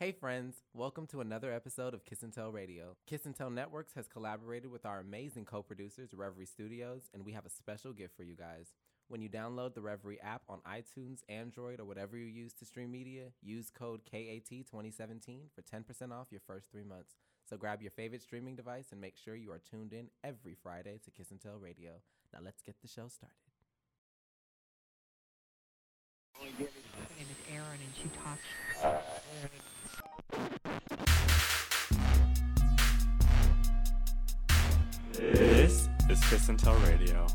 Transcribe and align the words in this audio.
Hey 0.00 0.12
friends, 0.12 0.62
welcome 0.74 1.08
to 1.08 1.20
another 1.20 1.52
episode 1.52 1.92
of 1.92 2.04
Kiss 2.04 2.22
and 2.22 2.32
Tell 2.32 2.52
Radio. 2.52 2.94
Kiss 3.08 3.26
and 3.26 3.34
Tell 3.34 3.50
Networks 3.50 3.94
has 3.94 4.06
collaborated 4.06 4.70
with 4.70 4.86
our 4.86 5.00
amazing 5.00 5.44
co-producers, 5.44 6.14
Reverie 6.14 6.46
Studios, 6.46 7.10
and 7.12 7.24
we 7.24 7.32
have 7.32 7.44
a 7.44 7.50
special 7.50 7.92
gift 7.92 8.16
for 8.16 8.22
you 8.22 8.36
guys. 8.36 8.74
When 9.08 9.20
you 9.20 9.28
download 9.28 9.74
the 9.74 9.80
Reverie 9.80 10.20
app 10.20 10.42
on 10.48 10.60
iTunes, 10.60 11.22
Android, 11.28 11.80
or 11.80 11.84
whatever 11.84 12.16
you 12.16 12.26
use 12.26 12.52
to 12.60 12.64
stream 12.64 12.92
media, 12.92 13.32
use 13.42 13.72
code 13.76 14.02
KAT2017 14.04 15.50
for 15.52 15.62
10% 15.62 16.12
off 16.12 16.28
your 16.30 16.42
first 16.46 16.70
three 16.70 16.84
months. 16.84 17.16
So 17.50 17.56
grab 17.56 17.82
your 17.82 17.90
favorite 17.90 18.22
streaming 18.22 18.54
device 18.54 18.92
and 18.92 19.00
make 19.00 19.16
sure 19.16 19.34
you 19.34 19.50
are 19.50 19.58
tuned 19.68 19.92
in 19.92 20.10
every 20.22 20.54
Friday 20.54 21.00
to 21.06 21.10
Kiss 21.10 21.32
and 21.32 21.40
Tell 21.40 21.58
Radio. 21.58 21.94
Now 22.32 22.38
let's 22.44 22.62
get 22.62 22.76
the 22.80 22.86
show 22.86 23.08
started. 23.08 23.34
Her 26.38 26.44
name 26.54 27.26
is 27.32 27.52
Erin, 27.52 27.80
and 27.84 27.94
she 27.96 28.08
talks. 28.22 29.58
is 36.08 36.24
Kiss 36.30 36.48
and 36.48 36.58
Tell 36.58 36.74
Radio. 36.76 37.26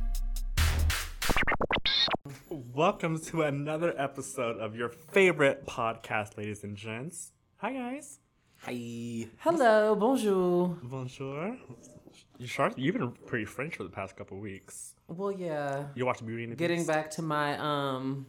Welcome 2.49 3.19
to 3.25 3.43
another 3.43 3.93
episode 3.97 4.57
of 4.57 4.75
your 4.75 4.89
favorite 4.89 5.65
podcast, 5.67 6.37
ladies 6.37 6.63
and 6.63 6.75
gents. 6.75 7.31
Hi, 7.57 7.73
guys. 7.73 8.19
Hi. 8.61 9.27
Hello, 9.39 9.95
bonjour. 9.95 10.77
Bonjour. 10.83 11.55
You 12.37 12.47
sure? 12.47 12.71
You've 12.75 12.95
been 12.95 13.11
pretty 13.27 13.45
French 13.45 13.75
for 13.75 13.83
the 13.83 13.89
past 13.89 14.15
couple 14.15 14.39
weeks. 14.39 14.93
Well, 15.07 15.31
yeah. 15.31 15.85
You 15.95 16.05
watched 16.05 16.25
Beauty 16.25 16.43
and 16.43 16.53
the 16.53 16.55
Getting 16.55 16.79
Beast? 16.79 16.87
back 16.87 17.11
to 17.11 17.21
my 17.21 17.57
um, 17.57 18.25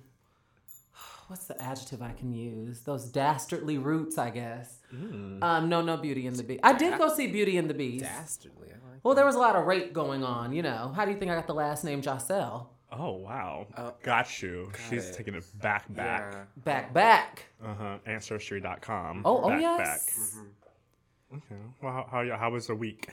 what's 1.34 1.46
the 1.46 1.60
adjective 1.60 2.00
I 2.00 2.12
can 2.12 2.32
use? 2.32 2.82
Those 2.82 3.06
dastardly 3.06 3.76
roots, 3.76 4.18
I 4.18 4.30
guess. 4.30 4.78
Mm. 4.94 5.42
Um, 5.42 5.68
no, 5.68 5.82
no, 5.82 5.96
Beauty 5.96 6.28
and 6.28 6.36
the 6.36 6.44
Beast. 6.44 6.60
I 6.62 6.72
did 6.74 6.96
go 6.96 7.12
see 7.12 7.26
Beauty 7.26 7.58
and 7.58 7.68
the 7.68 7.74
Beast. 7.74 8.04
Dastardly. 8.04 8.68
I 8.68 8.92
like 8.92 9.00
Well, 9.02 9.16
there 9.16 9.26
was 9.26 9.34
a 9.34 9.40
lot 9.40 9.56
of 9.56 9.66
rape 9.66 9.92
going 9.92 10.22
on, 10.22 10.52
you 10.52 10.62
know. 10.62 10.92
How 10.94 11.04
do 11.04 11.10
you 11.10 11.18
think 11.18 11.32
I 11.32 11.34
got 11.34 11.48
the 11.48 11.54
last 11.54 11.82
name 11.82 12.02
Jocelle? 12.02 12.68
Oh, 12.92 13.14
wow. 13.14 13.66
Oh, 13.76 13.94
got 14.04 14.40
you. 14.40 14.70
She's 14.88 15.08
it. 15.08 15.16
taking 15.16 15.34
it 15.34 15.42
back, 15.60 15.92
back. 15.92 16.30
Yeah. 16.30 16.44
Back, 16.58 16.94
back. 16.94 17.46
Uh 17.60 17.74
huh. 17.74 17.98
Ancestry.com. 18.06 19.22
Oh, 19.24 19.42
oh 19.42 19.48
back, 19.48 19.60
yes. 19.60 20.36
Back. 20.36 21.38
Okay. 21.38 21.62
Well, 21.82 21.92
how, 21.92 22.06
how, 22.12 22.36
how 22.36 22.50
was 22.50 22.68
the 22.68 22.76
week? 22.76 23.08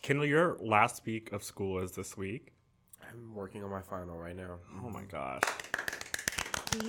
Kendall, 0.00 0.24
your 0.24 0.56
last 0.58 1.04
week 1.04 1.32
of 1.32 1.44
school 1.44 1.80
is 1.80 1.92
this 1.92 2.16
week. 2.16 2.54
I'm 3.06 3.34
working 3.34 3.62
on 3.62 3.68
my 3.68 3.82
final 3.82 4.16
right 4.16 4.34
now. 4.34 4.56
Oh 4.82 4.88
my 4.88 5.02
gosh. 5.02 5.42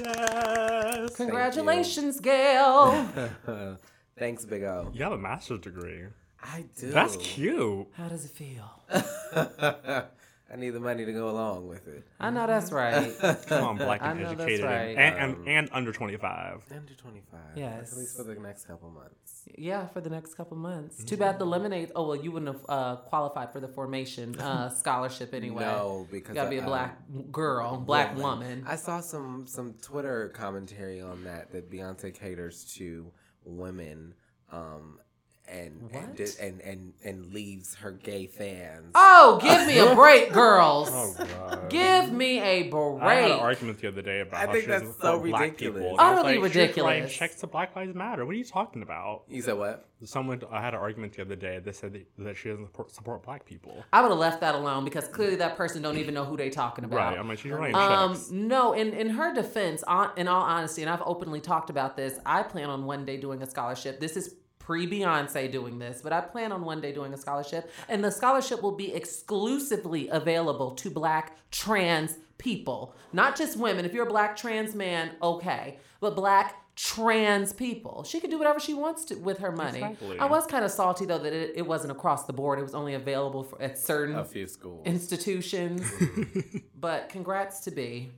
Yes. 0.04 1.16
Congratulations, 1.16 2.20
Gail. 2.20 3.08
Thanks, 4.18 4.46
Big 4.46 4.64
O. 4.64 4.92
You 4.94 5.04
have 5.04 5.14
a 5.14 5.18
master's 5.18 5.60
degree. 5.60 6.04
I 6.42 6.66
do. 6.78 6.92
That's 6.92 7.16
cute. 7.18 7.88
How 7.94 8.08
does 8.08 8.26
it 8.26 8.32
feel? 8.32 8.84
I 10.54 10.56
need 10.56 10.70
the 10.70 10.80
money 10.80 11.04
to 11.04 11.12
go 11.12 11.30
along 11.30 11.68
with 11.68 11.88
it. 11.88 12.06
I 12.20 12.30
know 12.30 12.46
that's 12.46 12.72
right. 12.72 13.12
Come 13.48 13.64
on, 13.64 13.78
black 13.78 14.04
I 14.04 14.12
and 14.12 14.20
know 14.20 14.30
that's 14.30 14.42
educated, 14.42 14.66
right. 14.66 14.96
and, 14.98 15.16
and, 15.18 15.36
Um, 15.36 15.44
and 15.48 15.70
under 15.72 15.92
twenty 15.92 16.16
five. 16.16 16.62
Under 16.72 16.94
25. 16.94 17.40
Yes. 17.56 17.92
At 17.92 17.98
least 17.98 18.16
for 18.18 18.24
the 18.24 18.36
next 18.36 18.66
couple 18.66 18.90
months. 18.92 19.46
Yeah, 19.58 19.88
for 19.88 20.00
the 20.00 20.10
next 20.12 20.36
couple 20.36 20.56
months. 20.58 21.04
Too 21.04 21.18
bad 21.18 21.40
the 21.40 21.46
lemonade. 21.46 21.92
Oh 21.96 22.08
well, 22.08 22.16
you 22.16 22.32
wouldn't 22.32 22.56
have 22.56 22.66
uh, 22.70 22.96
qualified 22.98 23.52
for 23.52 23.60
the 23.60 23.68
formation 23.68 24.40
uh, 24.40 24.70
scholarship 24.82 25.34
anyway. 25.34 25.64
No, 25.64 26.08
because 26.12 26.30
you 26.30 26.36
gotta 26.36 26.50
be 26.52 26.58
a 26.60 26.64
I- 26.64 26.66
black 26.66 27.00
girl, 27.32 27.78
black 27.78 28.16
woman. 28.16 28.24
woman. 28.40 28.66
I 28.68 28.76
saw 28.76 29.00
some 29.02 29.48
some 29.48 29.74
Twitter 29.82 30.30
commentary 30.30 31.02
on 31.02 31.24
that 31.24 31.52
that 31.52 31.72
Beyonce 31.72 32.14
caters 32.14 32.64
to 32.76 33.12
women, 33.44 34.14
um, 34.52 35.00
and 35.48 35.90
and, 35.92 35.92
What? 35.92 36.16
did- 36.16 36.36
and 36.42 36.62
and 36.62 36.94
and 37.04 37.34
leaves 37.34 37.76
her 37.76 37.92
gay 37.92 38.28
fans. 38.28 38.92
Oh, 38.96 39.40
give 39.42 39.68
me 39.68 39.78
a 39.80 39.94
break, 39.94 40.32
girls. 40.34 40.90
Oh 40.92 41.14
god. 41.18 41.70
Give 41.70 42.12
me 42.12 42.40
a 42.40 42.72
I 42.74 43.16
had 43.16 43.32
an 43.32 43.40
argument 43.40 43.80
the 43.80 43.88
other 43.90 44.02
day 44.02 44.22
about 44.22 44.42
I 44.42 44.46
how 44.46 44.52
think 44.52 44.64
she 44.64 44.70
doesn't 44.70 44.88
that's 44.88 45.00
so 45.02 45.14
support 45.16 45.30
black 45.30 45.42
ridiculous. 45.42 45.82
people. 45.84 45.92
And 45.92 46.02
I 46.02 46.10
was 46.12 46.20
Utterly 46.20 46.38
like, 46.40 46.54
she 46.54 46.60
was 46.60 46.78
writing 46.78 46.84
ridiculous. 46.86 47.14
checks 47.14 47.36
to 47.42 47.48
Black 47.48 47.76
Lives 47.76 47.94
Matter. 47.96 48.26
What 48.26 48.36
are 48.36 48.38
you 48.38 48.44
talking 48.46 48.82
about? 48.84 49.24
You 49.28 49.42
said 49.42 49.58
what? 49.58 49.86
Someone 50.06 50.42
I 50.52 50.60
had 50.62 50.74
an 50.74 50.82
argument 50.82 51.14
the 51.14 51.22
other 51.22 51.36
day 51.38 51.60
that 51.60 51.76
said 51.76 51.94
that, 51.94 52.06
that 52.20 52.36
she 52.36 52.50
doesn't 52.50 52.66
support, 52.68 52.92
support 52.92 53.24
black 53.24 53.46
people. 53.46 53.84
I 53.94 54.02
would 54.02 54.10
have 54.10 54.18
left 54.20 54.42
that 54.42 54.54
alone 54.56 54.84
because 54.84 55.08
clearly 55.08 55.36
that 55.38 55.56
person 55.56 55.82
don't 55.82 55.98
even 55.98 56.14
know 56.14 56.26
who 56.26 56.36
they 56.36 56.50
talking 56.50 56.84
about. 56.84 56.98
Right. 57.12 57.18
I'm 57.18 57.28
like, 57.30 57.40
she's 57.40 57.52
writing 57.54 57.76
Um, 57.76 58.14
checks. 58.16 58.30
no, 58.32 58.74
in, 58.74 58.92
in 58.94 59.10
her 59.12 59.34
defense, 59.34 59.82
on, 59.84 60.12
in 60.18 60.28
all 60.28 60.42
honesty, 60.42 60.82
and 60.82 60.92
I've 60.92 61.04
openly 61.06 61.40
talked 61.40 61.70
about 61.70 61.96
this, 61.96 62.20
I 62.26 62.44
plan 62.44 62.70
on 62.70 62.84
one 62.86 63.06
day 63.06 63.16
doing 63.18 63.42
a 63.44 63.50
scholarship. 63.50 64.02
This 64.02 64.18
is 64.18 64.36
pre 64.64 64.88
Beyonce 64.88 65.52
doing 65.52 65.78
this, 65.78 66.02
but 66.02 66.14
I 66.14 66.22
plan 66.22 66.52
on 66.52 66.64
one 66.64 66.80
day 66.80 66.94
doing 66.94 67.14
a 67.14 67.18
scholarship. 67.18 67.70
And 67.90 68.04
the 68.04 68.12
scholarship 68.12 68.62
will 68.62 68.76
be 68.76 68.94
exclusively 68.94 70.08
available 70.08 70.72
to 70.76 70.90
black 70.90 71.38
trans 71.52 72.18
people, 72.38 72.96
not 73.12 73.36
just 73.36 73.58
women. 73.58 73.84
If 73.86 73.94
you're 73.94 74.08
a 74.08 74.10
black 74.10 74.38
trans 74.38 74.74
man, 74.74 75.12
okay, 75.22 75.80
but 76.00 76.16
black 76.16 76.56
trans 76.76 77.54
people. 77.54 78.04
She 78.04 78.20
can 78.20 78.30
do 78.30 78.38
whatever 78.38 78.60
she 78.60 78.74
wants 78.74 79.06
to 79.06 79.16
with 79.16 79.40
her 79.40 79.52
money. 79.52 79.80
Exactly. 79.80 80.18
I 80.18 80.26
was 80.26 80.46
kind 80.48 80.64
of 80.66 80.72
salty 80.72 81.06
though 81.06 81.20
that 81.20 81.34
it, 81.34 81.54
it 81.56 81.68
wasn't 81.68 81.92
across 81.92 82.26
the 82.26 82.34
board. 82.34 82.58
It 82.58 82.64
was 82.64 82.74
only 82.74 82.94
available 82.94 83.44
for, 83.44 83.62
at 83.62 83.78
certain 83.78 84.16
A 84.16 84.24
few 84.26 84.48
schools. 84.48 84.86
institutions. 84.86 85.92
but 86.80 87.10
congrats 87.10 87.60
to 87.62 87.72
B. 87.72 88.12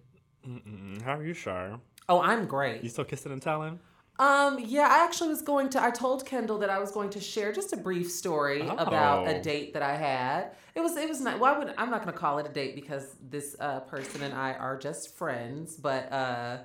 Mm-mm. 0.47 1.01
How 1.01 1.17
are 1.17 1.25
you, 1.25 1.33
Shar? 1.33 1.79
Oh, 2.07 2.21
I'm 2.21 2.45
great. 2.45 2.83
You 2.83 2.89
still 2.89 3.03
kissing 3.03 3.31
and 3.31 3.41
telling? 3.41 3.79
Um, 4.17 4.59
yeah, 4.65 4.87
I 4.89 5.03
actually 5.03 5.29
was 5.29 5.41
going 5.41 5.69
to. 5.71 5.83
I 5.83 5.91
told 5.91 6.25
Kendall 6.25 6.57
that 6.59 6.69
I 6.69 6.79
was 6.79 6.91
going 6.91 7.09
to 7.11 7.19
share 7.19 7.51
just 7.51 7.73
a 7.73 7.77
brief 7.77 8.09
story 8.09 8.61
about 8.61 9.27
a 9.27 9.39
Oh. 9.39 9.41
date 9.41 9.73
that 9.73 9.81
I 9.81 9.95
had. 9.95 10.51
It 10.73 10.81
was 10.81 10.95
it 10.95 11.09
was 11.09 11.19
not. 11.19 11.39
Why 11.39 11.57
would 11.57 11.73
I'm 11.77 11.89
not 11.89 12.01
going 12.03 12.13
to 12.13 12.17
call 12.19 12.37
it 12.39 12.45
a 12.45 12.49
date 12.49 12.75
because 12.75 13.15
this 13.29 13.55
uh, 13.59 13.81
person 13.81 14.23
and 14.23 14.33
I 14.33 14.53
are 14.53 14.77
just 14.77 15.13
friends. 15.15 15.75
But 15.75 16.11
uh, 16.13 16.57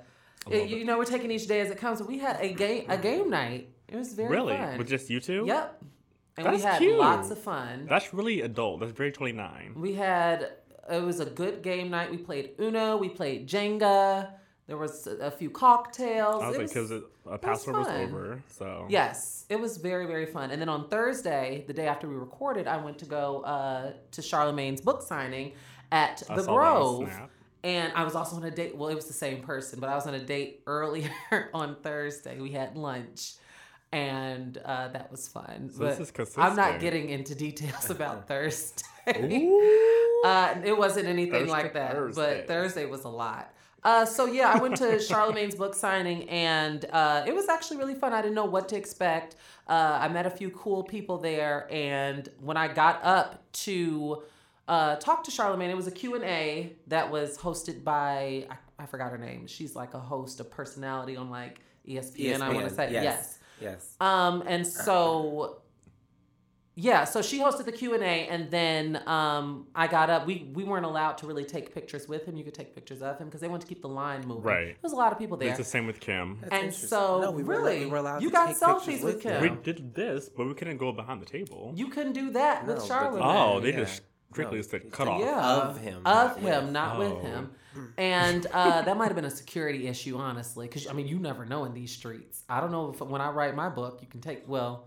it- 0.49 0.69
you 0.69 0.85
know, 0.85 0.97
we're 0.99 1.05
taking 1.05 1.31
each 1.33 1.49
day 1.49 1.61
as 1.61 1.71
it 1.71 1.79
comes. 1.79 2.01
We 2.03 2.19
had 2.19 2.39
a 2.41 2.53
game 2.53 2.85
a 2.89 2.97
game 2.97 3.31
night. 3.31 3.69
It 3.89 3.97
was 3.97 4.13
very 4.15 4.29
really? 4.31 4.57
fun. 4.57 4.79
With 4.79 4.89
just 4.89 5.11
you 5.11 5.19
two? 5.21 5.43
yep, 5.47 5.83
and 6.37 6.47
we 6.47 6.53
That's 6.53 6.63
had 6.65 6.79
cute. 6.79 6.97
lots 6.99 7.33
of 7.33 7.39
fun. 7.39 7.87
That's 7.89 8.15
really 8.15 8.43
adult. 8.43 8.79
That's 8.79 8.93
very 8.93 9.11
29. 9.11 9.73
We 9.77 9.95
had 9.95 10.53
it 10.89 11.03
was 11.03 11.19
a 11.19 11.27
good 11.27 11.63
game 11.63 11.91
night. 11.91 12.11
We 12.13 12.17
played 12.19 12.53
Uno, 12.61 12.97
we 12.97 13.09
played 13.09 13.49
Jenga. 13.49 14.31
There 14.71 14.77
was 14.79 15.09
a, 15.09 15.33
few 15.33 15.51
cocktails. 15.51 16.45
I 16.45 16.47
was 16.47 16.57
It 16.57 16.61
like, 16.61 16.69
because 16.69 16.93
a 17.29 17.39
password 17.39 17.75
was 17.75 17.89
fun. 17.89 18.03
over. 18.03 18.41
So 18.47 18.87
Yes, 18.89 19.45
it 19.49 19.59
was 19.59 19.79
very 19.79 20.07
very 20.07 20.27
fun. 20.27 20.53
And 20.53 20.63
then 20.63 20.69
on 20.69 20.89
Thursday, 20.89 21.65
the 21.67 21.73
day 21.73 21.89
after 21.89 22.09
we 22.09 22.15
recorded, 22.15 22.69
I 22.69 22.77
went 22.77 22.97
to 23.01 23.05
go 23.05 23.41
uh, 23.41 23.95
to 24.13 24.21
Charlamagne's 24.21 24.81
book 24.81 25.03
signing 25.03 25.55
at 25.91 26.23
I 26.31 26.37
the 26.37 26.45
Grove. 26.45 27.11
And 27.65 27.93
I 27.97 28.05
was 28.05 28.15
also 28.15 28.37
on 28.37 28.45
a 28.45 28.51
date. 28.53 28.77
Well, 28.77 28.89
it 28.91 28.95
was 28.95 29.07
the 29.07 29.13
same 29.13 29.43
person, 29.43 29.81
but 29.81 29.89
I 29.89 29.97
was 29.97 30.07
on 30.07 30.15
a 30.15 30.21
date 30.21 30.63
earlier 30.69 31.11
on 31.53 31.75
Thursday. 31.83 32.39
We 32.39 32.53
had 32.53 32.77
lunch, 32.77 33.33
and 33.91 34.57
uh, 34.59 34.87
that 34.89 35.11
was 35.11 35.27
fun. 35.27 35.69
So 35.73 35.81
but 35.81 35.99
this 35.99 36.13
is 36.17 36.39
I'm 36.39 36.55
not 36.55 36.79
getting 36.79 37.09
into 37.09 37.35
details 37.35 37.91
about 37.91 38.29
Thursday. 38.29 38.85
Uh, 40.23 40.55
it 40.63 40.77
wasn't 40.77 41.07
anything 41.07 41.33
Thursday, 41.47 41.51
like 41.51 41.73
that, 41.73 41.93
Thursday. 41.93 42.41
but 42.41 42.47
Thursday 42.47 42.85
was 42.85 43.05
a 43.05 43.09
lot. 43.09 43.55
Uh, 43.83 44.05
so 44.05 44.27
yeah, 44.27 44.53
I 44.53 44.59
went 44.59 44.77
to 44.77 44.85
Charlamagne's 44.97 45.55
book 45.55 45.75
signing, 45.75 46.29
and 46.29 46.85
uh, 46.93 47.25
it 47.27 47.35
was 47.35 47.49
actually 47.49 47.79
really 47.79 47.95
fun. 47.95 48.13
I 48.13 48.23
didn't 48.23 48.35
know 48.35 48.45
what 48.45 48.69
to 48.71 48.77
expect. 48.77 49.37
Uh, 49.69 49.99
I 50.01 50.09
met 50.09 50.27
a 50.27 50.31
few 50.31 50.51
cool 50.51 50.83
people 50.83 51.19
there, 51.19 51.67
and 51.71 52.29
when 52.41 52.57
I 52.57 52.69
got 52.69 53.03
up 53.05 53.43
to 53.53 54.23
uh, 54.69 54.97
talk 54.97 55.25
to 55.25 55.31
Charlamagne, 55.31 55.71
it 55.71 55.77
was 55.77 55.87
a 55.87 55.93
Q 55.93 56.15
and 56.15 56.25
A 56.25 56.73
that 56.89 57.11
was 57.11 57.39
hosted 57.39 57.83
by 57.83 58.47
I, 58.51 58.57
I 58.79 58.87
forgot 58.87 59.11
her 59.11 59.19
name. 59.19 59.47
She's 59.47 59.75
like 59.75 59.95
a 59.95 60.01
host, 60.01 60.41
a 60.41 60.45
personality 60.45 61.17
on 61.17 61.31
like 61.31 61.61
E 61.87 61.97
ESPN. 61.97 62.41
I 62.41 62.53
want 62.53 62.69
to 62.69 62.75
say 62.75 62.93
yes. 62.93 63.05
yes. 63.05 63.39
Yes. 63.61 63.97
Um, 64.01 64.43
and 64.47 64.67
so 64.67 65.60
yeah, 66.77 67.05
so 67.05 67.21
she 67.21 67.41
hosted 67.41 67.65
the 67.67 67.73
Q 67.73 67.95
and 67.95 68.03
A, 68.03 68.07
and 68.29 68.51
then 68.51 69.03
um, 69.07 69.67
I 69.75 69.87
got 69.87 70.09
up. 70.09 70.27
We 70.27 70.51
we 70.55 70.65
weren't 70.65 70.87
allowed 70.87 71.19
to 71.19 71.27
really 71.27 71.45
take 71.45 71.75
pictures 71.75 72.09
with 72.09 72.25
him. 72.25 72.37
You 72.37 72.45
could 72.45 72.55
take 72.55 72.75
pictures 72.75 73.03
of 73.03 73.19
him 73.19 73.27
because 73.27 73.41
they 73.41 73.49
wanted 73.49 73.63
to 73.63 73.67
keep 73.67 73.83
the 73.83 73.89
line 73.89 74.27
moving. 74.27 74.45
Right. 74.45 74.67
There 74.67 74.77
was 74.83 74.93
a 74.93 74.97
lot 74.97 75.13
of 75.13 75.19
people 75.19 75.37
there, 75.37 75.49
It's 75.49 75.59
the 75.59 75.65
same 75.65 75.87
with 75.87 76.01
Kim. 76.01 76.39
That's 76.43 76.63
and 76.63 76.73
so 76.75 77.21
No, 77.21 77.31
we 77.33 77.43
were- 77.43 77.57
really, 77.57 77.81
we 77.81 77.87
were 77.87 77.99
allowed 77.99 78.23
you 78.23 78.31
to 78.31 78.33
got 78.33 78.47
take 78.49 78.57
selfies 78.57 78.85
pictures 78.87 79.03
with 79.05 79.15
with 79.17 79.23
Kim. 79.25 79.43
We 79.43 79.49
did 79.63 79.95
this, 79.95 80.29
but 80.29 80.47
we 80.47 80.55
couldn't 80.55 80.79
go 80.79 80.93
behind 80.93 81.21
the 81.21 81.27
table. 81.27 81.73
You 81.77 81.89
couldn't 81.89 82.13
do 82.13 82.31
that 82.31 82.67
No, 82.67 82.75
with 82.75 82.89
but 82.89 82.95
Charlamagne. 82.95 83.21
oh, 83.57 83.61
they 83.61 83.71
yeah. 83.73 83.81
just 83.81 84.03
strictly 84.33 84.59
No, 84.59 84.63
said 84.63 84.91
cut 84.93 85.09
off. 85.09 85.21
yeah, 85.21 85.57
Of 85.57 85.81
him, 85.81 85.97
of 85.99 86.05
not 86.05 86.39
him, 86.39 86.45
with. 86.65 86.73
not 86.73 86.99
with 86.99 87.13
Oh. 87.13 87.19
him. 87.21 87.51
And 87.99 88.47
uh, 88.53 88.83
that 88.87 88.97
might 88.97 89.07
have 89.07 89.17
been 89.17 89.25
a 89.25 89.31
security 89.31 89.87
issue, 89.89 90.17
honestly, 90.17 90.67
because 90.69 90.87
I 90.87 90.93
mean, 90.93 91.09
you 91.09 91.19
never 91.19 91.45
know 91.45 91.65
in 91.65 91.75
these 91.75 91.93
streets. 91.93 92.45
I 92.49 92.61
don't 92.61 92.71
know 92.73 92.91
if 92.91 93.01
when 93.01 93.21
I 93.21 93.31
write 93.31 93.55
my 93.57 93.69
book, 93.69 93.99
you 94.03 94.09
can 94.09 94.21
take 94.21 94.49
well. 94.49 94.87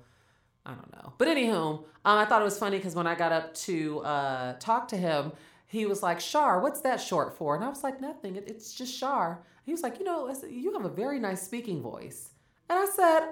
I 0.66 0.72
don't 0.72 0.92
know. 0.94 1.14
But 1.18 1.28
anywho, 1.28 1.80
um, 2.06 2.18
I 2.18 2.26
thought 2.26 2.42
it 2.42 2.46
was 2.46 2.58
funny 2.58 2.78
because 2.78 2.96
when 2.96 3.08
I 3.08 3.16
got 3.16 3.32
up 3.32 3.54
to 3.56 4.00
uh, 4.00 4.54
talk 4.60 4.88
to 4.90 4.98
him, 4.98 5.34
he 5.68 5.86
was 5.86 6.04
like, 6.04 6.20
Shar, 6.20 6.62
what's 6.62 6.82
that 6.82 7.02
short 7.02 7.38
for? 7.38 7.56
And 7.56 7.64
I 7.64 7.70
was 7.70 7.84
like, 7.84 8.00
nothing. 8.00 8.36
It, 8.36 8.46
it's 8.48 8.74
just 8.74 8.96
Shar. 8.96 9.44
He 9.66 9.72
was 9.72 9.82
like, 9.82 10.00
you 10.00 10.06
know, 10.06 10.32
said, 10.34 10.52
you 10.52 10.74
have 10.74 10.86
a 10.86 10.90
very 10.90 11.20
nice 11.20 11.42
speaking 11.42 11.82
voice. 11.82 12.30
And 12.70 12.80
I 12.80 12.86
said, 12.86 13.30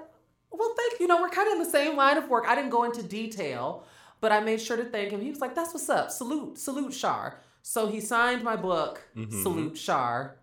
well, 0.50 0.74
thank 0.76 0.92
you. 0.92 1.04
You 1.04 1.06
know, 1.08 1.20
we're 1.20 1.28
kind 1.30 1.48
of 1.48 1.54
in 1.54 1.58
the 1.60 1.70
same 1.70 1.96
line 1.96 2.16
of 2.18 2.28
work. 2.28 2.44
I 2.46 2.54
didn't 2.54 2.70
go 2.70 2.84
into 2.84 3.02
detail, 3.02 3.84
but 4.20 4.32
I 4.32 4.40
made 4.40 4.60
sure 4.60 4.76
to 4.76 4.84
thank 4.84 5.10
him. 5.10 5.20
He 5.20 5.30
was 5.30 5.40
like, 5.40 5.54
that's 5.54 5.72
what's 5.72 5.88
up. 5.88 6.10
Salute, 6.10 6.58
salute, 6.58 6.92
Shar. 6.92 7.38
So 7.62 7.86
he 7.86 8.00
signed 8.00 8.42
my 8.42 8.56
book, 8.56 9.02
Salute 9.42 9.78
Shar. 9.78 10.36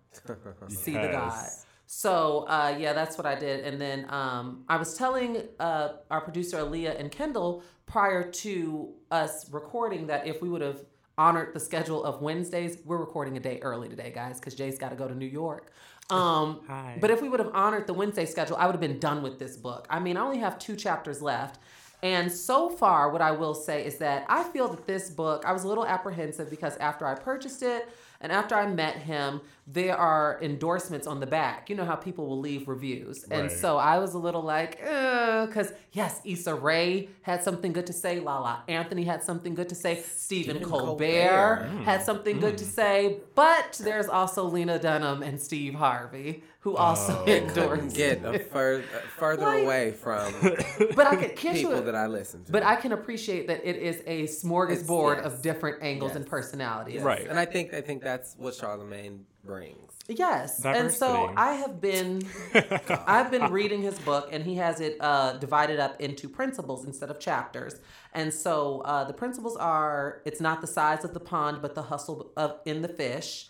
See 0.69 0.94
the 0.94 1.09
God. 1.12 1.50
So 1.91 2.45
uh, 2.47 2.75
yeah, 2.77 2.94
that's 2.94 3.18
what 3.18 3.25
I 3.25 3.33
did. 3.33 3.65
And 3.65 3.81
then 3.81 4.06
um, 4.09 4.63
I 4.69 4.77
was 4.77 4.95
telling 4.95 5.41
uh, 5.59 5.94
our 6.12 6.21
producer 6.21 6.57
Aaliyah 6.57 7.00
and 7.00 7.12
Kendall 7.12 7.63
prior 7.88 8.30
to 8.31 8.94
us 9.09 9.51
recording 9.51 10.06
that 10.06 10.27
if 10.27 10.39
we 10.39 10.50
would 10.50 10.62
have 10.62 10.86
honored 11.18 11.51
the 11.56 11.59
schedule 11.59 12.03
of 12.03 12.21
Wednesdays, 12.21 12.77
we're 12.86 12.97
recording 12.97 13.38
a 13.38 13.39
day 13.39 13.57
early 13.63 13.89
today, 13.89 14.12
guys, 14.13 14.39
because 14.39 14.53
Jay's 14.53 14.77
got 14.77 14.89
to 14.89 14.95
go 14.95 15.07
to 15.07 15.15
New 15.15 15.25
York. 15.25 15.74
Um, 16.12 16.62
Hi. 16.68 16.97
But 17.00 17.12
if 17.12 17.21
we 17.21 17.30
would 17.30 17.39
have 17.39 17.51
honored 17.53 17.86
the 17.86 17.94
Wednesday 17.94 18.25
schedule, 18.25 18.57
I 18.57 18.65
would 18.65 18.71
have 18.71 18.81
been 18.81 18.97
done 18.97 19.21
with 19.21 19.38
this 19.38 19.56
book. 19.56 19.85
I 19.92 20.00
mean, 20.00 20.18
I 20.18 20.21
only 20.21 20.39
have 20.39 20.57
two 20.57 20.75
chapters 20.75 21.21
left. 21.21 21.59
And 22.01 22.31
so 22.31 22.68
far, 22.68 23.12
what 23.12 23.21
I 23.21 23.30
will 23.30 23.53
say 23.53 23.85
is 23.85 24.00
that 24.00 24.25
I 24.27 24.42
feel 24.42 24.69
that 24.69 24.88
this 24.88 25.12
book, 25.12 25.44
I 25.45 25.51
was 25.51 25.65
a 25.65 25.68
little 25.68 25.85
apprehensive 25.85 26.50
because 26.50 26.75
after 26.77 27.06
I 27.06 27.13
purchased 27.13 27.62
it 27.62 27.88
and 28.21 28.31
after 28.31 28.56
I 28.56 28.68
met 28.68 28.98
him, 28.98 29.42
there 29.66 29.95
are 29.95 30.39
endorsements 30.42 31.07
on 31.07 31.19
the 31.19 31.27
back. 31.27 31.69
You 31.69 31.75
know 31.75 31.86
how 31.86 31.95
people 31.95 32.27
will 32.27 32.39
leave 32.39 32.68
reviews. 32.68 33.24
And 33.24 33.44
Right. 33.44 33.51
so 33.51 33.77
I 33.77 34.00
was 34.00 34.13
a 34.13 34.18
little 34.18 34.42
like, 34.42 34.80
because 34.80 35.71
yes, 35.92 36.19
Issa 36.25 36.56
Rae 36.56 37.10
had 37.21 37.44
something 37.44 37.71
good 37.71 37.86
to 37.88 37.94
say. 37.94 38.19
Lala 38.19 38.63
Anthony 38.68 39.04
had 39.04 39.24
something 39.24 39.54
good 39.54 39.69
to 39.69 39.75
say. 39.75 40.01
Stephen, 40.01 40.56
Stephen 40.56 40.69
Colbert, 40.69 41.57
Colbert. 41.68 41.83
had 41.86 42.01
something 42.04 42.39
good 42.39 42.57
to 42.57 42.66
hmm. 42.66 42.71
say. 42.71 43.18
But 43.36 43.80
there's 43.83 44.07
also 44.07 44.44
Lena 44.44 44.80
Dunham 44.80 45.24
and 45.24 45.39
Steve 45.39 45.75
Harvey 45.75 46.44
who 46.61 46.75
also 46.75 47.23
Oh. 47.25 47.31
endorsed 47.31 47.95
Get 47.95 48.23
a 48.25 48.39
fur- 48.39 48.83
further 49.17 49.45
Like- 49.45 49.63
away 49.63 49.91
from 49.91 50.33
But 50.95 51.07
I 51.07 51.15
can, 51.15 51.29
can't 51.35 51.56
people 51.56 51.75
you, 51.75 51.81
that 51.83 51.95
I 51.95 52.07
listen 52.07 52.44
to. 52.45 52.51
but 52.51 52.63
I 52.63 52.75
can 52.75 52.91
appreciate 52.91 53.47
that 53.47 53.61
it 53.63 53.77
is 53.77 54.01
a 54.06 54.23
smorgasbord 54.23 55.17
yes. 55.17 55.25
of 55.25 55.41
different 55.41 55.81
angles 55.81 56.09
Yes. 56.11 56.15
and 56.17 56.25
personalities. 56.27 57.01
Right. 57.01 57.27
and 57.27 57.39
I 57.39 57.45
think 57.45 57.73
I 57.73 57.81
think 57.81 58.03
that's 58.03 58.35
what 58.38 58.53
Charlamagne 58.53 59.21
brings. 59.44 59.77
Yes. 60.09 60.65
And 60.65 60.91
so 60.91 61.31
I 61.38 61.53
have 61.53 61.79
been 61.79 62.23
I've 63.07 63.29
been 63.31 63.51
reading 63.51 63.81
his 63.83 63.97
book 64.00 64.29
and 64.31 64.44
he 64.44 64.56
has 64.56 64.81
it 64.81 64.97
uh, 65.00 65.33
divided 65.33 65.79
up 65.79 66.01
into 66.01 66.27
principles 66.27 66.83
instead 66.85 67.09
of 67.11 67.19
chapters. 67.19 67.75
And 68.13 68.33
so 68.33 68.81
uh, 68.81 69.03
the 69.06 69.13
principles 69.13 69.56
are 69.56 70.21
it's 70.25 70.41
not 70.41 70.61
the 70.61 70.67
size 70.67 71.06
of 71.06 71.13
the 71.13 71.19
pond 71.19 71.61
but 71.61 71.75
the 71.75 71.83
hustle 71.83 72.31
of 72.35 72.59
in 72.65 72.81
the 72.81 72.88
fish. 72.89 73.50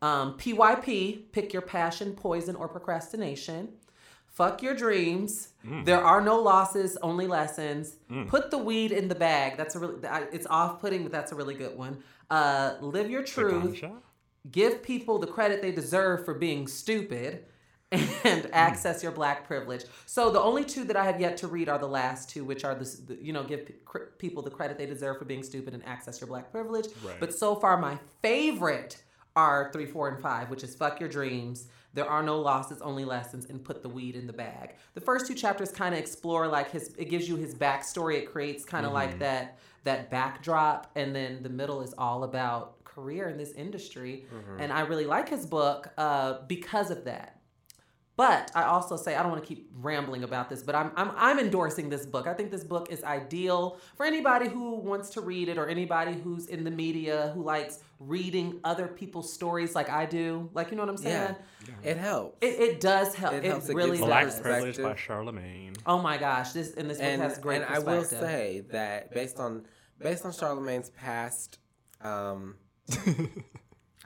Um, 0.00 0.38
PYP, 0.38 1.32
pick 1.32 1.52
your 1.52 1.62
passion, 1.62 2.12
poison, 2.12 2.54
or 2.56 2.68
procrastination. 2.68 3.70
Fuck 4.26 4.62
your 4.62 4.74
dreams. 4.74 5.48
There 5.84 6.02
are 6.02 6.20
no 6.20 6.40
losses, 6.40 6.96
only 7.02 7.26
lessons. 7.26 7.96
Put 8.28 8.50
the 8.52 8.58
weed 8.58 8.92
in 8.92 9.08
the 9.08 9.14
bag. 9.14 9.56
That's 9.56 9.74
a 9.74 9.80
really, 9.80 9.96
it's 10.32 10.46
off-putting, 10.46 11.02
but 11.02 11.10
that's 11.10 11.32
a 11.32 11.34
really 11.34 11.54
good 11.54 11.76
one. 11.76 12.02
Uh, 12.30 12.74
live 12.80 13.10
your 13.10 13.22
truth 13.22 13.82
give 14.50 14.82
people 14.82 15.18
the 15.18 15.26
credit 15.26 15.62
they 15.62 15.72
deserve 15.72 16.24
for 16.24 16.34
being 16.34 16.66
stupid 16.66 17.44
and 17.92 18.48
access 18.52 19.02
your 19.02 19.12
black 19.12 19.46
privilege. 19.46 19.84
So 20.06 20.30
the 20.30 20.40
only 20.40 20.64
two 20.64 20.84
that 20.84 20.96
I 20.96 21.04
have 21.04 21.20
yet 21.20 21.38
to 21.38 21.48
read 21.48 21.68
are 21.68 21.78
the 21.78 21.88
last 21.88 22.28
two, 22.28 22.44
which 22.44 22.64
are 22.64 22.74
the, 22.74 22.84
the 23.06 23.18
you 23.22 23.32
know 23.32 23.44
give 23.44 23.70
cr- 23.84 24.10
people 24.18 24.42
the 24.42 24.50
credit 24.50 24.76
they 24.76 24.86
deserve 24.86 25.18
for 25.18 25.24
being 25.24 25.42
stupid 25.42 25.72
and 25.74 25.84
access 25.86 26.20
your 26.20 26.28
black 26.28 26.50
privilege. 26.50 26.88
Right. 27.02 27.18
But 27.18 27.34
so 27.34 27.54
far, 27.54 27.78
my 27.78 27.98
favorite 28.20 29.02
are 29.36 29.70
three, 29.72 29.86
four, 29.86 30.08
and 30.08 30.20
five, 30.20 30.50
which 30.50 30.64
is 30.64 30.74
fuck 30.74 31.00
your 31.00 31.08
dreams. 31.08 31.68
There 31.94 32.06
are 32.06 32.22
no 32.22 32.38
losses, 32.38 32.80
only 32.82 33.04
lessons, 33.04 33.46
and 33.46 33.64
put 33.64 33.82
the 33.82 33.88
weed 33.88 34.14
in 34.14 34.26
the 34.26 34.32
bag. 34.32 34.74
The 34.94 35.00
first 35.00 35.26
two 35.26 35.34
chapters 35.34 35.70
kind 35.70 35.94
of 35.94 36.00
explore 36.00 36.46
like 36.46 36.70
his. 36.70 36.94
It 36.98 37.06
gives 37.10 37.28
you 37.28 37.36
his 37.36 37.54
backstory. 37.54 38.18
It 38.18 38.30
creates 38.30 38.64
kind 38.64 38.84
of 38.86 38.92
like 38.92 39.18
that 39.20 39.58
that 39.84 40.10
backdrop, 40.10 40.90
and 40.96 41.14
then 41.14 41.42
the 41.42 41.48
middle 41.48 41.80
is 41.80 41.94
all 41.96 42.24
about 42.24 42.84
career 42.84 43.28
in 43.28 43.38
this 43.38 43.52
industry. 43.52 44.26
And 44.60 44.72
I 44.72 44.80
really 44.80 45.06
like 45.06 45.28
his 45.28 45.46
book 45.46 45.88
uh, 45.96 46.40
because 46.46 46.90
of 46.90 47.04
that. 47.04 47.37
But 48.18 48.50
I 48.52 48.64
also 48.64 48.96
say 48.96 49.14
I 49.14 49.22
don't 49.22 49.30
want 49.30 49.44
to 49.44 49.48
keep 49.48 49.70
rambling 49.76 50.24
about 50.24 50.50
this, 50.50 50.60
but 50.60 50.74
I'm, 50.74 50.90
I'm 50.96 51.12
I'm 51.16 51.38
endorsing 51.38 51.88
this 51.88 52.04
book. 52.04 52.26
I 52.26 52.34
think 52.34 52.50
this 52.50 52.64
book 52.64 52.88
is 52.90 53.04
ideal 53.04 53.78
for 53.96 54.04
anybody 54.04 54.48
who 54.48 54.74
wants 54.74 55.10
to 55.10 55.20
read 55.20 55.48
it 55.48 55.56
or 55.56 55.68
anybody 55.68 56.14
who's 56.14 56.46
in 56.46 56.64
the 56.64 56.70
media 56.72 57.30
who 57.32 57.44
likes 57.44 57.78
reading 58.00 58.58
other 58.64 58.88
people's 58.88 59.32
stories 59.32 59.76
like 59.76 59.88
I 59.88 60.04
do. 60.04 60.50
Like 60.52 60.72
you 60.72 60.76
know 60.76 60.82
what 60.82 60.88
I'm 60.88 60.96
saying? 60.96 61.36
Yeah, 61.68 61.90
it 61.90 61.96
helps. 61.96 62.36
It, 62.40 62.58
it 62.58 62.80
does 62.80 63.14
help. 63.14 63.34
It 63.34 63.44
It, 63.44 63.50
helps. 63.50 63.68
It 63.68 63.76
really 63.76 63.98
Black 63.98 64.24
does. 64.24 64.40
perspective. 64.40 64.74
Privilege 64.74 64.96
by 64.96 65.14
Charlamagne. 65.14 65.76
Oh 65.86 66.02
my 66.02 66.18
gosh, 66.18 66.50
this 66.50 66.74
and 66.74 66.90
this 66.90 66.98
book 66.98 67.06
and 67.06 67.22
has 67.22 67.38
great 67.38 67.62
and 67.62 67.72
I 67.72 67.78
will 67.78 68.02
say 68.02 68.64
that 68.72 69.14
based 69.14 69.38
on 69.38 69.64
based 70.00 70.24
on 70.24 70.32
Charlamagne's 70.32 70.90
past, 70.90 71.60
um, 72.02 72.56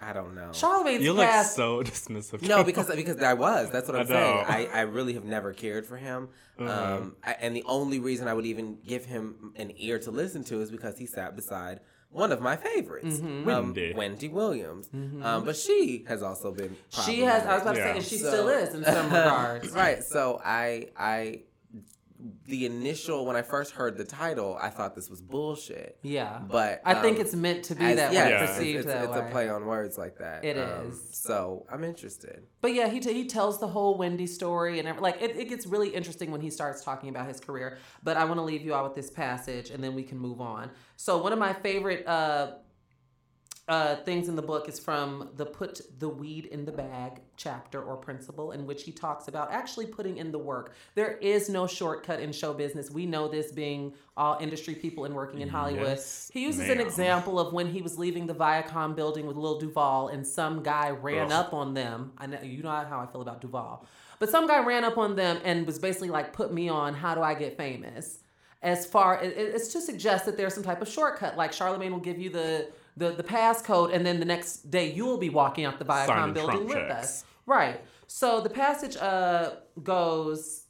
I 0.03 0.13
don't 0.13 0.35
know. 0.35 0.49
Charlamagne's 0.51 1.03
You 1.05 1.13
look 1.13 1.31
so 1.45 1.83
dismissive. 1.83 2.43
No, 2.43 2.65
because 2.65 2.95
because 2.95 3.23
I 3.23 3.35
was. 3.35 3.71
That's 3.71 3.87
what 3.89 3.97
I 3.97 4.01
I'm 4.01 4.07
saying. 4.09 4.45
I, 4.49 4.69
I 4.73 4.81
really 4.83 5.13
have 5.15 5.25
never 5.25 5.53
cared 5.53 5.87
for 5.87 5.97
him. 5.97 6.29
Um, 6.59 7.17
I, 7.25 7.37
and 7.41 7.55
the 7.57 7.63
only 7.67 7.99
reason 8.01 8.27
I 8.29 8.35
would 8.35 8.47
even 8.47 8.79
give 8.87 9.05
him 9.05 9.53
an 9.57 9.73
ear 9.77 9.99
to 10.01 10.11
listen 10.11 10.43
to 10.45 10.61
is 10.61 10.71
because 10.71 10.99
he 10.99 11.07
sat 11.07 11.37
beside 11.37 11.81
one 12.11 12.31
of 12.33 12.41
my 12.43 12.57
favorites, 12.57 13.21
um, 13.21 13.45
Wendy. 13.47 13.95
Wendy 13.95 14.29
Williams. 14.29 14.91
Um, 14.93 15.45
but 15.45 15.57
she 15.57 16.05
has 16.09 16.23
also 16.23 16.51
been. 16.53 16.77
she 16.91 17.21
has. 17.21 17.47
I 17.47 17.55
was 17.55 17.63
about 17.63 17.77
to 17.77 17.81
say, 17.83 17.91
and 17.97 18.05
she 18.05 18.19
So- 18.19 18.29
still 18.29 18.49
is 18.49 18.75
in 18.75 18.85
some 18.85 19.07
regards. 19.13 19.71
right. 19.71 20.03
So 20.03 20.41
I 20.45 20.89
I 20.97 21.43
the 22.47 22.67
initial 22.67 23.25
when 23.25 23.37
I 23.37 23.43
first 23.43 23.73
heard 23.73 23.97
the 23.97 24.05
title, 24.05 24.59
I 24.61 24.69
thought 24.69 24.95
this 24.97 25.09
was 25.09 25.21
bullshit. 25.23 25.99
Yeah, 26.03 26.41
But 26.49 26.81
I 26.85 26.95
think 26.95 27.17
um, 27.19 27.23
it's 27.25 27.35
meant 27.37 27.65
to 27.67 27.75
be 27.77 27.85
as- 27.85 27.97
that 27.97 28.13
yeah, 28.13 28.25
way, 28.25 28.31
Yeah. 28.31 28.37
it's- 28.43 28.57
perceived 28.57 28.79
it's, 28.81 28.87
that 28.87 29.05
it's 29.05 29.13
way. 29.13 29.19
a 29.29 29.31
play 29.31 29.49
on 29.49 29.65
words 29.67 29.97
like 29.97 30.19
that. 30.19 30.45
It 30.45 30.57
It 30.57 30.69
is. 30.87 30.95
is. 30.95 31.17
So 31.19 31.67
I'm 31.71 31.85
interested. 31.85 32.43
But 32.61 32.75
yeah, 32.75 32.89
he, 32.89 32.99
t- 33.01 33.13
he 33.13 33.27
tells 33.27 33.61
the 33.61 33.69
whole 33.69 33.97
Wendy 33.97 34.27
story 34.27 34.79
and 34.81 34.89
every, 34.89 35.01
like 35.01 35.23
it, 35.23 35.37
it 35.37 35.49
gets 35.49 35.67
really 35.67 35.91
interesting 35.91 36.31
when 36.33 36.41
he 36.41 36.51
starts 36.51 36.83
talking 36.83 37.09
about 37.11 37.29
his 37.29 37.39
career. 37.39 37.79
But 38.03 38.17
I 38.17 38.25
want 38.25 38.39
to 38.39 38.43
leave 38.45 38.63
you 38.63 38.75
out 38.75 38.85
with 38.85 38.95
this 38.97 39.11
passage 39.11 39.71
and 39.71 39.83
then 39.83 39.95
we 39.95 40.03
can 40.03 40.19
move 40.19 40.41
on. 40.41 40.71
So 40.97 41.19
one 41.23 41.33
of 41.33 41.39
my 41.39 41.53
favorite 41.53 42.07
uh, 42.07 42.53
uh, 43.69 43.97
things 43.97 44.29
in 44.29 44.35
the 44.35 44.43
book 44.43 44.69
is 44.69 44.81
from 44.81 45.31
the 45.37 45.47
put 45.47 45.81
the 46.01 46.09
weed 46.09 46.47
in 46.47 46.65
the 46.65 46.73
bag 46.73 47.21
chapter 47.37 47.81
or 47.81 47.97
principle 47.97 48.51
in 48.53 48.67
which 48.67 48.83
he 48.83 48.91
talks 48.91 49.29
about 49.29 49.53
actually 49.53 49.87
putting 49.87 50.17
in 50.17 50.33
the 50.33 50.39
work. 50.39 50.75
There 50.97 51.13
is 51.19 51.49
no 51.49 51.69
shortcut 51.69 52.19
in 52.19 52.33
show 52.33 52.53
business. 52.53 52.91
We 52.91 53.07
know 53.07 53.29
this 53.29 53.53
being 53.53 53.95
all 54.17 54.37
industry 54.41 54.75
people 54.75 55.05
and 55.05 55.15
working 55.15 55.41
in 55.43 55.49
Hollywood. 55.49 55.87
Yes, 55.87 56.29
he 56.35 56.43
uses 56.43 56.69
an 56.69 56.81
example 56.81 57.39
of 57.39 57.53
when 57.53 57.69
he 57.69 57.83
was 57.83 57.99
leaving 57.99 58.27
the 58.27 58.35
Viacom 58.35 58.97
building 58.97 59.27
with 59.27 59.37
Lil 59.37 59.59
Duval 59.61 60.09
and 60.09 60.27
some 60.27 60.63
guy 60.65 60.91
ran 60.91 61.27
Ugh. 61.27 61.33
up 61.33 61.55
on 61.55 61.73
them. 61.73 62.13
I 62.19 62.27
know 62.27 62.41
you 62.43 62.65
know 62.65 62.71
how 62.71 63.01
I 63.01 63.07
feel 63.07 63.23
about 63.23 63.41
Duval. 63.41 63.87
But 64.19 64.29
some 64.29 64.49
guy 64.49 64.65
ran 64.65 64.85
up 64.85 64.99
on 64.99 65.15
them 65.15 65.39
and 65.45 65.67
was 65.67 65.79
basically 65.79 66.11
like, 66.11 66.33
put 66.33 66.53
me 66.53 66.69
on, 66.69 66.95
how 66.95 67.15
do 67.15 67.23
I 67.23 67.35
get 67.35 67.57
famous? 67.57 68.19
As 68.61 68.87
far 68.87 69.21
it- 69.23 69.37
it's 69.37 69.69
to 69.73 69.81
suggest 69.81 70.25
that 70.27 70.37
there's 70.37 70.55
some 70.55 70.63
type 70.63 70.83
of 70.83 70.89
shortcut, 70.89 71.37
like 71.37 71.53
Charlamagne 71.53 71.91
will 71.91 71.99
give 72.01 72.19
you 72.19 72.29
the 72.31 72.69
the, 72.97 73.11
the 73.11 73.23
passcode, 73.23 73.95
and 73.95 74.05
then 74.05 74.21
the 74.21 74.27
next 74.27 74.71
day 74.71 74.93
you 74.93 75.07
will 75.07 75.19
be 75.19 75.31
walking 75.31 75.65
out 75.65 75.79
the 75.79 75.85
Viacom 75.85 76.07
Signing 76.07 76.35
building 76.35 76.57
Trump 76.57 76.69
with 76.69 76.77
checks. 76.77 77.05
us. 77.05 77.25
Right. 77.47 77.81
So 78.07 78.41
the 78.41 78.51
passage 78.51 78.97
uh, 78.97 79.53
goes 79.83 80.63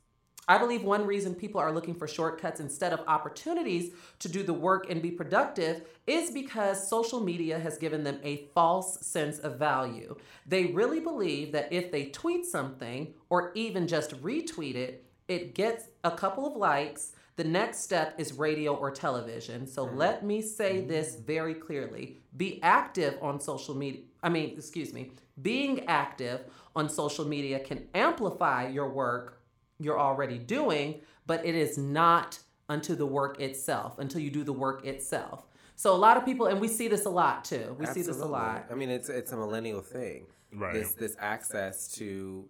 I 0.48 0.58
believe 0.58 0.82
one 0.82 1.06
reason 1.06 1.36
people 1.36 1.60
are 1.60 1.70
looking 1.70 1.94
for 1.94 2.08
shortcuts 2.08 2.58
instead 2.58 2.92
of 2.92 3.00
opportunities 3.06 3.92
to 4.18 4.28
do 4.28 4.42
the 4.42 4.52
work 4.52 4.90
and 4.90 5.00
be 5.00 5.12
productive 5.12 5.82
is 6.06 6.32
because 6.32 6.88
social 6.88 7.20
media 7.20 7.60
has 7.60 7.78
given 7.78 8.02
them 8.02 8.18
a 8.24 8.48
false 8.52 9.06
sense 9.06 9.38
of 9.38 9.58
value. 9.58 10.16
They 10.44 10.66
really 10.66 10.98
believe 10.98 11.52
that 11.52 11.72
if 11.72 11.92
they 11.92 12.06
tweet 12.06 12.44
something 12.44 13.14
or 13.30 13.52
even 13.54 13.86
just 13.86 14.20
retweet 14.20 14.74
it, 14.74 15.06
it 15.28 15.54
gets 15.54 15.84
a 16.02 16.10
couple 16.10 16.44
of 16.44 16.56
likes. 16.56 17.12
The 17.36 17.44
next 17.44 17.78
step 17.78 18.14
is 18.18 18.34
radio 18.34 18.74
or 18.74 18.90
television. 18.90 19.66
So 19.66 19.86
mm. 19.86 19.96
let 19.96 20.24
me 20.24 20.42
say 20.42 20.82
mm. 20.82 20.88
this 20.88 21.16
very 21.16 21.54
clearly 21.54 22.18
be 22.36 22.62
active 22.62 23.18
on 23.22 23.40
social 23.40 23.74
media. 23.74 24.02
I 24.22 24.28
mean, 24.28 24.54
excuse 24.56 24.92
me, 24.92 25.12
being 25.40 25.86
active 25.86 26.40
on 26.76 26.88
social 26.88 27.24
media 27.24 27.58
can 27.60 27.86
amplify 27.94 28.68
your 28.68 28.88
work 28.88 29.42
you're 29.78 30.00
already 30.00 30.38
doing, 30.38 31.00
but 31.26 31.44
it 31.44 31.54
is 31.54 31.76
not 31.76 32.38
unto 32.68 32.94
the 32.94 33.06
work 33.06 33.40
itself, 33.40 33.98
until 33.98 34.20
you 34.20 34.30
do 34.30 34.44
the 34.44 34.52
work 34.52 34.86
itself. 34.86 35.44
So 35.74 35.94
a 35.94 35.96
lot 35.96 36.16
of 36.16 36.24
people, 36.24 36.46
and 36.46 36.60
we 36.60 36.68
see 36.68 36.88
this 36.88 37.06
a 37.06 37.10
lot 37.10 37.44
too. 37.44 37.76
We 37.78 37.86
see 37.86 38.02
this 38.02 38.20
a 38.20 38.26
lot. 38.26 38.66
I 38.70 38.74
mean, 38.74 38.88
it's 38.88 39.08
it's 39.08 39.32
a 39.32 39.36
millennial 39.36 39.80
thing. 39.80 40.26
Right. 40.52 40.74
This 40.74 40.94
this 40.94 41.16
access 41.18 41.88
to 41.92 42.48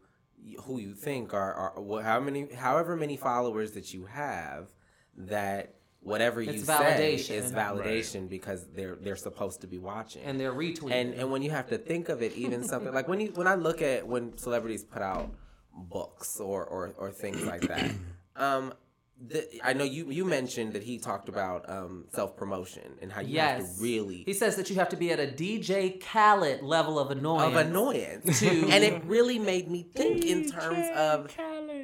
who 0.62 0.78
you 0.78 0.94
think 0.94 1.34
are 1.34 1.52
are 1.54 2.02
how 2.02 2.20
many 2.20 2.52
however 2.54 2.96
many 2.96 3.16
followers 3.16 3.72
that 3.72 3.92
you 3.94 4.06
have 4.06 4.68
that 5.16 5.74
whatever 6.00 6.42
you 6.42 6.50
It's 6.52 6.64
say 6.64 6.72
validation. 6.72 7.34
is 7.36 7.52
validation 7.52 8.28
because 8.28 8.66
they're 8.74 8.96
they're 8.96 9.16
supposed 9.16 9.60
to 9.60 9.66
be 9.66 9.78
watching. 9.78 10.22
And 10.24 10.38
they're 10.40 10.52
retweeting. 10.52 10.92
and 10.92 11.14
and 11.14 11.30
when 11.30 11.42
you 11.42 11.50
have 11.50 11.68
to 11.68 11.78
think 11.78 12.08
of 12.08 12.22
it, 12.22 12.32
even 12.34 12.64
something 12.64 12.92
like 12.92 13.08
when 13.08 13.20
you 13.20 13.28
when 13.34 13.46
I 13.46 13.54
look 13.54 13.82
at 13.82 14.06
when 14.06 14.36
celebrities 14.36 14.84
put 14.84 15.02
out 15.02 15.30
books 15.74 16.40
or 16.40 16.64
or, 16.64 16.92
or 16.98 17.10
things 17.10 17.44
like 17.44 17.62
that. 17.62 17.90
Um, 18.34 18.72
the, 19.20 19.48
I 19.62 19.72
know 19.72 19.84
you 19.84 20.10
you 20.10 20.24
mentioned 20.24 20.72
that 20.72 20.82
he 20.82 20.98
talked 20.98 21.28
about 21.28 21.68
um, 21.68 22.06
self 22.12 22.36
promotion 22.36 22.94
and 23.00 23.12
how 23.12 23.20
you 23.20 23.38
have 23.38 23.58
to 23.76 23.82
really 23.82 24.24
He 24.26 24.32
says 24.34 24.56
that 24.56 24.68
you 24.70 24.76
have 24.76 24.88
to 24.90 24.96
be 24.96 25.10
at 25.12 25.20
a 25.20 25.26
DJ 25.26 26.00
Khaled 26.02 26.62
level 26.62 26.98
of 26.98 27.10
annoyance. 27.10 27.56
of 27.56 27.66
annoyance, 27.66 28.40
To- 28.40 28.68
and 28.70 28.82
it 28.84 29.04
really 29.04 29.38
made 29.38 29.70
me 29.70 29.84
think 29.94 30.24
in 30.24 30.48
terms 30.50 30.86
of 30.96 31.30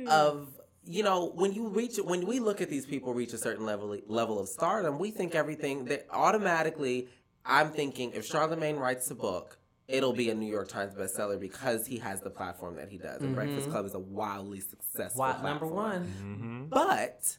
of 0.09 0.49
you 0.85 1.03
know 1.03 1.31
when 1.35 1.53
you 1.53 1.69
reach 1.69 1.97
when 1.99 2.27
we 2.27 2.41
look 2.41 2.61
at 2.61 2.71
these 2.71 2.87
people 2.87 3.13
reach 3.15 3.33
a 3.35 3.39
certain 3.39 3.67
level 3.67 3.97
level 4.09 4.39
of 4.41 4.49
stardom, 4.49 4.99
we 4.99 5.11
think 5.11 5.35
everything 5.35 5.85
that 5.87 6.07
automatically. 6.11 7.09
I'm 7.51 7.71
thinking 7.71 8.13
if 8.13 8.29
Charlamagne 8.31 8.79
writes 8.79 9.11
a 9.11 9.15
book, 9.15 9.58
it'll 9.89 10.13
be 10.13 10.31
a 10.31 10.35
New 10.35 10.51
York 10.51 10.69
Times 10.69 10.95
bestseller 10.95 11.41
because 11.41 11.87
he 11.87 11.97
has 11.99 12.21
the 12.21 12.31
platform 12.31 12.77
that 12.77 12.91
he 12.91 12.99
does. 12.99 13.23
And 13.23 13.35
Breakfast 13.35 13.63
mm-hmm. 13.63 13.73
Club 13.73 13.87
is 13.87 13.95
a 13.95 13.99
wildly 13.99 14.61
successful 14.61 15.21
Why, 15.21 15.33
number 15.43 15.67
platform. 15.67 15.73
one. 15.75 16.05
Mm-hmm. 16.23 16.65
But 16.67 17.39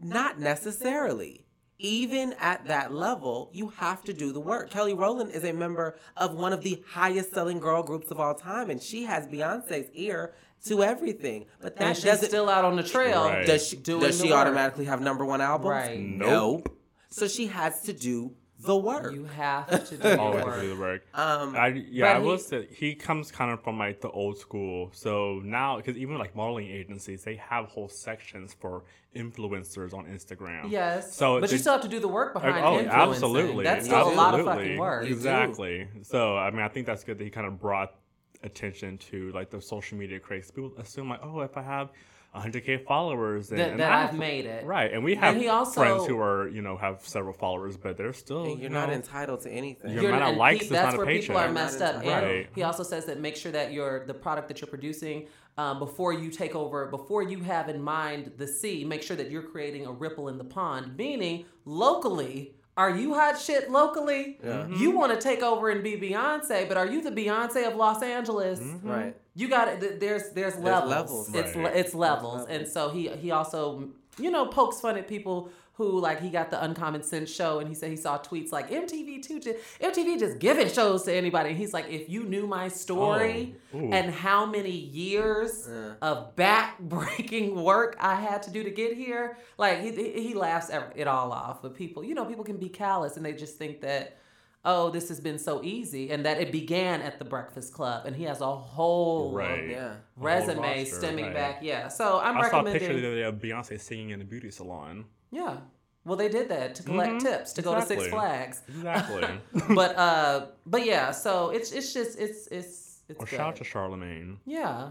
not 0.00 0.38
necessarily. 0.38 1.46
Even 1.80 2.34
at 2.40 2.66
that 2.66 2.92
level, 2.92 3.50
you 3.54 3.68
have 3.68 4.02
to 4.02 4.12
do 4.12 4.32
the 4.32 4.40
work. 4.40 4.68
Kelly 4.68 4.94
Rowland 4.94 5.30
is 5.30 5.44
a 5.44 5.52
member 5.52 5.96
of 6.16 6.34
one 6.34 6.52
of 6.52 6.62
the 6.62 6.82
highest 6.88 7.32
selling 7.32 7.60
girl 7.60 7.84
groups 7.84 8.10
of 8.10 8.18
all 8.18 8.34
time, 8.34 8.68
and 8.68 8.82
she 8.82 9.04
has 9.04 9.28
Beyonce's 9.28 9.88
ear 9.94 10.34
to 10.66 10.82
everything. 10.82 11.46
But 11.60 11.76
that 11.76 11.84
And 11.84 11.96
she's 11.96 12.04
doesn't. 12.04 12.28
still 12.28 12.48
out 12.48 12.64
on 12.64 12.74
the 12.74 12.82
trail. 12.82 13.26
Right. 13.26 13.46
does 13.46 13.68
she, 13.68 13.76
doing 13.76 14.02
does 14.02 14.20
she 14.20 14.32
automatically 14.32 14.86
have 14.86 15.00
number 15.00 15.24
one 15.24 15.40
albums? 15.40 15.70
Right. 15.70 16.00
Nope. 16.00 16.76
So 17.10 17.28
she 17.28 17.46
has 17.46 17.82
to 17.82 17.92
do 17.92 18.34
the 18.60 18.76
work. 18.76 19.12
You 19.12 19.24
have 19.24 19.88
to 19.88 19.96
do 19.96 20.08
Always 20.18 20.44
your 20.44 20.52
have 20.52 20.60
do 20.62 20.74
the 20.74 20.80
work. 20.80 21.02
um, 21.14 21.54
I, 21.56 21.68
yeah, 21.90 22.12
I 22.16 22.18
will 22.18 22.36
he- 22.36 22.42
say 22.42 22.68
he 22.70 22.94
comes 22.94 23.30
kind 23.30 23.50
of 23.52 23.62
from 23.62 23.78
like 23.78 24.00
the 24.00 24.10
old 24.10 24.38
school. 24.38 24.90
So 24.92 25.40
now, 25.44 25.76
because 25.76 25.96
even 25.96 26.18
like 26.18 26.34
modeling 26.34 26.68
agencies, 26.68 27.22
they 27.24 27.36
have 27.36 27.66
whole 27.66 27.88
sections 27.88 28.54
for 28.58 28.84
influencers 29.14 29.94
on 29.94 30.06
Instagram. 30.06 30.70
Yes. 30.70 31.14
So 31.14 31.40
but 31.40 31.50
you 31.50 31.58
still 31.58 31.72
have 31.72 31.82
to 31.82 31.88
do 31.88 32.00
the 32.00 32.08
work 32.08 32.34
behind 32.34 32.56
oh, 32.64 32.78
influencing. 32.78 32.90
absolutely. 32.90 33.64
That's 33.64 33.86
still 33.86 34.08
a 34.08 34.14
lot 34.14 34.34
of 34.34 34.40
Absolutely. 34.40 34.64
fucking 34.64 34.78
work. 34.78 35.06
You. 35.06 35.12
Exactly. 35.14 35.88
So 36.02 36.36
I 36.36 36.50
mean, 36.50 36.60
I 36.60 36.68
think 36.68 36.86
that's 36.86 37.04
good 37.04 37.18
that 37.18 37.24
he 37.24 37.30
kind 37.30 37.46
of 37.46 37.58
brought 37.60 37.94
attention 38.42 38.98
to 38.98 39.30
like 39.32 39.50
the 39.50 39.60
social 39.60 39.98
media 39.98 40.20
craze. 40.20 40.50
People 40.50 40.72
assume 40.78 41.08
like, 41.08 41.20
oh, 41.22 41.40
if 41.40 41.56
I 41.56 41.62
have 41.62 41.90
100k 42.34 42.84
followers, 42.84 43.48
then 43.48 43.58
That, 43.58 43.70
and 43.70 43.80
that 43.80 43.90
I 43.92 44.02
I've 44.04 44.10
have- 44.10 44.18
made 44.18 44.44
it. 44.46 44.64
Right, 44.64 44.92
and 44.92 45.02
we 45.02 45.14
have 45.16 45.36
he 45.36 45.48
also- 45.48 45.80
friends 45.80 46.06
who 46.06 46.20
are 46.20 46.48
you 46.48 46.62
know 46.62 46.76
have 46.76 47.00
several 47.06 47.32
followers, 47.32 47.76
but 47.76 47.96
they're 47.96 48.12
still 48.12 48.46
you're 48.48 48.58
you 48.58 48.68
not 48.68 48.90
entitled 48.90 49.40
to 49.42 49.50
anything. 49.50 49.92
Your 49.92 50.02
You're- 50.02 50.16
amount 50.16 50.32
of 50.32 50.36
likes 50.38 50.60
he- 50.60 50.64
is 50.66 50.70
that's 50.70 50.84
not 50.84 50.94
a 50.94 50.96
where 50.98 51.06
people 51.06 51.36
are 51.36 51.50
messed 51.50 51.80
up. 51.82 51.96
And 51.96 52.06
Right. 52.06 52.46
he 52.54 52.62
also 52.62 52.82
says 52.82 53.06
that 53.06 53.18
make 53.18 53.36
sure 53.36 53.52
that 53.52 53.72
your 53.72 54.04
the 54.06 54.14
product 54.14 54.48
that 54.48 54.60
you're 54.60 54.68
producing 54.68 55.26
um, 55.56 55.80
before 55.80 56.12
you 56.12 56.30
take 56.30 56.54
over, 56.54 56.86
before 56.86 57.20
you 57.24 57.40
have 57.40 57.68
in 57.68 57.82
mind 57.82 58.30
the 58.36 58.46
sea, 58.46 58.84
make 58.84 59.02
sure 59.02 59.16
that 59.16 59.28
you're 59.28 59.42
creating 59.42 59.86
a 59.86 59.90
ripple 59.90 60.28
in 60.28 60.38
the 60.38 60.44
pond. 60.44 60.96
Meaning 60.96 61.46
locally. 61.64 62.54
Are 62.78 62.90
you 62.96 63.12
hot 63.12 63.38
shit 63.40 63.70
locally? 63.72 64.38
Mm-hmm. 64.42 64.74
You 64.74 64.92
want 64.92 65.12
to 65.12 65.18
take 65.20 65.42
over 65.42 65.68
and 65.68 65.82
be 65.82 65.96
Beyonce, 65.96 66.68
but 66.68 66.76
are 66.76 66.86
you 66.86 67.02
the 67.02 67.10
Beyonce 67.10 67.66
of 67.66 67.74
Los 67.74 68.02
Angeles? 68.04 68.60
Mm-hmm. 68.60 68.76
Mm-hmm. 68.76 68.88
Right. 68.90 69.16
You 69.34 69.48
got 69.48 69.66
it. 69.68 69.98
There's 69.98 70.30
there's 70.30 70.56
levels. 70.58 70.90
levels. 70.90 71.34
It's 71.34 71.56
Right. 71.56 71.76
it's 71.76 71.92
levels, 71.94 72.46
and 72.48 72.66
so 72.68 72.90
he 72.90 73.08
he 73.08 73.32
also 73.32 73.88
you 74.16 74.30
know 74.30 74.46
pokes 74.46 74.80
fun 74.80 74.96
at 74.96 75.08
people 75.08 75.50
who 75.78 75.98
like 76.00 76.20
he 76.20 76.28
got 76.28 76.50
the 76.50 76.62
Uncommon 76.62 77.02
Sense 77.04 77.32
show, 77.32 77.60
and 77.60 77.68
he 77.68 77.74
said 77.74 77.88
he 77.90 77.96
saw 77.96 78.18
tweets 78.18 78.52
like 78.52 78.68
MTV 78.68 79.22
too, 79.22 79.38
just, 79.40 79.56
MTV 79.80 80.18
just 80.18 80.38
giving 80.40 80.68
shows 80.68 81.04
to 81.04 81.14
anybody. 81.14 81.50
And 81.50 81.58
he's 81.58 81.72
like, 81.72 81.88
if 81.88 82.08
you 82.10 82.24
knew 82.24 82.46
my 82.46 82.68
story 82.68 83.54
Oh, 83.72 83.78
and 83.92 84.12
how 84.12 84.44
many 84.44 84.70
years 84.72 85.68
Yeah. 85.70 85.92
of 86.02 86.34
back-breaking 86.34 87.62
work 87.70 87.96
I 88.00 88.16
had 88.16 88.42
to 88.44 88.50
do 88.50 88.62
to 88.64 88.70
get 88.70 88.96
here, 88.96 89.36
like 89.56 89.80
he 89.80 89.90
he 89.92 90.22
he 90.28 90.34
laughs 90.34 90.68
ev- 90.70 90.92
it 90.96 91.06
all 91.06 91.32
off. 91.32 91.62
But 91.62 91.74
people, 91.74 92.04
you 92.04 92.14
know, 92.14 92.24
people 92.24 92.44
can 92.44 92.56
be 92.58 92.68
callous 92.68 93.16
and 93.16 93.24
they 93.24 93.32
just 93.32 93.56
think 93.56 93.80
that. 93.82 94.18
Oh, 94.64 94.90
this 94.90 95.08
has 95.08 95.20
been 95.20 95.38
so 95.38 95.62
easy, 95.62 96.10
and 96.10 96.26
that 96.26 96.40
it 96.40 96.50
began 96.50 97.00
at 97.00 97.20
the 97.20 97.24
Breakfast 97.24 97.72
Club, 97.72 98.04
and 98.06 98.14
he 98.16 98.24
has 98.24 98.40
a 98.40 98.54
whole 98.56 99.32
Right. 99.32 99.68
Yeah. 99.70 99.94
resume 100.16 100.80
roster, 100.80 100.96
stemming 100.96 101.26
right. 101.26 101.34
back. 101.34 101.58
Yeah, 101.62 101.86
so 101.86 102.18
I'm 102.18 102.36
I 102.36 102.50
saw 102.50 102.60
a 102.60 102.64
picture 102.64 102.72
recommending. 102.88 103.02
the 103.02 103.06
other 103.06 103.16
day 103.16 103.22
of 103.22 103.34
Beyonce 103.36 103.80
singing 103.80 104.10
in 104.10 104.20
a 104.20 104.24
beauty 104.24 104.50
salon. 104.50 105.04
Yeah, 105.30 105.58
well, 106.04 106.16
they 106.16 106.28
did 106.28 106.48
that 106.48 106.74
to 106.76 106.82
collect 106.82 107.12
Mhm, 107.14 107.20
tips 107.22 107.52
to 107.54 107.62
go 107.62 107.74
to 107.74 107.82
Six. 107.82 108.06
Flags. 108.08 108.62
Exactly. 108.68 109.28
but 109.74 109.96
uh, 109.96 110.46
but 110.66 110.84
yeah, 110.86 111.10
so 111.10 111.50
it's 111.50 111.72
it's 111.72 111.92
just 111.92 112.18
it's 112.18 112.46
it's 112.48 113.00
it's 113.08 113.18
or 113.20 113.26
good. 113.26 113.36
shout 113.36 113.56
to 113.56 113.64
Charlamagne. 113.64 114.38
yeah. 114.46 114.90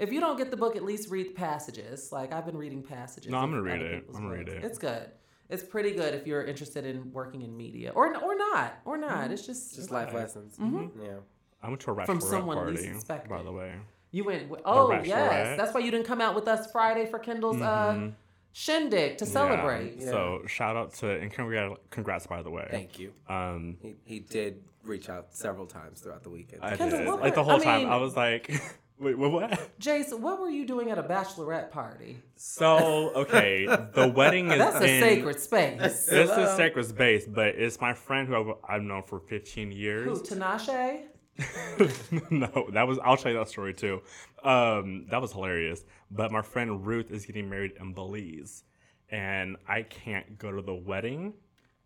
If 0.00 0.12
you 0.12 0.18
don't 0.18 0.36
get 0.36 0.50
the 0.50 0.56
book, 0.56 0.74
at 0.74 0.82
least 0.82 1.08
read 1.10 1.34
passages. 1.36 2.10
Like 2.10 2.32
I've 2.32 2.44
been 2.44 2.56
reading 2.56 2.82
passages. 2.82 3.30
No, 3.30 3.38
I'm 3.38 3.50
gonna 3.50 3.62
read 3.62 3.80
it. 3.80 4.04
I'm 4.08 4.12
gonna 4.22 4.28
read 4.34 4.48
it. 4.48 4.64
It's 4.64 4.78
good. 4.78 5.08
It's 5.48 5.62
pretty 5.62 5.92
good 5.92 6.14
if 6.14 6.26
you're 6.26 6.42
interested 6.42 6.84
in 6.84 7.12
working 7.12 7.42
in 7.42 7.56
media, 7.56 7.92
or 7.94 8.08
or 8.16 8.34
not, 8.36 8.74
or 8.84 8.96
not. 8.96 9.30
It's 9.30 9.46
just 9.46 9.74
Just 9.76 9.90
life 9.92 10.12
lessons. 10.12 10.56
Yeah. 10.58 11.18
I 11.62 11.68
went 11.68 11.80
to 11.82 11.92
a 11.92 11.94
bachelorette 11.94 12.06
From 12.06 12.20
someone 12.20 12.66
least 12.66 12.82
party, 12.82 12.96
expected. 12.96 13.30
by 13.30 13.42
the 13.42 13.52
way. 13.52 13.72
You 14.10 14.24
went. 14.24 14.42
w- 14.48 14.62
Oh 14.66 14.88
bachelorette. 14.92 15.06
yes, 15.06 15.56
that's 15.56 15.72
why 15.74 15.80
you 15.80 15.90
didn't 15.90 16.06
come 16.06 16.20
out 16.20 16.34
with 16.34 16.48
us 16.48 16.70
Friday 16.72 17.06
for 17.06 17.18
Kendall's 17.18 17.60
uh, 17.62 17.92
Mhm. 17.94 18.14
Shindig 18.54 19.18
to 19.18 19.24
Yeah. 19.24 19.30
celebrate. 19.30 20.00
So 20.02 20.42
shout 20.46 20.76
out 20.76 20.94
to 20.94 21.10
and 21.10 21.30
congrats, 21.30 21.74
congrats 21.90 22.26
by 22.26 22.40
the 22.42 22.50
way. 22.50 22.66
Thank 22.70 22.98
you. 22.98 23.12
Um, 23.28 23.76
He, 23.82 23.94
he 24.04 24.18
did 24.20 24.62
reach 24.84 25.08
out 25.10 25.34
several 25.34 25.66
times 25.66 26.00
throughout 26.00 26.22
the 26.22 26.30
weekend. 26.30 26.62
I 26.62 26.76
Kendall, 26.76 26.98
did. 27.00 27.08
what 27.08 27.20
like 27.20 27.34
the 27.34 27.42
whole 27.44 27.60
I 27.60 27.64
time, 27.64 27.78
mean- 27.82 27.88
I 27.90 27.96
was 27.96 28.14
like, 28.16 28.48
wait, 29.00 29.18
what? 29.18 29.32
what? 29.32 29.78
Jason, 29.80 30.22
what 30.22 30.40
were 30.40 30.48
you 30.50 30.64
doing 30.66 30.90
at 30.92 30.98
a 30.98 31.02
bachelorette 31.02 31.70
party? 31.72 32.18
So 32.36 33.10
okay, 33.16 33.66
the 33.66 34.12
wedding 34.14 34.50
is 34.52 34.58
That's 34.58 34.76
a 34.76 34.88
in, 34.94 35.02
sacred 35.02 35.40
space. 35.40 36.06
This 36.06 36.30
is 36.30 36.56
sacred 36.56 36.86
space, 36.86 37.26
but 37.26 37.48
it's 37.56 37.80
my 37.80 37.92
friend 37.92 38.28
who 38.28 38.36
I've, 38.36 38.56
I've 38.68 38.82
known 38.82 39.02
for 39.02 39.18
15 39.18 39.72
years. 39.72 40.04
Who, 40.04 40.10
years. 40.10 40.22
Tinashe? 40.22 41.00
no, 42.30 42.68
that 42.72 42.86
was 42.86 42.98
I'll 43.04 43.16
tell 43.16 43.32
you 43.32 43.38
that 43.38 43.48
story 43.48 43.74
too. 43.74 44.02
Um, 44.42 45.06
that 45.10 45.20
was 45.20 45.32
hilarious. 45.32 45.84
But 46.10 46.30
my 46.32 46.42
friend 46.42 46.86
Ruth 46.86 47.10
is 47.10 47.26
getting 47.26 47.48
married 47.50 47.72
in 47.80 47.92
Belize, 47.92 48.62
and 49.10 49.56
I 49.68 49.82
can't 49.82 50.38
go 50.38 50.52
to 50.52 50.62
the 50.62 50.74
wedding 50.74 51.34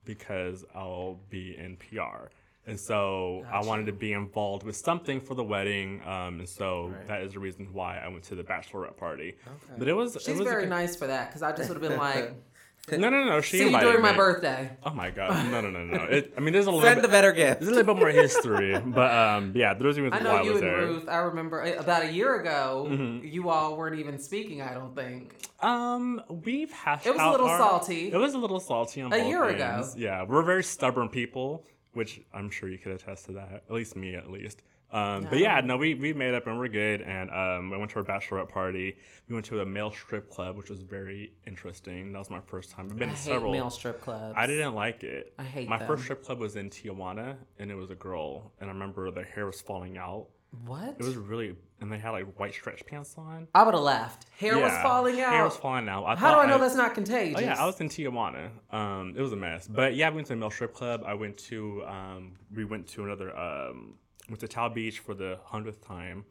because 0.04 0.64
I'll 0.74 1.20
be 1.30 1.56
in 1.56 1.76
PR. 1.76 2.28
And 2.66 2.78
so 2.78 3.46
I 3.50 3.62
wanted 3.64 3.86
to 3.86 3.92
be 3.94 4.12
involved 4.12 4.62
with 4.62 4.76
something 4.76 5.22
for 5.22 5.34
the 5.34 5.44
wedding, 5.44 6.02
um, 6.06 6.40
and 6.40 6.48
so 6.48 6.92
that 7.06 7.22
is 7.22 7.32
the 7.32 7.38
reason 7.38 7.68
why 7.72 7.96
I 7.98 8.08
went 8.08 8.24
to 8.24 8.34
the 8.34 8.42
bachelorette 8.44 8.96
party. 8.98 9.36
But 9.78 9.88
it 9.88 9.94
was 9.94 10.16
it 10.28 10.36
was 10.36 10.46
very 10.46 10.64
good- 10.64 10.68
nice 10.68 10.94
for 10.94 11.06
that 11.06 11.28
because 11.28 11.42
I 11.42 11.52
just 11.52 11.70
would 11.70 11.80
have 11.82 11.90
been 11.90 11.98
like, 11.98 12.34
No, 12.96 13.10
no, 13.10 13.24
no. 13.24 13.40
She 13.40 13.56
see 13.58 13.60
you 13.62 13.66
invited 13.66 13.86
during 13.86 14.02
my 14.02 14.12
me. 14.12 14.16
birthday. 14.16 14.70
Oh 14.84 14.90
my 14.94 15.10
god! 15.10 15.50
No, 15.50 15.60
no, 15.60 15.70
no, 15.70 15.84
no. 15.84 16.04
It, 16.04 16.32
I 16.36 16.40
mean, 16.40 16.52
there's 16.52 16.66
a 16.66 16.70
little 16.72 16.82
Send 16.82 16.96
bit, 16.96 17.02
the 17.02 17.08
better 17.08 17.32
gift. 17.32 17.60
there's 17.60 17.70
a 17.72 17.74
little 17.74 17.94
bit 17.94 18.00
more 18.00 18.10
history, 18.10 18.78
but 18.86 19.10
um, 19.12 19.52
yeah, 19.54 19.74
there's 19.74 19.98
even 19.98 20.12
I 20.12 20.20
know 20.20 20.42
you 20.42 20.52
was 20.52 20.62
and 20.62 20.70
there. 20.70 20.78
Ruth. 20.78 21.08
I 21.08 21.16
remember 21.18 21.62
uh, 21.62 21.72
about 21.80 22.04
a 22.04 22.12
year 22.12 22.40
ago, 22.40 22.86
Mm-hmm. 22.88 23.26
you 23.26 23.48
all 23.50 23.76
weren't 23.76 23.98
even 23.98 24.18
speaking. 24.18 24.62
I 24.62 24.74
don't 24.74 24.94
think. 24.94 25.34
Um, 25.60 26.22
we've 26.28 26.70
hashed 26.72 27.06
It 27.06 27.10
was 27.14 27.20
a 27.20 27.30
little 27.30 27.48
our- 27.48 27.58
salty. 27.58 28.12
It 28.12 28.16
was 28.16 28.34
a 28.34 28.38
little 28.38 28.60
salty 28.60 29.02
on 29.02 29.12
A 29.12 29.26
year 29.28 29.44
ago. 29.44 29.84
Yeah, 29.96 30.24
we're 30.24 30.42
very 30.42 30.62
stubborn 30.62 31.08
people, 31.08 31.64
which 31.94 32.20
I'm 32.32 32.48
sure 32.50 32.68
you 32.68 32.78
could 32.78 32.92
attest 32.92 33.26
to 33.26 33.32
that. 33.32 33.64
At 33.68 33.70
least 33.72 33.96
me, 33.96 34.14
at 34.14 34.30
least. 34.30 34.62
Um, 34.90 35.26
but 35.28 35.38
yeah, 35.38 35.60
no, 35.60 35.76
we 35.76 35.94
we 35.94 36.12
made 36.14 36.34
up 36.34 36.46
and 36.46 36.58
we're 36.58 36.68
good. 36.68 37.02
And 37.02 37.30
um, 37.30 37.70
we 37.70 37.76
went 37.76 37.90
to 37.90 37.98
our 37.98 38.04
bachelorette 38.04 38.48
party. 38.48 38.96
We 39.28 39.34
went 39.34 39.44
to 39.46 39.60
a 39.60 39.66
male 39.66 39.90
strip 39.90 40.30
club, 40.30 40.56
which 40.56 40.70
was 40.70 40.80
very 40.80 41.32
interesting. 41.46 42.12
That 42.12 42.18
was 42.18 42.30
my 42.30 42.40
first 42.40 42.70
time. 42.70 42.88
I've 42.90 42.98
been 42.98 43.10
I 43.10 43.12
to 43.12 43.18
hate 43.18 43.24
several. 43.32 43.52
male 43.52 43.70
strip 43.70 44.00
clubs. 44.00 44.34
I 44.36 44.46
didn't 44.46 44.74
like 44.74 45.04
it. 45.04 45.34
I 45.38 45.42
hate 45.44 45.68
My 45.68 45.78
them. 45.78 45.86
first 45.86 46.04
strip 46.04 46.24
club 46.24 46.38
was 46.38 46.56
in 46.56 46.70
Tijuana, 46.70 47.36
and 47.58 47.70
it 47.70 47.74
was 47.74 47.90
a 47.90 47.94
girl. 47.94 48.52
And 48.60 48.70
I 48.70 48.72
remember 48.72 49.10
the 49.10 49.24
hair 49.24 49.44
was 49.46 49.60
falling 49.60 49.98
out. 49.98 50.28
What? 50.64 50.96
It 50.98 51.04
was 51.04 51.16
really, 51.16 51.54
and 51.82 51.92
they 51.92 51.98
had 51.98 52.12
like 52.12 52.38
white 52.40 52.54
stretch 52.54 52.86
pants 52.86 53.14
on. 53.18 53.48
I 53.54 53.64
would 53.64 53.74
have 53.74 53.82
laughed. 53.82 54.24
Hair 54.38 54.58
was 54.58 54.72
falling 54.82 55.20
out. 55.20 55.32
Hair 55.32 55.44
was 55.44 55.56
falling 55.56 55.90
out. 55.90 56.04
I 56.06 56.16
How 56.16 56.34
do 56.34 56.40
I 56.40 56.46
know 56.46 56.56
that's 56.56 56.74
not 56.74 56.94
contagious? 56.94 57.36
Oh 57.38 57.42
yeah, 57.42 57.62
I 57.62 57.66
was 57.66 57.78
in 57.82 57.90
Tijuana. 57.90 58.48
Um, 58.70 59.12
it 59.14 59.20
was 59.20 59.34
a 59.34 59.36
mess, 59.36 59.68
but 59.68 59.94
yeah, 59.94 60.08
we 60.08 60.14
went 60.16 60.28
to 60.28 60.32
a 60.32 60.36
male 60.36 60.50
strip 60.50 60.72
club. 60.72 61.02
I 61.04 61.12
went 61.12 61.36
to, 61.48 61.84
um, 61.86 62.32
we 62.54 62.64
went 62.64 62.86
to 62.88 63.04
another, 63.04 63.36
um, 63.38 63.96
went 64.28 64.40
to 64.40 64.48
Tao 64.48 64.68
Beach 64.68 64.98
for 64.98 65.14
the 65.14 65.38
hundredth 65.44 65.86
time. 65.86 66.24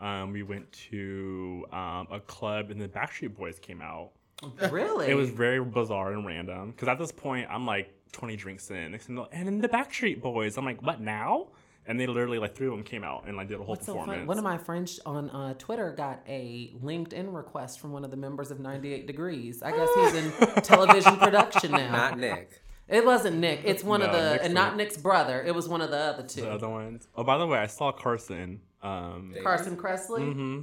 Um, 0.00 0.32
we 0.32 0.42
went 0.42 0.70
to 0.90 1.64
um, 1.72 2.08
a 2.10 2.20
club, 2.26 2.70
and 2.70 2.80
the 2.80 2.88
Backstreet 2.88 3.36
Boys 3.36 3.58
came 3.58 3.80
out. 3.80 4.10
really. 4.70 5.08
It 5.08 5.14
was 5.14 5.30
very 5.30 5.62
bizarre 5.64 6.12
and 6.12 6.26
random 6.26 6.72
because 6.72 6.88
at 6.88 6.98
this 6.98 7.12
point 7.12 7.46
I'm 7.48 7.64
like 7.66 7.94
20 8.12 8.34
drinks 8.36 8.70
in, 8.70 8.90
Next 8.92 9.06
thing 9.06 9.16
you 9.16 9.22
know, 9.22 9.28
and 9.32 9.46
then 9.46 9.60
the 9.60 9.68
Backstreet 9.68 10.20
Boys. 10.20 10.56
I'm 10.58 10.64
like, 10.64 10.82
what 10.82 11.00
now? 11.00 11.48
And 11.86 11.98
they 11.98 12.06
literally 12.06 12.38
like 12.38 12.54
three 12.54 12.68
of 12.68 12.72
them 12.72 12.84
came 12.84 13.02
out 13.02 13.24
and 13.26 13.36
like 13.36 13.48
did 13.48 13.54
a 13.54 13.58
whole 13.58 13.70
What's 13.74 13.86
so 13.86 13.92
performance. 13.94 14.18
funny? 14.18 14.26
One 14.28 14.38
of 14.38 14.44
my 14.44 14.56
friends 14.58 15.00
on 15.04 15.30
uh, 15.30 15.54
Twitter 15.54 15.92
got 15.96 16.22
a 16.28 16.72
LinkedIn 16.82 17.34
request 17.34 17.80
from 17.80 17.90
one 17.92 18.04
of 18.04 18.10
the 18.12 18.16
members 18.16 18.50
of 18.52 18.60
98 18.60 19.06
Degrees. 19.08 19.62
I 19.64 19.72
guess 19.72 19.88
he's 19.96 20.14
in 20.14 20.30
television 20.62 21.16
production 21.16 21.72
now. 21.72 21.90
Not 21.90 22.18
Nick. 22.18 22.62
It 22.92 23.04
wasn't 23.06 23.38
Nick. 23.38 23.62
It's 23.64 23.82
one 23.82 24.02
of 24.02 24.12
the, 24.12 24.32
Nick's 24.34 24.44
and 24.44 24.54
not 24.54 24.76
Nick's 24.76 24.96
brother. 24.98 25.42
It 25.42 25.54
was 25.54 25.68
one 25.68 25.80
of 25.80 25.90
the 25.90 25.96
other 25.98 26.22
two. 26.24 26.42
the 26.42 26.50
other 26.52 26.68
ones. 26.68 27.08
Oh, 27.16 27.24
by 27.24 27.38
the 27.38 27.46
way, 27.46 27.58
I 27.58 27.66
saw 27.66 27.90
Carson. 27.90 28.60
Um, 28.82 29.34
Carson 29.42 29.76
Kressley. 29.76 30.32
hmm 30.32 30.60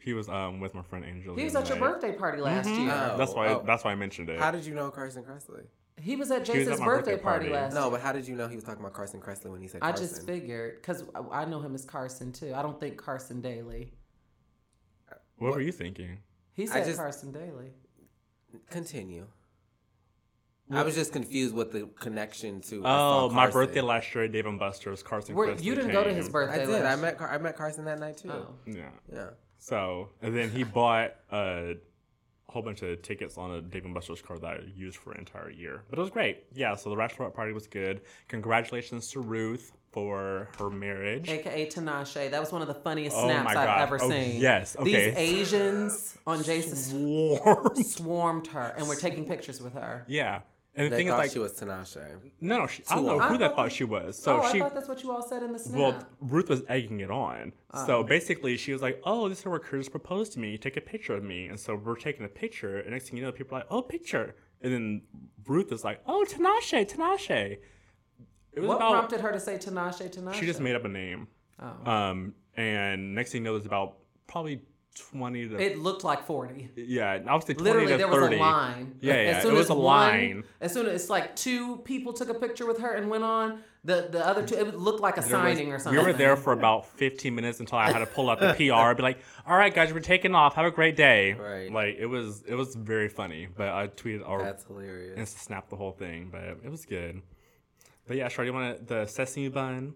He 0.00 0.12
was 0.14 0.28
um 0.28 0.60
with 0.60 0.74
my 0.74 0.82
friend 0.82 1.04
Angel. 1.04 1.34
He 1.36 1.44
was 1.44 1.52
the 1.52 1.60
at 1.60 1.68
your 1.68 1.78
night. 1.78 1.92
birthday 2.00 2.12
party 2.12 2.40
last 2.40 2.68
Mhm. 2.68 2.84
year. 2.84 3.10
Oh. 3.12 3.16
That's 3.18 3.34
why. 3.34 3.48
oh. 3.48 3.62
That's 3.66 3.84
why 3.84 3.92
I 3.92 3.94
mentioned 3.96 4.30
it. 4.30 4.38
How 4.40 4.50
did 4.50 4.64
you 4.64 4.74
know 4.74 4.90
Carson 4.90 5.22
Kressley? 5.24 5.64
He 6.00 6.14
was 6.16 6.30
at 6.30 6.46
He 6.46 6.58
was 6.58 6.68
at 6.68 6.70
Jason's 6.70 6.80
birthday, 6.80 7.12
birthday 7.12 7.22
party, 7.22 7.48
party. 7.48 7.52
last 7.64 7.74
No, 7.74 7.90
but 7.90 8.00
how 8.00 8.12
did 8.12 8.26
you 8.28 8.36
know 8.36 8.46
he 8.48 8.54
was 8.54 8.64
talking 8.64 8.80
about 8.80 8.92
Carson 8.94 9.20
Kressley 9.20 9.50
when 9.50 9.60
he 9.60 9.66
said 9.68 9.80
Carson? 9.80 9.94
I 9.94 9.98
Carson? 9.98 10.16
just 10.16 10.26
figured 10.26 10.76
because 10.76 11.02
I 11.32 11.44
know 11.44 11.60
him 11.60 11.74
as 11.74 11.84
Carson 11.84 12.32
too. 12.32 12.54
I 12.54 12.62
don't 12.62 12.78
think 12.78 12.96
Carson 12.96 13.40
Daly. 13.40 13.92
what, 15.38 15.52
were 15.54 15.60
you 15.60 15.72
thinking? 15.72 16.18
He 16.54 16.66
said 16.66 16.84
just- 16.84 16.98
Carson 16.98 17.32
Daly. 17.32 17.72
Continue. 18.70 19.26
I 20.70 20.82
was 20.82 20.94
just 20.94 21.12
confused 21.12 21.54
with 21.54 21.72
the 21.72 21.88
connection 21.98 22.60
to. 22.62 22.80
Oh, 22.80 23.28
saw 23.28 23.28
my 23.30 23.48
birthday 23.48 23.80
last 23.80 24.14
year 24.14 24.24
at 24.24 24.32
Dave 24.32 24.46
and 24.46 24.58
Buster's. 24.58 25.02
Carson. 25.02 25.34
Where, 25.34 25.54
you 25.54 25.74
didn't 25.74 25.92
go 25.92 26.04
to 26.04 26.12
his 26.12 26.28
birthday. 26.28 26.62
I 26.62 26.66
did. 26.66 26.84
I 26.84 26.96
met 26.96 27.18
Car- 27.18 27.30
I 27.30 27.38
met 27.38 27.56
Carson 27.56 27.84
that 27.86 27.98
night 27.98 28.18
too. 28.18 28.30
Oh. 28.30 28.48
Yeah. 28.66 28.90
Yeah. 29.12 29.30
So 29.58 30.10
and 30.22 30.36
then 30.36 30.50
he 30.50 30.64
bought 30.64 31.14
a 31.32 31.74
whole 32.48 32.62
bunch 32.62 32.82
of 32.82 33.02
tickets 33.02 33.36
on 33.36 33.50
a 33.52 33.60
Dave 33.60 33.84
and 33.84 33.92
Buster's 33.94 34.22
card 34.22 34.40
that 34.42 34.46
I 34.46 34.60
used 34.76 34.96
for 34.96 35.12
an 35.12 35.18
entire 35.18 35.50
year. 35.50 35.82
But 35.90 35.98
it 35.98 36.02
was 36.02 36.10
great. 36.10 36.44
Yeah. 36.54 36.74
So 36.76 36.90
the 36.90 36.96
bachelorette 36.96 37.34
party 37.34 37.52
was 37.52 37.66
good. 37.66 38.02
Congratulations 38.28 39.08
to 39.12 39.20
Ruth 39.20 39.72
for 39.92 40.48
her 40.58 40.68
marriage. 40.70 41.28
AKA 41.28 41.66
Tinashe. 41.66 42.30
That 42.30 42.40
was 42.40 42.52
one 42.52 42.60
of 42.62 42.68
the 42.68 42.74
funniest 42.74 43.16
Oh 43.16 43.24
snaps 43.26 43.54
my 43.54 43.60
I've 43.60 43.80
ever 43.82 43.98
Oh, 44.02 44.10
seen. 44.10 44.40
yes. 44.40 44.76
Okay. 44.78 45.10
These 45.10 45.16
Asians 45.16 46.18
on 46.26 46.42
Jason's 46.42 46.92
Warm. 46.92 47.74
swarmed 47.82 48.46
her 48.48 48.74
and 48.76 48.86
we're 48.86 48.96
taking 48.96 49.24
pictures 49.26 49.60
with 49.62 49.72
her. 49.74 50.04
Yeah. 50.06 50.40
And 50.78 50.86
the 50.86 50.90
They 50.90 50.96
thing 50.98 51.06
is, 51.08 51.12
thought 51.12 51.18
like, 51.18 51.30
she 51.32 51.38
was 51.40 51.52
Tinashe. 51.54 52.20
no, 52.40 52.58
no, 52.60 52.66
she, 52.68 52.84
I 52.88 52.94
don't 52.94 53.06
know 53.06 53.18
who 53.18 53.34
I 53.34 53.36
they 53.36 53.44
thought- 53.46 53.56
thought 53.56 53.72
she 53.72 53.82
was. 53.84 54.16
So 54.16 54.40
oh, 54.42 54.52
she, 54.52 54.58
I 54.58 54.62
thought 54.62 54.74
that's 54.74 54.86
what 54.88 55.02
you 55.02 55.10
all 55.10 55.26
said 55.28 55.42
in 55.42 55.52
the 55.52 55.58
snap. 55.58 55.76
Well, 55.76 56.02
Ruth 56.20 56.48
was 56.48 56.62
egging 56.68 57.00
it 57.00 57.10
on. 57.10 57.52
Oh. 57.74 57.84
So 57.86 58.02
basically, 58.04 58.56
she 58.56 58.72
was 58.72 58.80
like, 58.80 59.00
"Oh, 59.04 59.28
this 59.28 59.40
is 59.40 59.44
where 59.46 59.58
Curtis 59.58 59.88
proposed 59.88 60.34
to 60.34 60.38
me. 60.38 60.56
Take 60.56 60.76
a 60.76 60.80
picture 60.80 61.14
of 61.14 61.24
me." 61.24 61.46
And 61.46 61.58
so 61.58 61.74
we're 61.74 61.96
taking 61.96 62.24
a 62.24 62.28
picture, 62.28 62.78
and 62.78 62.92
next 62.92 63.08
thing 63.08 63.18
you 63.18 63.24
know, 63.24 63.32
people 63.32 63.56
are 63.56 63.60
like, 63.62 63.68
"Oh, 63.70 63.82
picture!" 63.82 64.36
And 64.62 64.72
then 64.72 65.02
Ruth 65.46 65.72
is 65.72 65.82
like, 65.82 66.00
"Oh, 66.06 66.24
Tinashe, 66.28 66.88
Tinashe." 66.88 67.58
What 68.56 68.76
about. 68.76 68.90
prompted 68.92 69.20
her 69.20 69.32
to 69.32 69.40
say 69.40 69.56
Tinashe, 69.56 70.10
Tinashe? 70.16 70.34
She 70.34 70.46
just 70.46 70.60
made 70.60 70.74
up 70.76 70.84
a 70.84 70.88
name. 70.88 71.28
Oh. 71.60 71.90
Um, 71.90 72.34
and 72.56 73.14
next 73.14 73.32
thing 73.32 73.42
you 73.42 73.44
know, 73.46 73.54
there's 73.54 73.66
about 73.66 73.98
probably 74.26 74.62
twenty 74.98 75.48
to 75.48 75.56
It 75.58 75.78
looked 75.78 76.04
like 76.04 76.26
40. 76.26 76.70
yeah, 76.76 77.18
I 77.26 77.34
would 77.34 77.42
say 77.44 77.54
twenty 77.54 77.62
Literally, 77.70 77.92
to 77.92 77.98
there 77.98 78.08
thirty. 78.08 78.36
was 78.36 78.46
a 78.46 78.50
line. 78.50 78.96
Yeah, 79.00 79.14
yeah, 79.14 79.20
As 79.30 79.42
soon 79.42 79.52
it 79.52 79.56
was 79.56 79.66
as 79.66 79.70
a 79.70 79.74
one- 79.74 79.84
line. 79.84 80.44
As 80.60 80.72
soon 80.72 80.86
as 80.86 81.00
it's 81.02 81.10
like 81.10 81.36
two 81.36 81.76
people 81.78 82.12
took 82.12 82.28
a 82.28 82.34
picture 82.34 82.66
with 82.66 82.80
her 82.80 82.92
and 82.94 83.08
went 83.08 83.24
on, 83.24 83.62
the 83.84 84.08
the 84.10 84.26
other 84.26 84.46
two, 84.46 84.56
it 84.56 84.74
looked 84.76 85.00
like 85.00 85.16
a 85.16 85.20
There 85.20 85.38
was- 85.38 85.56
signing 85.56 85.72
or 85.72 85.78
something. 85.78 85.98
We 86.00 86.06
were 86.06 86.12
there 86.12 86.36
for 86.36 86.52
about 86.52 86.86
15 86.86 87.34
minutes 87.34 87.60
until 87.60 87.78
I 87.78 87.90
had 87.92 88.00
to 88.00 88.06
pull 88.06 88.28
up 88.28 88.40
the 88.40 88.52
PR, 88.54 88.88
and 88.90 88.96
be 88.96 89.02
like, 89.02 89.18
"All 89.46 89.56
right, 89.56 89.72
guys, 89.74 89.92
we're 89.92 90.00
taking 90.00 90.34
off. 90.34 90.54
Have 90.56 90.66
a 90.66 90.70
great 90.70 90.96
day." 90.96 91.32
Right. 91.34 91.72
Like 91.72 91.96
it 91.98 92.06
was, 92.06 92.42
it 92.46 92.54
was 92.54 92.74
very 92.74 93.08
funny. 93.08 93.46
But 93.56 93.68
I 93.68 93.86
tweeted 93.88 94.28
or 94.28 94.42
That's 94.42 94.64
hilarious. 94.64 95.16
and 95.16 95.28
snapped 95.28 95.70
the 95.70 95.76
whole 95.76 95.92
thing, 95.92 96.28
but 96.30 96.42
it 96.42 96.70
was 96.70 96.84
good. 96.84 97.22
But 98.06 98.16
yeah, 98.16 98.28
Shar, 98.28 98.44
you 98.44 98.52
want 98.52 98.86
the 98.88 99.06
sesame 99.06 99.48
bun? 99.48 99.94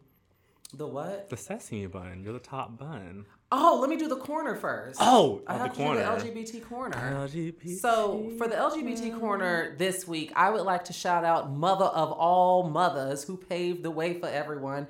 The 0.74 0.86
what? 0.86 1.28
The 1.28 1.36
sesame 1.36 1.86
bun. 1.86 2.22
You're 2.24 2.32
the 2.32 2.38
top 2.38 2.78
bun. 2.78 3.26
Oh, 3.54 3.78
let 3.80 3.90
me 3.90 3.96
do 3.96 4.08
the 4.08 4.16
corner 4.16 4.56
first. 4.56 4.98
Oh, 4.98 5.42
I 5.46 5.54
oh, 5.54 5.58
the 5.58 5.62
have 5.64 5.72
to 5.72 5.76
corner. 5.76 6.16
do 6.16 6.30
the 6.30 6.30
LGBT 6.30 6.64
corner. 6.66 6.96
LGBT. 6.96 7.78
So, 7.78 8.32
for 8.38 8.48
the 8.48 8.56
LGBT 8.56 9.20
corner 9.20 9.76
this 9.76 10.08
week, 10.08 10.32
I 10.34 10.48
would 10.48 10.62
like 10.62 10.84
to 10.86 10.94
shout 10.94 11.22
out 11.22 11.52
Mother 11.52 11.84
of 11.84 12.12
all 12.12 12.70
mothers 12.70 13.24
who 13.24 13.36
paved 13.36 13.82
the 13.82 13.90
way 13.90 14.18
for 14.18 14.26
everyone. 14.26 14.86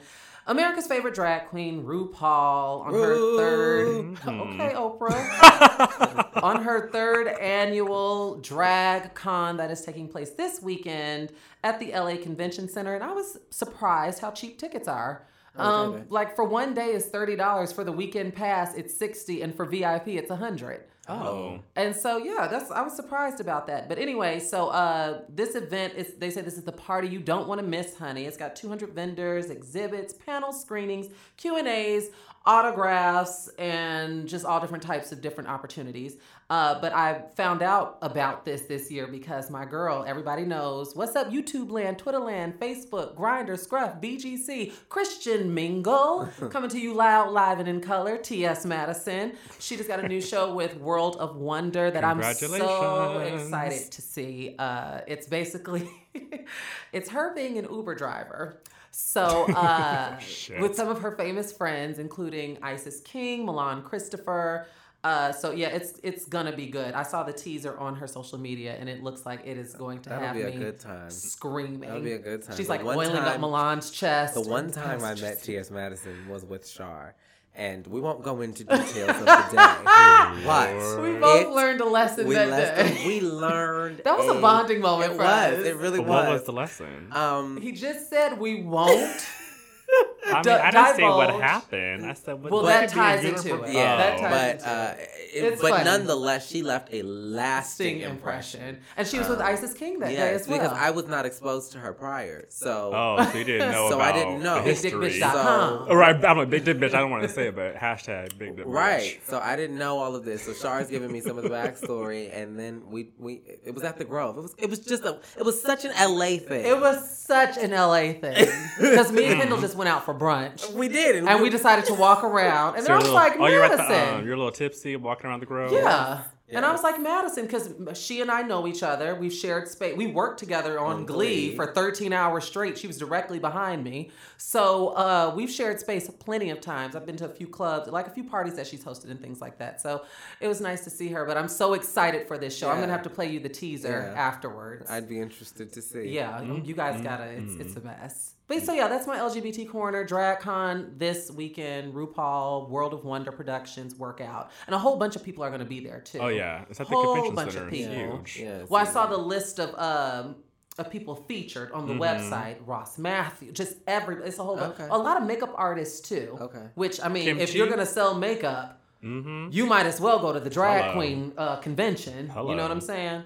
America's 0.46 0.86
favorite 0.86 1.14
drag 1.14 1.48
queen, 1.48 1.82
RuPaul, 1.82 2.86
on 2.86 2.94
her 2.94 3.36
third. 3.36 4.18
Okay, 4.26 4.74
Oprah. 4.74 6.28
on 6.42 6.62
her 6.62 6.88
third 6.90 7.28
annual 7.28 8.36
drag 8.40 9.14
con 9.14 9.56
that 9.56 9.72
is 9.72 9.84
taking 9.84 10.08
place 10.08 10.30
this 10.30 10.62
weekend 10.62 11.32
at 11.64 11.80
the 11.80 11.92
LA 11.92 12.16
Convention 12.16 12.68
Center. 12.68 12.94
And 12.94 13.02
I 13.02 13.12
was 13.12 13.38
surprised 13.50 14.20
how 14.20 14.30
cheap 14.30 14.58
tickets 14.58 14.86
are. 14.86 15.26
Um, 15.56 15.92
Okay. 15.94 16.04
like 16.08 16.34
for 16.36 16.44
one 16.44 16.72
day 16.74 16.88
is 16.92 17.06
thirty 17.06 17.36
dollars. 17.36 17.72
For 17.72 17.84
the 17.84 17.92
weekend 17.92 18.34
pass, 18.34 18.74
it's 18.74 18.96
sixty, 18.96 19.42
and 19.42 19.54
for 19.54 19.64
VIP, 19.66 20.08
it's 20.08 20.30
a 20.30 20.36
hundred. 20.36 20.84
oh, 21.08 21.58
And 21.76 21.94
so 21.94 22.16
yeah, 22.16 22.46
that's 22.48 22.70
I 22.70 22.80
was 22.82 22.94
surprised 22.94 23.40
about 23.40 23.66
that. 23.66 23.88
But 23.88 23.98
anyway, 23.98 24.38
so 24.40 24.68
uh 24.68 25.22
this 25.28 25.54
event 25.54 25.94
is 25.94 26.14
they 26.14 26.30
say 26.30 26.40
this 26.40 26.56
is 26.56 26.64
the 26.64 26.72
party 26.72 27.08
you 27.08 27.18
don't 27.20 27.48
want 27.48 27.60
to 27.60 27.66
miss, 27.66 27.96
honey. 27.96 28.24
It's 28.24 28.36
got 28.36 28.56
200 28.56 28.90
vendors, 28.94 29.50
exhibits, 29.50 30.12
panel 30.14 30.52
screenings, 30.52 31.08
Q&As, 31.36 32.10
autographs 32.44 33.48
and 33.58 34.26
just 34.28 34.44
all 34.44 34.60
different 34.60 34.82
types 34.82 35.12
of 35.12 35.20
different 35.20 35.48
opportunities. 35.48 36.16
Uh, 36.50 36.78
but 36.80 36.92
I 36.92 37.22
found 37.34 37.62
out 37.62 37.98
about 38.02 38.44
this 38.44 38.62
this 38.62 38.90
year 38.90 39.06
because 39.06 39.48
my 39.48 39.64
girl, 39.64 40.04
everybody 40.06 40.44
knows, 40.44 40.94
what's 40.94 41.16
up 41.16 41.30
YouTube 41.30 41.70
land, 41.70 41.98
Twitter 41.98 42.18
land, 42.18 42.60
Facebook, 42.60 43.14
Grindr, 43.14 43.58
Scruff, 43.58 44.00
BGC, 44.00 44.72
Christian 44.88 45.54
Mingle, 45.54 46.28
coming 46.50 46.68
to 46.68 46.78
you 46.78 46.92
loud, 46.94 47.30
live, 47.30 47.58
and 47.58 47.68
in 47.68 47.80
color. 47.80 48.18
T.S. 48.18 48.66
Madison. 48.66 49.32
She 49.58 49.76
just 49.76 49.88
got 49.88 50.00
a 50.00 50.08
new 50.08 50.20
show 50.20 50.54
with 50.54 50.76
World 50.76 51.16
of 51.16 51.36
Wonder 51.36 51.90
that 51.90 52.04
I'm 52.04 52.22
so 52.22 53.18
excited 53.18 53.90
to 53.90 54.02
see. 54.02 54.54
Uh, 54.58 55.00
it's 55.06 55.26
basically 55.26 55.88
it's 56.92 57.10
her 57.10 57.34
being 57.34 57.58
an 57.58 57.66
Uber 57.70 57.94
driver. 57.94 58.60
So 58.92 59.46
uh, 59.52 60.18
with 60.60 60.76
some 60.76 60.88
of 60.88 61.00
her 61.00 61.12
famous 61.16 61.52
friends, 61.52 61.98
including 61.98 62.58
Isis 62.62 63.00
King, 63.00 63.44
Milan 63.46 63.82
Christopher. 63.82 64.66
Uh, 65.02 65.32
so 65.32 65.50
yeah, 65.50 65.66
it's 65.68 65.98
it's 66.04 66.26
gonna 66.26 66.54
be 66.54 66.66
good. 66.66 66.94
I 66.94 67.02
saw 67.02 67.24
the 67.24 67.32
teaser 67.32 67.76
on 67.76 67.96
her 67.96 68.06
social 68.06 68.38
media, 68.38 68.76
and 68.78 68.88
it 68.88 69.02
looks 69.02 69.26
like 69.26 69.40
it 69.44 69.56
is 69.56 69.74
going 69.74 70.00
to 70.02 70.10
That'll 70.10 70.26
have 70.28 70.36
be 70.36 70.42
a 70.42 70.50
me 70.50 70.56
good 70.58 70.78
time. 70.78 71.10
screaming. 71.10 71.80
That'll 71.80 72.02
be 72.02 72.12
a 72.12 72.18
good 72.20 72.44
time. 72.44 72.56
She's 72.56 72.68
like 72.68 72.84
oiling 72.84 73.16
up 73.16 73.40
Milan's 73.40 73.90
chest. 73.90 74.34
The 74.34 74.42
one 74.42 74.70
time 74.70 75.02
I 75.02 75.14
met 75.16 75.42
T.S. 75.42 75.72
Madison 75.72 76.28
was 76.28 76.44
with 76.44 76.68
Shar, 76.68 77.16
and 77.54 77.86
we 77.86 78.00
won't 78.00 78.22
go 78.22 78.40
into 78.40 78.64
details 78.64 79.10
of 79.10 79.18
the 79.20 79.24
day. 79.24 80.42
but 80.46 81.02
we 81.02 81.12
both 81.18 81.42
it- 81.42 81.50
learned 81.50 81.80
a 81.80 81.84
lesson 81.84 82.26
we, 82.26 82.34
that 82.34 82.48
lesson- 82.48 82.94
day. 82.96 83.06
we 83.06 83.20
learned. 83.20 84.00
That 84.04 84.16
was 84.18 84.28
a 84.36 84.40
bonding 84.40 84.80
moment 84.80 85.12
It 85.12 85.16
for 85.16 85.22
was. 85.24 85.28
us. 85.58 85.66
It 85.66 85.76
really 85.76 85.98
But 85.98 86.08
was. 86.08 86.24
what 86.24 86.32
was 86.32 86.42
the 86.44 86.52
lesson? 86.52 87.08
um, 87.12 87.60
he 87.60 87.72
just 87.72 88.08
said 88.10 88.38
we 88.38 88.62
won't. 88.62 89.26
I 90.24 90.34
mean, 90.34 90.42
d- 90.42 90.50
I 90.50 90.70
didn't 90.70 90.96
say 90.96 91.02
what 91.02 91.30
happened. 91.40 92.06
I 92.06 92.12
said, 92.14 92.42
what, 92.42 92.52
Well, 92.52 92.62
what 92.62 92.68
that 92.68 92.88
could 92.90 92.94
be 92.94 93.00
a 93.00 93.02
ties 93.02 93.24
into 93.24 93.62
it. 93.64 93.72
yeah, 93.72 93.96
that 93.96 94.18
ties 94.18 94.30
but 94.30 94.54
into 94.56 94.68
uh, 94.68 94.94
it. 94.98 95.08
it- 95.54 95.60
but 95.60 95.70
funny. 95.70 95.84
nonetheless, 95.84 96.48
she 96.48 96.62
left 96.62 96.88
a 96.92 97.02
lasting 97.02 97.32
Lasting 97.42 98.00
impression. 98.02 98.60
impression. 98.60 98.80
And 98.96 99.06
she 99.08 99.18
was 99.18 99.28
with 99.28 99.40
Um, 99.40 99.46
Isis 99.46 99.74
King 99.74 99.98
that 100.00 100.08
day 100.10 100.34
as 100.34 100.46
well. 100.46 100.58
because 100.60 100.76
I 100.78 100.90
was 100.90 101.06
not 101.06 101.26
exposed 101.26 101.72
to 101.72 101.78
her 101.78 101.92
prior, 101.92 102.46
so 102.50 102.90
Oh, 102.94 103.28
so 103.32 103.38
you 103.38 103.44
didn't 103.44 103.72
know 103.72 103.88
So 103.90 103.96
about 103.96 104.14
I 104.14 104.18
didn't 104.18 104.42
know. 104.42 104.56
the 104.56 104.62
history. 104.62 104.90
BigDickBitch.com. 104.92 105.86
Oh, 105.88 105.94
right, 105.94 106.24
I'm 106.24 106.38
a 106.38 106.46
big 106.46 106.64
dick 106.64 106.78
bitch. 106.78 106.94
I 106.94 107.00
don't 107.00 107.10
want 107.10 107.22
to 107.24 107.28
say 107.28 107.48
it, 107.48 107.56
but 107.56 107.74
hashtag 107.76 108.38
big 108.38 108.56
dick. 108.56 108.64
Right. 108.68 109.20
So 109.26 109.38
I 109.40 109.56
didn't 109.56 109.78
know 109.78 109.98
all 109.98 110.14
of 110.14 110.24
this. 110.24 110.42
So 110.44 110.52
Shar's 110.52 110.88
giving 110.88 111.10
me 111.10 111.20
some 111.20 111.36
of 111.38 111.44
the 111.44 111.50
backstory, 111.50 112.34
and 112.36 112.58
then 112.58 112.82
we 112.88 113.10
we 113.18 113.42
it 113.64 113.74
was 113.74 113.82
at 113.84 113.98
the 113.98 114.04
Grove. 114.04 114.36
It 114.38 114.42
was 114.42 114.54
it 114.58 114.70
was 114.70 114.78
just 114.80 115.04
a 115.04 115.18
it 115.36 115.44
was 115.44 115.60
such 115.60 115.84
an 115.84 115.92
LA 115.98 116.36
thing. 116.38 116.64
It 116.64 116.78
was 116.80 117.18
such 117.18 117.56
an 117.56 117.70
LA 117.72 118.12
thing. 118.12 118.46
Because 118.80 119.10
me 119.12 119.24
and 119.26 119.40
Kendall 119.40 119.60
just 119.60 119.76
went 119.76 119.88
out 119.88 120.04
for 120.04 120.11
brunch. 120.14 120.72
we 120.74 120.88
did, 120.88 121.16
And 121.24 121.42
we 121.42 121.50
decided 121.50 121.84
to 121.86 121.94
walk 121.94 122.24
around. 122.24 122.76
And 122.76 122.84
So 122.84 122.88
then 122.88 122.96
I 122.96 123.00
was 123.00 123.08
a 123.08 123.12
like, 123.12 123.32
little, 123.32 123.46
oh, 123.46 123.50
you're 123.50 123.64
at 123.64 123.76
Madison. 123.78 123.92
the, 123.92 124.14
um, 124.18 124.24
you're 124.24 124.34
a 124.34 124.38
little 124.38 124.52
tipsy, 124.52 124.96
walking 124.96 125.26
around 125.30 125.40
the 125.40 125.46
grove. 125.46 125.72
Yeah. 125.72 126.22
And 126.54 126.66
I 126.66 126.72
was 126.72 126.82
like, 126.82 127.00
Madison, 127.00 127.46
because 127.46 127.72
she 127.98 128.20
and 128.20 128.30
I 128.30 128.42
know 128.42 128.66
each 128.66 128.82
other. 128.82 129.14
We've 129.14 129.32
shared 129.32 129.68
space. 129.68 129.96
We 129.96 130.08
worked 130.08 130.38
together 130.38 130.78
on, 130.78 130.96
On 130.96 131.06
Glee, 131.06 131.46
Glee. 131.48 131.56
for 131.56 131.72
13 131.72 132.12
hours 132.12 132.44
straight. 132.44 132.76
She 132.76 132.86
was 132.86 132.98
directly 132.98 133.38
behind 133.38 133.82
me. 133.82 134.10
So 134.36 134.88
uh, 134.88 135.32
we've 135.34 135.50
shared 135.50 135.80
space 135.80 136.10
plenty 136.10 136.50
of 136.50 136.60
times. 136.60 136.94
I've 136.94 137.06
been 137.06 137.16
to 137.16 137.24
a 137.24 137.28
few 137.30 137.46
clubs, 137.46 137.88
like 137.90 138.06
a 138.06 138.10
few 138.10 138.24
parties 138.24 138.54
that 138.56 138.66
she's 138.66 138.84
hosted 138.84 139.10
and 139.10 139.18
things 139.18 139.40
like 139.40 139.56
that. 139.60 139.80
So 139.80 140.04
it 140.40 140.48
was 140.48 140.60
nice 140.60 140.84
to 140.84 140.90
see 140.90 141.08
her. 141.08 141.24
But 141.24 141.38
I'm 141.38 141.48
so 141.48 141.72
excited 141.72 142.28
for 142.28 142.36
this 142.36 142.54
show. 142.54 142.68
I'm 142.68 142.76
going 142.76 142.88
to 142.88 142.92
have 142.92 143.04
to 143.04 143.10
play 143.10 143.30
you 143.30 143.40
the 143.40 143.48
teaser 143.48 144.12
Yeah. 144.14 144.20
afterwards. 144.20 144.90
I'd 144.90 145.08
be 145.08 145.20
interested 145.20 145.72
to 145.72 145.80
see. 145.80 146.10
Yeah, 146.10 146.42
you 146.42 146.74
guys 146.74 146.96
Mm-hmm. 146.96 147.04
gotta. 147.04 147.24
It's 147.30 147.54
it's 147.54 147.76
a 147.76 147.80
mess. 147.80 148.34
But 148.48 148.62
so 148.64 148.72
yeah, 148.74 148.88
that's 148.88 149.06
my 149.06 149.16
LGBT 149.18 149.68
corner. 149.70 150.04
DragCon 150.06 150.98
this 150.98 151.30
weekend. 151.30 151.94
RuPaul 151.94 152.68
World 152.68 152.92
of 152.92 153.04
Wonder 153.04 153.32
Productions 153.32 153.94
workout, 153.96 154.50
and 154.66 154.74
a 154.74 154.78
whole 154.78 154.96
bunch 154.96 155.16
of 155.16 155.24
people 155.24 155.42
are 155.44 155.50
gonna 155.50 155.64
be 155.64 155.80
there 155.80 156.00
too. 156.00 156.18
Oh 156.18 156.28
yeah, 156.28 156.64
it's 156.68 156.80
at 156.80 156.88
the 156.88 156.94
whole 156.94 157.14
convention 157.14 157.34
bunch 157.34 157.52
center. 157.52 157.66
of 157.68 157.72
It's 157.72 157.86
people. 157.88 158.16
huge. 158.18 158.38
Yeah, 158.40 158.62
Well, 158.68 158.80
I 158.82 158.84
saw 158.84 159.06
the 159.06 159.16
list 159.16 159.58
of 159.60 159.74
um 159.78 160.36
of 160.78 160.90
people 160.90 161.14
featured 161.14 161.70
on 161.72 161.86
the 161.86 161.92
Mm-hmm. 161.94 162.02
website. 162.02 162.56
Ross 162.66 162.98
Matthew, 162.98 163.52
just 163.52 163.76
every. 163.86 164.16
It's 164.24 164.38
a 164.38 164.42
whole. 164.42 164.56
bunch 164.56 164.74
Okay. 164.74 164.88
A 164.90 164.98
lot 164.98 165.16
of 165.20 165.26
makeup 165.26 165.52
artists 165.56 166.00
too. 166.06 166.36
Okay. 166.40 166.62
Which 166.74 167.00
I 167.02 167.08
mean, 167.08 167.28
if 167.28 167.36
Kimchi. 167.38 167.58
you're 167.58 167.68
gonna 167.68 167.86
sell 167.86 168.14
makeup. 168.14 168.80
Mm-hmm. 169.04 169.48
You 169.50 169.66
might 169.66 169.86
as 169.86 170.00
well 170.00 170.20
go 170.20 170.32
to 170.32 170.38
the 170.38 170.48
drag 170.48 170.82
Hello. 170.82 170.94
queen 170.94 171.32
uh, 171.36 171.56
convention. 171.56 172.26
You 172.36 172.54
know 172.54 172.62
what 172.62 172.70
I'm 172.70 172.80
saying? 172.80 173.24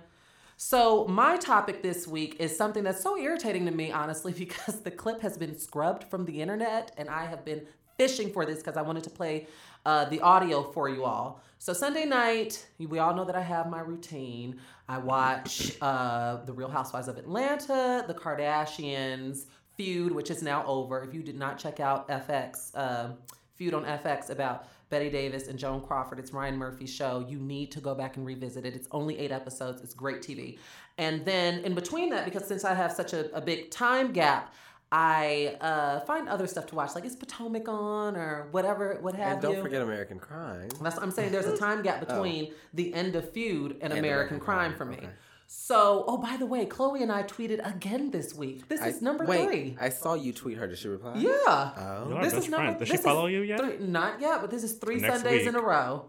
So 0.58 1.06
my 1.06 1.36
topic 1.36 1.82
this 1.82 2.06
week 2.08 2.36
is 2.40 2.56
something 2.56 2.82
that's 2.82 3.02
so 3.02 3.18
irritating 3.18 3.66
to 3.66 3.70
me, 3.70 3.92
honestly, 3.92 4.32
because 4.38 4.80
the 4.80 4.90
clip 4.90 5.20
has 5.20 5.36
been 5.36 5.58
scrubbed 5.58 6.04
from 6.04 6.24
the 6.24 6.40
internet, 6.40 6.92
and 6.96 7.10
I 7.10 7.26
have 7.26 7.44
been 7.44 7.66
fishing 7.98 8.32
for 8.32 8.44
this 8.46 8.58
because 8.58 8.76
I 8.76 8.82
wanted 8.82 9.04
to 9.04 9.10
play 9.10 9.46
uh, 9.84 10.06
the 10.06 10.20
audio 10.20 10.62
for 10.62 10.88
you 10.88 11.04
all. 11.04 11.42
So 11.58 11.72
Sunday 11.72 12.04
night, 12.04 12.66
we 12.78 12.98
all 12.98 13.14
know 13.14 13.24
that 13.24 13.36
I 13.36 13.42
have 13.42 13.68
my 13.68 13.80
routine. 13.80 14.58
I 14.88 14.98
watch 14.98 15.72
uh, 15.80 16.44
The 16.44 16.52
Real 16.52 16.68
Housewives 16.70 17.08
of 17.08 17.18
Atlanta, 17.18 18.04
The 18.06 18.14
Kardashians, 18.14 19.44
Feud, 19.76 20.12
which 20.12 20.30
is 20.30 20.42
now 20.42 20.64
over. 20.66 21.02
If 21.02 21.14
you 21.14 21.22
did 21.22 21.36
not 21.36 21.58
check 21.58 21.80
out 21.80 22.08
FX, 22.08 22.70
uh, 22.74 23.10
Feud 23.54 23.74
on 23.74 23.84
FX 23.84 24.30
about 24.30 24.66
Bette 24.88 25.10
Davis 25.10 25.48
and 25.48 25.58
Joan 25.58 25.80
Crawford, 25.80 26.18
it's 26.18 26.32
Ryan 26.32 26.56
Murphy's 26.56 26.92
show. 26.92 27.24
You 27.28 27.38
need 27.38 27.72
to 27.72 27.80
go 27.80 27.94
back 27.94 28.16
and 28.16 28.24
revisit 28.24 28.64
it. 28.64 28.74
It's 28.74 28.88
only 28.92 29.18
eight 29.18 29.32
episodes. 29.32 29.82
It's 29.82 29.94
great 29.94 30.20
TV. 30.22 30.58
And 30.98 31.24
then 31.24 31.64
in 31.64 31.74
between 31.74 32.10
that, 32.10 32.24
because 32.24 32.46
since 32.46 32.64
I 32.64 32.74
have 32.74 32.92
such 32.92 33.12
a, 33.12 33.34
a 33.36 33.40
big 33.40 33.70
time 33.70 34.12
gap, 34.12 34.54
I 34.92 35.56
uh, 35.60 36.00
find 36.00 36.28
other 36.28 36.46
stuff 36.46 36.66
to 36.68 36.76
watch, 36.76 36.94
like 36.94 37.04
is 37.04 37.16
Potomac 37.16 37.68
on 37.68 38.16
or 38.16 38.46
whatever, 38.52 38.98
what 39.00 39.14
have 39.16 39.26
you. 39.26 39.32
And 39.32 39.42
don't 39.42 39.56
you. 39.56 39.62
forget 39.62 39.82
American 39.82 40.20
Crime. 40.20 40.68
That's 40.80 40.94
what 40.94 41.02
I'm 41.02 41.10
saying. 41.10 41.32
There's 41.32 41.46
a 41.46 41.56
time 41.56 41.82
gap 41.82 42.00
between 42.06 42.52
the 42.72 42.94
end 42.94 43.16
of 43.16 43.30
Feud 43.32 43.72
and, 43.72 43.82
And 43.82 43.92
American 43.92 44.04
American 44.04 44.40
Crime, 44.40 44.74
Crime, 44.74 44.78
for 44.78 44.84
me. 44.84 44.96
okay. 44.98 45.08
So, 45.48 46.04
oh, 46.08 46.16
by 46.18 46.36
the 46.36 46.46
way, 46.46 46.66
Chloe 46.66 47.02
and 47.02 47.12
I 47.12 47.22
tweeted 47.22 47.66
again 47.66 48.10
this 48.10 48.34
week. 48.34 48.68
This 48.68 48.80
I- 48.82 48.88
is 48.88 49.00
number 49.02 49.24
wait, 49.24 49.44
three. 49.46 49.76
I 49.80 49.90
saw 49.90 50.14
you 50.14 50.32
tweet 50.32 50.58
her. 50.58 50.66
Did 50.66 50.78
she 50.78 50.88
reply? 50.88 51.14
yeah. 51.16 51.30
Oh. 51.36 52.08
Y'all 52.08 52.14
are 52.18 52.24
This 52.24 52.34
is 52.34 52.48
number. 52.48 52.66
friends. 52.66 52.78
Does 52.80 52.88
she 52.88 52.96
follow 52.96 53.26
you 53.26 53.42
yet? 53.42 53.60
Three, 53.60 53.78
not 53.78 54.20
yet, 54.20 54.40
but 54.40 54.50
this 54.50 54.64
is 54.64 54.72
three 54.74 54.96
Next 54.96 55.22
Sundays 55.22 55.46
in 55.46 55.54
a 55.54 55.60
row 55.60 56.06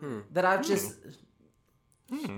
Hmm. 0.00 0.20
that 0.32 0.44
I've 0.44 0.66
just 0.66 0.96
Yeah. 2.10 2.28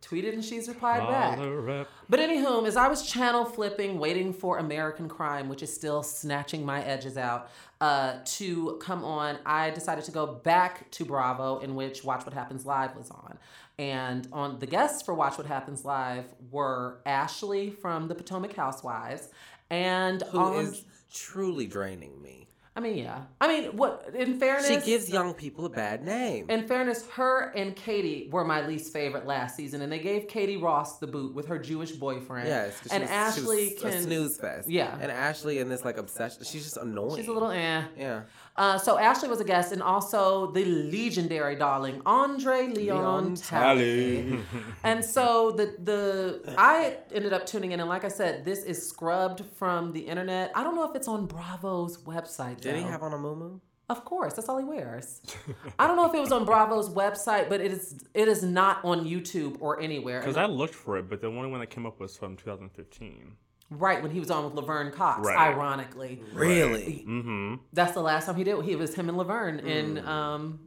tweeted 0.00 0.32
and 0.32 0.44
she's 0.44 0.66
replied 0.68 1.06
back. 1.06 1.38
Holler 1.38 1.70
up. 1.82 1.88
But 2.08 2.18
anywho, 2.18 2.66
as 2.66 2.76
I 2.76 2.88
was 2.88 3.08
channel 3.08 3.44
flipping, 3.44 3.98
waiting 4.00 4.32
for 4.32 4.58
American 4.58 5.08
Crime, 5.08 5.48
which 5.48 5.62
is 5.62 5.72
still 5.72 6.02
snatching 6.02 6.66
my 6.66 6.82
edges 6.82 7.16
out, 7.16 7.48
uh, 7.80 8.16
to 8.24 8.76
come 8.82 9.04
on, 9.04 9.38
I 9.46 9.70
decided 9.70 10.04
to 10.06 10.10
go 10.10 10.26
back 10.26 10.90
to 10.92 11.04
Bravo, 11.04 11.58
in 11.60 11.76
which 11.76 12.02
Watch 12.04 12.24
What 12.26 12.34
Happens 12.34 12.66
Live 12.66 12.96
was 12.96 13.10
on. 13.10 13.38
And 13.82 14.28
on 14.32 14.60
the 14.60 14.66
guests 14.66 15.02
for 15.02 15.12
Watch 15.12 15.36
What 15.38 15.46
Happens 15.48 15.84
Live 15.84 16.26
were 16.52 17.00
Ashley 17.04 17.70
from 17.70 18.06
the 18.06 18.14
Potomac 18.14 18.54
Housewives, 18.54 19.28
and 19.70 20.22
Who 20.30 20.38
on, 20.38 20.64
is 20.66 20.84
truly 21.12 21.66
draining 21.66 22.22
me. 22.22 22.46
I 22.74 22.80
mean, 22.80 22.96
yeah, 22.96 23.24
I 23.40 23.48
mean, 23.48 23.76
what? 23.76 24.14
In 24.14 24.38
fairness, 24.38 24.66
She 24.68 24.78
gives 24.78 25.10
young 25.10 25.34
people 25.34 25.66
a 25.66 25.68
bad 25.68 26.02
name. 26.04 26.48
in 26.48 26.66
fairness, 26.66 27.06
her 27.08 27.52
and 27.56 27.74
Katie 27.76 28.28
were 28.32 28.44
my 28.44 28.64
least 28.66 28.92
favorite 28.92 29.26
last 29.26 29.56
season, 29.56 29.82
and 29.82 29.92
they 29.92 29.98
gave 29.98 30.26
Katie 30.28 30.56
Rost 30.56 31.00
the 31.00 31.06
boot 31.06 31.34
with 31.34 31.48
her 31.48 31.58
Jewish 31.58 31.90
boyfriend. 31.92 32.48
Yes, 32.48 32.80
and 32.90 33.02
was- 33.02 33.10
Ashley 33.10 33.70
can 33.78 33.88
a 33.92 34.02
snooze 34.02 34.38
fest. 34.38 34.70
Yeah. 34.70 34.96
and 35.00 35.10
Ashley 35.10 35.58
in 35.58 35.68
this 35.68 35.84
like 35.84 35.98
obsession. 35.98 36.44
She's 36.44 36.62
just 36.64 36.76
annoying. 36.78 37.16
She's 37.16 37.28
a 37.28 37.32
little 37.32 37.50
eh. 37.50 37.82
yeah. 37.98 38.22
Uh, 38.56 38.76
so 38.76 38.98
Ashley 38.98 39.28
was 39.28 39.40
a 39.40 39.44
guest, 39.44 39.72
and 39.72 39.82
also 39.82 40.50
the 40.52 40.64
legendary 40.64 41.56
darling 41.56 42.02
Andre 42.04 42.66
Leon, 42.68 42.74
Leon 42.74 43.34
Talley. 43.36 44.38
and 44.84 45.02
so 45.04 45.52
the 45.52 45.74
the 45.82 46.54
I 46.58 46.98
ended 47.14 47.32
up 47.32 47.46
tuning 47.46 47.72
in, 47.72 47.80
and 47.80 47.88
like 47.88 48.04
I 48.04 48.08
said, 48.08 48.44
this 48.44 48.62
is 48.64 48.86
scrubbed 48.86 49.42
from 49.56 49.92
the 49.92 50.00
internet. 50.00 50.52
I 50.54 50.62
don't 50.64 50.74
know 50.74 50.88
if 50.88 50.94
it's 50.94 51.08
on 51.08 51.26
Bravo's 51.26 51.98
website. 51.98 52.60
Did 52.60 52.76
he 52.76 52.82
have 52.82 53.02
on 53.02 53.14
a 53.14 53.18
moo 53.18 53.58
Of 53.88 54.04
course, 54.04 54.34
that's 54.34 54.48
all 54.50 54.58
he 54.58 54.64
wears. 54.64 55.22
I 55.78 55.86
don't 55.86 55.96
know 55.96 56.06
if 56.06 56.14
it 56.14 56.20
was 56.20 56.32
on 56.32 56.44
Bravo's 56.44 56.90
website, 56.90 57.48
but 57.48 57.62
it 57.62 57.72
is 57.72 58.04
it 58.12 58.28
is 58.28 58.42
not 58.42 58.84
on 58.84 59.06
YouTube 59.06 59.56
or 59.60 59.80
anywhere. 59.80 60.20
Because 60.20 60.36
I 60.36 60.44
looked 60.46 60.74
for 60.74 60.98
it, 60.98 61.08
but 61.08 61.22
the 61.22 61.28
only 61.28 61.50
one 61.50 61.60
that 61.60 61.70
came 61.70 61.86
up 61.86 61.98
was 62.00 62.18
from 62.18 62.36
2015. 62.36 63.32
Right 63.78 64.02
when 64.02 64.10
he 64.10 64.20
was 64.20 64.30
on 64.30 64.44
with 64.44 64.54
Laverne 64.54 64.90
Cox, 64.92 65.26
Right. 65.26 65.36
ironically. 65.36 66.22
Really? 66.32 67.04
Mm-hmm. 67.08 67.54
That's 67.72 67.92
the 67.92 68.00
last 68.02 68.26
time 68.26 68.36
he 68.36 68.44
did. 68.44 68.62
He 68.64 68.76
was 68.76 68.94
him 68.94 69.08
and 69.08 69.18
Laverne 69.18 69.60
in. 69.60 69.98
Um, 70.06 70.60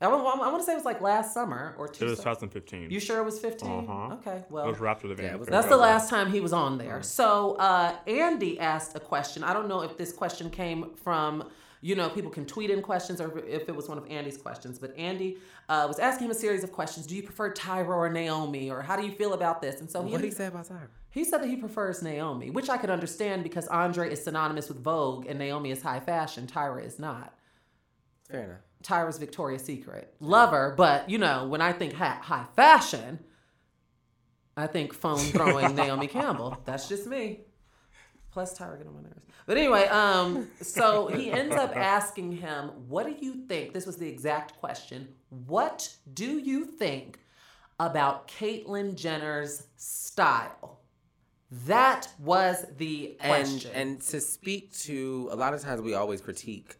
I, 0.00 0.08
want, 0.08 0.42
I 0.42 0.48
want 0.48 0.58
to 0.60 0.64
say 0.64 0.72
it 0.72 0.76
was 0.76 0.84
like 0.84 1.00
last 1.00 1.32
summer 1.32 1.74
or 1.78 1.88
two. 1.88 2.04
It 2.06 2.10
was 2.10 2.18
2015. 2.18 2.90
you 2.90 3.00
sure 3.00 3.18
it 3.18 3.24
was 3.24 3.38
15? 3.38 3.70
Uh-huh. 3.70 4.14
Okay, 4.16 4.30
well. 4.30 4.36
it 4.36 4.50
well. 4.50 4.66
was 4.68 4.78
wrapped 4.78 5.02
with 5.04 5.18
a 5.18 5.22
Yeah, 5.22 5.38
That's 5.48 5.68
the 5.68 5.76
last 5.76 6.10
time 6.10 6.30
he 6.30 6.40
was 6.40 6.52
on 6.52 6.76
there. 6.76 7.02
So 7.02 7.54
uh, 7.54 7.96
Andy 8.06 8.60
asked 8.60 8.94
a 8.94 9.00
question. 9.00 9.42
I 9.42 9.54
don't 9.54 9.68
know 9.68 9.80
if 9.80 9.96
this 9.96 10.12
question 10.12 10.50
came 10.50 10.94
from, 10.96 11.48
you 11.80 11.94
know, 11.94 12.08
people 12.08 12.30
can 12.30 12.46
tweet 12.46 12.70
in 12.70 12.82
questions 12.82 13.20
or 13.20 13.38
if 13.46 13.68
it 13.68 13.76
was 13.76 13.88
one 13.88 13.98
of 13.98 14.06
Andy's 14.10 14.36
questions. 14.36 14.78
But 14.78 14.96
Andy 14.96 15.38
uh, 15.68 15.84
was 15.88 15.98
asking 15.98 16.26
him 16.26 16.30
a 16.30 16.34
series 16.34 16.64
of 16.64 16.72
questions. 16.72 17.06
Do 17.06 17.14
you 17.14 17.22
prefer 17.22 17.52
Tyra 17.52 17.88
or 17.88 18.08
Naomi? 18.08 18.70
Or 18.70 18.82
how 18.82 18.96
do 18.96 19.04
you 19.06 19.12
feel 19.12 19.34
about 19.34 19.60
this? 19.62 19.80
And 19.80 19.90
so 19.90 20.02
he, 20.04 20.12
What 20.12 20.20
did 20.20 20.28
he 20.28 20.34
say 20.34 20.46
about 20.46 20.66
Tyra? 20.66 20.88
he 21.10 21.24
said 21.24 21.42
that 21.42 21.48
he 21.48 21.56
prefers 21.56 22.02
Naomi, 22.02 22.50
which 22.50 22.68
I 22.68 22.76
could 22.76 22.90
understand 22.90 23.42
because 23.42 23.66
Andre 23.68 24.10
is 24.12 24.22
synonymous 24.24 24.68
with 24.68 24.82
Vogue 24.82 25.26
and 25.26 25.38
Naomi 25.38 25.70
is 25.70 25.82
high 25.82 26.00
fashion. 26.00 26.46
Tyra 26.46 26.84
is 26.84 26.98
not. 26.98 27.34
Fair 28.30 28.42
enough. 28.44 28.58
Tyra's 28.82 29.18
Victoria's 29.18 29.64
Secret. 29.64 30.14
Love 30.20 30.50
her, 30.50 30.74
but 30.76 31.08
you 31.08 31.18
know, 31.18 31.46
when 31.46 31.60
I 31.60 31.72
think 31.72 31.94
ha- 31.94 32.20
high 32.22 32.44
fashion, 32.54 33.18
I 34.56 34.66
think 34.66 34.92
phone 34.94 35.18
throwing 35.18 35.74
Naomi 35.74 36.06
Campbell. 36.06 36.58
That's 36.64 36.88
just 36.88 37.06
me. 37.06 37.40
Plus 38.36 38.58
Tyra 38.58 38.76
get 38.76 38.86
on 38.86 38.94
my 38.94 39.00
nerves. 39.00 39.22
But 39.46 39.56
anyway, 39.56 39.86
um, 39.86 40.50
so 40.60 41.06
he 41.06 41.32
ends 41.32 41.54
up 41.54 41.74
asking 41.74 42.32
him, 42.32 42.68
"What 42.86 43.06
do 43.06 43.16
you 43.18 43.46
think?" 43.48 43.72
This 43.72 43.86
was 43.86 43.96
the 43.96 44.06
exact 44.06 44.58
question. 44.60 45.08
What 45.30 45.96
do 46.12 46.36
you 46.36 46.66
think 46.66 47.18
about 47.80 48.28
Caitlyn 48.28 48.94
Jenner's 48.94 49.68
style? 49.76 50.80
That 51.64 52.08
was 52.18 52.66
the 52.76 53.16
And 53.20 53.70
and 53.72 54.02
to 54.02 54.20
speak 54.20 54.74
to 54.80 55.30
a 55.32 55.36
lot 55.36 55.54
of 55.54 55.62
times 55.62 55.80
we 55.80 55.94
always 55.94 56.20
critique 56.20 56.76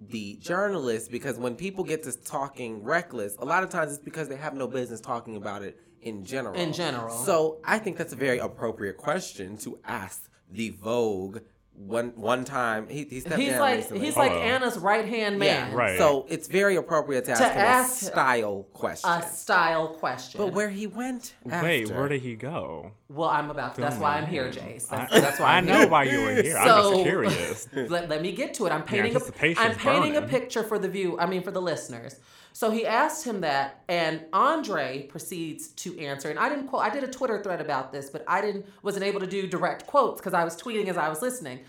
the 0.00 0.36
journalists 0.36 1.08
because 1.08 1.38
when 1.38 1.56
people 1.56 1.82
get 1.82 2.04
to 2.04 2.12
talking 2.12 2.84
reckless, 2.84 3.34
a 3.40 3.44
lot 3.44 3.64
of 3.64 3.70
times 3.70 3.94
it's 3.94 4.04
because 4.04 4.28
they 4.28 4.36
have 4.36 4.54
no 4.54 4.68
business 4.68 5.00
talking 5.00 5.34
about 5.34 5.64
it 5.64 5.76
in 6.02 6.24
general. 6.24 6.54
In 6.54 6.72
general. 6.72 7.16
So 7.24 7.58
I 7.64 7.80
think 7.80 7.96
that's 7.96 8.12
a 8.12 8.16
very 8.28 8.38
appropriate 8.38 8.96
question 8.96 9.56
to 9.58 9.76
ask 9.84 10.29
the 10.50 10.70
Vogue 10.70 11.38
one 11.80 12.12
one 12.16 12.44
time. 12.44 12.88
He, 12.88 13.04
he 13.04 13.20
stepped 13.20 13.40
he's 13.40 13.50
down 13.52 13.60
like 13.60 13.76
recently. 13.76 14.04
he's 14.04 14.16
like 14.16 14.32
Hello. 14.32 14.42
Anna's 14.42 14.78
right 14.78 15.06
hand 15.06 15.38
man. 15.38 15.70
yeah, 15.70 15.76
Right. 15.76 15.98
So 15.98 16.26
it's 16.28 16.46
very 16.46 16.76
appropriate 16.76 17.24
to 17.26 17.32
ask 17.32 17.42
him 17.42 17.50
ask 17.50 18.02
a 18.02 18.04
style 18.06 18.66
question. 18.74 19.10
A 19.10 19.22
style 19.22 19.88
question. 19.88 20.38
but 20.38 20.52
where 20.52 20.68
he 20.68 20.86
went 20.86 21.34
after. 21.48 21.66
Wait, 21.66 21.90
where 21.90 22.08
did 22.08 22.20
he 22.20 22.36
go? 22.36 22.92
Well, 23.08 23.30
I'm 23.30 23.50
about 23.50 23.74
to. 23.76 23.80
That's 23.80 23.96
why 23.96 24.18
I'm 24.18 24.26
here, 24.26 24.50
Jace. 24.50 24.88
That's, 24.88 25.12
I, 25.12 25.20
that's 25.20 25.40
why 25.40 25.46
I 25.46 25.56
I'm 25.56 25.66
know 25.66 25.78
here. 25.78 25.88
why 25.88 26.04
you 26.04 26.20
were 26.20 26.42
here. 26.42 26.56
I'm 26.58 26.92
just 26.92 27.02
curious. 27.02 27.68
Let, 27.90 28.08
let 28.08 28.22
me 28.22 28.32
get 28.32 28.54
to 28.54 28.66
it. 28.66 28.72
I'm 28.72 28.82
painting 28.82 29.12
a, 29.12 29.14
anticipation's 29.14 29.66
I'm 29.66 29.74
painting 29.76 30.16
a 30.16 30.22
picture 30.22 30.62
for 30.62 30.78
the 30.78 30.88
view. 30.88 31.18
I 31.18 31.26
mean, 31.26 31.42
for 31.42 31.50
the 31.50 31.62
listeners. 31.62 32.16
So 32.52 32.70
he 32.70 32.84
asked 32.84 33.24
him 33.24 33.40
that, 33.42 33.82
and 33.88 34.24
Andre 34.32 35.02
proceeds 35.08 35.68
to 35.68 35.98
answer. 35.98 36.28
And 36.30 36.38
I 36.38 36.48
didn't 36.48 36.66
quote. 36.68 36.82
I 36.82 36.90
did 36.90 37.04
a 37.04 37.08
Twitter 37.08 37.42
thread 37.42 37.60
about 37.60 37.92
this, 37.92 38.10
but 38.10 38.24
I 38.28 38.40
didn't 38.40 38.66
wasn't 38.82 39.04
able 39.04 39.20
to 39.20 39.26
do 39.26 39.46
direct 39.46 39.86
quotes 39.86 40.20
because 40.20 40.34
I 40.34 40.44
was 40.44 40.56
tweeting 40.60 40.88
as 40.88 40.96
I 40.96 41.08
was 41.08 41.22
listening. 41.22 41.60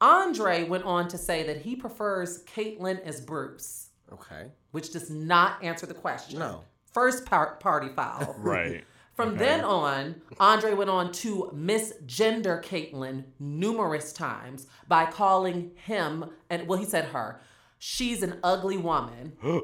Andre 0.00 0.64
went 0.64 0.84
on 0.84 1.08
to 1.08 1.16
say 1.18 1.44
that 1.44 1.62
he 1.62 1.76
prefers 1.76 2.42
Caitlyn 2.44 3.00
as 3.04 3.20
Bruce, 3.20 3.88
Okay. 4.12 4.48
which 4.72 4.92
does 4.92 5.08
not 5.08 5.62
answer 5.62 5.86
the 5.86 5.94
question. 5.94 6.40
No. 6.40 6.64
First 6.92 7.24
par- 7.24 7.56
party 7.60 7.88
foul. 7.94 8.34
right. 8.38 8.84
From 9.14 9.30
Okay. 9.30 9.38
then 9.38 9.64
on, 9.64 10.20
Andre 10.40 10.74
went 10.74 10.90
on 10.90 11.12
to 11.12 11.50
misgender 11.54 12.60
Caitlyn 12.62 13.24
numerous 13.38 14.12
times 14.12 14.66
by 14.88 15.06
calling 15.06 15.70
him, 15.76 16.24
and 16.50 16.66
well, 16.66 16.78
he 16.78 16.84
said 16.84 17.06
her, 17.06 17.40
she's 17.78 18.22
an 18.24 18.40
ugly 18.42 18.76
woman. 18.76 19.32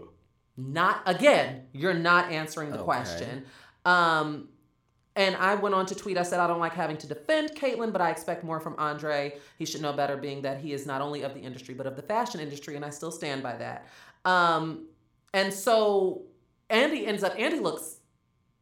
not, 0.60 1.02
again, 1.06 1.66
you're 1.72 1.94
not 1.94 2.30
answering 2.30 2.70
the 2.70 2.76
Okay. 2.76 2.84
question. 2.84 3.44
Um, 3.84 4.48
and 5.16 5.34
I 5.36 5.54
went 5.56 5.74
on 5.74 5.86
to 5.86 5.94
tweet, 5.94 6.16
I 6.16 6.22
said, 6.22 6.38
I 6.40 6.46
don't 6.46 6.60
like 6.60 6.72
having 6.74 6.96
to 6.98 7.06
defend 7.06 7.50
Caitlyn, 7.56 7.92
but 7.92 8.00
I 8.00 8.10
expect 8.10 8.44
more 8.44 8.60
from 8.60 8.74
Andre. 8.78 9.36
He 9.58 9.64
should 9.64 9.82
know 9.82 9.92
better, 9.92 10.16
being 10.16 10.42
that 10.42 10.58
he 10.60 10.72
is 10.72 10.86
not 10.86 11.00
only 11.00 11.22
of 11.22 11.34
the 11.34 11.40
industry, 11.40 11.74
but 11.74 11.86
of 11.86 11.96
the 11.96 12.02
fashion 12.02 12.40
industry, 12.40 12.76
and 12.76 12.84
I 12.84 12.90
still 12.90 13.10
stand 13.10 13.42
by 13.42 13.56
that. 13.56 13.86
Um, 14.24 14.86
and 15.34 15.52
so 15.52 16.22
Andy 16.68 17.06
ends 17.06 17.22
up, 17.24 17.34
Andy 17.38 17.58
looks 17.58 17.96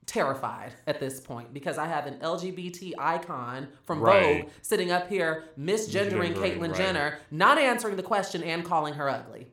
terrified 0.06 0.72
at 0.86 0.98
this 1.00 1.20
point 1.20 1.52
because 1.52 1.76
I 1.76 1.86
have 1.86 2.06
an 2.06 2.18
LGBT 2.20 2.94
icon 2.98 3.68
from 3.84 4.00
Right. 4.00 4.42
Vogue 4.44 4.52
sitting 4.62 4.90
up 4.90 5.08
here 5.08 5.44
misgendering 5.60 6.34
Caitlyn 6.34 6.68
right. 6.68 6.74
Jenner, 6.76 7.18
not 7.30 7.58
answering 7.58 7.96
the 7.96 8.02
question 8.02 8.42
and 8.42 8.64
calling 8.64 8.94
her 8.94 9.08
ugly. 9.10 9.48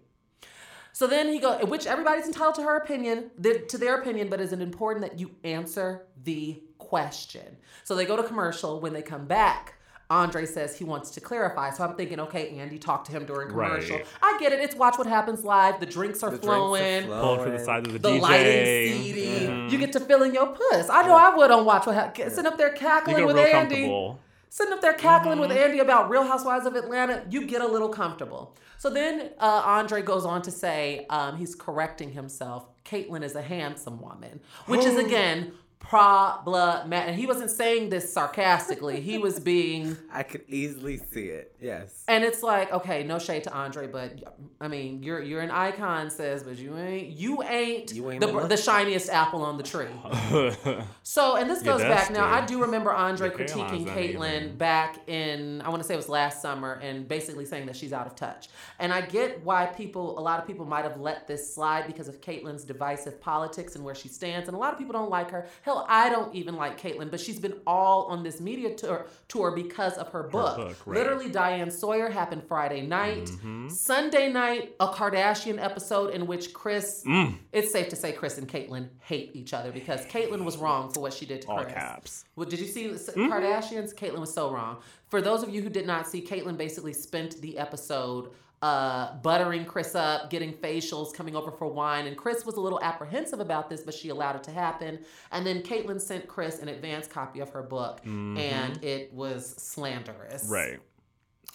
So 0.96 1.08
then 1.08 1.28
he 1.28 1.40
goes, 1.40 1.62
which 1.66 1.88
everybody's 1.88 2.26
entitled 2.26 2.56
to 2.56 2.62
her 2.64 2.78
opinion, 2.78 3.30
to 3.68 3.78
their 3.78 3.98
opinion, 4.00 4.30
but 4.30 4.40
is 4.40 4.54
it 4.54 4.62
important 4.62 5.06
that 5.06 5.20
you 5.20 5.32
answer 5.44 6.06
the 6.24 6.64
question? 6.78 7.58
So 7.84 7.96
they 7.96 8.06
go 8.06 8.16
to 8.16 8.24
commercial. 8.24 8.80
When 8.80 8.94
they 8.94 9.02
come 9.02 9.26
back, 9.26 9.74
Andre 10.10 10.46
says 10.46 10.78
he 10.78 10.86
wants 10.86 11.12
to 11.12 11.20
clarify. 11.20 11.72
So 11.72 11.84
I'm 11.84 11.98
thinking, 11.98 12.22
okay, 12.22 12.58
Andy, 12.60 12.78
talk 12.80 13.04
to 13.08 13.12
him 13.12 13.26
during 13.26 13.50
commercial. 13.50 13.98
Right. 13.98 14.06
I 14.24 14.38
get 14.40 14.54
it. 14.54 14.60
It's 14.62 14.74
Watch 14.74 14.98
What 14.98 15.06
Happens 15.08 15.44
Live. 15.44 15.82
The 15.82 15.86
drinks 15.86 16.24
are 16.24 16.30
The 16.30 16.38
drinks 16.38 16.48
are 16.48 16.56
flowing. 16.60 17.04
flowing. 17.08 17.22
Pulled 17.22 17.46
to 17.46 17.52
the 17.52 17.60
side 17.66 17.86
of 17.88 17.92
the, 17.92 18.00
The 18.00 18.10
DJ. 18.12 18.22
lighting, 18.22 18.94
seating, 19.04 19.50
Mhm. 19.50 19.72
you 19.72 19.78
get 19.78 19.92
to 19.92 20.00
fill 20.00 20.24
in 20.24 20.34
your 20.34 20.48
puss. 20.48 20.90
I 20.90 21.06
know 21.06 21.16
I 21.16 21.36
would 21.36 21.52
on 21.52 21.66
Watch 21.66 21.88
What 21.88 21.96
Happens. 21.96 22.34
Sitting 22.36 22.50
up 22.50 22.58
there 22.58 22.70
You 22.72 22.78
cackling 22.80 23.18
get 23.18 23.28
with 23.28 23.36
real 23.36 23.46
Andy. 23.48 24.16
Sitting 24.50 24.74
up 24.74 24.82
there 24.82 24.94
cackling 24.94 25.40
Mm-hmm. 25.40 25.50
with 25.50 25.58
Andy 25.58 25.80
about 25.80 26.10
Real 26.10 26.24
Housewives 26.24 26.66
of 26.66 26.76
Atlanta, 26.76 27.24
you 27.30 27.46
get 27.46 27.62
a 27.62 27.68
little 27.68 27.90
comfortable. 27.90 28.56
So 28.78 28.90
then 28.90 29.32
uh, 29.40 29.62
Andre 29.66 30.02
goes 30.02 30.26
on 30.26 30.42
to 30.44 30.52
say 30.52 31.06
um, 31.10 31.38
he's 31.38 31.56
correcting 31.56 32.12
himself. 32.12 32.68
Caitlyn 32.84 33.24
is 33.24 33.36
a 33.36 33.42
handsome 33.42 34.00
woman, 34.02 34.40
which 34.68 34.86
is 34.86 34.98
again 34.98 35.54
problematic. 35.80 37.10
And 37.10 37.18
he 37.20 37.26
wasn't 37.26 37.52
saying 37.52 37.90
this 37.90 38.12
sarcastically. 38.12 39.02
He 39.02 39.18
was 39.18 39.40
being, 39.40 39.98
I 40.12 40.24
could 40.24 40.44
easily 40.48 40.98
see 40.98 41.26
it. 41.26 41.52
Yes. 41.62 42.04
and 42.08 42.24
it's 42.24 42.44
like, 42.44 42.72
okay, 42.72 43.04
no 43.04 43.18
shade 43.18 43.44
to 43.46 43.54
Andre, 43.54 43.88
but 43.88 44.36
I 44.62 44.68
mean, 44.68 45.02
you're 45.02 45.22
you're 45.22 45.42
an 45.42 45.50
icon, 45.50 46.12
says, 46.12 46.44
but 46.44 46.58
you 46.58 46.78
ain't 46.78 47.10
you 47.10 47.42
ain't, 47.44 47.92
You 47.94 48.12
ain't 48.12 48.22
the, 48.22 48.38
a- 48.38 48.48
the 48.48 48.58
shiniest 48.58 49.10
apple 49.10 49.42
on 49.42 49.58
the 49.58 49.64
tree. 49.64 49.88
So, 51.04 51.36
and 51.36 51.50
this 51.50 51.62
goes 51.62 51.82
that's 51.82 52.10
back 52.10 52.18
now. 52.18 52.26
I 52.26 52.46
do 52.46 52.62
remember 52.62 52.92
Andre 52.92 53.30
The 53.30 53.36
critiquing 53.36 53.86
hairline's 53.86 53.90
Caitlyn 54.16 54.58
back 54.58 55.08
in, 55.08 55.62
I 55.62 55.70
want 55.70 55.82
to 55.82 55.88
say 55.88 55.94
it 55.94 55.98
was 55.98 56.10
last 56.10 56.42
summer, 56.42 56.74
and 56.82 57.08
basically 57.08 57.46
saying 57.46 57.68
that 57.68 57.76
she's 57.76 57.94
out 57.94 58.08
of 58.08 58.16
touch. 58.16 58.50
And 58.80 58.92
I 58.92 59.02
get 59.02 59.44
why 59.44 59.68
people, 59.68 60.18
a 60.20 60.22
lot 60.22 60.40
of 60.40 60.48
people 60.48 60.66
might 60.66 60.84
have 60.84 61.00
let 61.00 61.28
this 61.28 61.54
slide 61.54 61.88
because 61.88 62.08
of 62.08 62.22
Caitlyn's 62.22 62.64
divisive 62.64 63.22
politics 63.22 63.76
and 63.76 63.84
where 63.86 63.96
she 63.96 64.08
stands. 64.08 64.48
And 64.48 64.56
a 64.56 64.60
lot 64.60 64.74
of 64.74 64.80
people 64.80 64.94
don't 64.94 65.10
like 65.12 65.30
her. 65.32 65.48
Hell, 65.66 65.84
I 65.90 66.10
don't 66.10 66.36
even 66.36 66.56
like 66.58 66.80
Caitlyn, 66.80 67.10
but 67.10 67.20
she's 67.20 67.40
been 67.40 67.56
all 67.66 68.04
on 68.04 68.22
this 68.22 68.40
media 68.40 68.76
tour, 68.76 69.08
tour 69.28 69.50
because 69.50 69.94
of 69.98 70.10
her 70.10 70.22
book. 70.22 70.58
book, 70.58 70.78
right. 70.86 70.96
Literally, 71.00 71.28
Diane 71.28 71.72
Sawyer 71.72 72.08
happened 72.08 72.44
Friday 72.48 72.86
night. 72.86 73.26
Mm-hmm. 73.26 73.70
Sunday 73.70 74.32
night, 74.32 74.76
a 74.80 74.90
Kardashian 74.90 75.60
episode 75.60 76.14
in 76.14 76.28
which 76.28 76.54
Kris, 76.54 77.04
Mm. 77.04 77.38
it's 77.52 77.72
safe 77.72 77.90
to 77.90 77.96
say 77.96 78.12
Kris 78.12 78.38
and 78.38 78.48
Caitlyn 78.48 78.90
hate 79.00 79.32
each 79.34 79.56
other 79.56 79.72
because 79.72 80.06
Caitlyn 80.06 80.44
was 80.46 80.58
wrong 80.58 80.92
for 80.92 81.00
what 81.00 81.14
she 81.14 81.26
did 81.26 81.42
to 81.42 81.48
All 81.50 81.64
Kris. 81.64 81.74
caps. 81.74 82.26
Well, 82.36 82.48
did 82.48 82.60
you 82.60 82.68
see 82.68 82.86
Mm-hmm. 82.90 83.34
Kardashians? 83.34 83.96
Caitlyn 83.96 84.20
was 84.20 84.32
so 84.32 84.52
wrong. 84.52 84.78
For 85.10 85.20
those 85.20 85.42
of 85.42 85.50
you 85.50 85.64
who 85.64 85.70
did 85.70 85.88
not 85.88 86.08
see, 86.08 86.22
Caitlyn 86.22 86.58
basically 86.58 86.94
spent 86.94 87.42
the 87.42 87.58
episode 87.58 88.30
uh, 88.62 89.16
buttering 89.18 89.66
Kris 89.66 89.96
up, 89.96 90.30
getting 90.30 90.54
facials, 90.54 91.14
coming 91.14 91.36
over 91.36 91.52
for 91.52 91.68
wine. 91.68 92.08
And 92.08 92.18
Kris 92.18 92.46
was 92.46 92.56
a 92.56 92.62
little 92.62 92.82
apprehensive 92.82 93.40
about 93.40 93.70
this, 93.70 93.82
but 93.82 93.94
she 93.94 94.10
allowed 94.10 94.36
it 94.36 94.44
to 94.46 94.52
happen. 94.52 95.00
And 95.32 95.46
then 95.46 95.62
Caitlyn 95.62 96.02
sent 96.02 96.28
Kris 96.28 96.60
an 96.60 96.70
advance 96.70 97.08
copy 97.08 97.40
of 97.42 97.50
her 97.50 97.62
book, 97.64 98.02
and 98.06 98.84
it 98.84 99.14
was 99.14 99.56
slanderous. 99.58 100.44
Mm-hmm. 100.46 100.54
Right. 100.54 100.80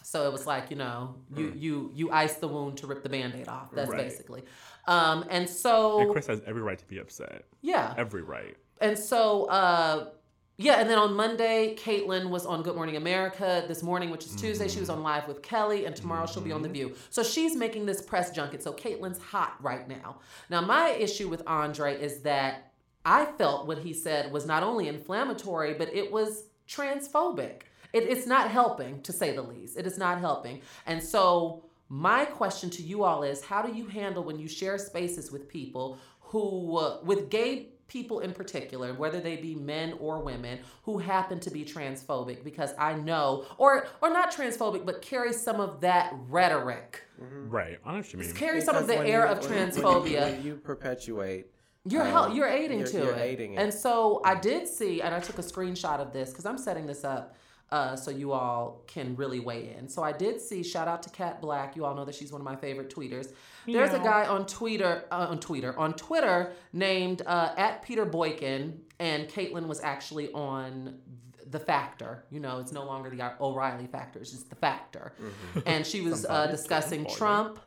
So 0.02 0.26
it 0.26 0.32
was 0.32 0.46
like, 0.46 0.70
you 0.70 0.76
know, 0.76 1.16
you 1.36 1.52
you 1.56 1.90
you 1.94 2.10
ice 2.10 2.34
the 2.34 2.48
wound 2.48 2.78
to 2.78 2.86
rip 2.86 3.02
the 3.02 3.08
band-aid 3.08 3.48
off. 3.48 3.70
That's 3.72 3.90
Right. 3.90 3.98
basically. 4.02 4.42
Um, 4.88 5.24
and 5.30 5.48
so 5.48 6.00
And 6.00 6.12
Kris 6.12 6.26
has 6.26 6.40
every 6.46 6.62
right 6.62 6.78
to 6.78 6.86
be 6.86 6.98
upset. 6.98 7.44
yeah. 7.60 7.94
Every 7.96 8.22
right. 8.22 8.56
And 8.80 8.98
so, 8.98 9.44
uh, 9.44 10.08
yeah, 10.62 10.74
and 10.74 10.90
then 10.90 10.98
on 10.98 11.14
Monday, 11.14 11.74
Caitlyn 11.74 12.28
was 12.28 12.44
on 12.44 12.62
Good 12.62 12.76
Morning 12.76 12.96
America 12.96 13.64
this 13.66 13.82
morning, 13.82 14.10
which 14.10 14.26
is 14.26 14.36
Tuesday. 14.36 14.68
She 14.68 14.78
was 14.78 14.90
on 14.90 15.02
live 15.02 15.26
with 15.26 15.40
Kelly, 15.40 15.86
and 15.86 15.96
tomorrow 15.96 16.26
she'll 16.26 16.42
be 16.42 16.52
on 16.52 16.60
The 16.60 16.68
View. 16.68 16.94
So 17.08 17.22
she's 17.22 17.56
making 17.56 17.86
this 17.86 18.02
press 18.02 18.30
junket. 18.30 18.62
So 18.62 18.74
Caitlyn's 18.74 19.18
hot 19.18 19.56
right 19.62 19.88
now. 19.88 20.18
Now, 20.50 20.60
my 20.60 20.90
issue 20.90 21.30
with 21.30 21.42
Andre 21.46 21.98
is 21.98 22.20
that 22.20 22.72
I 23.06 23.24
felt 23.24 23.66
what 23.66 23.78
he 23.78 23.94
said 23.94 24.30
was 24.30 24.44
not 24.44 24.62
only 24.62 24.88
inflammatory, 24.88 25.72
but 25.72 25.94
it 25.94 26.12
was 26.12 26.44
transphobic. 26.68 27.62
It, 27.94 28.02
it's 28.02 28.26
not 28.26 28.50
helping, 28.50 29.00
to 29.00 29.14
say 29.14 29.34
the 29.34 29.40
least. 29.40 29.78
It 29.78 29.86
is 29.86 29.96
not 29.96 30.20
helping. 30.20 30.60
And 30.84 31.02
so, 31.02 31.64
my 31.88 32.26
question 32.26 32.68
to 32.68 32.82
you 32.82 33.02
all 33.02 33.22
is 33.22 33.42
how 33.42 33.62
do 33.62 33.72
you 33.72 33.86
handle 33.86 34.24
when 34.24 34.38
you 34.38 34.46
share 34.46 34.76
spaces 34.76 35.32
with 35.32 35.48
people 35.48 35.96
who, 36.20 36.76
uh, 36.76 36.98
with 37.02 37.30
gay 37.30 37.70
people 37.90 38.20
in 38.20 38.32
particular, 38.32 38.94
whether 38.94 39.20
they 39.20 39.36
be 39.36 39.54
men 39.54 39.92
or 40.00 40.20
women, 40.20 40.60
who 40.84 40.96
happen 40.98 41.40
to 41.40 41.50
be 41.50 41.64
transphobic? 41.64 42.42
Because 42.44 42.72
I 42.78 42.94
know, 42.94 43.44
or 43.58 43.86
or 44.00 44.08
not 44.10 44.32
transphobic, 44.32 44.86
but 44.86 45.02
carry 45.02 45.32
some 45.34 45.60
of 45.60 45.80
that 45.82 46.14
rhetoric, 46.28 47.02
Right. 47.18 47.78
I 47.84 47.90
know 47.92 47.98
what 47.98 48.12
you 48.12 48.18
mean. 48.20 48.32
carry 48.32 48.60
some 48.62 48.76
of 48.76 48.86
the 48.86 48.96
air 48.96 49.26
you- 49.26 49.32
of 49.32 49.40
when 49.40 49.52
you- 49.52 49.58
when 49.58 49.66
you- 49.66 49.82
transphobia. 49.82 50.20
When 50.32 50.42
you 50.44 50.54
perpetuate 50.56 51.46
You're 51.86 52.02
Um, 52.02 52.10
hel- 52.10 52.34
you're 52.34 52.46
aiding 52.46 52.80
you're- 52.80 52.90
to 52.92 52.98
you're 52.98 53.14
it. 53.14 53.20
aiding 53.22 53.54
it. 53.54 53.56
And 53.58 53.72
so 53.72 54.20
I 54.22 54.34
did 54.34 54.68
see, 54.68 55.00
and 55.00 55.14
I 55.14 55.18
took 55.18 55.38
a 55.38 55.42
screenshot 55.42 55.98
of 55.98 56.12
this 56.12 56.28
because 56.28 56.44
I'm 56.44 56.58
setting 56.58 56.86
this 56.86 57.04
up 57.04 57.34
uh, 57.72 57.94
so 57.94 58.10
you 58.10 58.32
all 58.32 58.82
can 58.86 59.14
really 59.16 59.38
weigh 59.40 59.74
in. 59.76 59.88
So 59.88 60.02
I 60.02 60.12
did 60.12 60.40
see. 60.40 60.62
Shout 60.62 60.88
out 60.88 61.02
to 61.04 61.10
Kat 61.10 61.40
Blaque. 61.40 61.76
You 61.76 61.84
all 61.84 61.94
know 61.94 62.04
that 62.04 62.14
she's 62.14 62.32
one 62.32 62.40
of 62.40 62.44
my 62.44 62.56
favorite 62.56 62.94
tweeters. 62.94 63.32
There's 63.66 63.94
a 63.94 63.98
guy 63.98 64.26
on 64.26 64.46
Twitter 64.46 65.04
uh, 65.10 65.28
on 65.30 65.38
Twitter 65.38 65.78
on 65.78 65.94
Twitter 65.94 66.52
named 66.72 67.22
uh, 67.26 67.54
at 67.56 67.82
Peter 67.82 68.04
Boykin, 68.04 68.80
and 68.98 69.28
Caitlyn 69.28 69.66
was 69.66 69.80
actually 69.80 70.32
on 70.32 70.98
the 71.50 71.58
factor 71.58 72.24
you 72.30 72.38
know 72.38 72.58
it's 72.58 72.70
no 72.70 72.84
longer 72.84 73.10
the 73.10 73.32
o'reilly 73.40 73.88
factor 73.88 74.20
it's 74.20 74.30
just 74.30 74.48
the 74.50 74.54
factor 74.54 75.12
and 75.66 75.84
she 75.84 76.00
was 76.00 76.24
uh, 76.26 76.46
discussing 76.46 77.04
trump 77.06 77.58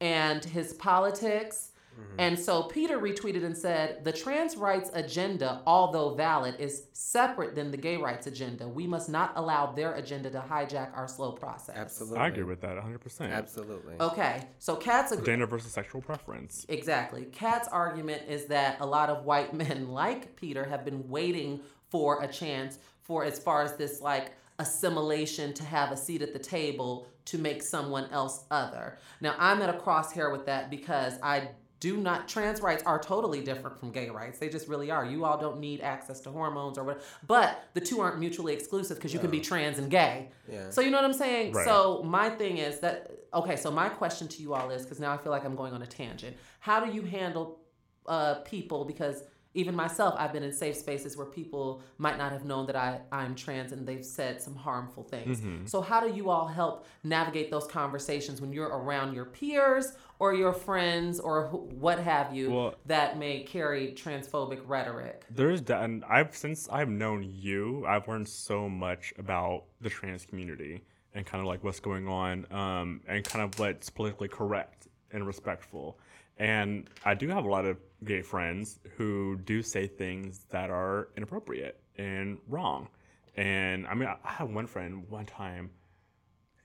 and 0.00 0.42
his 0.42 0.72
politics 0.74 1.72
Mm-hmm. 1.98 2.20
and 2.20 2.38
so 2.38 2.64
Peter 2.64 2.98
retweeted 2.98 3.44
and 3.44 3.56
said, 3.56 4.04
The 4.04 4.12
trans 4.12 4.56
rights 4.56 4.90
agenda, 4.92 5.62
although 5.66 6.14
valid, 6.14 6.56
is 6.58 6.84
separate 6.92 7.54
than 7.54 7.70
the 7.70 7.76
gay 7.76 7.96
rights 7.96 8.26
agenda. 8.26 8.68
We 8.68 8.86
must 8.86 9.08
not 9.08 9.32
allow 9.36 9.72
their 9.72 9.94
agenda 9.94 10.30
to 10.30 10.40
hijack 10.40 10.96
our 10.96 11.08
slow 11.08 11.32
process. 11.32 11.76
absolutely. 11.76 12.18
I 12.18 12.28
agree 12.28 12.44
with 12.44 12.60
that 12.60 12.76
100%. 12.76 13.32
Absolutely. 13.32 13.94
Okay, 14.00 14.42
so 14.58 14.76
Kat's 14.76 15.12
agree. 15.12 15.26
Gender 15.26 15.46
versus 15.46 15.72
sexual 15.72 16.02
preference. 16.02 16.66
Exactly. 16.68 17.24
Kat's 17.32 17.68
argument 17.68 18.22
is 18.28 18.46
that 18.46 18.78
a 18.80 18.86
lot 18.86 19.08
of 19.08 19.24
white 19.24 19.54
men 19.62 19.88
like 19.88 20.36
Peter 20.36 20.64
have 20.64 20.84
been 20.84 21.08
waiting 21.08 21.60
for 21.90 22.22
a 22.22 22.28
chance 22.28 22.78
for 23.02 23.24
as 23.24 23.38
far 23.38 23.62
as 23.62 23.76
this 23.76 24.00
like 24.00 24.32
assimilation 24.58 25.52
to 25.54 25.64
have 25.64 25.92
a 25.92 25.96
seat 25.96 26.22
at 26.22 26.32
the 26.32 26.38
table 26.38 27.06
to 27.26 27.38
make 27.38 27.62
someone 27.62 28.08
else 28.10 28.44
other. 28.50 28.98
Now 29.20 29.34
I'm 29.38 29.60
at 29.62 29.68
a 29.68 29.78
crosshair 29.78 30.32
with 30.32 30.46
that 30.46 30.70
because 30.70 31.14
I 31.22 31.48
do 31.86 31.96
not 31.98 32.26
trans 32.26 32.60
rights 32.60 32.82
are 32.82 33.00
totally 33.00 33.40
different 33.40 33.78
from 33.78 33.92
gay 33.92 34.10
rights. 34.10 34.40
They 34.40 34.48
just 34.48 34.66
really 34.66 34.90
are. 34.90 35.06
You 35.06 35.24
all 35.24 35.38
don't 35.38 35.60
need 35.60 35.80
access 35.82 36.18
to 36.22 36.30
hormones 36.30 36.78
or 36.78 36.82
what, 36.82 37.00
But 37.28 37.68
the 37.74 37.80
two 37.80 38.00
aren't 38.00 38.18
mutually 38.18 38.52
exclusive 38.54 38.96
because 38.96 39.14
you 39.14 39.20
can 39.20 39.30
be 39.30 39.38
trans 39.38 39.78
and 39.78 39.88
gay. 39.88 40.30
Yeah. 40.50 40.70
So 40.70 40.80
you 40.80 40.90
know 40.90 40.96
what 40.96 41.04
I'm 41.04 41.12
saying? 41.12 41.52
Right. 41.52 41.64
So 41.64 42.02
my 42.02 42.28
thing 42.28 42.58
is 42.58 42.80
that 42.80 43.12
okay, 43.32 43.54
so 43.54 43.70
my 43.70 43.88
question 43.88 44.26
to 44.26 44.42
you 44.42 44.52
all 44.54 44.70
is 44.70 44.82
because 44.82 44.98
now 44.98 45.12
I 45.12 45.16
feel 45.16 45.30
like 45.30 45.44
I'm 45.44 45.54
going 45.54 45.74
on 45.74 45.82
a 45.82 45.86
tangent. 45.86 46.36
How 46.58 46.84
do 46.84 46.92
you 46.92 47.02
handle 47.02 47.60
uh, 48.08 48.34
people 48.40 48.84
because 48.84 49.22
even 49.56 49.74
myself, 49.74 50.14
I've 50.18 50.32
been 50.32 50.42
in 50.42 50.52
safe 50.52 50.76
spaces 50.76 51.16
where 51.16 51.26
people 51.26 51.82
might 51.98 52.18
not 52.18 52.30
have 52.30 52.44
known 52.44 52.66
that 52.66 52.76
I, 52.76 53.00
I'm 53.10 53.34
trans 53.34 53.72
and 53.72 53.86
they've 53.86 54.04
said 54.04 54.40
some 54.40 54.54
harmful 54.54 55.02
things. 55.02 55.40
Mm-hmm. 55.40 55.66
So, 55.66 55.80
how 55.80 56.00
do 56.00 56.14
you 56.14 56.28
all 56.30 56.46
help 56.46 56.86
navigate 57.02 57.50
those 57.50 57.66
conversations 57.66 58.40
when 58.40 58.52
you're 58.52 58.68
around 58.68 59.14
your 59.14 59.24
peers 59.24 59.92
or 60.18 60.34
your 60.34 60.52
friends 60.52 61.18
or 61.18 61.46
wh- 61.46 61.72
what 61.82 61.98
have 61.98 62.34
you 62.34 62.50
Well- 62.50 62.74
that 62.84 63.18
may 63.18 63.42
carry 63.42 63.92
transphobic 63.92 64.60
rhetoric? 64.66 65.24
There's 65.30 65.62
that, 65.62 65.82
and 65.82 66.04
I've 66.04 66.36
since 66.36 66.68
I've 66.70 66.90
known 66.90 67.22
you, 67.22 67.86
I've 67.86 68.06
learned 68.06 68.28
so 68.28 68.68
much 68.68 69.14
about 69.18 69.64
the 69.80 69.88
trans 69.88 70.26
community 70.26 70.84
and 71.14 71.24
kind 71.24 71.40
of 71.40 71.46
like 71.46 71.64
what's 71.64 71.80
going 71.80 72.06
on, 72.06 72.46
um, 72.52 73.00
and 73.08 73.24
kind 73.24 73.42
of 73.42 73.58
what's 73.58 73.88
politically 73.88 74.28
correct 74.28 74.88
and 75.12 75.26
respectful. 75.26 75.98
And 76.38 76.88
I 77.04 77.14
do 77.14 77.28
have 77.28 77.44
a 77.44 77.48
lot 77.48 77.64
of 77.64 77.78
gay 78.04 78.22
friends 78.22 78.78
who 78.96 79.36
do 79.44 79.62
say 79.62 79.86
things 79.86 80.46
that 80.50 80.70
are 80.70 81.08
inappropriate 81.16 81.80
and 81.96 82.38
wrong. 82.48 82.88
And 83.36 83.86
I 83.86 83.94
mean, 83.94 84.08
I 84.08 84.30
had 84.30 84.52
one 84.52 84.66
friend 84.66 85.04
one 85.08 85.26
time. 85.26 85.70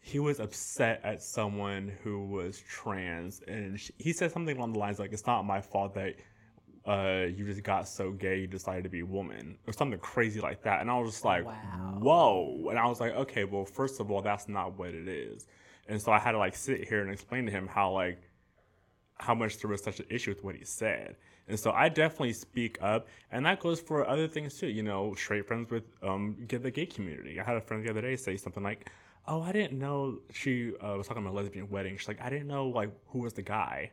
He 0.04 0.20
was 0.20 0.40
upset 0.40 1.02
at 1.04 1.22
someone 1.22 1.92
who 2.04 2.26
was 2.26 2.60
trans, 2.68 3.42
and 3.48 3.80
he 4.00 4.14
said 4.14 4.32
something 4.32 4.58
along 4.58 4.74
the 4.74 4.80
lines 4.80 4.98
like, 4.98 5.14
"It's 5.14 5.28
not 5.28 5.44
my 5.44 5.62
fault 5.62 5.94
that 5.94 6.16
uh, 6.86 7.28
you 7.36 7.46
just 7.46 7.64
got 7.64 7.88
so 7.88 8.12
gay 8.12 8.40
you 8.40 8.48
decided 8.48 8.84
to 8.84 8.90
be 8.90 9.02
a 9.02 9.06
woman 9.06 9.58
or 9.68 9.74
something 9.74 10.00
crazy 10.00 10.40
like 10.40 10.64
that. 10.64 10.82
And 10.82 10.90
I 10.90 10.98
was 10.98 11.12
just 11.12 11.26
like, 11.26 11.46
Wow. 11.46 11.98
whoa. 12.00 12.68
And 12.70 12.80
I 12.80 12.88
was 12.88 13.00
like, 13.00 13.14
okay, 13.14 13.44
well, 13.44 13.66
first 13.66 14.00
of 14.00 14.10
all, 14.10 14.22
that's 14.22 14.48
not 14.48 14.78
what 14.78 14.90
it 14.90 15.08
is. 15.08 15.46
And 15.88 16.02
so 16.02 16.12
I 16.12 16.20
had 16.20 16.32
to 16.32 16.38
like 16.38 16.56
sit 16.56 16.88
here 16.88 17.02
and 17.02 17.12
explain 17.12 17.46
to 17.46 17.52
him 17.52 17.68
how 17.68 17.92
like 17.92 18.22
how 19.22 19.36
much 19.36 19.60
there 19.60 19.70
was 19.70 19.84
such 19.84 20.00
an 20.00 20.06
issue 20.10 20.32
with 20.32 20.44
what 20.44 20.56
he 20.56 20.66
said. 20.66 21.16
And 21.48 21.60
so 21.60 21.72
I 21.72 21.90
definitely 21.90 22.34
speak 22.34 22.78
up, 22.82 23.08
and 23.32 23.46
that 23.46 23.60
goes 23.60 23.80
for 23.80 24.08
other 24.08 24.28
things 24.28 24.58
too. 24.58 24.68
You 24.68 24.84
know, 24.84 25.14
straight 25.16 25.48
friends 25.48 25.70
with 25.70 25.84
um 26.02 26.38
get 26.48 26.64
the 26.64 26.72
gay 26.72 26.86
community. 26.86 27.40
I 27.40 27.44
had 27.44 27.56
a 27.56 27.62
friend 27.62 27.86
the 27.86 27.90
other 27.90 28.02
day 28.02 28.16
say 28.16 28.38
something 28.38 28.64
like, 28.64 28.90
"Oh, 29.28 29.42
I 29.42 29.52
didn't 29.52 29.78
know 29.78 30.20
she 30.34 30.74
uh, 30.82 30.96
was 30.98 31.08
talking 31.08 31.24
about 31.24 31.34
a 31.34 31.38
lesbian 31.38 31.70
wedding." 31.70 31.98
She's 31.98 32.08
like, 32.08 32.22
"I 32.22 32.30
didn't 32.30 32.48
know 32.48 32.68
like 32.68 32.90
who 33.08 33.20
was 33.20 33.34
the 33.34 33.42
guy," 33.42 33.92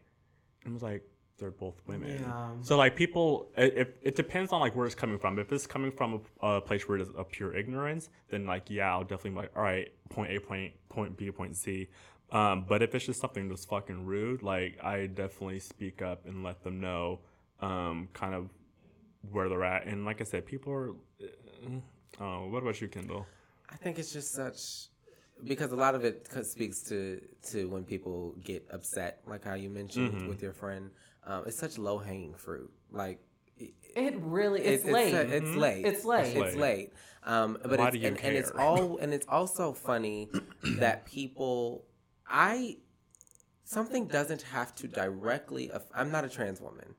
and 0.65 0.73
I 0.73 0.75
was 0.75 0.83
like, 0.83 1.03
"They're 1.39 1.51
both 1.51 1.81
women." 1.87 2.21
Yeah. 2.23 2.51
So 2.63 2.77
like 2.77 2.97
people, 2.97 3.51
it, 3.57 3.77
it, 3.77 3.97
it 4.03 4.15
depends 4.17 4.53
on 4.53 4.61
like 4.61 4.75
where 4.77 4.87
it's 4.87 4.95
coming 4.95 5.19
from. 5.19 5.39
If 5.39 5.53
it's 5.53 5.67
coming 5.67 5.91
from 5.91 6.21
a, 6.43 6.47
a 6.47 6.61
place 6.61 6.89
where 6.89 6.99
it 6.99 7.03
is 7.03 7.11
a 7.17 7.25
pure 7.25 7.55
ignorance, 7.57 8.09
then 8.31 8.47
like 8.47 8.71
yeah, 8.71 8.93
I'll 8.93 9.03
definitely 9.03 9.31
be 9.31 9.37
like, 9.37 9.53
all 9.57 9.63
right, 9.63 9.89
point 10.11 10.31
A, 10.31 10.39
point 10.39 10.73
point 10.89 11.17
B, 11.17 11.31
point 11.31 11.57
C. 11.57 11.89
Um, 12.31 12.67
but 12.69 12.83
if 12.83 12.95
it's 12.95 13.07
just 13.07 13.21
something 13.21 13.49
that's 13.49 13.65
fucking 13.65 14.05
rude, 14.05 14.43
like 14.43 14.79
I 14.85 15.07
definitely 15.07 15.61
speak 15.61 16.03
up 16.03 16.27
and 16.27 16.43
let 16.45 16.63
them 16.63 16.81
know, 16.81 17.21
um, 17.61 18.09
kind 18.13 18.35
of 18.35 18.51
where 19.33 19.49
they're 19.49 19.65
at. 19.65 19.87
And 19.87 20.05
like 20.05 20.21
I 20.21 20.25
said, 20.25 20.45
people 20.47 20.73
are. 20.73 20.91
Uh, 20.91 21.81
oh, 22.21 22.49
what 22.49 22.63
about 22.63 22.81
you, 22.81 22.89
Kendall? 22.89 23.27
I 23.71 23.77
think 23.77 23.99
it's 23.99 24.13
just 24.13 24.33
such 24.33 24.89
because 25.45 25.73
a 25.73 25.77
lot 25.77 25.95
of 25.95 26.05
it 26.05 26.29
speaks 26.45 26.83
to 26.85 27.21
to 27.51 27.69
when 27.69 27.85
people 27.85 28.35
get 28.45 28.67
upset, 28.73 29.21
like 29.27 29.45
how 29.45 29.55
you 29.55 29.71
mentioned 29.71 30.13
Mm-hmm. 30.13 30.29
with 30.29 30.43
your 30.43 30.53
friend. 30.53 30.91
Um, 31.27 31.45
it's 31.47 31.59
such 31.59 31.79
low 31.79 31.99
hanging 31.99 32.35
fruit. 32.35 32.71
Like 32.91 33.21
it- 33.59 33.75
It 33.97 34.15
really 34.19 34.61
it's, 34.61 34.85
it's 34.85 34.93
late. 34.93 35.15
It's, 35.15 35.33
it's 35.33 35.57
late. 35.57 35.85
It's 35.85 36.05
late. 36.05 36.27
It's 36.37 36.37
late. 36.37 36.57
late. 36.57 36.93
Um, 37.25 37.59
but 37.63 37.79
Why 37.79 37.87
it's, 37.89 37.95
do 37.97 38.01
you 38.01 38.09
and, 38.09 38.21
and 38.25 38.37
it's 38.37 38.51
all 38.51 38.99
and 38.99 39.13
it's 39.13 39.27
also 39.29 39.73
funny 39.73 40.29
that 40.79 41.07
people. 41.07 41.85
I 42.29 42.77
something 43.65 44.07
doesn't 44.07 44.43
have 44.43 44.75
to 44.77 44.89
directly. 44.89 45.71
aff- 45.71 45.91
I'm 45.95 46.11
not 46.11 46.25
a 46.25 46.29
trans 46.29 46.61
woman. 46.61 46.95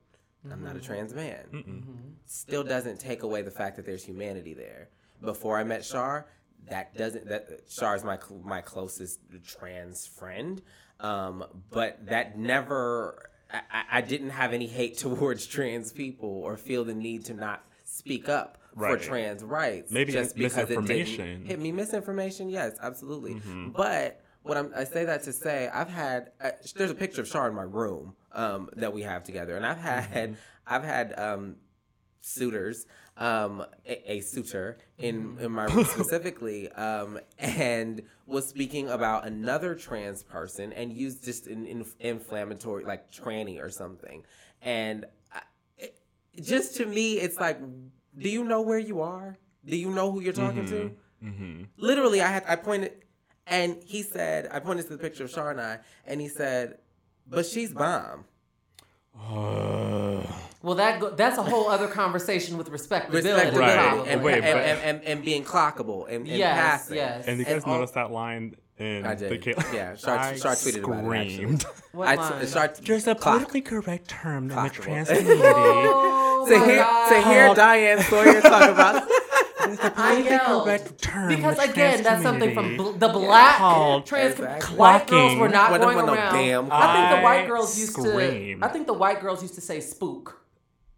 I'm 0.50 0.64
not 0.64 0.74
a 0.76 0.80
trans 0.80 1.12
man. 1.14 2.14
Still 2.26 2.64
doesn't 2.64 2.98
take 2.98 3.22
away 3.22 3.42
the 3.42 3.50
fact 3.50 3.76
that 3.76 3.84
there's 3.84 4.02
humanity 4.04 4.54
there. 4.54 4.88
Before 5.22 5.58
I 5.58 5.64
met 5.64 5.84
Shar, 5.84 6.26
that 6.70 6.96
doesn't 6.96 7.28
that 7.28 7.48
Shar 7.68 7.94
is 7.94 8.04
my 8.04 8.16
cl- 8.16 8.40
my 8.42 8.60
closest 8.62 9.20
trans 9.46 10.06
friend. 10.06 10.62
Um, 10.98 11.44
but 11.70 12.06
that 12.06 12.38
never. 12.38 13.30
I, 13.52 13.60
I- 13.72 13.84
I 13.98 14.00
didn't 14.00 14.30
have 14.30 14.52
any 14.54 14.66
hate 14.66 14.96
towards 15.06 15.46
trans 15.46 15.92
people 15.92 16.28
or 16.30 16.56
feel 16.56 16.84
the 16.84 16.94
need 16.94 17.26
to 17.26 17.34
not 17.34 17.64
speak 17.84 18.28
up 18.28 18.56
for 18.74 18.96
trans 18.96 19.42
rights. 19.44 19.90
Maybe 19.92 20.12
just 20.12 20.36
because 20.36 20.56
it 20.56 20.68
didn't 20.68 20.84
misinformation. 20.88 21.44
hit 21.44 21.58
me. 21.60 21.72
Misinformation, 21.72 22.48
yes, 22.48 22.76
absolutely. 22.80 23.34
Mm-hmm. 23.34 23.70
But 23.70 24.22
what 24.42 24.56
I'm, 24.56 24.72
I 24.76 24.84
say 24.84 25.04
that 25.04 25.22
to 25.24 25.32
say, 25.32 25.68
I've 25.72 25.88
had 25.90 26.32
uh, 26.40 26.50
there's 26.74 26.90
a 26.90 26.94
picture 26.94 27.20
of 27.20 27.28
Shar 27.28 27.48
in 27.48 27.54
my 27.54 27.62
room 27.62 28.14
um, 28.32 28.70
that 28.76 28.92
we 28.92 29.02
have 29.02 29.24
together, 29.24 29.56
and 29.56 29.66
I've 29.66 29.78
Mm-hmm. 29.78 30.12
had 30.12 30.36
I've 30.66 30.84
had 30.84 31.18
um, 31.18 31.56
suitors, 32.20 32.86
um, 33.16 33.64
a, 33.86 34.12
a 34.12 34.20
suitor 34.20 34.78
in 34.98 35.36
in 35.40 35.52
my 35.52 35.64
room 35.72 35.84
specifically, 35.84 36.70
um, 36.72 37.18
and 37.38 38.02
was 38.26 38.46
speaking 38.48 38.88
about 38.88 39.26
another 39.26 39.74
trans 39.74 40.22
person 40.22 40.72
and 40.72 40.92
used 40.92 41.24
just 41.24 41.46
an 41.46 41.66
in, 41.66 41.84
inflammatory 41.98 42.84
like 42.84 43.10
tranny 43.12 43.62
or 43.62 43.70
something, 43.70 44.24
and 44.62 45.04
I, 45.34 45.42
it, 45.78 45.98
just 46.40 46.76
to 46.76 46.86
me, 46.86 47.14
it's 47.14 47.38
like, 47.38 47.58
do 48.18 48.28
you 48.30 48.44
know 48.44 48.62
where 48.62 48.78
you 48.78 49.00
are? 49.00 49.36
Do 49.64 49.76
you 49.76 49.90
know 49.90 50.10
who 50.10 50.20
you're 50.20 50.32
talking 50.32 50.64
to? 50.66 50.92
Mm-hmm. 51.22 51.64
literally 51.76 52.22
I 52.22 52.28
had 52.28 52.44
I 52.48 52.56
pointed 52.56 52.92
and 53.50 53.76
he 53.84 54.02
said 54.02 54.48
I 54.50 54.60
pointed 54.60 54.84
to 54.86 54.92
the 54.92 54.98
picture 54.98 55.24
of 55.24 55.30
Shar 55.30 55.50
and 55.50 55.60
I 55.60 55.78
and 56.06 56.20
he 56.20 56.28
said, 56.28 56.78
But 57.28 57.44
she's 57.46 57.72
bomb. 57.72 58.24
Well, 60.62 60.74
that 60.74 61.00
go, 61.00 61.08
that's 61.08 61.38
a 61.38 61.42
whole 61.42 61.70
other 61.70 61.88
conversation 61.88 62.58
with 62.58 62.68
respectability. 62.68 63.28
Respectability 63.30 63.66
Right. 63.78 63.88
probably. 63.88 64.10
and, 64.12 64.22
Wait, 64.22 64.34
and, 64.34 64.44
and, 64.44 64.80
and, 64.82 65.04
and 65.04 65.24
being 65.24 65.42
clockable 65.42 66.04
and, 66.06 66.16
and 66.16 66.28
yes, 66.28 66.54
passing. 66.54 66.96
yes. 66.96 67.24
And 67.26 67.38
you 67.38 67.44
guys 67.46 67.54
And 67.54 67.64
all- 67.64 67.74
noticed 67.76 67.94
that 67.94 68.10
line 68.10 68.56
in 68.76 69.06
I 69.06 69.14
the 69.14 69.28
did. 69.30 69.40
kid? 69.42 69.56
Yeah, 69.72 69.96
Shar- 69.96 70.18
I 70.18 70.36
Shar 70.36 70.52
tweeted 70.52 70.84
about 70.84 71.04
it, 71.04 71.16
actually. 71.18 71.34
screamed. 71.34 71.64
I 71.94 72.14
line? 72.16 72.40
t- 72.42 72.46
Shar- 72.46 72.74
There's 72.82 73.06
a 73.06 73.14
clock. 73.14 73.36
politically 73.38 73.62
correct 73.62 74.08
term 74.08 74.50
in 74.50 74.56
the 74.62 74.68
trans 74.68 75.08
community. 75.08 75.40
Oh 75.44 76.46
to 76.46 76.58
my 76.58 76.64
hear 76.66 76.76
God. 76.76 77.08
to 77.08 77.28
hear 77.28 77.54
Diane 77.54 78.02
Sawyer 78.02 78.40
talk 78.42 78.70
about 78.70 79.08
There's 79.76 79.78
a 79.92 79.92
I 79.96 80.14
politically 80.22 80.38
correct 80.64 81.02
term 81.02 81.28
Because 81.28 81.56
the 81.56 81.62
again, 81.62 81.74
trans 81.74 82.02
that's 82.02 82.22
something 82.22 82.54
from 82.54 82.76
bl- 82.76 82.90
the 82.92 83.08
black 83.08 83.56
Called 83.58 84.06
trans 84.06 84.34
Exactly. 84.34 84.76
white 84.76 85.06
girls 85.06 85.38
were 85.38 85.48
not 85.48 85.70
Wasn't 85.70 85.92
going 85.94 86.06
no 86.06 86.14
around. 86.14 86.32
damn 86.34 86.68
I 86.72 86.94
think 86.94 87.18
the 87.18 87.22
white 87.24 87.46
girls 87.46 87.78
used 87.78 87.92
screamed. 87.92 88.60
to. 88.62 88.66
I 88.66 88.70
think 88.70 88.86
the 88.86 88.94
white 88.94 89.20
girls 89.20 89.42
used 89.42 89.54
to 89.54 89.60
say 89.60 89.80
spook. 89.80 90.40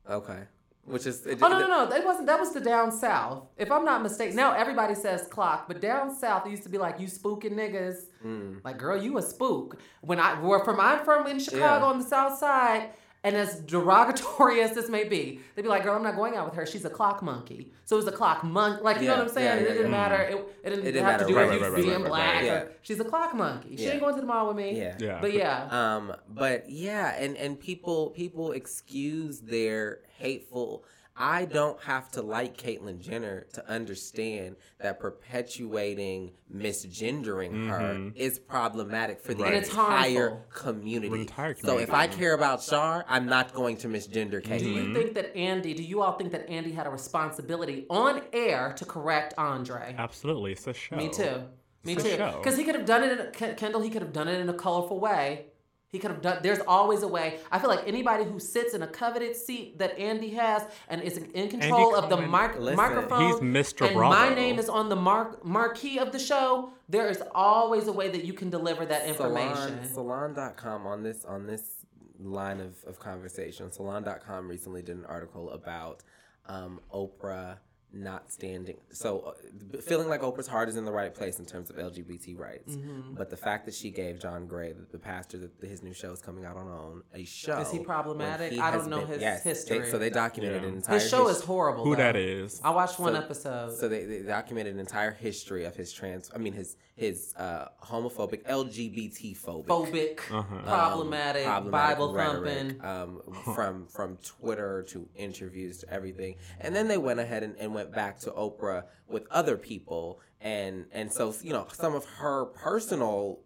Okay. 0.09 0.41
Which 0.85 1.07
is 1.07 1.25
it, 1.27 1.39
Oh 1.41 1.47
no, 1.47 1.61
no, 1.61 1.69
no! 1.69 1.87
That 1.89 2.05
wasn't. 2.05 2.27
That 2.27 2.41
was 2.41 2.53
the 2.53 2.59
down 2.61 2.91
south. 2.91 3.47
If 3.57 3.71
I'm 3.71 3.85
not 3.85 4.03
mistaken, 4.03 4.35
now 4.35 4.53
everybody 4.53 4.97
says 4.97 5.29
clock, 5.29 5.69
but 5.69 5.81
down 5.81 6.13
south 6.13 6.45
it 6.45 6.51
used 6.51 6.65
to 6.65 6.69
be 6.69 6.77
like 6.77 6.99
you 6.99 7.07
spooking 7.07 7.53
niggas. 7.53 7.99
Mm. 8.27 8.65
Like, 8.65 8.79
girl, 8.79 9.01
you 9.01 9.17
a 9.17 9.23
spook. 9.23 9.79
When 10.01 10.19
I 10.19 10.35
where 10.43 10.59
from 10.59 10.81
I'm 10.81 11.05
from 11.05 11.29
in 11.29 11.39
Chicago 11.39 11.85
Yeah. 11.87 11.93
on 11.93 11.99
the 12.01 12.05
south 12.05 12.37
side, 12.37 12.91
and 13.25 13.37
as 13.37 13.61
derogatory 13.61 14.61
as 14.67 14.73
this 14.75 14.89
may 14.89 15.05
be, 15.05 15.41
they'd 15.55 15.63
be 15.63 15.69
like, 15.69 15.85
"Girl, 15.85 15.95
I'm 15.95 16.03
not 16.03 16.17
going 16.17 16.35
out 16.37 16.47
with 16.47 16.55
her. 16.55 16.67
She's 16.67 16.85
a 16.85 16.91
clock 16.91 17.23
monkey." 17.23 17.71
So 17.85 17.97
it 17.97 18.01
was 18.05 18.09
a 18.09 18.13
clock 18.17 18.43
monkey. 18.45 18.83
Like, 18.83 19.01
you 19.01 19.07
know 19.07 19.17
what 19.17 19.29
I'm 19.29 19.33
saying? 19.33 19.65
yeah, 19.65 19.71
it 19.71 19.75
didn't 19.75 19.83
yeah. 19.85 19.89
matter. 19.91 20.23
It, 20.23 20.37
it 20.65 20.71
didn't, 20.71 20.87
It 20.87 20.93
didn't 20.93 21.05
have 21.05 21.21
to 21.21 21.27
do 21.27 21.37
Right, 21.37 21.49
with 21.51 21.61
right, 21.63 21.69
you 21.69 21.75
right, 21.75 21.77
being 21.77 21.89
right, 21.91 22.01
right, 22.01 22.09
black. 22.09 22.35
right. 22.35 22.43
or- 22.43 22.47
Yeah. 22.47 22.65
She's 22.83 23.01
a 23.01 23.05
clock 23.05 23.35
monkey. 23.35 23.77
She 23.77 23.85
Yeah. 23.85 23.91
ain't 23.93 24.01
going 24.01 24.15
to 24.17 24.21
the 24.21 24.27
mall 24.27 24.49
with 24.49 24.57
me. 24.57 24.77
Yeah. 24.79 24.97
Yeah. 24.99 25.19
But 25.21 25.33
yeah. 25.35 25.69
Um, 25.71 26.15
but 26.29 26.69
yeah, 26.71 27.15
and 27.19 27.37
and 27.37 27.59
people 27.61 28.11
people 28.11 28.53
excuse 28.53 29.41
their 29.41 30.01
hateful. 30.19 30.85
I 31.16 31.44
don't 31.44 31.81
have 31.83 32.11
to 32.12 32.22
like 32.22 32.57
Caitlyn 32.57 33.01
Jenner 33.01 33.46
to 33.53 33.68
understand 33.68 34.57
that 34.81 34.98
perpetuating 34.98 36.33
misgendering 36.53 37.68
her 37.68 37.94
mm-hmm. 37.94 38.16
is 38.16 38.38
problematic 38.38 39.20
for 39.20 39.35
the 39.35 39.42
Right. 39.42 39.55
And 39.55 39.62
it's 39.62 39.70
entire 39.70 40.44
community. 40.55 41.20
Entire 41.20 41.55
So 41.57 41.79
if 41.79 41.92
I 41.92 42.07
care 42.07 42.35
about 42.35 42.62
Shar, 42.62 43.05
I'm 43.09 43.27
not 43.27 43.53
going 43.53 43.77
to 43.79 43.88
misgender 43.88 44.40
mm-hmm. 44.40 44.53
Caitlyn. 44.53 44.59
Do 44.59 44.75
Caitlyn. 44.75 44.88
you 44.88 44.94
think 44.94 45.14
that 45.14 45.37
Andy, 45.37 45.75
do 45.75 45.83
you 45.83 46.03
all 46.03 46.12
think 46.12 46.33
that 46.33 46.48
Andy 46.48 46.72
had 46.72 46.87
a 46.87 46.90
responsibility 46.90 47.87
on 47.90 48.22
air 48.33 48.75
to 48.79 48.85
correct 48.85 49.35
Andre? 49.37 49.94
Absolutely, 49.98 50.53
it's 50.53 50.66
a 50.66 50.72
show. 50.72 50.96
Me 50.96 51.09
too. 51.09 51.44
Me 51.85 51.94
It's 51.94 52.05
too. 52.05 52.16
Because 52.16 52.57
he 52.57 52.64
could 52.64 52.77
have 52.77 52.87
done 52.87 53.03
it, 53.03 53.12
in 53.12 53.48
a, 53.51 53.55
Kendall, 53.55 53.81
he 53.81 53.90
could 53.90 54.03
have 54.03 54.12
done 54.12 54.29
it 54.29 54.40
in 54.40 54.48
a 54.48 54.55
colorful 54.55 55.01
way. 55.01 55.46
He 55.93 55.99
could 55.99 56.11
have 56.11 56.23
done, 56.23 56.39
there's 56.43 56.61
always 56.61 57.03
a 57.03 57.09
way. 57.09 57.39
I 57.51 57.59
feel 57.59 57.69
like 57.69 57.87
anybody 57.87 58.25
who 58.25 58.41
sits 58.41 58.73
in 58.73 58.83
a 58.83 58.87
coveted 58.87 59.37
seat 59.37 59.79
that 59.79 59.99
Andy 59.99 60.31
has 60.31 60.65
and 60.89 61.03
is 61.03 61.19
in 61.19 61.51
control 61.51 61.95
of 61.95 62.09
the 62.09 62.17
mic- 62.17 62.59
Listen, 62.59 62.77
microphone. 62.77 63.27
he's 63.27 63.41
Mr. 63.41 63.85
And 63.85 63.97
Bravo. 63.97 64.17
my 64.17 64.35
name 64.35 64.59
is 64.59 64.71
on 64.71 64.89
the 64.89 64.97
mark, 64.97 65.45
marquee 65.45 65.99
of 65.99 66.11
the 66.11 66.19
show. 66.19 66.73
There 66.89 67.11
is 67.11 67.23
always 67.35 67.89
a 67.89 67.93
way 67.93 68.09
that 68.09 68.25
you 68.25 68.33
can 68.33 68.49
deliver 68.49 68.87
that 68.87 69.07
information. 69.07 69.85
Salon, 69.93 70.35
salon.com 70.35 70.87
on 70.87 71.03
this 71.03 71.27
on 71.27 71.47
this 71.47 71.85
line 72.19 72.61
of, 72.61 72.83
of 72.85 72.99
conversation. 72.99 73.71
Salon.com 73.71 74.49
recently 74.49 74.81
did 74.81 74.97
an 74.97 75.05
article 75.05 75.51
about 75.51 76.03
um, 76.47 76.81
Oprah 76.91 77.59
not 77.95 78.31
standing. 78.33 78.77
So 78.91 79.35
uh, 79.75 79.81
feeling 79.81 80.09
like 80.09 80.23
Oprah's 80.23 80.47
heart 80.47 80.69
is 80.69 80.77
in 80.77 80.85
the 80.85 80.93
right 80.93 81.15
place 81.15 81.39
in 81.39 81.45
terms 81.45 81.69
of 81.71 81.77
LGBT 81.77 82.39
rights, 82.39 82.75
Mm-hmm. 82.77 83.15
but 83.15 83.29
the 83.31 83.37
fact 83.37 83.67
that 83.67 83.75
she 83.75 83.91
gave 83.91 84.19
John 84.21 84.47
Gray, 84.47 84.73
the, 84.73 84.87
the 84.93 84.99
pastor 84.99 85.39
that 85.39 85.51
his 85.69 85.83
new 85.83 85.93
show 85.93 86.11
is 86.13 86.21
coming 86.21 86.45
out 86.45 86.57
on, 86.57 86.67
OWN 86.69 87.03
a 87.15 87.25
show. 87.25 87.59
Is 87.59 87.71
he 87.71 87.81
problematic? 87.81 88.53
he 88.53 88.59
I 88.61 88.71
don't 88.71 88.81
has 88.81 88.89
know 88.89 89.05
his 89.05 89.21
yes, 89.21 89.43
they- 89.43 89.51
history. 89.51 89.91
so 89.91 89.99
they 89.99 90.11
documented 90.11 90.63
Yeah. 90.63 90.69
an 90.69 90.75
entire 90.77 90.99
His 90.99 91.09
show 91.11 91.29
his- 91.29 91.39
is 91.39 91.45
horrible. 91.45 91.85
Who 91.85 91.91
though. 91.91 92.03
that 92.03 92.17
is? 92.17 92.61
I 92.65 92.71
watched 92.71 92.99
one 92.99 93.13
So- 93.15 93.19
episode. 93.21 93.77
So 93.77 93.89
they, 93.89 94.05
they 94.07 94.23
documented 94.23 94.75
an 94.75 94.81
entire 94.81 95.11
history 95.13 95.65
of 95.65 95.77
his 95.77 95.93
trans, 95.93 96.31
I 96.35 96.39
mean 96.39 96.53
his 96.55 96.77
his 96.95 97.35
uh, 97.39 97.69
homophobic, 97.83 98.45
LGBT 98.47 99.35
phobic, 99.37 99.67
Phobic, 99.67 100.21
Uh-huh. 100.31 100.59
problematic, 100.63 101.47
Bible 101.71 102.15
thumping. 102.15 102.81
um, 102.85 103.21
from 103.55 103.87
from 103.87 104.19
Twitter 104.19 104.83
to 104.89 105.09
interviews 105.17 105.79
to 105.79 105.91
everything, 105.93 106.37
and 106.61 106.77
then 106.77 106.89
they 106.89 106.99
went 106.99 107.19
ahead 107.19 107.43
and, 107.43 107.57
and 107.59 107.75
went 107.75 107.82
back 107.90 108.18
to 108.21 108.31
Oprah 108.31 108.85
with 109.09 109.25
other 109.31 109.57
people, 109.57 110.21
and 110.40 110.87
and 110.92 111.12
so 111.12 111.35
you 111.42 111.53
know 111.53 111.66
some 111.73 111.95
of 111.95 112.05
her 112.05 112.45
personal 112.47 113.40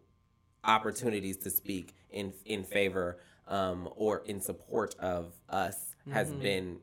opportunities 0.65 1.37
to 1.39 1.51
speak 1.51 1.95
in 2.11 2.33
in 2.45 2.65
favor 2.65 3.19
um, 3.49 3.89
or 3.97 4.19
in 4.27 4.41
support 4.41 4.95
of 4.99 5.33
us 5.49 5.95
has 6.13 6.29
Mm-hmm. 6.31 6.41
been 6.43 6.79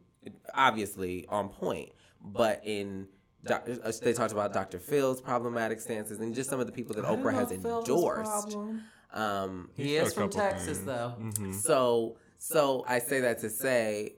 obviously 0.53 1.25
on 1.29 1.49
point, 1.49 1.89
but 2.21 2.61
in 2.65 3.07
doc- 3.45 3.67
uh, 3.83 3.91
they 4.01 4.13
talked 4.13 4.31
about 4.33 4.53
Dr. 4.53 4.79
Phil's 4.79 5.21
problematic 5.21 5.79
stances 5.81 6.19
and 6.19 6.33
just 6.35 6.49
some 6.49 6.59
of 6.59 6.65
the 6.65 6.71
people 6.73 6.95
that 6.95 7.05
I 7.05 7.09
Oprah 7.15 7.33
has 7.33 7.49
Phil 7.49 7.79
endorsed. 7.79 8.57
Um, 9.13 9.69
He 9.75 9.95
is 9.95 10.13
from 10.13 10.29
Texas, 10.29 10.77
things. 10.79 10.85
though. 10.85 11.13
Mhm. 11.19 11.53
so, 11.53 12.17
so 12.37 12.83
I 12.87 12.99
say 12.99 13.19
that 13.21 13.39
to 13.39 13.49
say, 13.49 14.15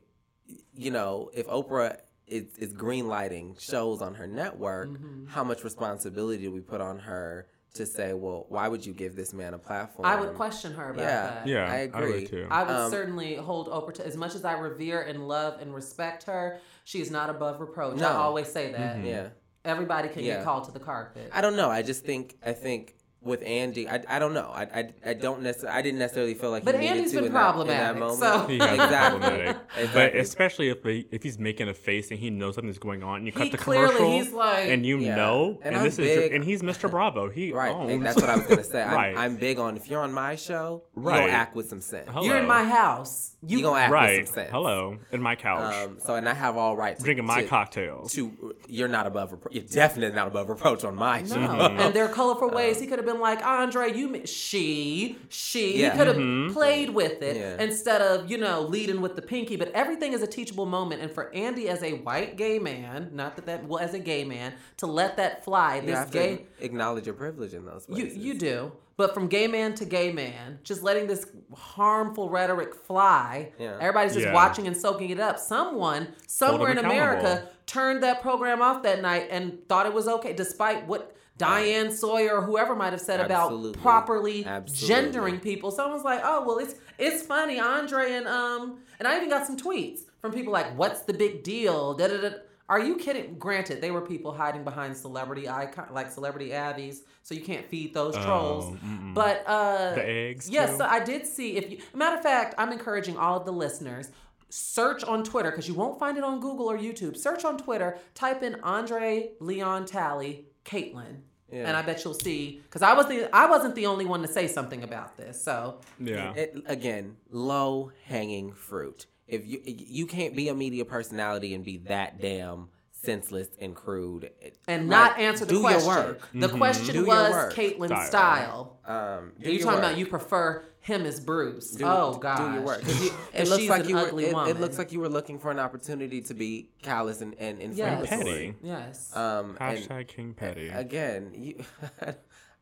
you 0.74 0.90
know, 0.92 1.30
if 1.34 1.48
Oprah 1.48 1.98
is, 2.28 2.58
is 2.58 2.74
green 2.74 3.08
lighting 3.08 3.56
shows 3.60 4.02
on 4.02 4.16
her 4.16 4.28
network, 4.28 4.90
Mm-hmm. 4.90 5.28
how 5.28 5.44
much 5.44 5.64
responsibility 5.64 6.44
do 6.44 6.52
we 6.52 6.60
put 6.62 6.82
on 6.82 7.00
her 7.00 7.48
to 7.76 7.86
say, 7.86 8.14
well, 8.14 8.46
why 8.50 8.68
would 8.70 8.86
you 8.86 8.94
give 8.94 9.16
this 9.18 9.34
man 9.34 9.54
a 9.54 9.58
platform? 9.58 10.06
I 10.06 10.16
would 10.20 10.34
question 10.36 10.74
her 10.74 10.92
about 10.92 11.02
Yeah. 11.04 11.22
that. 11.28 11.48
Yeah, 11.48 11.66
I 11.72 11.76
I 11.76 11.78
agree. 11.80 12.22
would 12.22 12.30
too. 12.30 12.48
I 12.50 12.64
would 12.64 12.72
Um, 12.76 12.90
certainly 12.92 13.36
hold 13.36 13.68
Oprah 13.68 13.94
to 13.96 14.06
as 14.08 14.16
much 14.16 14.34
as 14.34 14.46
I 14.46 14.54
revere 14.58 15.02
and 15.02 15.28
love 15.28 15.60
and 15.62 15.74
respect 15.76 16.24
her. 16.24 16.60
She 16.86 17.02
is 17.02 17.12
not 17.12 17.30
above 17.30 17.60
reproach. 17.60 17.98
No. 17.98 18.08
I 18.08 18.14
always 18.14 18.48
say 18.52 18.72
that. 18.72 18.96
Mm-hmm. 18.98 19.06
Yeah. 19.08 19.28
Everybody 19.66 20.08
can 20.10 20.24
Yeah. 20.24 20.36
get 20.38 20.46
called 20.46 20.64
to 20.66 20.72
the 20.72 20.80
carpet. 20.80 21.30
I 21.34 21.42
don't 21.42 21.56
know. 21.58 21.70
I 21.70 21.82
just 21.82 22.06
think 22.06 22.38
I 22.46 22.54
think 22.54 22.95
with 23.26 23.44
Andy, 23.44 23.90
I, 23.90 24.04
I 24.08 24.20
don't 24.20 24.34
know. 24.34 24.52
I, 24.54 24.62
I, 24.64 24.94
I 25.08 25.14
don't 25.14 25.42
necessarily. 25.42 25.78
I 25.78 25.82
didn't 25.82 26.00
necessarily 26.00 26.36
feel 26.36 26.52
like. 26.52 26.64
But 26.64 26.76
he 26.76 26.82
needed 26.82 26.98
Andy's 26.98 27.12
to 27.12 27.18
been 27.18 27.26
in 27.26 27.34
that- 27.34 27.56
in 27.60 27.68
that 27.68 27.96
problematic, 27.98 28.20
so- 28.20 28.48
He 28.48 28.58
has 28.60 28.70
been 28.70 28.80
exactly. 28.82 29.20
problematic. 29.20 29.58
But 29.94 30.16
especially 30.16 30.70
if 30.70 30.84
he, 30.84 31.08
if 31.12 31.24
he's 31.24 31.38
making 31.40 31.68
a 31.68 31.74
face 31.74 32.12
and 32.12 32.20
he 32.20 32.30
knows 32.30 32.56
something's 32.56 32.78
going 32.80 33.04
on, 33.04 33.18
and 33.18 33.26
you 33.26 33.34
cut 33.34 33.46
He 33.46 33.50
the 33.50 33.58
clearly- 33.58 33.88
commercial, 33.96 34.12
he's 34.12 34.32
like- 34.32 34.70
and 34.70 34.86
you 34.86 35.00
Yeah. 35.00 35.16
know, 35.16 35.58
And 35.64 35.68
and, 35.74 35.76
I'm 35.78 35.84
this 35.84 35.98
is 36.00 36.16
your, 36.16 36.34
and 36.34 36.44
he's 36.44 36.62
Mr. 36.62 36.90
Bravo. 36.90 37.30
He 37.30 37.52
Right, 37.54 37.72
owns. 37.74 37.92
and 37.92 38.06
that's 38.06 38.16
what 38.22 38.30
I 38.30 38.36
was 38.38 38.46
gonna 38.48 38.64
say. 38.64 38.84
I'm, 38.84 38.94
Right. 38.94 39.18
I'm 39.18 39.36
big 39.38 39.60
on 39.60 39.76
if 39.76 39.90
you're 39.90 40.02
on 40.02 40.14
my 40.14 40.36
show, 40.36 40.84
you 40.96 41.02
Right. 41.02 41.22
gonna 41.22 41.32
act 41.34 41.56
with 41.56 41.68
some 41.70 41.82
sense. 41.82 42.08
Hello. 42.10 42.26
You're 42.26 42.38
in 42.38 42.48
my 42.48 42.64
house. 42.64 43.32
You, 43.42 43.58
You 43.60 43.64
gonna 43.66 43.80
act 43.80 43.92
right. 43.92 44.20
with 44.22 44.28
some 44.30 44.36
sense. 44.36 44.50
Hello, 44.52 44.98
in 45.12 45.22
my 45.22 45.36
couch, 45.36 45.74
Um, 45.74 45.98
so 46.04 46.16
and 46.16 46.28
I 46.28 46.34
have 46.34 46.58
all 46.58 46.76
right 46.76 46.98
to, 46.98 47.04
drinking 47.04 47.26
my 47.26 47.42
to, 47.42 47.48
cocktails. 47.48 48.12
To 48.14 48.56
you're 48.68 48.88
not 48.88 49.06
above. 49.08 49.32
Repro- 49.32 49.52
you're 49.52 49.64
definitely 49.64 50.16
not 50.16 50.28
above 50.28 50.50
reproach 50.50 50.84
on 50.84 50.96
my 50.96 51.24
show. 51.24 51.36
No. 51.36 51.66
and 51.68 51.94
there 51.94 52.06
are 52.06 52.10
colorful 52.14 52.50
ways 52.50 52.80
he 52.80 52.88
could 52.88 52.98
have 53.00 53.06
been 53.06 53.15
like 53.20 53.46
Andre. 53.46 53.92
You, 53.96 54.08
ma- 54.10 54.18
she, 54.26 55.18
she. 55.30 55.82
Yeah. 55.82 55.96
Could 55.96 56.08
have 56.08 56.18
mm-hmm. 56.18 56.54
played 56.54 56.90
with 56.90 57.22
it 57.22 57.38
Yeah. 57.38 57.62
instead 57.64 58.02
of 58.02 58.30
you 58.30 58.38
know 58.38 58.62
leading 58.62 59.02
with 59.02 59.16
the 59.16 59.22
pinky. 59.22 59.56
But 59.56 59.72
everything 59.72 60.14
is 60.14 60.22
a 60.22 60.28
teachable 60.28 60.66
moment. 60.66 61.02
And 61.02 61.12
for 61.12 61.34
Andy 61.34 61.70
as 61.70 61.84
a 61.84 61.94
white 61.94 62.38
gay 62.38 62.60
man, 62.60 63.10
not 63.14 63.36
that 63.36 63.46
that 63.46 63.68
well 63.68 63.80
as 63.80 63.94
a 63.94 64.00
gay 64.00 64.24
man, 64.24 64.54
to 64.78 64.88
let 64.88 65.18
that 65.18 65.44
fly. 65.44 65.78
You 65.78 65.82
This 65.88 65.96
have 65.98 66.12
gay. 66.12 66.38
to 66.38 66.66
acknowledge 66.66 67.06
your 67.06 67.16
privilege 67.16 67.54
in 67.54 67.66
those 67.66 67.86
You, 67.90 67.96
places. 68.06 68.18
you 68.18 68.34
do. 68.36 68.72
But 68.98 69.14
from 69.14 69.28
gay 69.28 69.48
man 69.48 69.76
to 69.76 69.86
gay 69.86 70.14
man, 70.14 70.60
just 70.64 70.82
letting 70.82 71.06
this 71.08 71.26
harmful 71.54 72.30
rhetoric 72.30 72.74
fly. 72.74 73.52
Yeah. 73.60 73.78
Everybody's 73.82 74.14
just 74.14 74.28
Yeah. 74.28 74.34
watching 74.34 74.68
and 74.68 74.78
soaking 74.78 75.10
it 75.10 75.20
up. 75.20 75.38
Someone, 75.38 76.14
somewhere 76.28 76.72
in 76.72 76.78
America, 76.78 77.50
turned 77.66 78.04
that 78.04 78.22
program 78.22 78.62
off 78.62 78.84
that 78.84 79.02
night 79.02 79.28
and 79.32 79.68
thought 79.68 79.86
it 79.86 79.94
was 79.94 80.08
okay, 80.08 80.32
despite 80.32 80.88
what 80.88 81.14
Diane 81.38 81.92
Sawyer 81.92 82.36
or 82.38 82.42
whoever 82.42 82.76
might 82.76 82.94
have 82.94 83.02
said 83.02 83.20
Absolutely. 83.20 83.70
about 83.72 83.82
properly 83.82 84.46
Absolutely. 84.46 84.88
gendering 84.88 85.40
people. 85.40 85.72
Someone's 85.72 86.04
like, 86.04 86.22
oh 86.24 86.44
well, 86.46 86.60
it's 86.60 86.76
it's 86.98 87.24
funny, 87.24 87.60
Andre 87.60 88.12
and 88.14 88.28
um, 88.28 88.80
and 89.00 89.08
I 89.08 89.18
even 89.18 89.30
got 89.30 89.46
some 89.46 89.58
tweets 89.58 90.02
from 90.22 90.32
people 90.32 90.54
like, 90.54 90.78
what's 90.78 91.02
the 91.02 91.14
big 91.14 91.44
deal? 91.44 91.94
Da 91.94 92.08
da 92.08 92.18
da. 92.22 92.30
Are 92.68 92.80
you 92.80 92.96
kidding? 92.96 93.38
Granted, 93.38 93.80
they 93.80 93.92
were 93.92 94.02
people 94.02 94.32
hiding 94.34 94.64
behind 94.64 94.98
celebrity 94.98 95.48
icon, 95.48 95.88
like 95.92 96.10
celebrity 96.10 96.50
Abbeys, 96.50 97.02
so 97.22 97.36
you 97.36 97.42
can't 97.42 97.64
feed 97.68 97.94
those 97.94 98.16
trolls. 98.16 98.74
Oh. 98.74 99.12
But 99.14 99.44
uh, 99.46 99.94
The 99.94 100.10
eggs, 100.10 100.50
Yes, 100.50 100.72
too? 100.72 100.78
so 100.78 100.86
I 100.86 101.00
did 101.04 101.28
see. 101.28 101.58
If 101.58 101.70
you, 101.70 101.78
matter 101.94 102.16
of 102.18 102.24
fact, 102.24 102.56
I'm 102.58 102.72
encouraging 102.72 103.18
all 103.18 103.38
of 103.38 103.46
the 103.46 103.52
listeners 103.54 104.10
search 104.50 105.04
on 105.04 105.24
Twitter 105.24 105.52
because 105.52 105.68
you 105.68 105.76
won't 105.76 106.00
find 106.00 106.18
it 106.18 106.24
on 106.24 106.40
Google 106.40 106.66
or 106.72 106.78
YouTube. 106.78 107.16
Search 107.18 107.46
on 107.46 107.58
Twitter. 107.60 108.00
Type 108.16 108.42
in 108.42 108.56
Andre 108.64 109.30
Leon 109.40 109.86
Talley 109.86 110.46
Caitlyn. 110.66 111.22
Yeah. 111.52 111.68
And 111.68 111.78
I 111.78 111.84
bet 111.84 112.04
you'll 112.04 112.16
see 112.16 112.62
because 112.64 112.82
I 112.82 112.94
was 112.94 113.08
the 113.08 113.34
I 113.34 113.46
wasn't 113.46 113.76
the 113.76 113.86
only 113.86 114.06
one 114.06 114.22
to 114.24 114.28
say 114.28 114.48
something 114.48 114.84
about 114.84 115.16
this. 115.16 115.42
So 115.42 115.80
yeah, 116.00 116.34
It, 116.34 116.58
again, 116.66 117.18
low 117.30 117.92
hanging 118.06 118.52
fruit. 118.52 119.06
If 119.28 119.46
you 119.46 119.62
you 119.64 120.08
can't 120.08 120.36
be 120.36 120.50
a 120.50 120.56
media 120.56 120.86
personality 120.86 121.54
and 121.54 121.64
be 121.64 121.78
that 121.78 122.20
damn 122.20 122.70
senseless 123.06 123.48
and 123.60 123.76
crude 123.76 124.32
and 124.68 124.90
Like, 124.90 124.90
not 124.90 125.20
answer 125.20 125.46
the 125.46 125.54
do 125.54 125.62
question. 125.62 125.82
your 125.94 125.96
work. 126.06 126.30
The 126.34 126.50
question 126.50 126.96
Do 126.96 127.06
was 127.06 127.32
work. 127.32 127.54
Caitlyn's 127.54 128.08
Style. 128.08 128.78
style. 128.86 129.18
Um, 129.20 129.32
do 129.40 129.50
Are 129.50 129.52
you 129.54 129.60
talking 129.60 129.74
work. 129.80 129.86
about 129.86 129.98
you 129.98 130.06
prefer 130.08 130.64
him 130.80 131.06
as 131.06 131.20
Bruce? 131.20 131.72
Do- 131.72 131.86
oh 131.86 132.18
God, 132.22 132.38
do 132.38 132.54
your 132.54 132.62
work. 132.64 132.82
'Cause 132.82 133.02
you- 133.04 133.12
it 133.34 133.38
'Cause 133.38 133.50
looks 133.50 133.62
she's 133.62 133.70
like 133.70 133.84
an 133.84 133.90
you 133.90 133.96
were. 133.96 134.02
ugly 134.02 134.26
It, 134.26 134.34
woman. 134.34 134.50
it 134.50 134.60
looks 134.60 134.78
like 134.78 134.92
you 134.92 135.00
were 135.00 135.10
looking 135.10 135.40
for 135.40 135.52
an 135.52 135.60
opportunity 135.60 136.22
to 136.22 136.34
be 136.34 136.70
callous 136.82 137.22
and 137.22 137.36
and 137.40 137.60
Yes. 137.76 138.02
inflammatory. 138.02 138.34
Petty. 138.54 138.56
yes. 138.62 139.16
Um, 139.16 139.58
and 139.60 140.08
King 140.08 140.34
Petty. 140.34 140.68
again, 140.70 141.32
you. 141.36 141.64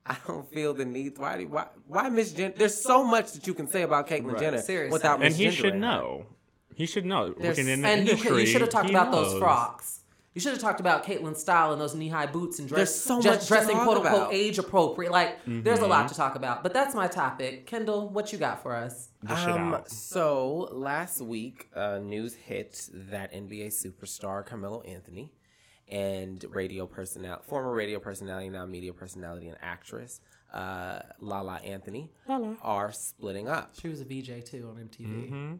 I 0.06 0.18
don't 0.28 0.46
feel 0.52 0.74
the 0.74 0.84
need. 0.86 1.18
Why? 1.18 1.38
do- 1.38 1.48
Why? 1.48 1.68
Why 1.88 2.10
Miss 2.10 2.34
Jen? 2.34 2.54
There's 2.58 2.82
so 2.84 3.04
much 3.06 3.32
that 3.34 3.48
you 3.48 3.54
can 3.54 3.68
say 3.68 3.84
about 3.84 4.08
Caitlyn 4.08 4.38
Jenner 4.38 4.62
Seriously. 4.62 4.91
without 4.94 5.24
and 5.24 5.34
he 5.34 5.50
should 5.50 5.76
know. 5.76 6.26
He 6.76 6.86
should 6.86 7.06
know. 7.06 7.34
There's- 7.34 7.58
Working 7.58 7.68
in 7.72 7.82
the 7.84 7.88
and 7.88 8.06
you, 8.06 8.12
industry, 8.12 8.30
could- 8.32 8.39
you 8.41 8.46
should 8.48 8.62
have 8.62 8.70
talked 8.70 8.89
he 8.89 8.96
about 8.96 9.12
those 9.12 9.38
frocks. 9.39 10.00
You 10.34 10.42
should 10.42 10.54
have 10.54 10.62
talked 10.62 10.80
about 10.80 11.06
Caitlyn's 11.06 11.40
style 11.40 11.74
and 11.74 11.80
those 11.82 11.94
knee-high 11.94 12.26
boots 12.26 12.58
and 12.58 12.68
dress, 12.68 12.80
There's 12.80 12.96
so 12.96 13.22
just 13.22 13.36
much 13.38 13.42
to 13.44 13.48
dressing 13.48 13.76
talk 13.76 13.84
quote 13.86 13.98
unquote 13.98 14.14
about. 14.22 14.34
age 14.34 14.58
appropriate. 14.58 15.12
Like 15.12 15.38
there's 15.46 15.78
a 15.78 15.82
Mm-hmm. 15.84 15.92
lot 15.92 16.08
to 16.10 16.16
talk 16.16 16.36
about. 16.36 16.64
But 16.64 16.74
that's 16.74 16.96
my 16.96 17.08
topic. 17.08 17.68
Kendall, 17.68 18.10
what 18.10 18.34
you 18.34 18.40
got 18.40 18.64
for 18.64 18.76
us? 18.76 19.10
Dish 19.26 19.44
it 19.44 19.50
Um, 19.50 19.74
out. 19.76 19.90
so 19.92 20.70
last 20.72 21.22
week, 21.22 21.70
uh, 21.76 22.00
news 22.00 22.34
hit 22.34 22.90
that 22.94 23.32
NBA 23.32 23.68
superstar 23.68 24.44
Carmelo 24.46 24.82
Anthony 24.82 25.32
and 25.88 26.44
radio 26.50 26.88
personality, 26.88 27.44
former 27.48 27.72
radio 27.72 28.00
personality, 28.00 28.50
now 28.50 28.66
media 28.66 28.94
personality 28.94 29.50
and 29.50 29.58
actress, 29.62 30.20
uh, 30.54 31.00
Lala 31.20 31.58
Anthony, 31.64 32.12
are 32.62 32.92
splitting 32.92 33.48
up. 33.48 33.72
She 33.80 33.88
was 33.88 34.02
a 34.02 34.06
VJ 34.06 34.44
too 34.46 34.68
on 34.70 34.84
MTV. 34.88 35.08
Mm-hmm. 35.30 35.56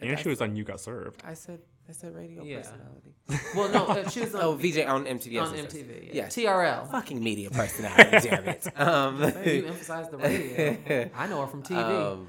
And 0.00 0.18
she 0.20 0.28
was 0.28 0.40
on 0.40 0.54
You 0.54 0.62
Got 0.62 0.80
Served. 0.80 1.22
I 1.24 1.34
said, 1.34 1.60
I 1.88 1.92
said 1.92 2.14
radio 2.14 2.42
Yeah. 2.44 2.58
personality. 2.58 3.14
Well, 3.54 3.68
no, 3.70 3.86
uh, 3.86 4.08
she 4.08 4.20
was 4.20 4.34
oh, 4.34 4.52
on, 4.52 4.58
VJ 4.58 4.78
on 4.86 5.04
MTV. 5.04 5.40
on 5.42 5.54
yes, 5.54 5.64
yes, 5.64 5.72
MTV. 5.72 6.06
Yeah. 6.06 6.12
Yes. 6.12 6.36
TRL. 6.36 6.90
Fucking 6.90 7.22
media 7.22 7.50
personality, 7.62 8.28
damn 8.28 8.48
it. 8.48 8.66
Um, 8.76 9.20
You 9.44 9.66
emphasize 9.66 10.08
the 10.10 10.18
radio. 10.18 11.10
I 11.14 11.26
know 11.26 11.40
her 11.40 11.46
from 11.46 11.62
TV. 11.62 11.78
Um, 11.78 12.28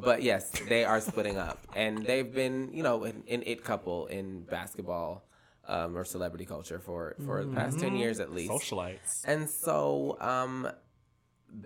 but 0.00 0.22
yes, 0.22 0.50
they 0.68 0.84
are 0.84 1.00
splitting 1.00 1.38
up, 1.38 1.66
and 1.74 2.04
they've 2.04 2.32
been, 2.32 2.70
you 2.72 2.82
know, 2.82 3.04
an, 3.04 3.24
an 3.28 3.42
it 3.46 3.64
couple 3.64 4.06
in 4.06 4.42
basketball 4.42 5.24
um, 5.66 5.96
or 5.96 6.04
celebrity 6.04 6.44
culture 6.44 6.78
for 6.78 7.16
for 7.24 7.44
the 7.44 7.52
past 7.52 7.78
ten 7.78 7.96
years 7.96 8.20
at 8.20 8.32
least. 8.32 8.52
Socialites. 8.52 9.22
And 9.24 9.48
so, 9.48 10.18
um, 10.20 10.68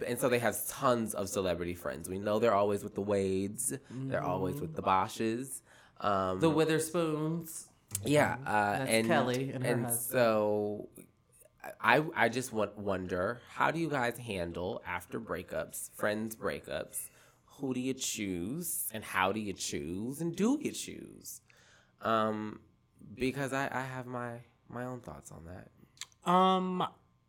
and 0.06 0.18
so 0.20 0.28
they 0.28 0.38
have 0.38 0.56
tons 0.68 1.14
of 1.14 1.28
celebrity 1.28 1.74
friends. 1.74 2.08
We 2.08 2.18
know 2.18 2.38
they're 2.38 2.54
always 2.54 2.84
with 2.84 2.94
the 2.94 3.00
Wades. 3.02 3.72
They're 3.90 4.22
always 4.22 4.60
with 4.60 4.76
the 4.76 4.82
Boshes. 4.82 5.60
Um, 6.02 6.40
the 6.40 6.50
Witherspoons. 6.50 7.66
yeah, 8.04 8.36
uh, 8.46 8.78
That's 8.78 8.90
and 8.90 9.06
Kelly 9.06 9.50
and 9.54 9.64
her 9.64 9.76
husband. 9.78 9.98
so 9.98 10.88
I 11.80 12.02
I 12.16 12.28
just 12.28 12.52
want, 12.52 12.76
wonder 12.76 13.40
how 13.48 13.70
do 13.70 13.78
you 13.78 13.88
guys 13.88 14.18
handle 14.18 14.82
after 14.86 15.20
breakups, 15.20 15.90
friends 15.94 16.34
breakups? 16.36 17.08
Who 17.58 17.72
do 17.74 17.80
you 17.80 17.94
choose, 17.94 18.88
and 18.92 19.04
how 19.04 19.30
do 19.30 19.38
you 19.38 19.52
choose, 19.52 20.20
and 20.20 20.34
do 20.34 20.58
you 20.60 20.72
choose? 20.72 21.40
Um, 22.00 22.58
because 23.14 23.52
I 23.52 23.68
I 23.70 23.82
have 23.82 24.06
my 24.06 24.38
my 24.68 24.84
own 24.84 25.00
thoughts 25.00 25.30
on 25.30 25.44
that. 25.44 26.30
Um, 26.30 26.82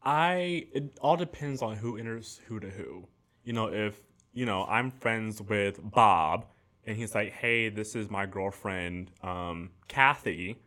I 0.04 0.66
it 0.74 0.98
all 1.02 1.18
depends 1.18 1.62
on 1.62 1.76
who 1.76 1.98
enters 1.98 2.42
who 2.48 2.60
to 2.60 2.70
who. 2.70 3.08
You 3.44 3.54
know, 3.54 3.68
if 3.68 4.02
you 4.34 4.46
know 4.48 4.66
I'm 4.66 4.90
friends 4.90 5.42
with 5.42 5.80
Bob, 5.84 6.46
and 6.86 6.98
he's 6.98 7.16
like, 7.16 7.32
"Hey, 7.32 7.70
this 7.70 7.96
is 7.96 8.10
my 8.10 8.26
girlfriend, 8.26 9.12
um, 9.22 9.72
Kathy." 9.88 10.58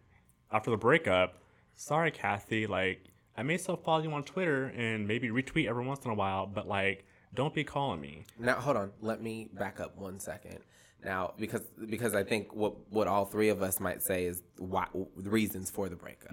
After 0.51 0.71
the 0.71 0.77
breakup, 0.77 1.39
sorry, 1.75 2.11
Kathy. 2.11 2.67
Like, 2.67 3.05
I 3.37 3.43
may 3.43 3.57
still 3.59 3.77
follow 3.77 4.03
you 4.03 4.13
on 4.13 4.23
Twitter 4.23 4.67
and 4.77 5.07
maybe 5.07 5.29
retweet 5.29 5.69
every 5.69 5.85
once 5.85 6.05
in 6.05 6.11
a 6.11 6.15
while, 6.15 6.47
but 6.47 6.67
like, 6.69 7.05
don't 7.35 7.53
be 7.53 7.65
calling 7.65 8.01
me. 8.01 8.25
Now, 8.39 8.55
hold 8.55 8.77
on. 8.77 8.93
Let 9.01 9.21
me 9.23 9.49
back 9.53 9.81
up 9.81 9.97
one 9.97 10.19
second. 10.21 10.61
Now, 11.05 11.35
because 11.39 11.63
because 11.89 12.15
I 12.17 12.25
think 12.25 12.53
what 12.53 12.91
what 12.91 13.07
all 13.07 13.27
three 13.27 13.49
of 13.51 13.63
us 13.63 13.79
might 13.79 14.03
say 14.03 14.25
is 14.25 14.43
why 14.59 14.87
the 15.17 15.31
reasons 15.31 15.71
for 15.71 15.89
the 15.89 15.95
breakup. 15.95 16.33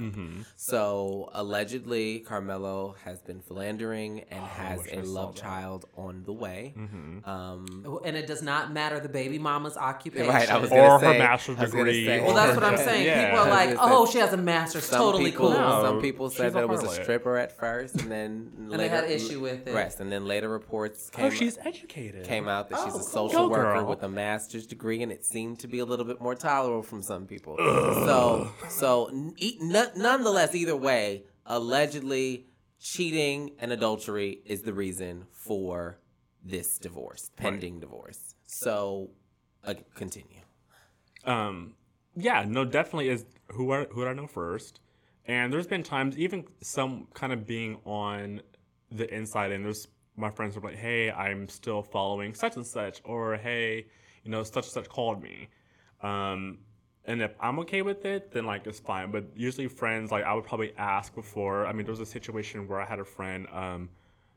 So 0.56 1.30
allegedly, 1.34 2.22
Carmelo 2.22 2.96
has 3.04 3.22
been 3.22 3.42
philandering 3.42 4.22
and 4.32 4.44
has 4.44 4.80
wish 4.80 4.88
a 4.92 5.00
I 5.00 5.04
saw 5.04 5.10
love 5.12 5.36
that. 5.36 5.42
child 5.42 5.86
on 5.98 6.24
the 6.26 6.34
way. 6.34 6.74
Um, 7.26 8.00
And 8.06 8.16
it 8.18 8.28
does 8.28 8.42
not 8.42 8.72
matter 8.74 9.00
the 9.00 9.10
baby 9.10 9.38
mama's 9.40 9.78
occupation. 9.78 10.28
Right, 10.30 10.50
I 10.50 10.58
was 10.58 10.72
Or 10.72 10.76
gonna 11.00 11.06
her 11.14 11.20
master's 11.20 11.58
I 11.58 11.62
was 11.64 11.72
gonna 11.72 11.84
degree. 11.86 12.06
say- 12.06 12.22
Well, 12.22 12.34
that's 12.36 12.56
what 12.56 12.64
I'm 12.64 12.78
saying. 12.78 13.06
Yeah. 13.06 13.26
People 13.32 13.40
are 13.46 13.50
like, 13.50 13.78
"Oh, 13.80 14.06
say, 14.06 14.12
she 14.14 14.18
has 14.20 14.34
a 14.34 14.38
master's. 14.38 14.86
some 14.86 15.00
Totally 15.00 15.26
people, 15.32 15.50
cool." 15.50 15.58
No. 15.60 15.84
Some 15.84 16.02
people 16.02 16.30
said 16.30 16.54
that 16.54 16.64
it 16.64 16.70
was 16.70 16.84
a 16.84 16.90
stripper 16.90 17.38
at 17.38 17.52
first, 17.58 17.96
and 18.02 18.10
then 18.12 18.52
they 18.70 18.78
later, 18.78 18.96
had 18.96 19.12
issue 19.12 19.40
with 19.42 19.68
it. 19.68 19.74
Rest, 19.74 20.00
and 20.00 20.12
then 20.12 20.26
later 20.26 20.50
reports 20.50 21.10
came 21.10 21.26
Oh, 21.26 21.30
she's 21.30 21.58
educated. 21.64 22.26
came 22.26 22.48
out 22.48 22.70
that 22.70 22.80
she's 22.86 22.96
Oh, 22.96 23.00
a 23.00 23.04
social 23.04 23.48
Go, 23.48 23.50
worker 23.50 23.74
girl. 23.80 23.86
with 23.86 24.04
a 24.04 24.10
master's 24.10 24.53
degree, 24.62 25.02
and 25.02 25.12
it 25.12 25.26
seemed 25.26 25.60
to 25.60 25.68
be 25.68 25.80
a 25.80 25.86
little 25.86 26.06
bit 26.06 26.22
more 26.22 26.36
tolerable 26.36 26.84
from 26.84 27.02
some 27.02 27.26
people. 27.26 27.56
So, 27.58 28.52
so 28.70 29.06
n- 29.08 29.34
e- 29.38 29.58
n- 29.62 29.92
nonetheless, 29.96 30.54
either 30.56 30.76
way, 30.76 31.24
allegedly 31.46 32.46
cheating 32.80 33.52
and 33.60 33.72
adultery 33.72 34.42
is 34.46 34.62
the 34.62 34.74
reason 34.74 35.26
for 35.32 35.98
this 36.44 36.78
divorce, 36.78 37.32
pending 37.36 37.80
divorce. 37.80 38.36
So, 38.46 39.10
uh, 39.66 39.74
continue. 39.96 40.42
Um, 41.26 41.76
yeah, 42.16 42.46
no, 42.48 42.66
definitely 42.66 43.10
is 43.10 43.26
who 43.48 43.72
I, 43.72 43.86
who 43.86 44.06
I 44.06 44.14
know 44.14 44.28
first. 44.28 44.80
And 45.26 45.52
there's 45.54 45.68
been 45.68 45.84
times, 45.84 46.18
even 46.18 46.46
some 46.62 47.08
kind 47.14 47.32
of 47.32 47.48
being 47.48 47.78
on 47.86 48.42
the 48.92 49.12
inside, 49.14 49.52
and 49.52 49.64
there's 49.66 49.88
my 50.16 50.30
friends 50.30 50.56
are 50.56 50.60
like, 50.62 50.76
"Hey, 50.76 51.10
I'm 51.10 51.48
still 51.48 51.82
following 51.82 52.36
such 52.36 52.56
and 52.58 52.68
such," 52.68 53.02
or 53.06 53.38
"Hey, 53.38 53.88
you 54.24 54.32
know, 54.32 54.44
such 54.44 54.66
and 54.66 54.74
such 54.74 54.90
called 54.90 55.22
me." 55.22 55.50
Um, 56.02 56.60
and 57.06 57.22
if 57.22 57.36
I'm 57.40 57.60
okay 57.60 57.82
with 57.82 58.06
it, 58.06 58.32
then 58.32 58.46
like 58.46 58.66
it's 58.68 58.80
fine. 58.80 59.12
But 59.12 59.26
usually, 59.36 59.68
friends 59.68 60.12
like 60.12 60.24
I 60.24 60.34
would 60.34 60.46
probably 60.46 60.74
ask 60.78 61.14
before. 61.14 61.66
I 61.68 61.74
mean, 61.74 61.86
there 61.86 61.92
was 61.92 62.00
a 62.00 62.06
situation 62.06 62.68
where 62.68 62.82
I 62.82 62.86
had 62.86 63.00
a 63.00 63.06
friend. 63.06 63.48
Um, 63.52 63.90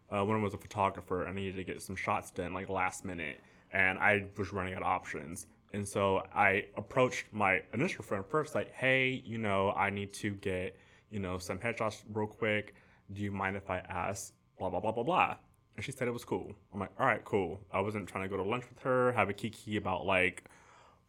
Uh, 0.08 0.24
one 0.24 0.40
was 0.40 0.54
a 0.54 0.58
photographer. 0.58 1.26
I 1.26 1.32
needed 1.32 1.56
to 1.56 1.64
get 1.64 1.82
some 1.82 1.96
shots 1.96 2.30
done 2.30 2.54
like 2.54 2.68
last 2.68 3.04
minute, 3.04 3.40
and 3.72 3.98
I 3.98 4.26
was 4.38 4.52
running 4.52 4.72
out 4.74 4.82
of 4.82 4.86
options. 4.88 5.48
And 5.72 5.86
so 5.86 6.22
I 6.32 6.66
approached 6.76 7.26
my 7.32 7.62
initial 7.74 8.04
friend 8.04 8.24
first, 8.24 8.54
like, 8.54 8.70
"Hey, 8.72 9.20
you 9.26 9.38
know, 9.38 9.72
I 9.72 9.90
need 9.90 10.12
to 10.22 10.30
get 10.36 10.76
you 11.10 11.18
know 11.18 11.38
some 11.38 11.58
headshots 11.58 12.04
real 12.12 12.28
quick. 12.28 12.74
Do 13.12 13.20
you 13.20 13.32
mind 13.32 13.56
if 13.56 13.68
I 13.68 13.78
ask 13.78 14.32
blah 14.58 14.70
blah 14.70 14.78
blah 14.80 14.92
blah 14.92 15.02
blah?" 15.02 15.36
And 15.76 15.84
she 15.84 15.92
said 15.92 16.08
it 16.08 16.12
was 16.12 16.24
cool. 16.24 16.52
I'm 16.72 16.80
like, 16.80 16.92
"All 16.98 17.06
right, 17.06 17.24
cool." 17.24 17.60
I 17.72 17.80
wasn't 17.80 18.08
trying 18.08 18.24
to 18.24 18.28
go 18.28 18.36
to 18.36 18.42
lunch 18.42 18.64
with 18.68 18.78
her, 18.80 19.12
have 19.12 19.28
a 19.28 19.34
kiki 19.34 19.76
about 19.76 20.06
like 20.06 20.44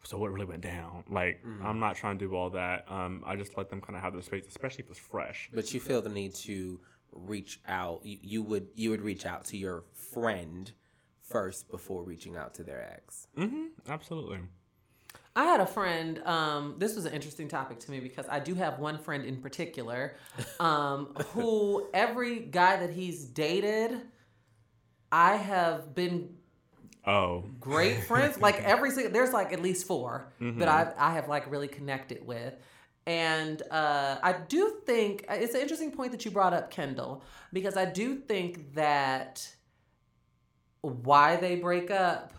so 0.04 0.16
what 0.18 0.32
really 0.32 0.46
went 0.46 0.62
down. 0.62 1.04
Like 1.10 1.42
I'm 1.62 1.80
not 1.80 1.96
trying 1.96 2.18
to 2.18 2.26
do 2.26 2.34
all 2.34 2.50
that. 2.50 2.90
Um, 2.90 3.22
I 3.26 3.36
just 3.36 3.56
let 3.56 3.68
them 3.70 3.80
kind 3.80 3.96
of 3.96 4.02
have 4.02 4.12
their 4.12 4.22
space, 4.22 4.46
especially 4.48 4.84
if 4.84 4.90
it's 4.90 4.98
fresh. 4.98 5.50
But 5.52 5.72
you 5.74 5.80
feel 5.80 6.00
the 6.02 6.08
need 6.08 6.34
to 6.36 6.80
reach 7.12 7.60
out. 7.66 8.00
You, 8.04 8.18
you 8.22 8.42
would 8.42 8.68
you 8.74 8.90
would 8.90 9.02
reach 9.02 9.26
out 9.26 9.44
to 9.46 9.56
your 9.56 9.84
friend 9.92 10.70
first 11.22 11.70
before 11.70 12.02
reaching 12.02 12.36
out 12.36 12.54
to 12.54 12.64
their 12.64 12.90
ex. 12.92 13.26
Mm-hmm. 13.36 13.66
Absolutely. 13.88 14.38
I 15.36 15.44
had 15.44 15.60
a 15.60 15.66
friend. 15.66 16.20
Um, 16.24 16.74
this 16.78 16.96
was 16.96 17.04
an 17.04 17.12
interesting 17.12 17.48
topic 17.48 17.78
to 17.80 17.90
me 17.90 18.00
because 18.00 18.26
I 18.28 18.40
do 18.40 18.54
have 18.54 18.78
one 18.78 18.98
friend 18.98 19.24
in 19.24 19.36
particular, 19.36 20.16
um, 20.58 21.14
who 21.32 21.86
every 21.94 22.40
guy 22.40 22.76
that 22.76 22.90
he's 22.90 23.24
dated, 23.24 24.00
I 25.10 25.36
have 25.36 25.94
been 25.94 26.34
Oh, 27.06 27.44
great 27.60 28.04
friends. 28.08 28.38
Like 28.38 28.62
every 28.62 28.90
single, 28.90 29.12
there's 29.12 29.32
like 29.32 29.52
at 29.52 29.62
least 29.62 29.86
4 29.86 30.32
Mm-hmm. 30.40 30.58
that 30.58 30.68
I 30.68 30.92
I 31.10 31.12
have 31.14 31.28
like 31.28 31.50
really 31.50 31.68
connected 31.68 32.26
with. 32.26 32.54
And 33.06 33.62
uh, 33.70 34.18
I 34.22 34.34
do 34.34 34.80
think 34.84 35.24
it's 35.30 35.54
an 35.54 35.62
interesting 35.62 35.92
point 35.92 36.12
that 36.12 36.26
you 36.26 36.30
brought 36.30 36.52
up, 36.52 36.70
Kendall, 36.70 37.22
because 37.54 37.74
I 37.78 37.86
do 37.86 38.16
think 38.16 38.74
that 38.74 39.48
why 40.82 41.36
they 41.36 41.56
break 41.56 41.90
up 41.90 42.34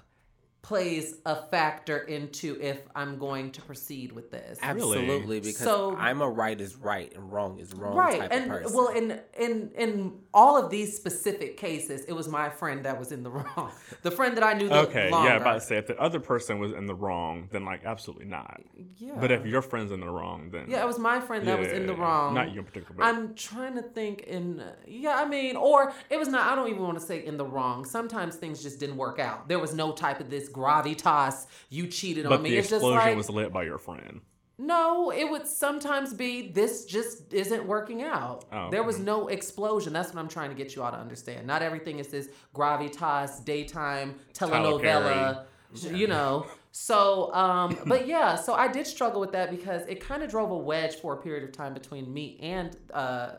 plays 0.62 1.16
a 1.26 1.36
factor 1.47 1.99
into 1.99 2.57
if 2.62 2.82
I'm 2.93 3.18
going 3.18 3.51
to 3.53 3.62
proceed 3.62 4.12
with 4.12 4.30
this. 4.30 4.60
Absolutely, 4.62 5.39
because 5.39 5.57
So- 5.57 5.95
I'm 5.95 6.22
a 6.22 6.30
right 6.30 6.60
is 6.60 6.76
right 6.76 7.12
and 7.16 7.32
wrong 7.32 7.60
is 7.60 7.74
wrong 7.74 7.95
right 7.95 8.20
type 8.20 8.32
and 8.32 8.51
of 8.51 8.62
person. 8.64 8.76
well 8.78 8.88
in 8.89 9.20
in 9.39 9.72
in 9.76 10.14
all 10.34 10.62
of 10.64 10.70
these 10.70 10.95
specific 10.95 11.55
cases 11.57 12.03
it 12.05 12.14
was 12.14 12.28
my 12.28 12.49
friend 12.49 12.84
that 12.86 12.99
was 12.99 13.12
in 13.12 13.24
the 13.24 13.30
wrong 13.39 13.72
the 14.03 14.12
friend 14.12 14.36
that 14.36 14.43
i 14.43 14.53
knew 14.53 14.68
the 14.68 14.76
okay. 14.80 15.10
longer. 15.10 15.30
Yeah, 15.30 15.38
about 15.38 15.53
to 15.53 15.62
say 15.62 15.78
if 15.78 15.88
the 15.88 15.97
other 15.99 16.20
person 16.20 16.60
was 16.60 16.74
in 16.74 16.86
the 16.86 16.93
wrong, 16.95 17.47
then 17.51 17.64
like 17.66 17.86
absolutely 17.86 18.26
not. 18.26 18.62
yeah 18.97 19.14
But 19.20 19.32
if 19.32 19.45
your 19.45 19.62
friend's 19.62 19.91
in 19.91 20.01
the 20.01 20.10
wrong, 20.10 20.49
then 20.51 20.66
yeah 20.68 20.82
it 20.84 20.88
was 20.88 20.99
my 20.99 21.20
friend 21.22 21.47
that 21.47 21.57
was 21.57 21.70
in 21.72 21.88
the 21.88 21.95
wrong 21.95 22.34
Not 22.34 22.51
you 22.51 22.60
in 22.60 22.66
particular. 22.66 22.95
But 22.97 23.05
i'm 23.05 23.34
trying 23.34 23.76
to 23.76 23.82
think 23.82 24.22
in 24.24 24.62
yeah 24.86 25.16
i 25.16 25.26
mean 25.26 25.55
or 25.55 25.93
it 26.10 26.18
was 26.18 26.28
not 26.28 26.51
i 26.51 26.55
don't 26.55 26.68
even 26.70 26.82
want 26.84 26.99
to 26.99 27.05
say 27.05 27.26
in 27.26 27.38
the 27.38 27.45
wrong 27.45 27.86
sometimes 27.86 28.36
things 28.36 28.62
just 28.62 28.80
didn't 28.80 28.97
work 28.97 29.20
out 29.20 29.47
there 29.47 29.60
was 29.60 29.74
no 29.74 29.91
type 29.93 30.20
of 30.20 30.30
this 30.30 30.49
gravitas 30.50 31.47
you 31.70 31.88
cheated 31.88 32.26
but 32.26 32.34
on 32.34 32.41
me 32.43 32.50
But 32.50 32.54
the 32.54 32.58
it's 32.60 32.72
explosion 32.72 32.97
like 33.00 33.18
was 33.18 33.30
lit 33.30 33.52
by 33.54 33.64
your 33.64 33.78
friend. 33.78 34.22
No, 34.62 35.10
it 35.10 35.24
would 35.24 35.47
sometimes 35.47 36.14
be 36.14 36.52
this 36.52 36.84
just 36.84 37.34
isn't 37.34 37.66
working 37.66 38.04
out. 38.04 38.43
Oh, 38.52 38.70
There 38.70 38.84
was 38.84 39.00
no 39.00 39.30
explosion. 39.30 39.93
That's 39.93 40.14
what 40.14 40.20
I'm 40.20 40.28
trying 40.28 40.50
to 40.50 40.56
get 40.56 40.76
you 40.76 40.84
all 40.84 40.91
to 40.91 40.97
understand. 40.97 41.47
Not 41.47 41.62
everything 41.62 42.00
is 42.00 42.10
this 42.10 42.28
gravitas, 42.54 43.43
daytime 43.45 44.16
telenovela, 44.34 45.45
you 45.91 46.08
know. 46.08 46.45
So, 46.72 47.34
um, 47.34 47.78
but 47.86 48.06
yeah, 48.06 48.36
so 48.36 48.54
I 48.54 48.68
did 48.68 48.86
struggle 48.86 49.22
with 49.22 49.32
that 49.32 49.50
because 49.50 49.84
it 49.88 50.02
kind 50.02 50.24
of 50.24 50.30
drove 50.30 50.52
a 50.52 50.58
wedge 50.58 50.95
for 50.95 51.14
a 51.14 51.18
period 51.18 51.45
of 51.45 51.54
time 51.54 51.74
between 51.74 52.14
me 52.14 52.38
and 52.41 52.76
uh, 52.93 53.30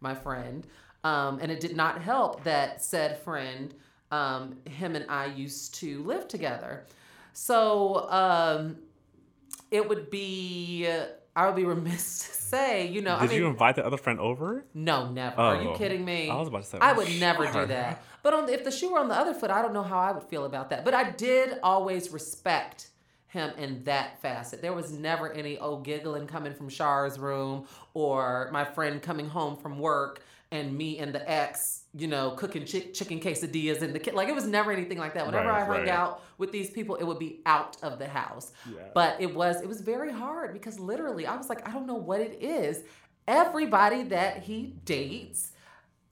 my 0.00 0.14
friend. 0.14 0.66
Um, 1.04 1.38
and 1.40 1.50
it 1.50 1.60
did 1.60 1.76
not 1.76 2.02
help 2.02 2.44
that 2.44 2.82
said 2.82 3.18
friend, 3.18 3.74
um, 4.10 4.56
him 4.64 4.96
and 4.96 5.06
I 5.08 5.26
used 5.26 5.74
to 5.76 6.02
live 6.02 6.28
together. 6.28 6.84
So, 7.32 8.08
um, 8.10 8.76
it 9.70 9.88
would 9.88 10.10
be 10.10 10.88
I 11.36 11.46
would 11.46 11.56
be 11.56 11.64
remiss 11.76 12.18
to 12.26 12.34
say, 12.34 12.88
you 12.88 13.02
know, 13.02 13.18
Did 13.20 13.24
I 13.24 13.32
mean, 13.32 13.42
you 13.42 13.46
invite 13.46 13.76
the 13.76 13.86
other 13.86 13.96
friend 13.96 14.18
over? 14.18 14.64
no, 14.74 15.10
never. 15.10 15.40
Are 15.40 15.62
you 15.62 15.70
Oh. 15.70 15.76
kidding 15.76 16.04
me? 16.04 16.28
I 16.28 16.34
was 16.34 16.48
about 16.48 16.62
to 16.64 16.68
say, 16.68 16.78
I 16.80 16.92
oh, 16.92 16.96
would 16.96 17.20
never 17.20 17.46
do 17.46 17.66
that. 17.66 18.02
But 18.22 18.34
on 18.34 18.48
if 18.48 18.64
the 18.64 18.70
shoe 18.70 18.92
were 18.92 18.98
on 18.98 19.08
the 19.08 19.14
other 19.16 19.32
foot, 19.32 19.50
I 19.50 19.62
don't 19.62 19.72
know 19.72 19.82
how 19.82 19.98
I 19.98 20.12
would 20.12 20.24
feel 20.24 20.44
about 20.44 20.70
that. 20.70 20.84
But 20.84 20.94
I 20.94 21.10
did 21.10 21.58
always 21.62 22.10
respect 22.10 22.88
him 23.28 23.52
in 23.56 23.84
that 23.84 24.20
facet. 24.20 24.60
There 24.60 24.72
was 24.72 24.92
never 24.92 25.32
any 25.32 25.56
oh 25.58 25.78
giggling 25.78 26.26
coming 26.26 26.52
from 26.52 26.68
Shar's 26.68 27.18
room 27.18 27.66
or 27.94 28.50
my 28.52 28.64
friend 28.64 29.00
coming 29.00 29.28
home 29.28 29.56
from 29.56 29.78
work 29.78 30.22
and 30.50 30.76
me 30.76 30.98
and 30.98 31.14
the 31.14 31.30
ex, 31.30 31.79
you 31.92 32.06
know, 32.06 32.30
cooking 32.32 32.64
chick 32.64 32.94
chicken 32.94 33.18
quesadillas 33.20 33.82
in 33.82 33.92
the 33.92 33.98
kitchen. 33.98 34.14
Like 34.16 34.28
it 34.28 34.34
was 34.34 34.46
never 34.46 34.70
anything 34.70 34.98
like 34.98 35.14
that. 35.14 35.26
Whenever 35.26 35.48
Right, 35.48 35.62
I 35.62 35.64
hung 35.66 35.78
right. 35.80 35.88
out 35.88 36.22
with 36.38 36.52
these 36.52 36.70
people, 36.70 36.94
it 36.96 37.04
would 37.04 37.18
be 37.18 37.40
out 37.46 37.76
of 37.82 37.98
the 37.98 38.06
house. 38.06 38.52
Yeah. 38.72 38.82
But 38.94 39.20
it 39.20 39.34
was 39.34 39.60
it 39.60 39.68
was 39.68 39.80
very 39.80 40.12
hard 40.12 40.52
because 40.52 40.78
literally 40.78 41.26
I 41.26 41.36
was 41.36 41.48
like, 41.48 41.66
I 41.68 41.72
don't 41.72 41.86
know 41.86 41.94
what 41.96 42.20
it 42.20 42.38
is. 42.40 42.84
Everybody 43.26 44.04
that 44.04 44.42
he 44.42 44.74
dates, 44.84 45.52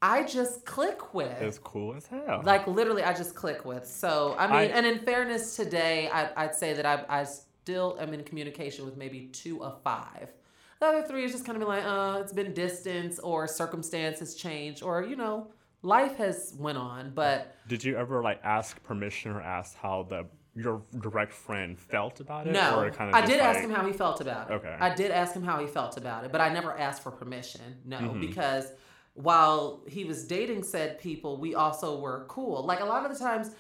I 0.01 0.23
just 0.25 0.65
click 0.65 1.15
with. 1.15 1.41
It's 1.41 1.59
cool 1.59 1.95
as 1.95 2.07
hell. 2.07 2.43
Like 2.45 2.67
literally, 2.67 3.03
I 3.03 3.13
just 3.13 3.35
click 3.35 3.65
with. 3.65 3.87
So 3.87 4.37
I 4.39 4.47
mean, 4.47 4.57
I- 4.57 4.65
and 4.65 4.87
in 4.87 5.01
fairness, 5.01 5.57
today 5.57 6.09
I, 6.13 6.31
I'd 6.37 6.55
say 6.55 6.75
that 6.75 6.87
I 6.87 7.05
I 7.09 7.25
still 7.25 7.97
am 8.01 8.15
in 8.15 8.25
communication 8.25 8.85
with 8.85 8.97
maybe 8.97 9.27
two 9.33 9.63
of 9.63 9.83
five. 9.83 10.33
The 10.81 10.87
other 10.87 11.03
three 11.03 11.25
is 11.25 11.33
just 11.33 11.45
kind 11.45 11.57
of 11.57 11.61
be 11.61 11.67
like, 11.67 11.85
uh, 11.85 12.19
it's 12.21 12.33
been 12.33 12.55
distance 12.55 13.19
or 13.19 13.49
circumstances 13.49 14.37
changed 14.37 14.83
or 14.83 15.03
you 15.05 15.17
know, 15.17 15.49
life 15.83 16.17
has 16.17 16.55
went 16.59 16.79
on. 16.79 17.13
But 17.15 17.55
Did 17.69 17.85
you 17.85 17.97
ever 17.97 18.23
like 18.23 18.41
ask 18.43 18.83
permission 18.83 19.33
or 19.33 19.41
ask 19.41 19.77
how 19.77 20.05
the 20.09 20.27
your 20.55 20.83
direct 21.01 21.33
friend 21.33 21.79
felt 21.79 22.19
about 22.21 22.47
it? 22.49 22.53
no, 22.53 22.81
or 22.81 22.91
kind 22.91 23.15
I 23.15 23.25
did 23.25 23.39
ask 23.41 23.61
him 23.61 23.71
how 23.71 23.87
he 23.87 23.93
felt 23.93 24.21
about 24.21 24.51
it. 24.51 24.55
Okay. 24.55 24.77
I 24.81 24.93
did 24.95 25.11
ask 25.11 25.35
him 25.35 25.45
how 25.45 25.61
he 25.61 25.67
felt 25.67 25.97
about 25.97 26.25
it, 26.25 26.33
but 26.33 26.41
I 26.41 26.49
never 26.49 26.77
asked 26.77 27.03
for 27.03 27.11
permission. 27.13 27.77
No, 27.85 27.99
Mm-hmm. 27.99 28.21
because 28.21 28.73
while 29.15 29.83
he 29.89 30.05
was 30.05 30.25
dating 30.27 30.63
said 30.63 30.99
people, 31.01 31.39
we 31.39 31.55
also 31.55 31.99
were 32.01 32.25
cool. 32.29 32.65
Like 32.65 32.81
a 32.81 32.85
lot 32.85 33.05
of 33.05 33.13
the 33.17 33.19
times, 33.25 33.51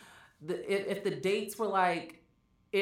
the, 0.40 0.54
if, 0.72 0.86
if 0.98 1.04
the 1.04 1.10
dates 1.10 1.58
were 1.58 1.66
like 1.66 2.17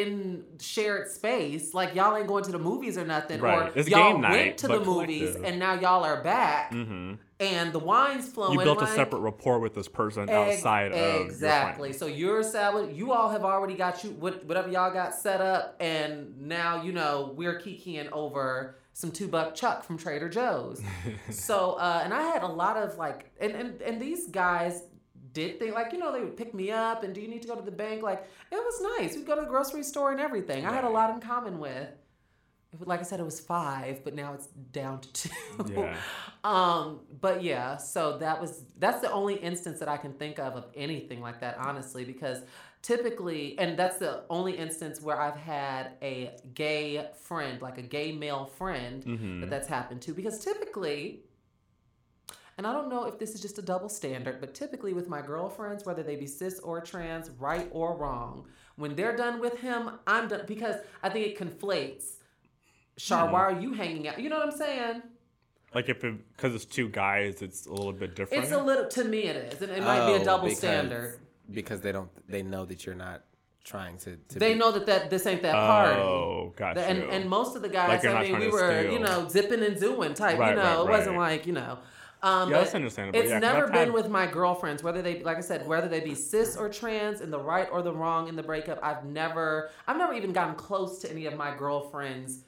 in 0.03 0.45
shared 0.61 1.11
space, 1.11 1.75
like 1.75 1.95
y'all 1.95 2.17
ain't 2.17 2.27
going 2.27 2.45
to 2.45 2.53
the 2.53 2.59
movies 2.59 2.97
or 2.99 3.05
nothing, 3.05 3.41
Right. 3.41 3.69
or 3.71 3.79
It's 3.79 3.89
y'all 3.89 4.13
game 4.13 4.23
went 4.23 4.59
to 4.59 4.69
the 4.69 4.81
movies 4.81 5.21
collective. 5.33 5.45
and 5.45 5.59
now 5.59 5.75
y'all 5.75 6.05
are 6.05 6.23
back 6.23 6.73
hmm 6.73 7.15
and 7.39 7.71
the 7.71 7.79
wine's 7.79 8.27
flowing. 8.31 8.59
You 8.59 8.65
built 8.65 8.79
a 8.79 8.85
like- 8.85 8.95
separate 8.95 9.19
rapport 9.21 9.59
with 9.59 9.75
this 9.75 9.89
person 9.89 10.27
Ex- 10.31 10.57
outside 10.59 10.93
of 10.93 11.21
exactly. 11.27 11.93
So 11.93 12.07
you're 12.07 12.43
salad. 12.43 12.97
You 12.97 13.13
all 13.13 13.29
have 13.29 13.45
already 13.45 13.75
got 13.75 14.03
you 14.05 14.11
whatever 14.13 14.71
y'all 14.71 14.91
got 14.91 15.15
set 15.15 15.43
up, 15.43 15.77
and 15.79 16.41
now 16.41 16.83
you 16.83 16.93
know 16.93 17.35
we're 17.37 17.59
kikiing 17.61 18.11
over 18.13 18.77
some 18.95 19.11
two 19.11 19.29
buck 19.29 19.55
chuck 19.55 19.85
from 19.85 19.99
Trader 19.99 20.31
Joe's. 20.31 20.81
so 21.31 21.73
uh, 21.73 22.01
and 22.03 22.15
I 22.15 22.23
had 22.23 22.43
a 22.43 22.47
lot 22.49 22.79
of 22.79 22.97
like, 22.97 23.31
and 23.39 23.53
and 23.53 23.83
and 23.83 24.01
these 24.01 24.29
guys 24.29 24.85
did 25.39 25.51
think 25.61 25.73
like 25.81 25.93
you 25.93 25.99
know 26.03 26.11
they 26.15 26.23
would 26.27 26.37
pick 26.43 26.53
me 26.61 26.67
up 26.71 26.99
and 27.05 27.11
do 27.15 27.21
you 27.25 27.29
need 27.29 27.43
to 27.43 27.49
go 27.53 27.57
to 27.63 27.67
the 27.71 27.77
bank 27.85 27.99
like 28.11 28.21
it 28.51 28.61
was 28.69 28.77
nice 28.99 29.11
we'd 29.17 29.27
go 29.27 29.35
to 29.41 29.43
the 29.47 29.53
grocery 29.55 29.83
store 29.93 30.11
and 30.15 30.21
everything 30.29 30.61
i 30.71 30.73
had 30.79 30.85
a 30.85 30.95
lot 30.99 31.09
in 31.15 31.19
common 31.21 31.55
with 31.67 31.89
like 32.93 33.01
i 33.01 33.03
said 33.11 33.19
it 33.21 33.29
was 33.33 33.41
five 33.41 34.03
but 34.05 34.15
now 34.23 34.31
it's 34.37 34.49
down 34.81 35.01
to 35.05 35.09
two 35.13 35.31
Yeah. 35.75 35.97
um, 36.45 37.01
but 37.21 37.43
yeah, 37.43 37.77
so 37.79 38.19
that 38.19 38.37
was 38.43 38.53
that's 38.79 39.01
the 39.01 39.11
only 39.21 39.35
instance 39.51 39.79
that 39.81 39.89
I 39.89 39.97
can 40.05 40.13
think 40.23 40.39
of 40.39 40.51
of 40.61 40.65
anything 40.87 41.21
like 41.27 41.39
that, 41.41 41.55
honestly, 41.59 42.05
because 42.05 42.39
typically, 42.83 43.59
and 43.59 43.77
that's 43.77 43.97
the 43.99 44.23
only 44.31 44.55
instance 44.57 45.01
where 45.01 45.19
I've 45.21 45.37
had 45.37 45.93
a 46.03 46.37
gay 46.55 47.09
friend, 47.29 47.61
like 47.63 47.79
a 47.79 47.83
gay 47.83 48.13
male 48.13 48.45
friend, 48.59 49.03
Mhm. 49.05 49.41
that 49.41 49.51
that's 49.51 49.69
happened 49.69 50.03
to. 50.03 50.13
Because 50.15 50.37
typically, 50.45 51.25
and 52.59 52.67
I 52.67 52.73
don't 52.73 52.89
know 52.89 53.05
if 53.05 53.19
this 53.19 53.35
is 53.35 53.41
just 53.41 53.59
a 53.59 53.63
double 53.63 53.89
standard, 53.89 54.41
but 54.41 54.55
typically 54.55 54.93
with 54.95 55.09
my 55.09 55.21
girlfriends, 55.23 55.85
whether 55.85 56.03
they 56.03 56.17
be 56.17 56.27
cis 56.27 56.59
or 56.61 56.81
trans, 56.81 57.31
right 57.39 57.69
or 57.71 57.97
wrong, 57.97 58.47
when 58.77 58.95
they're 58.95 59.17
done 59.17 59.41
with 59.41 59.59
him, 59.61 59.91
I'm 60.07 60.29
done 60.29 60.43
because 60.47 60.77
I 61.03 61.09
think 61.11 61.27
it 61.27 61.39
conflates. 61.39 62.05
Shar, 62.99 63.27
Hmm. 63.27 63.33
why 63.33 63.41
are 63.41 63.61
you 63.61 63.75
hanging 63.75 64.09
out? 64.09 64.19
You 64.19 64.31
know 64.31 64.39
what 64.39 64.47
I'm 64.53 64.57
saying? 64.59 65.03
Like 65.75 65.89
if 65.91 66.03
it 66.05 66.15
because 66.35 66.55
it's 66.55 66.65
two 66.65 66.89
guys, 66.89 67.43
it's 67.43 67.67
a 67.67 67.71
little 67.73 67.93
bit 67.93 68.15
different. 68.15 68.43
It's 68.45 68.53
a 68.53 68.63
little 68.63 68.89
to 68.89 69.05
me 69.05 69.25
it 69.25 69.37
is, 69.53 69.61
and 69.61 69.71
it 69.71 69.83
might 69.83 70.07
be 70.07 70.13
Oh, 70.13 70.23
a 70.23 70.25
double 70.25 70.45
because- 70.45 70.59
standard. 70.59 71.19
because 71.51 71.81
they 71.83 71.93
don't 71.93 72.09
they 72.29 72.43
know 72.43 72.65
that 72.65 72.87
you're 72.87 72.95
not 72.95 73.23
trying 73.65 73.99
to. 73.99 74.17
to 74.17 74.39
They 74.39 74.53
be- 74.55 74.59
know 74.59 74.71
that, 74.73 74.87
that 74.87 75.11
this 75.11 75.27
ain't 75.27 75.43
that 75.43 75.53
party. 75.53 76.01
Oh, 76.01 76.55
got 76.57 76.77
The- 76.77 76.85
and 76.87 77.03
and 77.11 77.29
most 77.29 77.55
of 77.57 77.61
the 77.63 77.69
guys, 77.69 78.03
Like 78.03 78.07
I 78.07 78.23
mean, 78.23 78.39
we 78.39 78.49
were 78.49 78.81
steal. 78.81 78.93
you 78.95 78.99
know 79.01 79.29
zipping 79.29 79.63
and 79.63 79.79
doing 79.79 80.15
type. 80.15 80.39
Right, 80.39 80.51
you 80.51 80.57
know, 80.57 80.63
right, 80.87 80.95
it 80.95 80.99
wasn't 80.99 81.17
like 81.19 81.47
you 81.47 81.53
know. 81.53 81.79
Um, 82.27 82.51
Yeah, 82.51 82.59
that's 82.59 82.75
understandable. 82.75 83.19
It's 83.21 83.29
Yeah, 83.29 83.35
'cause 83.37 83.43
never 83.43 83.67
I've 83.67 83.73
been 83.73 83.85
had- 83.87 83.93
with 83.95 84.09
my 84.09 84.27
girlfriends, 84.27 84.83
whether 84.83 85.01
they, 85.01 85.23
like 85.23 85.37
I 85.37 85.41
said, 85.41 85.67
whether 85.67 85.87
they 85.89 86.01
be 86.01 86.15
cis 86.15 86.57
or 86.57 86.69
trans, 86.69 87.21
in 87.21 87.31
the 87.31 87.39
right 87.39 87.69
or 87.71 87.83
the 87.83 87.93
wrong 87.93 88.29
in 88.29 88.35
the 88.37 88.43
breakup. 88.43 88.79
I've 88.83 89.05
never, 89.05 89.71
I've 89.87 89.97
never 89.97 90.13
even 90.13 90.33
gotten 90.33 90.55
close 90.57 90.99
to 91.01 91.11
any 91.11 91.27
of 91.27 91.37
my 91.37 91.55
girlfriends, 91.57 92.43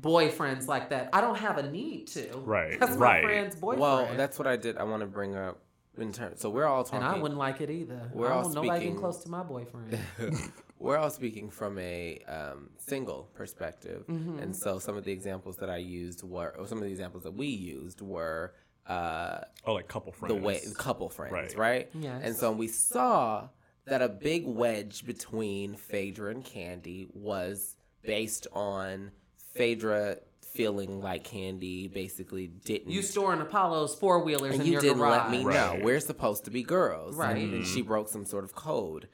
boyfriends 0.00 0.66
like 0.66 0.90
that. 0.90 1.10
I 1.12 1.20
don't 1.20 1.36
have 1.38 1.58
a 1.58 1.70
need 1.70 2.06
to. 2.08 2.28
Right, 2.38 2.78
That's 2.80 2.96
my 2.96 3.06
right. 3.06 3.24
friend's 3.24 3.56
boyfriend. 3.56 3.80
Well, 3.80 4.08
that's 4.16 4.38
what 4.38 4.46
I 4.46 4.56
did. 4.56 4.76
I 4.78 4.84
want 4.84 5.00
to 5.00 5.06
bring 5.06 5.36
up 5.36 5.58
in 5.98 6.12
terms. 6.12 6.40
So 6.40 6.48
we're 6.50 6.64
all 6.66 6.84
talking. 6.84 7.06
And 7.06 7.16
I 7.16 7.18
wouldn't 7.18 7.38
like 7.38 7.60
it 7.60 7.70
either. 7.70 8.10
We're 8.14 8.26
I 8.26 8.28
don't 8.30 8.36
all 8.38 8.42
want 8.44 8.54
nobody 8.54 8.80
getting 8.84 8.98
close 8.98 9.18
to 9.24 9.28
my 9.28 9.42
boyfriend. 9.42 9.98
we're 10.78 10.96
all 10.96 11.10
speaking 11.10 11.50
from 11.50 11.78
a 11.78 12.18
um, 12.28 12.70
single 12.78 13.28
perspective, 13.34 14.04
Mm-hmm. 14.08 14.38
and 14.38 14.56
so 14.56 14.78
some 14.78 14.96
of 14.96 15.04
the 15.04 15.12
examples 15.12 15.56
that 15.58 15.68
I 15.70 15.76
used 15.76 16.22
were, 16.22 16.54
or 16.58 16.66
some 16.66 16.78
of 16.78 16.84
the 16.84 16.90
examples 16.90 17.24
that 17.24 17.34
we 17.34 17.46
used 17.46 18.00
were 18.00 18.54
uh, 18.88 19.40
Oh, 19.66 19.74
like 19.74 19.88
couple 19.88 20.12
friends. 20.12 20.34
the 20.34 20.40
way 20.40 20.60
couple 20.76 21.08
friends, 21.08 21.32
Right. 21.54 21.56
right? 21.56 21.90
Yes. 21.94 22.20
And 22.24 22.36
so 22.36 22.50
we 22.52 22.68
saw 22.68 23.48
that 23.84 24.02
a 24.02 24.08
big 24.08 24.46
wedge 24.46 25.06
between 25.06 25.74
Phaedra 25.76 26.30
and 26.30 26.44
Kandi 26.44 27.08
was 27.14 27.76
based 28.04 28.46
on 28.52 29.10
Phaedra 29.54 30.18
feeling 30.40 31.00
like 31.00 31.24
Kandi 31.24 31.92
basically 31.92 32.46
didn't. 32.48 32.90
you 32.90 33.00
store 33.02 33.32
storing 33.32 33.40
Apollo's 33.40 33.94
four 33.94 34.22
wheelers 34.22 34.52
and 34.52 34.60
in 34.62 34.66
you 34.66 34.72
your 34.72 34.80
didn't 34.82 34.98
garage. 34.98 35.22
let 35.22 35.30
me 35.30 35.44
Right. 35.44 35.54
know 35.78 35.84
we're 35.84 36.00
supposed 36.00 36.44
to 36.44 36.50
be 36.50 36.62
girls, 36.62 37.16
Right. 37.16 37.36
And, 37.36 37.54
and 37.54 37.66
she 37.66 37.80
broke 37.82 38.08
some 38.08 38.26
sort 38.26 38.44
of 38.44 38.54
code, 38.54 39.08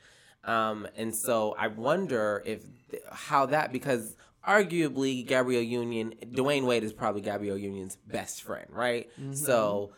um, 0.44 0.88
and 0.96 1.14
so 1.14 1.54
I 1.58 1.68
wonder 1.68 2.42
if 2.44 2.64
how 3.12 3.46
that 3.46 3.70
because 3.72 4.16
arguably 4.46 5.26
Gabrielle 5.26 5.62
Union, 5.62 6.14
Dwyane 6.24 6.64
Wade 6.64 6.84
is 6.84 6.92
probably 6.92 7.20
Gabrielle 7.20 7.58
Union's 7.58 7.96
best 7.96 8.42
friend, 8.42 8.66
right? 8.70 9.08
Mm-hmm. 9.20 9.34
So, 9.34 9.92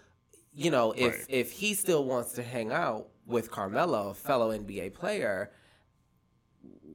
you 0.53 0.71
know, 0.71 0.93
if 0.93 1.13
Right. 1.13 1.27
if 1.29 1.53
he 1.53 1.75
still 1.75 2.05
wants 2.05 2.33
to 2.33 2.43
hang 2.43 2.73
out 2.73 3.09
with 3.27 3.51
Carmelo, 3.51 4.11
a 4.11 4.15
fellow 4.15 4.51
NBA 4.51 4.95
player, 4.95 5.51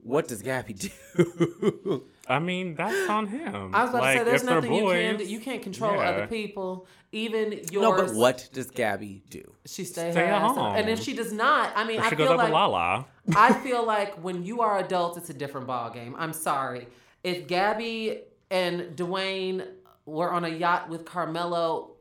what 0.02 0.28
does 0.28 0.42
Gabby 0.42 0.74
do? 0.74 2.02
I 2.28 2.38
mean, 2.38 2.74
that's 2.74 3.08
on 3.08 3.28
him. 3.28 3.74
I 3.74 3.82
was 3.82 3.90
about 3.90 4.02
like, 4.02 4.18
to 4.18 4.24
say, 4.24 4.24
there's 4.30 4.42
if 4.42 4.46
they're 4.48 4.54
nothing 4.56 4.74
you 4.74 4.90
can 4.90 5.16
do. 5.16 5.24
You 5.24 5.40
can't 5.40 5.62
control 5.62 5.94
yeah. 5.94 6.10
other 6.10 6.26
people. 6.26 6.86
Even 7.12 7.52
yours. 7.52 7.72
no, 7.72 7.96
but 7.96 8.14
what 8.14 8.48
does 8.52 8.70
Gabby 8.70 9.22
do? 9.30 9.52
She 9.64 9.84
stay, 9.84 10.10
Stay 10.10 10.26
at 10.26 10.42
ass 10.42 10.56
up. 10.56 10.76
And 10.76 10.88
if 10.88 11.00
she 11.00 11.14
does 11.14 11.32
not, 11.32 11.72
I 11.74 11.84
mean, 11.86 12.00
Or 12.00 12.04
I 12.04 12.10
she 12.10 12.16
goes 12.16 12.26
feel 12.26 12.32
up 12.32 12.38
like 12.38 12.48
to 12.48 12.52
Lala. 12.52 13.06
I 13.34 13.52
feel 13.52 13.86
like 13.86 14.22
when 14.22 14.42
you 14.44 14.60
are 14.60 14.78
adults, 14.78 15.16
it's 15.16 15.30
a 15.30 15.34
different 15.34 15.66
ball 15.66 15.90
game. 15.90 16.14
I'm 16.18 16.32
sorry. 16.32 16.88
If 17.26 17.46
Gabby 17.48 18.20
and 18.50 18.96
Dwyane 18.96 19.66
were 20.04 20.30
on 20.30 20.44
a 20.44 20.48
yacht 20.48 20.88
with 20.88 21.04
Carmelo, 21.04 21.96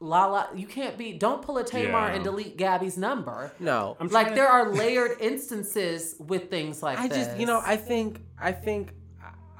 Lala, 0.00 0.48
you 0.54 0.66
can't 0.68 0.96
be. 0.96 1.12
Don't 1.14 1.42
pull 1.42 1.58
a 1.58 1.64
Tamar 1.64 2.08
Yeah. 2.08 2.14
and 2.14 2.22
delete 2.22 2.56
Gabby's 2.56 2.96
number. 2.96 3.52
No, 3.58 3.96
I'm 3.98 4.06
Like 4.08 4.26
trying 4.28 4.36
there 4.36 4.48
are 4.48 4.72
layered 4.82 5.16
instances 5.20 6.14
with 6.20 6.48
things 6.48 6.82
like 6.82 6.98
I 6.98 7.08
this. 7.08 7.26
just, 7.26 7.36
you 7.38 7.46
know, 7.46 7.60
I 7.64 7.76
think, 7.76 8.20
I 8.40 8.52
think, 8.52 8.92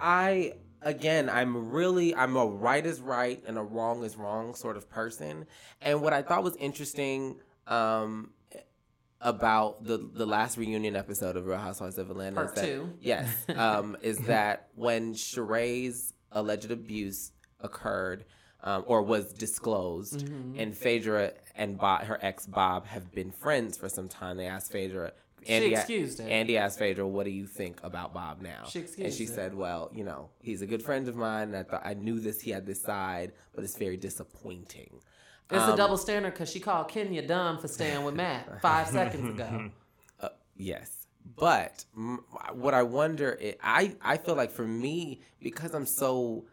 I 0.00 0.54
again, 0.82 1.28
I'm 1.28 1.70
really, 1.72 2.14
I'm 2.14 2.36
a 2.36 2.46
right 2.46 2.86
is 2.86 3.00
right 3.00 3.42
and 3.48 3.58
a 3.58 3.62
wrong 3.62 4.04
is 4.04 4.16
wrong 4.16 4.54
sort 4.54 4.76
of 4.76 4.88
person. 4.88 5.46
And 5.82 6.00
what 6.02 6.12
I 6.12 6.22
thought 6.22 6.44
was 6.44 6.54
interesting 6.56 7.40
um, 7.66 8.30
about 9.20 9.84
the 9.84 9.98
the 9.98 10.26
last 10.26 10.56
reunion 10.56 10.94
episode 10.96 11.36
of 11.36 11.46
Real 11.46 11.58
Housewives 11.58 11.98
of 11.98 12.10
Atlanta 12.10 12.36
Part 12.36 12.48
is 12.48 12.54
that, 12.54 12.64
two. 12.64 12.90
yes, 13.00 13.28
um, 13.56 13.96
is 14.02 14.18
that 14.20 14.68
when 14.74 15.14
Sheree's 15.14 16.14
alleged 16.32 16.70
abuse 16.70 17.32
occurred. 17.60 18.24
Um, 18.60 18.82
or 18.88 19.02
was 19.02 19.32
disclosed, 19.32 20.26
Mm-hmm. 20.26 20.58
and 20.58 20.76
Phaedra 20.76 21.32
and 21.54 21.78
Bob, 21.78 22.02
her 22.06 22.18
ex 22.20 22.44
Bob 22.44 22.86
have 22.86 23.12
been 23.12 23.30
friends 23.30 23.76
for 23.78 23.88
some 23.88 24.08
time. 24.08 24.36
They 24.36 24.46
asked 24.48 24.72
Phaedra, 24.72 25.12
Andy, 25.46 25.74
excused 25.74 26.18
it. 26.18 26.24
Andy 26.28 26.58
asked 26.58 26.80
Phaedra, 26.80 27.06
"What 27.06 27.22
do 27.24 27.30
you 27.30 27.46
think 27.46 27.78
about 27.84 28.12
Bob 28.12 28.42
now?" 28.42 28.64
She 28.68 28.80
excused 28.80 29.04
and 29.04 29.14
she 29.14 29.26
said, 29.26 29.54
"Well, 29.54 29.92
you 29.94 30.02
know, 30.02 30.30
he's 30.42 30.60
a 30.60 30.66
good 30.66 30.82
friend 30.82 31.06
of 31.06 31.14
mine, 31.14 31.54
and 31.54 31.56
I 31.56 31.62
thought 31.62 31.82
I 31.84 31.94
knew 31.94 32.18
this. 32.18 32.40
He 32.40 32.50
had 32.50 32.66
this 32.66 32.82
side, 32.82 33.30
but 33.54 33.62
it's 33.62 33.78
very 33.78 33.96
disappointing." 33.96 35.02
It's 35.51 35.62
Um, 35.62 35.72
a 35.72 35.76
double 35.76 35.96
standard 35.96 36.32
because 36.34 36.51
she 36.51 36.61
called 36.61 36.88
Kenya 36.88 37.26
dumb 37.26 37.59
for 37.59 37.68
staying 37.68 38.05
with 38.05 38.14
Matt 38.14 38.61
five 38.62 38.88
seconds 38.88 39.28
ago. 39.30 39.70
Uh, 40.20 40.28
yes, 40.57 41.07
but 41.36 41.84
m- 41.96 42.24
what 42.53 42.74
I 42.74 42.82
wonder, 42.82 43.38
i 43.40 43.57
I 43.62 44.14
I 44.14 44.16
feel 44.18 44.34
like 44.34 44.51
for 44.51 44.66
me 44.66 45.20
because 45.40 45.74
I'm 45.74 45.86
so. 45.86 46.44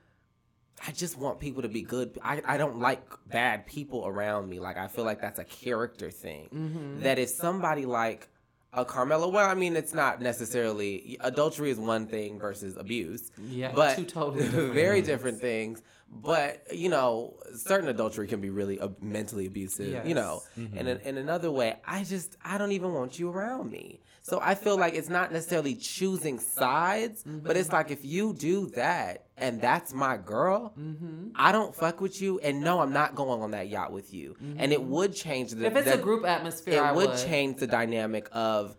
I 0.85 0.91
just 0.91 1.17
want 1.17 1.39
people 1.39 1.61
to 1.61 1.69
be 1.69 1.81
good. 1.83 2.19
I, 2.21 2.41
I 2.45 2.57
don't 2.57 2.79
like 2.79 3.01
bad 3.27 3.65
people 3.65 4.05
around 4.05 4.49
me. 4.49 4.59
Like 4.59 4.77
I 4.77 4.87
feel 4.87 5.05
like 5.05 5.21
that's 5.21 5.39
a 5.39 5.45
character 5.45 6.11
thing. 6.11 6.49
Mm-hmm. 6.53 6.99
That 7.03 7.17
if 7.17 7.29
somebody 7.29 7.85
like 7.85 8.27
a 8.73 8.83
Carmelo, 8.83 9.29
well, 9.29 9.49
I 9.49 9.53
mean, 9.53 9.77
it's 9.77 9.93
not 9.93 10.21
necessarily 10.21 11.17
adultery 11.21 11.69
is 11.71 11.79
one 11.79 12.07
thing 12.07 12.39
versus 12.39 12.75
abuse. 12.75 13.31
Yeah, 13.41 13.71
but 13.73 13.95
two 13.95 14.03
totally 14.05 14.43
different 14.43 14.73
very 14.85 15.01
different 15.01 15.39
things. 15.39 15.81
But 16.21 16.67
you 16.73 16.89
know, 16.89 17.37
certain 17.55 17.89
adultery 17.89 18.27
can 18.27 18.41
be 18.41 18.49
really 18.49 18.79
uh, 18.79 18.89
mentally 19.01 19.45
abusive. 19.45 20.05
You 20.07 20.15
know, 20.15 20.41
Yes. 20.55 20.69
and 20.75 20.87
in, 20.87 21.17
another 21.17 21.51
way, 21.51 21.75
I 21.85 22.03
just 22.03 22.37
I 22.43 22.57
don't 22.57 22.71
even 22.71 22.93
want 22.93 23.19
you 23.19 23.29
around 23.29 23.71
me. 23.71 24.01
So 24.21 24.39
I 24.41 24.55
feel 24.55 24.75
like 24.75 24.95
it's 24.95 25.09
not 25.09 25.31
necessarily 25.31 25.75
choosing 25.75 26.39
sides, 26.39 27.23
mm-hmm. 27.23 27.39
but 27.39 27.57
it's 27.57 27.71
like 27.71 27.91
if 27.91 28.03
you 28.03 28.33
do 28.33 28.67
that 28.71 29.25
and 29.37 29.61
that's 29.61 29.93
my 29.93 30.17
girl, 30.17 30.73
mm-hmm. 30.79 31.29
I 31.35 31.51
don't 31.51 31.75
fuck 31.75 32.01
with 32.01 32.19
you, 32.21 32.39
and 32.39 32.61
no, 32.61 32.79
I'm 32.79 32.93
not 32.93 33.13
going 33.13 33.41
on 33.43 33.51
that 33.51 33.67
yacht 33.67 33.91
with 33.91 34.13
you. 34.13 34.35
And 34.57 34.71
it 34.71 34.81
would 34.81 35.13
change 35.13 35.51
the 35.51 35.67
If 35.67 35.75
it's 35.75 35.85
the- 35.85 35.99
a 35.99 36.01
group 36.01 36.25
atmosphere, 36.25 36.87
it 36.87 36.95
would, 36.95 37.09
would 37.09 37.19
change 37.19 37.57
the 37.57 37.67
dynamic 37.67 38.27
of 38.31 38.75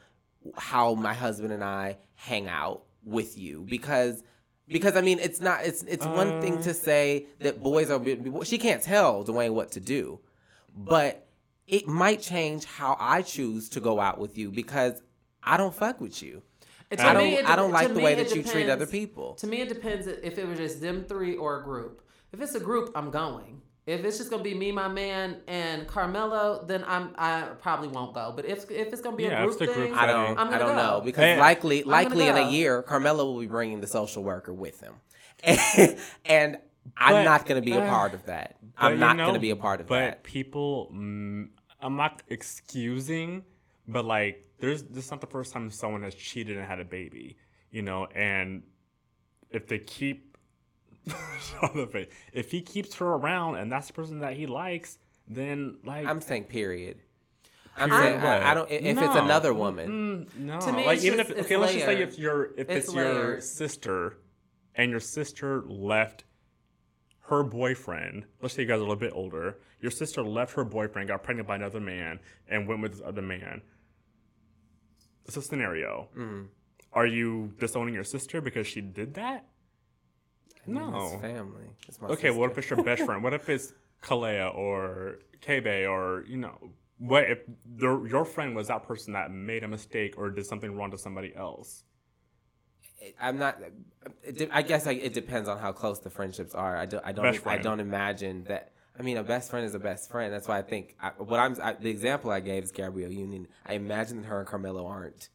how 0.57 0.95
my 0.95 1.15
husband 1.15 1.53
and 1.53 1.63
I 1.63 1.99
hang 2.15 2.49
out 2.49 2.83
with 3.05 3.39
you 3.39 3.65
because 3.69 4.23
because 4.69 4.97
I 4.97 5.01
mean 5.01 5.19
it's 5.19 5.41
not 5.41 5.65
it's 5.65 5.83
it's 5.85 6.07
one 6.07 6.41
thing 6.41 6.63
to 6.63 6.71
uh, 6.71 6.75
say 6.75 7.27
that 7.41 7.63
boys 7.63 7.91
are 7.91 8.03
she 8.45 8.59
can't 8.59 8.83
tell 8.83 9.25
Dwyane 9.25 9.53
what 9.53 9.73
to 9.73 9.81
do, 9.81 10.21
but 10.77 11.27
it 11.67 11.87
might 11.87 12.21
change 12.21 12.65
how 12.65 12.97
I 12.99 13.23
choose 13.23 13.69
to 13.71 13.81
go 13.81 14.01
out 14.01 14.19
with 14.19 14.39
you 14.39 14.51
because 14.51 15.03
I 15.43 15.57
don't 15.57 15.75
fuck 15.75 16.01
with 16.01 16.23
you. 16.23 16.43
To 16.91 17.05
I 17.05 17.13
don't 17.15 17.25
me, 17.25 17.37
it 17.37 17.49
I 17.49 17.57
don't 17.57 17.73
like 17.73 17.93
the 17.93 18.01
way 18.01 18.13
it 18.13 18.29
that 18.29 18.37
you 18.37 18.43
treat 18.43 18.69
other 18.69 18.87
people. 18.87 19.35
To 19.35 19.47
me, 19.47 19.61
it 19.61 19.69
depends 19.69 20.07
if 20.07 20.39
it 20.39 20.47
was 20.47 20.59
just 20.59 20.81
them 20.81 21.05
three 21.05 21.37
or 21.37 21.61
a 21.61 21.65
group. 21.65 22.03
If 22.33 22.41
it's 22.41 22.55
a 22.55 22.61
group, 22.61 22.93
I'm 22.95 23.11
going. 23.11 23.61
If 23.87 24.05
it's 24.05 24.19
just 24.19 24.31
gonna 24.31 24.43
be 24.43 24.53
me, 24.55 24.73
my 24.73 24.89
man, 24.89 25.37
and 25.47 25.87
Carmelo, 25.87 26.65
then 26.67 26.85
I'm 26.89 27.15
I 27.17 27.43
probably 27.63 27.87
won't 27.87 28.15
go. 28.15 28.33
But 28.35 28.45
if 28.45 28.69
if 28.71 28.93
it's 28.93 29.01
gonna 29.01 29.17
be 29.17 29.25
Yeah, 29.25 29.43
a 29.43 29.47
group 29.47 29.59
thing, 29.59 29.73
group 29.73 29.97
I 29.97 30.07
don't. 30.07 30.37
I'm 30.39 30.53
I 30.53 30.59
don't 30.59 30.75
know 30.77 31.01
because 31.05 31.23
Hey, 31.23 31.39
likely 31.39 31.85
likely 31.85 32.27
in 32.27 32.37
a 32.37 32.51
year 32.51 32.83
Carmelo 32.83 33.25
will 33.25 33.41
be 33.41 33.47
bringing 33.47 33.81
the 33.81 33.87
social 33.87 34.25
worker 34.25 34.53
with 34.53 34.81
him. 34.81 34.95
and 36.25 36.59
I'm 36.97 37.13
But- 37.15 37.23
not 37.25 37.47
going 37.47 37.61
to 37.63 37.65
be 37.65 37.77
a 37.77 37.81
uh, 37.83 37.89
part 37.89 38.15
of 38.15 38.25
that. 38.27 38.57
I'm 38.79 38.93
you 38.95 38.99
not 38.99 39.17
know, 39.17 39.25
going 39.25 39.35
to 39.35 39.41
be 39.41 39.51
a 39.51 39.57
part 39.57 39.81
of 39.81 39.87
but 39.87 39.99
that. 40.01 40.11
But 40.23 40.25
people, 40.25 40.91
mm, 40.93 41.49
I'm 41.81 41.97
not 41.97 42.23
excusing, 42.29 43.45
but 43.87 44.05
like, 44.05 44.45
there's 44.59 44.83
this 44.85 45.05
is 45.07 45.11
not 45.11 45.21
the 45.21 45.27
first 45.27 45.53
time 45.53 45.71
someone 45.71 46.03
has 46.03 46.15
cheated 46.15 46.57
and 46.57 46.67
had 46.67 46.81
a 46.81 46.85
baby, 46.85 47.37
you 47.71 47.83
know. 47.83 48.07
And 48.15 48.63
if 49.51 49.67
they 49.69 49.79
keep, 49.79 50.26
Jonathan, 50.26 50.26
if 52.33 52.51
he 52.51 52.61
keeps 52.63 52.95
her 52.97 53.07
around 53.07 53.57
and 53.57 53.71
that's 53.71 53.87
the 53.89 53.93
person 53.93 54.21
that 54.21 54.35
he 54.35 54.47
likes, 54.47 54.99
then 55.29 55.79
like, 55.85 56.07
I'm 56.07 56.21
saying 56.21 56.45
period. 56.45 56.99
I'm 57.79 57.91
Period 57.91 58.21
saying 58.23 58.25
I, 58.25 58.51
I 58.51 58.55
don't. 58.55 58.71
If 58.71 58.83
it's 58.99 59.17
another 59.17 59.53
woman, 59.53 60.27
Mm, 60.35 60.39
no, 60.41 60.61
To 60.61 60.73
me, 60.73 60.87
like 60.87 60.97
it's 60.97 61.05
even 61.05 61.19
just- 61.19 61.31
if 61.31 61.37
it's 61.39 61.47
okay, 61.47 61.57
let's 61.59 61.73
just 61.75 61.85
say 61.85 61.95
layered. 61.97 62.09
if 62.09 62.19
your 62.19 62.45
if 62.57 62.71
It's 62.71 62.87
it's, 62.87 62.95
your 62.95 63.41
sister, 63.41 64.17
and 64.75 64.91
your 64.91 65.01
sister 65.01 65.63
left 65.67 66.25
her 67.29 67.43
boyfriend. 67.43 68.25
Let's 68.41 68.55
say 68.55 68.63
you 68.63 68.69
guys 68.69 68.77
are 68.77 68.79
a 68.79 68.81
little 68.81 68.97
bit 68.97 69.13
older. 69.15 69.59
Your 69.81 69.91
sister 69.91 70.23
left 70.23 70.55
her 70.55 70.65
boyfriend, 70.65 71.09
got 71.09 71.23
pregnant 71.23 71.47
by 71.49 71.57
another 71.57 71.81
man, 71.81 72.19
and 72.49 72.67
went 72.67 72.81
with 72.81 72.93
this 72.93 73.03
other 73.05 73.21
man. 73.23 73.61
It's 75.27 75.37
a 75.37 75.43
scenario. 75.43 76.09
Mm-hmm. 76.17 76.43
Are 76.93 77.07
you 77.07 77.53
disowning 77.59 77.93
your 77.95 78.05
sister 78.05 78.41
because 78.41 78.67
she 78.67 78.81
did 78.81 79.15
that? 79.15 79.45
No. 80.67 81.19
family. 81.21 81.65
It's 81.89 82.01
my 82.01 82.09
Okay, 82.09 82.31
what 82.31 82.51
if 82.51 82.59
it's 82.59 82.71
your 82.71 82.83
best 82.83 83.03
friend? 83.03 83.23
What 83.23 83.35
if 83.35 83.49
it's 83.49 83.73
Kalea 84.03 84.55
or 84.55 85.19
Kebe 85.41 85.89
or 85.91 86.25
you 86.27 86.37
know 86.37 86.57
what 86.99 87.25
if 87.25 87.39
the, 87.77 88.05
your 88.05 88.25
friend 88.25 88.57
was 88.57 88.69
that 88.69 88.87
person 88.87 89.13
that 89.13 89.31
made 89.31 89.65
a 89.65 89.69
mistake 89.69 90.15
or 90.17 90.31
did 90.31 90.47
something 90.47 90.75
wrong 90.77 90.91
to 90.91 90.99
somebody 90.99 91.35
else? 91.37 91.85
I'm 93.21 93.39
not. 93.39 93.61
I 94.51 94.63
guess 94.63 94.87
I, 94.87 94.93
it 94.93 95.13
depends 95.13 95.49
on 95.49 95.59
how 95.59 95.73
close 95.73 96.01
the 96.01 96.11
friendships 96.11 96.55
are. 96.55 96.77
I 96.77 96.87
don't. 96.87 97.05
I 97.05 97.13
don't. 97.13 97.47
I 97.47 97.59
don't 97.59 97.81
imagine 97.81 98.45
that. 98.45 98.73
I 98.99 99.03
mean, 99.03 99.19
a 99.19 99.23
best 99.23 99.51
friend 99.51 99.67
is 99.67 99.75
a 99.75 99.79
best 99.79 100.11
friend. 100.11 100.33
That's 100.33 100.49
why 100.49 100.59
I 100.59 100.63
think 100.63 100.97
I, 101.01 101.11
what 101.11 101.39
I'm. 101.39 101.57
I, 101.63 101.75
the 101.75 101.91
example 101.91 102.31
I 102.31 102.41
gave 102.41 102.65
is 102.65 102.73
Gabrielle 102.73 103.13
Union. 103.13 103.49
I 103.67 103.75
imagine 103.75 104.23
that 104.23 104.29
her 104.29 104.39
and 104.39 104.49
Carmelo 104.49 104.87
aren't 104.87 105.29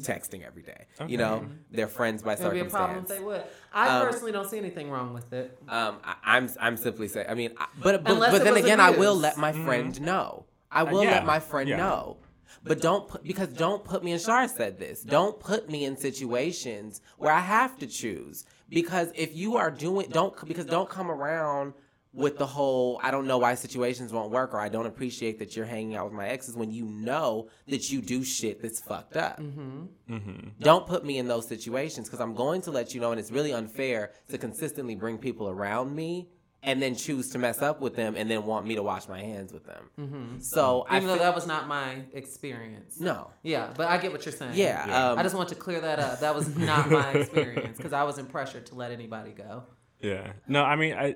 texting 0.00 0.44
every 0.46 0.62
day. 0.62 0.86
You 1.06 1.18
know, 1.18 1.46
they're 1.70 1.88
friends 1.88 2.22
by 2.22 2.34
it 2.34 2.40
would 2.40 2.52
be 2.52 2.60
a 2.60 2.64
problem 2.64 3.02
if 3.02 3.08
circumstance. 3.08 3.18
they 3.18 3.24
would. 3.24 3.42
I 3.72 3.88
Um, 3.88 4.06
personally 4.06 4.32
don't 4.32 4.48
see 4.48 4.58
anything 4.58 4.90
wrong 4.90 5.12
with 5.14 5.32
it. 5.32 5.58
Um, 5.68 5.98
I, 6.04 6.14
I'm 6.24 6.48
I'm 6.60 6.76
simply 6.76 7.08
saying. 7.08 7.26
I 7.28 7.34
mean, 7.34 7.52
I, 7.56 7.66
but 7.82 8.04
but, 8.04 8.18
but 8.18 8.44
then 8.44 8.54
was 8.54 8.62
again, 8.62 8.80
I 8.80 8.90
will 8.90 9.16
let 9.16 9.36
my 9.36 9.52
friend 9.52 10.00
know. 10.00 10.46
I 10.70 10.84
will 10.84 11.04
yeah, 11.04 11.12
let 11.12 11.26
my 11.26 11.38
friend 11.38 11.68
yeah. 11.68 11.76
know. 11.76 12.18
But 12.64 12.80
don't 12.80 13.08
put 13.08 13.24
because 13.24 13.48
don't 13.48 13.82
put 13.84 14.04
me. 14.04 14.12
And 14.12 14.20
Shar 14.20 14.46
said 14.48 14.78
this. 14.78 15.02
Don't 15.02 15.38
put 15.40 15.68
me 15.68 15.84
in 15.84 15.96
situations 15.96 17.00
where 17.18 17.32
I 17.32 17.40
have 17.40 17.78
to 17.78 17.86
choose. 17.86 18.44
Because 18.68 19.10
if 19.14 19.34
you 19.34 19.56
are 19.56 19.70
doing, 19.70 20.08
don't 20.10 20.34
because 20.46 20.66
don't 20.66 20.88
come 20.88 21.10
around 21.10 21.74
with 22.14 22.36
the 22.36 22.46
whole 22.46 23.00
I 23.02 23.10
don't 23.10 23.26
know 23.26 23.38
why 23.38 23.54
situations 23.54 24.12
won't 24.12 24.30
work 24.30 24.52
or 24.52 24.60
I 24.60 24.68
don't 24.68 24.84
appreciate 24.86 25.38
that 25.38 25.56
you're 25.56 25.64
hanging 25.66 25.96
out 25.96 26.04
with 26.06 26.14
my 26.14 26.28
exes 26.28 26.54
when 26.54 26.70
you 26.70 26.84
know 26.84 27.48
that 27.68 27.90
you 27.90 28.02
do 28.02 28.22
shit 28.22 28.60
that's 28.60 28.80
fucked 28.80 29.16
up. 29.16 29.40
Mm-hmm. 29.40 29.84
Mm-hmm. 30.10 30.48
Don't 30.60 30.86
put 30.86 31.04
me 31.06 31.18
in 31.18 31.26
those 31.28 31.48
situations 31.48 32.08
because 32.08 32.20
I'm 32.20 32.34
going 32.34 32.60
to 32.62 32.70
let 32.70 32.94
you 32.94 33.00
know, 33.00 33.12
and 33.12 33.18
it's 33.20 33.30
really 33.30 33.52
unfair 33.52 34.12
to 34.30 34.36
consistently 34.38 34.94
bring 34.94 35.16
people 35.18 35.48
around 35.48 35.94
me 35.96 36.28
and 36.64 36.80
then 36.80 36.94
choose 36.94 37.30
to 37.30 37.38
mess 37.38 37.60
up 37.60 37.80
with 37.80 37.96
them 37.96 38.14
and 38.16 38.30
then 38.30 38.44
want 38.46 38.64
me 38.66 38.76
to 38.76 38.82
wash 38.84 39.08
my 39.08 39.20
hands 39.20 39.52
with 39.52 39.64
them. 39.66 39.90
Mm-hmm. 39.98 40.38
So 40.40 40.86
I 40.88 40.96
Even 40.98 41.08
though 41.08 41.14
feel, 41.14 41.24
that 41.24 41.34
was 41.34 41.46
not 41.46 41.66
my 41.66 42.02
experience. 42.12 43.00
no. 43.00 43.30
Yeah, 43.42 43.72
but 43.76 43.88
I 43.88 43.96
get 43.98 44.12
what 44.12 44.24
you're 44.24 44.32
saying. 44.32 44.52
Yeah, 44.54 44.86
Yeah. 44.86 45.08
um, 45.12 45.18
I 45.18 45.22
just 45.24 45.34
want 45.34 45.48
to 45.48 45.54
clear 45.56 45.80
that 45.80 45.98
up. 45.98 46.20
That 46.20 46.34
was 46.36 46.54
not 46.56 46.88
my 46.90 47.10
experience 47.12 47.78
because 47.78 47.92
I 47.92 48.04
wasn't 48.04 48.28
pressured 48.30 48.66
to 48.66 48.74
let 48.76 48.92
anybody 48.92 49.32
go. 49.32 49.64
Yeah. 50.00 50.32
No, 50.46 50.62
I 50.62 50.76
mean, 50.76 50.94
I, 50.94 51.04
I 51.06 51.14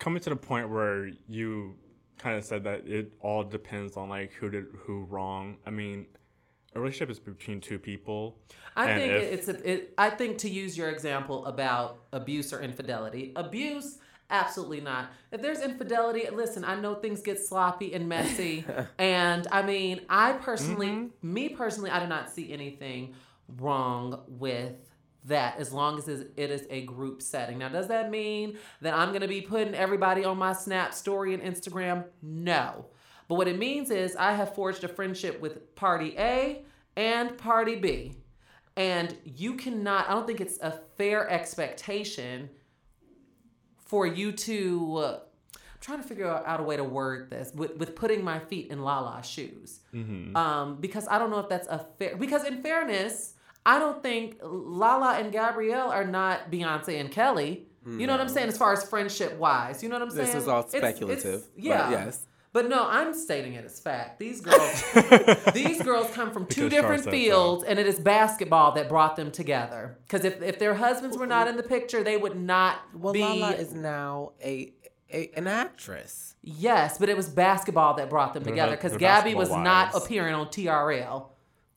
coming 0.00 0.20
to 0.22 0.30
the 0.30 0.36
point 0.36 0.68
where 0.68 1.10
you 1.28 1.76
kind 2.18 2.36
of 2.36 2.44
said 2.44 2.64
that 2.64 2.86
it 2.88 3.12
all 3.20 3.44
depends 3.44 3.96
on 3.96 4.08
like 4.08 4.32
who 4.32 4.50
did 4.50 4.66
who 4.84 5.04
wrong. 5.04 5.56
I 5.64 5.70
mean, 5.70 6.06
a 6.74 6.80
relationship 6.80 7.10
is 7.10 7.18
between 7.20 7.60
two 7.60 7.78
people. 7.78 8.38
I 8.76 8.94
think 8.96 9.12
if- 9.12 9.32
it's 9.32 9.48
a, 9.48 9.70
it, 9.72 9.94
I 9.96 10.10
think 10.10 10.38
to 10.38 10.48
use 10.50 10.76
your 10.76 10.88
example 10.90 11.46
about 11.46 12.00
abuse 12.12 12.52
or 12.52 12.60
infidelity, 12.60 13.32
abuse 13.36 13.98
absolutely 14.30 14.80
not. 14.80 15.10
If 15.32 15.42
there's 15.42 15.60
infidelity, 15.60 16.28
listen, 16.32 16.64
I 16.64 16.76
know 16.80 16.94
things 16.94 17.20
get 17.20 17.38
sloppy 17.44 17.92
and 17.94 18.08
messy, 18.08 18.64
and 18.98 19.46
I 19.50 19.62
mean, 19.62 20.02
I 20.08 20.32
personally, 20.34 20.86
Mm-hmm. 20.88 21.32
me 21.34 21.48
personally, 21.50 21.90
I 21.90 21.98
do 22.00 22.06
not 22.06 22.30
see 22.30 22.52
anything 22.52 23.14
wrong 23.58 24.22
with 24.28 24.74
that 25.24 25.58
as 25.58 25.72
long 25.72 25.98
as 25.98 26.08
it 26.08 26.32
is 26.36 26.66
a 26.70 26.82
group 26.82 27.22
setting. 27.22 27.58
Now, 27.58 27.68
does 27.68 27.88
that 27.88 28.10
mean 28.10 28.58
that 28.80 28.94
I'm 28.94 29.10
going 29.10 29.20
to 29.20 29.28
be 29.28 29.40
putting 29.40 29.74
everybody 29.74 30.24
on 30.24 30.38
my 30.38 30.52
Snap 30.52 30.94
story 30.94 31.34
and 31.34 31.42
Instagram? 31.42 32.04
No. 32.22 32.86
But 33.28 33.34
what 33.36 33.46
it 33.46 33.58
means 33.58 33.90
is 33.90 34.16
I 34.16 34.32
have 34.32 34.54
forged 34.54 34.82
a 34.82 34.88
friendship 34.88 35.40
with 35.40 35.74
party 35.76 36.14
A 36.18 36.64
and 36.96 37.36
party 37.38 37.76
B. 37.76 38.14
And 38.76 39.14
you 39.24 39.54
cannot, 39.54 40.08
I 40.08 40.14
don't 40.14 40.26
think 40.26 40.40
it's 40.40 40.58
a 40.60 40.80
fair 40.96 41.28
expectation 41.28 42.48
for 43.84 44.06
you 44.06 44.32
to. 44.32 44.96
Uh, 44.96 45.20
I'm 45.54 45.60
trying 45.80 46.02
to 46.02 46.08
figure 46.08 46.28
out 46.28 46.60
a 46.60 46.62
way 46.62 46.76
to 46.76 46.84
word 46.84 47.30
this 47.30 47.52
with, 47.54 47.76
with 47.76 47.94
putting 47.94 48.24
my 48.24 48.38
feet 48.38 48.68
in 48.70 48.82
Lala's 48.82 49.26
shoes. 49.26 49.80
Um, 50.36 50.76
because 50.80 51.06
I 51.08 51.18
don't 51.18 51.30
know 51.30 51.40
if 51.40 51.48
that's 51.48 51.68
a 51.68 51.86
fair. 51.98 52.16
Because 52.16 52.44
in 52.44 52.62
fairness, 52.62 53.34
I 53.66 53.78
don't 53.78 54.02
think 54.02 54.38
Lala 54.42 55.18
and 55.18 55.32
Gabrielle 55.32 55.90
are 55.90 56.04
not 56.04 56.50
Beyonce 56.50 57.00
and 57.00 57.10
Kelly. 57.10 57.66
You 57.86 58.06
know 58.06 58.12
what 58.12 58.20
I'm 58.20 58.26
mm-hmm. 58.26 58.34
saying? 58.34 58.48
As 58.48 58.58
far 58.58 58.72
as 58.74 58.88
friendship 58.88 59.38
wise, 59.38 59.82
you 59.82 59.88
know 59.88 59.96
what 59.96 60.02
I'm 60.02 60.10
saying? 60.10 60.26
This 60.26 60.34
is 60.34 60.48
all 60.48 60.60
It's- 60.60 60.76
speculative, 60.76 61.48
but 61.54 61.64
yeah. 61.64 61.90
yes. 61.90 62.26
But 62.52 62.68
no, 62.68 62.86
I'm 62.88 63.14
stating 63.14 63.54
it 63.54 63.64
as 63.64 63.78
fact. 63.78 64.18
These 64.18 64.40
girls, 64.40 64.84
these 65.54 65.80
girls 65.82 66.10
come 66.12 66.32
from 66.32 66.46
two 66.46 66.64
Because 66.64 66.70
different 66.70 67.04
so. 67.04 67.10
fields, 67.12 67.64
and 67.64 67.78
it 67.78 67.86
is 67.86 68.00
basketball 68.00 68.72
that 68.72 68.88
brought 68.88 69.14
them 69.14 69.30
together. 69.30 69.96
Because 70.06 70.24
if, 70.24 70.42
if 70.42 70.58
their 70.58 70.74
husbands 70.74 71.16
were 71.16 71.28
not 71.28 71.46
in 71.46 71.56
the 71.56 71.62
picture, 71.62 72.02
they 72.02 72.16
would 72.16 72.36
not 72.36 72.80
Well, 72.92 73.12
be. 73.12 73.20
Lala 73.20 73.52
is 73.52 73.72
now 73.72 74.32
a, 74.42 74.72
a 75.12 75.30
an 75.36 75.46
actress. 75.46 76.34
yes, 76.42 76.98
but 76.98 77.08
it 77.08 77.16
was 77.16 77.28
basketball 77.28 77.94
that 77.94 78.10
brought 78.10 78.34
them 78.34 78.42
together. 78.42 78.72
Because 78.72 78.96
Gabby 78.96 79.34
was 79.36 79.48
basketball 79.48 79.64
not 79.64 79.94
appearing 79.94 80.34
on 80.34 80.48
TRL, 80.48 81.26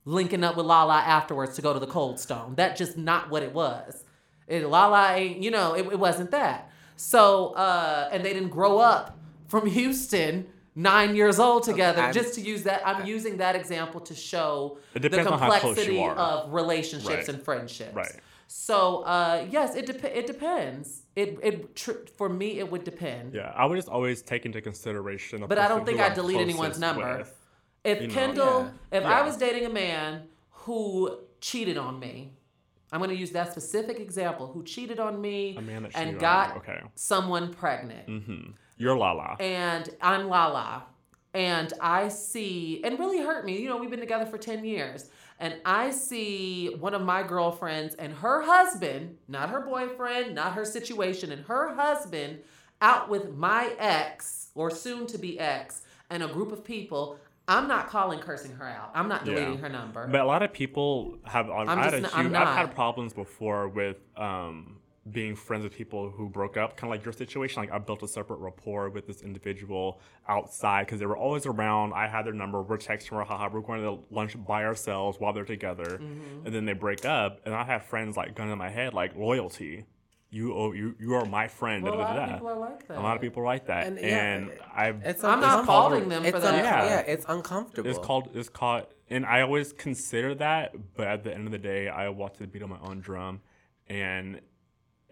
linking 0.06 0.43
up 0.43 0.58
with 0.58 0.66
Lala 0.66 0.99
afterwards 0.99 1.56
to 1.56 1.62
go 1.62 1.74
to 1.74 1.80
the 1.80 1.88
Cold 1.88 2.20
Stone. 2.20 2.56
That's 2.56 2.78
just 2.78 2.97
not 2.97 3.30
what 3.30 3.43
it 3.43 3.54
was. 3.54 4.04
It, 4.47 4.66
Lala 4.68 5.14
ain't, 5.14 5.41
you 5.41 5.51
know, 5.51 5.74
it, 5.74 5.86
it 5.88 5.99
wasn't 5.99 6.32
that. 6.32 6.70
So, 6.97 7.54
uh, 7.54 8.10
and 8.12 8.24
they 8.24 8.34
didn't 8.34 8.49
grow 8.49 8.78
up 8.80 9.18
from 9.47 9.66
Houston 9.80 10.47
nine 10.76 11.16
years 11.16 11.39
old 11.39 11.64
together. 11.64 12.01
I'm- 12.01 12.14
just 12.14 12.34
to 12.36 12.41
use 12.41 12.64
that, 12.64 12.82
I'm 12.86 13.06
using 13.06 13.38
that 13.38 13.56
example 13.56 14.01
to 14.01 14.14
show 14.16 14.78
the 14.93 14.99
depends 14.99 15.28
on 15.32 15.39
how 15.39 15.49
close 15.60 15.78
you 15.78 15.84
complexity 15.86 16.04
of 16.08 16.54
relationships 16.54 17.10
Right. 17.10 17.30
and 17.30 17.41
friendships. 17.41 17.93
Right. 17.95 18.16
So, 18.47 19.04
uh, 19.04 19.47
yes, 19.49 19.76
it 19.76 19.86
dep- 19.88 20.04
it 20.04 20.28
depends. 20.28 21.04
It 21.16 21.39
it 21.41 21.76
tr- 21.76 22.06
for 22.18 22.30
me 22.30 22.60
it 22.60 22.70
would 22.72 22.84
depend. 22.84 23.34
Yeah, 23.34 23.51
I 23.56 23.66
would 23.66 23.78
just 23.78 23.88
always 23.89 24.22
take 24.22 24.45
into 24.45 24.62
consideration. 24.62 25.41
The 25.41 25.47
But 25.47 25.58
I 25.58 25.68
don't 25.68 25.86
think 25.86 25.99
I'd 25.99 26.14
delete 26.14 26.38
anyone's 26.38 26.78
number. 26.80 27.18
with. 27.20 27.39
If 27.84 28.01
You 28.01 28.07
know. 28.07 28.13
Kendall, 28.13 28.71
if 28.91 29.03
I 29.03 29.21
was 29.21 29.38
dating 29.38 29.65
a 29.65 29.69
man 29.69 30.23
who 30.51 31.19
cheated 31.41 31.77
on 31.77 31.99
me, 31.99 32.31
I'm 32.91 32.99
going 32.99 33.09
to 33.09 33.15
use 33.15 33.31
that 33.31 33.51
specific 33.51 33.99
example 33.99 34.47
who 34.47 34.63
cheated 34.63 34.99
on 34.99 35.19
me 35.19 35.57
and 35.95 36.19
got 36.19 36.57
okay. 36.57 36.81
someone 36.95 37.53
pregnant. 37.53 38.05
hmm 38.07 38.51
You're 38.77 38.95
Lala. 38.95 39.36
And 39.39 39.89
I'm 40.01 40.27
Lala. 40.27 40.84
And 41.34 41.73
I 41.81 42.09
see, 42.09 42.81
and 42.84 42.99
really 42.99 43.19
hurt 43.19 43.43
me. 43.45 43.59
You 43.59 43.67
know, 43.69 43.77
we've 43.77 43.89
been 43.89 43.99
together 43.99 44.27
for 44.27 44.38
10 44.38 44.63
years. 44.63 45.09
And 45.39 45.55
I 45.65 45.89
see 45.89 46.75
one 46.79 46.93
of 46.93 47.01
my 47.01 47.23
girlfriends 47.23 47.95
and 47.95 48.13
her 48.13 48.43
husband, 48.43 49.17
not 49.27 49.49
her 49.49 49.61
boyfriend, 49.61 50.36
not 50.36 50.53
her 50.53 50.63
situation, 50.63 51.31
and 51.31 51.43
her 51.45 51.73
husband 51.73 52.39
out 52.81 53.09
with 53.09 53.34
my 53.34 53.73
ex 53.79 54.49
or 54.53 54.69
soon 54.69 55.07
to 55.07 55.17
be 55.17 55.39
ex 55.39 55.81
and 56.11 56.21
a 56.21 56.27
group 56.27 56.51
of 56.51 56.63
people. 56.63 57.17
I'm 57.47 57.67
not 57.67 57.87
calling 57.89 58.19
cursing 58.19 58.51
her 58.53 58.67
out. 58.67 58.91
I'm 58.93 59.07
not 59.09 59.25
deleting 59.25 59.53
Yeah. 59.55 59.59
her 59.59 59.69
number. 59.69 60.07
But 60.07 60.21
a 60.21 60.25
lot 60.25 60.43
of 60.43 60.53
people 60.53 61.17
have. 61.25 61.49
I've, 61.49 61.67
I'm 61.67 61.77
had 61.77 61.91
just 62.01 62.13
a 62.13 62.17
huge, 62.21 62.33
I've 62.33 62.55
had 62.55 62.73
problems 62.73 63.13
before 63.13 63.67
with 63.67 63.97
um, 64.15 64.77
being 65.11 65.35
friends 65.35 65.65
with 65.65 65.73
people 65.73 66.09
who 66.09 66.29
broke 66.29 66.55
up, 66.55 66.77
kind 66.77 66.91
of 66.91 66.97
like 66.97 67.03
your 67.05 67.11
situation. 67.11 67.61
Like 67.61 67.71
I 67.71 67.77
built 67.79 68.01
a 68.03 68.07
separate 68.07 68.37
rapport 68.37 68.89
with 68.89 69.05
this 69.07 69.21
individual 69.21 69.99
outside 70.29 70.85
because 70.85 70.99
they 71.01 71.05
were 71.05 71.17
always 71.17 71.45
around. 71.45 71.91
I 71.93 72.07
had 72.07 72.25
their 72.25 72.31
number. 72.33 72.61
We're 72.61 72.77
texting, 72.77 73.11
we're 73.11 73.25
haha, 73.25 73.49
we're 73.51 73.59
going 73.59 73.81
to 73.81 73.99
lunch 74.09 74.37
by 74.45 74.63
ourselves 74.63 75.19
while 75.19 75.33
they're 75.33 75.43
together, 75.43 75.99
Mm-hmm. 76.01 76.45
and 76.45 76.55
then 76.55 76.63
they 76.63 76.71
break 76.73 77.03
up. 77.03 77.41
And 77.45 77.53
I 77.53 77.65
have 77.65 77.83
friends 77.83 78.15
like 78.15 78.35
gun 78.35 78.49
in 78.49 78.57
my 78.57 78.69
head, 78.69 78.93
like 78.93 79.15
loyalty. 79.17 79.85
You 80.34 80.53
owe 80.55 80.71
you 80.71 80.95
you 80.99 81.13
are 81.13 81.25
my 81.25 81.47
friend. 81.47 81.84
Well, 81.84 81.93
a 81.93 81.97
da, 81.97 82.13
da, 82.13 82.19
lot 82.19 82.23
of 82.29 82.34
people 82.34 82.49
are 82.49 82.59
like 82.59 82.88
that. 82.88 82.97
A 82.97 83.01
lot 83.01 83.15
of 83.15 83.21
people 83.21 83.43
are 83.43 83.45
like 83.45 83.65
that, 83.67 83.88
And, 83.88 83.99
and, 83.99 84.47
yeah, 84.47 84.53
I've 84.75 84.99
It's 85.05 85.23
I'm 85.23 85.39
not 85.39 85.59
uncomfortable. 85.59 85.65
faulting 85.73 86.09
them 86.09 86.21
for 86.23 86.27
It's 86.29 86.39
that. 86.41 86.53
un- 86.55 86.63
Yeah. 86.63 86.86
yeah, 86.86 86.99
it's 87.13 87.25
uncomfortable. 87.29 87.89
It's 87.89 87.99
called 87.99 88.29
it's 88.34 88.49
called 88.49 88.88
and 89.09 89.25
I 89.25 89.41
always 89.41 89.73
consider 89.73 90.34
that, 90.36 90.73
but 90.97 91.05
at 91.07 91.23
the 91.23 91.31
end 91.36 91.45
of 91.45 91.51
the 91.51 91.59
day, 91.59 91.88
I 91.88 92.09
want 92.09 92.34
to 92.39 92.47
beat 92.47 92.63
on 92.63 92.69
my 92.71 92.79
own 92.81 92.99
drum, 92.99 93.41
and 93.88 94.41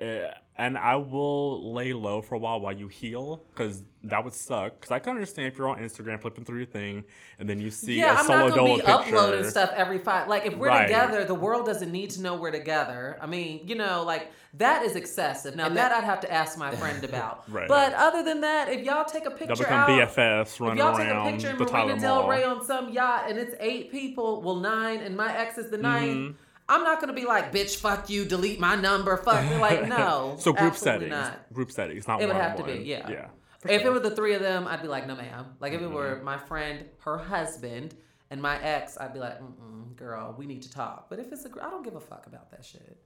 uh, 0.01 0.33
and 0.57 0.77
I 0.77 0.95
will 0.97 1.73
lay 1.73 1.93
low 1.93 2.21
for 2.21 2.35
a 2.35 2.37
while 2.37 2.59
while 2.59 2.73
you 2.73 2.87
heal, 2.87 3.41
because 3.53 3.83
that 4.03 4.23
would 4.23 4.33
suck. 4.33 4.73
Because 4.79 4.91
I 4.91 4.99
can 4.99 5.11
understand 5.13 5.47
if 5.47 5.57
you're 5.57 5.69
on 5.69 5.79
Instagram 5.79 6.21
flipping 6.21 6.43
through 6.43 6.57
your 6.57 6.65
thing, 6.67 7.03
and 7.39 7.49
then 7.49 7.59
you 7.59 7.71
see 7.71 7.97
yeah, 7.97 8.15
a 8.15 8.19
I'm 8.19 8.25
solo 8.25 8.47
not 8.47 8.55
gonna 8.55 8.69
be 8.75 8.75
picture. 8.81 8.91
uploading 8.91 9.49
stuff 9.49 9.71
every 9.75 9.97
five. 9.99 10.27
Like 10.27 10.45
if 10.45 10.55
we're 10.57 10.67
Right. 10.67 10.83
together, 10.83 11.23
the 11.23 11.33
world 11.35 11.65
doesn't 11.65 11.91
need 11.91 12.09
to 12.11 12.21
know 12.21 12.35
we're 12.35 12.51
together. 12.51 13.17
I 13.21 13.25
mean, 13.27 13.61
you 13.67 13.75
know, 13.75 14.03
like 14.03 14.31
that 14.55 14.83
is 14.83 14.95
excessive. 14.95 15.55
Now 15.55 15.69
that, 15.69 15.75
that- 15.75 15.91
I'd 15.93 16.03
have 16.03 16.19
to 16.21 16.31
ask 16.31 16.57
my 16.57 16.71
friend 16.75 17.03
about. 17.11 17.49
Right. 17.51 17.67
But 17.67 17.93
other 17.93 18.21
than 18.21 18.41
that, 18.41 18.69
if 18.69 18.85
y'all 18.85 19.05
take 19.05 19.25
a 19.25 19.31
picture 19.31 19.55
become 19.55 19.73
out, 19.79 19.89
BFFs 19.89 20.41
if 20.71 20.77
y'all 20.77 20.95
take 20.97 21.07
a 21.07 21.11
around 21.11 21.31
picture 21.31 21.49
in 21.51 21.57
the 21.57 21.65
Tyler 21.65 21.85
Marina 21.87 22.01
Del 22.01 22.15
Mall. 22.21 22.29
Rey 22.29 22.43
on 22.43 22.63
some 22.65 22.89
yacht 22.91 23.25
and 23.29 23.39
it's 23.39 23.55
eight 23.59 23.89
people, 23.91 24.41
well 24.41 24.55
nine, 24.57 24.99
and 24.99 25.15
my 25.15 25.35
ex 25.35 25.57
is 25.57 25.71
the 25.71 25.77
ninth. 25.77 26.17
Mm-hmm. 26.17 26.37
I'm 26.71 26.83
not 26.83 27.01
gonna 27.01 27.13
be 27.13 27.25
like, 27.25 27.51
bitch, 27.51 27.75
fuck 27.77 28.09
you, 28.09 28.23
delete 28.25 28.59
my 28.59 28.75
number, 28.75 29.17
fuck. 29.17 29.49
you 29.49 29.57
Like, 29.57 29.87
no. 29.87 30.35
so 30.39 30.53
group 30.53 30.75
settings, 30.75 31.11
Not. 31.11 31.53
group 31.53 31.71
settings, 31.71 32.07
not 32.07 32.21
It 32.21 32.27
would 32.27 32.35
have 32.37 32.55
to 32.57 32.63
be, 32.63 32.79
yeah. 32.85 33.09
yeah. 33.09 33.27
If 33.69 33.83
it 33.83 33.89
were 33.91 33.99
the 33.99 34.15
three 34.15 34.33
of 34.33 34.41
them, 34.41 34.67
I'd 34.67 34.81
be 34.81 34.87
like, 34.87 35.05
no, 35.05 35.15
ma'am. 35.15 35.45
Like 35.59 35.73
if 35.73 35.81
it 35.81 35.91
were 35.91 36.15
Mm-hmm. 36.15 36.25
my 36.25 36.37
friend, 36.37 36.85
her 36.99 37.17
husband, 37.17 37.93
and 38.31 38.41
my 38.41 38.59
ex, 38.63 38.97
I'd 38.97 39.13
be 39.13 39.19
like, 39.19 39.39
Mm-mm, 39.41 39.95
girl, 39.97 40.33
we 40.37 40.45
need 40.45 40.61
to 40.61 40.71
talk. 40.71 41.09
But 41.09 41.19
if 41.19 41.31
it's 41.33 41.45
a, 41.45 41.49
I 41.61 41.69
don't 41.69 41.83
give 41.83 41.95
a 41.95 41.99
fuck 41.99 42.25
about 42.27 42.49
that 42.51 42.63
shit. 42.65 42.97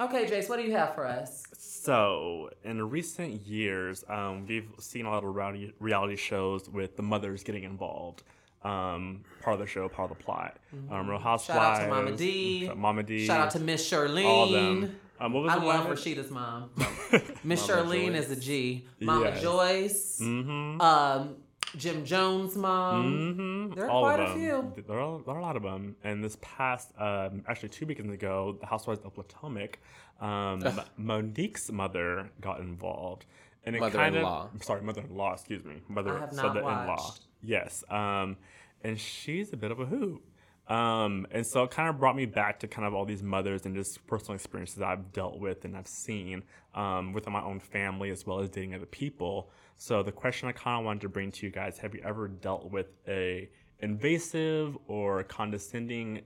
Okay, 0.00 0.24
Jace, 0.24 0.48
what 0.48 0.56
do 0.56 0.62
you 0.64 0.72
have 0.72 0.94
for 0.94 1.06
us? 1.06 1.44
So, 1.56 2.50
in 2.64 2.82
recent 2.90 3.46
years, 3.46 4.04
um, 4.08 4.46
we've 4.46 4.68
seen 4.80 5.06
a 5.06 5.10
lot 5.10 5.22
of 5.22 5.34
reality, 5.34 5.72
reality 5.78 6.16
shows 6.16 6.68
with 6.68 6.96
the 6.96 7.02
mothers 7.02 7.42
getting 7.44 7.62
involved. 7.62 8.22
Um, 8.64 9.22
part 9.42 9.54
of 9.54 9.60
the 9.60 9.66
show, 9.66 9.88
part 9.88 10.10
of 10.10 10.16
the 10.18 10.22
plot. 10.24 10.56
Um, 10.90 11.08
Real 11.10 11.18
Housewives. 11.18 11.80
Mm-hmm. 11.80 11.80
Shout 11.80 11.80
out 11.80 11.84
to 11.84 11.88
Mama 12.04 12.16
D. 12.16 12.70
Mama 12.76 13.02
D. 13.02 13.26
Shout 13.26 13.40
out 13.40 13.50
to 13.52 13.58
Miss 13.60 13.90
Charlene. 13.90 14.24
all 14.24 14.44
of 14.44 14.52
them. 14.52 14.96
Um, 15.20 15.32
what 15.32 15.42
was 15.44 15.52
I 15.52 15.56
love 15.56 15.86
one? 15.86 15.96
Rasheeda's 15.96 16.30
mom. 16.30 16.70
Miss 17.44 17.66
Charlene 17.66 18.14
is 18.14 18.30
a 18.30 18.36
G. 18.36 18.84
Mama 19.00 19.26
Yes. 19.26 19.42
Joyce. 19.42 20.20
Mm-hmm. 20.22 20.80
Um, 20.80 21.36
Jim 21.76 22.04
Jones' 22.04 22.54
mom. 22.56 23.04
Mm-hmm. 23.04 23.74
There 23.74 23.86
are 23.86 23.90
All 23.90 24.02
quite 24.02 24.20
of 24.20 24.30
a 24.30 24.34
few. 24.34 24.72
There 24.86 25.00
are, 25.00 25.20
there 25.24 25.34
are 25.34 25.38
a 25.38 25.42
lot 25.42 25.56
of 25.56 25.62
them. 25.62 25.96
And 26.04 26.22
this 26.22 26.36
past, 26.42 26.90
um, 26.98 27.44
actually 27.48 27.70
two 27.70 27.86
weekends 27.86 28.12
ago, 28.12 28.58
the 28.60 28.66
Housewives 28.66 29.00
of 29.04 29.14
Potomac, 29.14 29.78
um, 30.20 30.62
Monique's 30.98 31.70
mother 31.72 32.30
got 32.40 32.60
involved. 32.60 33.24
And 33.64 33.76
it 33.76 33.78
kind 33.78 33.94
Mother-in-law. 33.94 34.50
of, 34.54 34.64
sorry, 34.64 34.82
mother-in-law, 34.82 35.32
excuse 35.34 35.64
me. 35.64 35.76
Mother, 35.88 36.16
I 36.16 36.20
have 36.20 36.32
so 36.32 36.42
not 36.42 36.54
the 36.54 36.60
in-law. 36.60 37.14
Yes. 37.42 37.84
Um, 37.90 38.36
and 38.82 38.98
she's 38.98 39.52
a 39.52 39.56
bit 39.56 39.70
of 39.70 39.80
a 39.80 39.86
hoot. 39.86 40.22
Um, 40.68 41.26
and 41.32 41.44
so 41.44 41.64
it 41.64 41.70
kind 41.70 41.88
of 41.88 41.98
brought 41.98 42.14
me 42.14 42.24
back 42.24 42.60
to 42.60 42.68
kind 42.68 42.86
of 42.86 42.94
all 42.94 43.04
these 43.04 43.22
mothers 43.22 43.66
and 43.66 43.74
just 43.74 44.06
personal 44.06 44.36
experiences 44.36 44.80
I've 44.80 45.12
dealt 45.12 45.38
with 45.38 45.64
and 45.64 45.76
I've 45.76 45.88
seen 45.88 46.44
um, 46.74 47.12
within 47.12 47.32
my 47.32 47.42
own 47.42 47.58
family 47.58 48.10
as 48.10 48.24
well 48.24 48.38
as 48.38 48.48
dating 48.48 48.74
other 48.74 48.86
people. 48.86 49.50
So 49.76 50.02
the 50.02 50.12
question 50.12 50.48
I 50.48 50.52
kind 50.52 50.78
of 50.78 50.84
wanted 50.84 51.00
to 51.02 51.08
bring 51.08 51.32
to 51.32 51.46
you 51.46 51.50
guys: 51.52 51.78
Have 51.78 51.94
you 51.94 52.00
ever 52.04 52.28
dealt 52.28 52.70
with 52.70 52.86
a 53.08 53.48
invasive 53.80 54.78
or 54.86 55.24
condescending, 55.24 56.22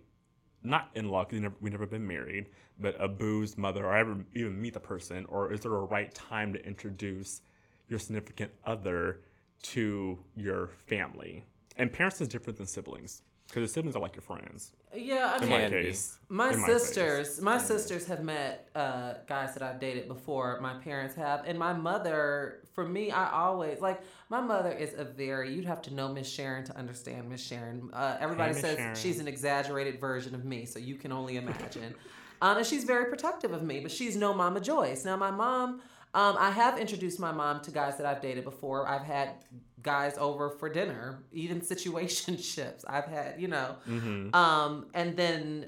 not 0.63 0.91
in-law 0.95 1.25
because 1.25 1.41
never, 1.41 1.55
we've 1.61 1.73
never 1.73 1.87
been 1.87 2.07
married, 2.07 2.47
but 2.79 2.95
a 3.01 3.09
booze 3.09 3.57
mother, 3.57 3.87
or 3.87 3.97
ever 3.97 4.19
even 4.35 4.61
meet 4.61 4.75
the 4.75 4.81
person, 4.81 5.25
or 5.31 5.53
is 5.53 5.61
there 5.61 5.75
a 5.75 5.85
right 5.85 6.15
time 6.15 6.53
to 6.53 6.65
introduce 6.65 7.41
your 7.89 7.99
significant 7.99 8.53
other 8.65 9.21
to 9.63 10.19
your 10.37 10.71
family? 10.87 11.45
And 11.77 11.93
parents 11.93 12.21
is 12.21 12.29
different 12.29 12.57
than 12.59 12.67
siblings 12.67 13.23
because 13.49 13.61
your 13.61 13.69
siblings 13.69 13.95
are 13.97 14.01
like 14.01 14.15
your 14.17 14.23
friends. 14.23 14.73
Yeah, 14.95 15.33
I 15.39 15.43
In 15.43 15.51
mean, 15.51 15.61
my 15.63 15.69
case, 15.69 16.19
My 16.31 16.53
in 16.55 16.61
sisters, 16.65 17.29
case. 17.35 17.41
my 17.43 17.59
sisters 17.59 18.07
have 18.07 18.23
met 18.25 18.69
uh, 18.75 19.15
guys 19.29 19.53
that 19.55 19.63
I've 19.63 19.79
dated 19.79 20.09
before. 20.09 20.59
My 20.63 20.75
parents 20.75 21.15
have, 21.17 21.45
and 21.47 21.59
my 21.59 21.75
mother. 21.75 22.61
For 22.73 22.87
me, 22.87 23.11
I 23.11 23.31
always 23.31 23.81
like 23.81 24.01
my 24.31 24.41
mother 24.41 24.71
is 24.73 24.95
a 24.97 25.05
very. 25.05 25.53
You'd 25.55 25.67
have 25.67 25.83
to 25.83 25.93
know 25.95 26.09
Miss 26.13 26.29
Sharon 26.31 26.65
to 26.65 26.77
understand 26.79 27.29
Miss 27.29 27.43
Sharon. 27.47 27.91
Uh, 27.93 28.17
everybody 28.21 28.53
Miss 28.55 28.63
says 28.63 28.77
Sharon. 28.79 28.97
she's 28.97 29.21
an 29.21 29.29
exaggerated 29.29 30.01
version 30.01 30.35
of 30.35 30.45
me, 30.47 30.65
so 30.65 30.79
you 30.79 30.95
can 30.95 31.13
only 31.13 31.37
imagine. 31.37 31.95
um, 32.41 32.57
and 32.57 32.67
she's 32.67 32.85
very 32.85 33.07
protective 33.11 33.53
of 33.53 33.63
me, 33.63 33.81
but 33.81 33.91
she's 33.91 34.17
no 34.17 34.33
Mama 34.33 34.61
Joyce. 34.61 35.05
Now, 35.05 35.17
my 35.17 35.31
mom. 35.31 35.83
Um, 36.17 36.37
I 36.39 36.51
have 36.51 36.79
introduced 36.79 37.21
my 37.21 37.31
mom 37.31 37.61
to 37.61 37.71
guys 37.71 37.97
that 37.99 38.07
I've 38.07 38.21
dated 38.23 38.43
before. 38.45 38.89
I've 38.89 39.03
had 39.05 39.31
guys 39.83 40.17
over 40.19 40.51
for 40.51 40.69
dinner, 40.69 41.23
even 41.33 41.61
situationships. 41.73 42.85
I've 42.89 43.05
had, 43.05 43.41
you 43.41 43.49
know, 43.49 43.77
Mhm. 43.89 44.35
um, 44.35 44.87
and 44.95 45.17
then 45.17 45.67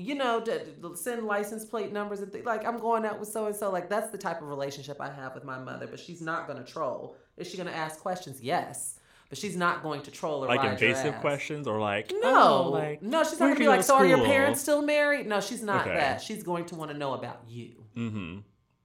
you 0.00 0.14
know 0.14 0.40
d- 0.40 0.52
d- 0.80 0.88
send 0.94 1.26
license 1.26 1.64
plate 1.64 1.92
numbers 1.92 2.20
and 2.20 2.30
things 2.30 2.46
like 2.46 2.64
i'm 2.64 2.78
going 2.78 3.04
out 3.04 3.18
with 3.18 3.28
so 3.28 3.46
and 3.46 3.56
so 3.56 3.68
like 3.68 3.88
that's 3.90 4.10
the 4.10 4.16
type 4.18 4.40
of 4.40 4.46
relationship 4.46 4.96
i 5.00 5.10
have 5.10 5.34
with 5.34 5.42
my 5.42 5.58
mother 5.58 5.88
but 5.88 5.98
she's 5.98 6.22
not 6.22 6.46
going 6.46 6.56
to 6.56 6.72
troll. 6.72 7.16
Is 7.36 7.48
she 7.50 7.56
going 7.56 7.68
to 7.68 7.74
ask 7.74 7.98
questions? 7.98 8.40
Yes. 8.40 9.00
But 9.28 9.38
she's 9.38 9.56
not 9.56 9.82
going 9.82 10.02
to 10.02 10.12
troll 10.12 10.44
or 10.44 10.46
like 10.48 10.62
invasive 10.64 11.16
questions 11.16 11.66
or 11.66 11.80
like 11.80 12.12
no. 12.20 12.64
oh, 12.66 12.70
like 12.70 13.02
no 13.02 13.24
she's 13.24 13.40
not 13.40 13.46
going 13.46 13.54
to 13.54 13.58
be 13.60 13.66
like 13.68 13.80
to 13.80 13.86
so 13.86 13.96
are 13.96 14.06
your 14.06 14.24
parents 14.24 14.60
still 14.60 14.82
married? 14.82 15.26
No 15.26 15.40
she's 15.40 15.62
not 15.64 15.84
Okay. 15.86 15.96
that. 15.96 16.22
She's 16.22 16.44
going 16.44 16.66
to 16.66 16.76
want 16.76 16.92
to 16.92 16.96
know 16.96 17.14
about 17.14 17.40
you. 17.48 17.84
Mm-hmm. 17.96 18.38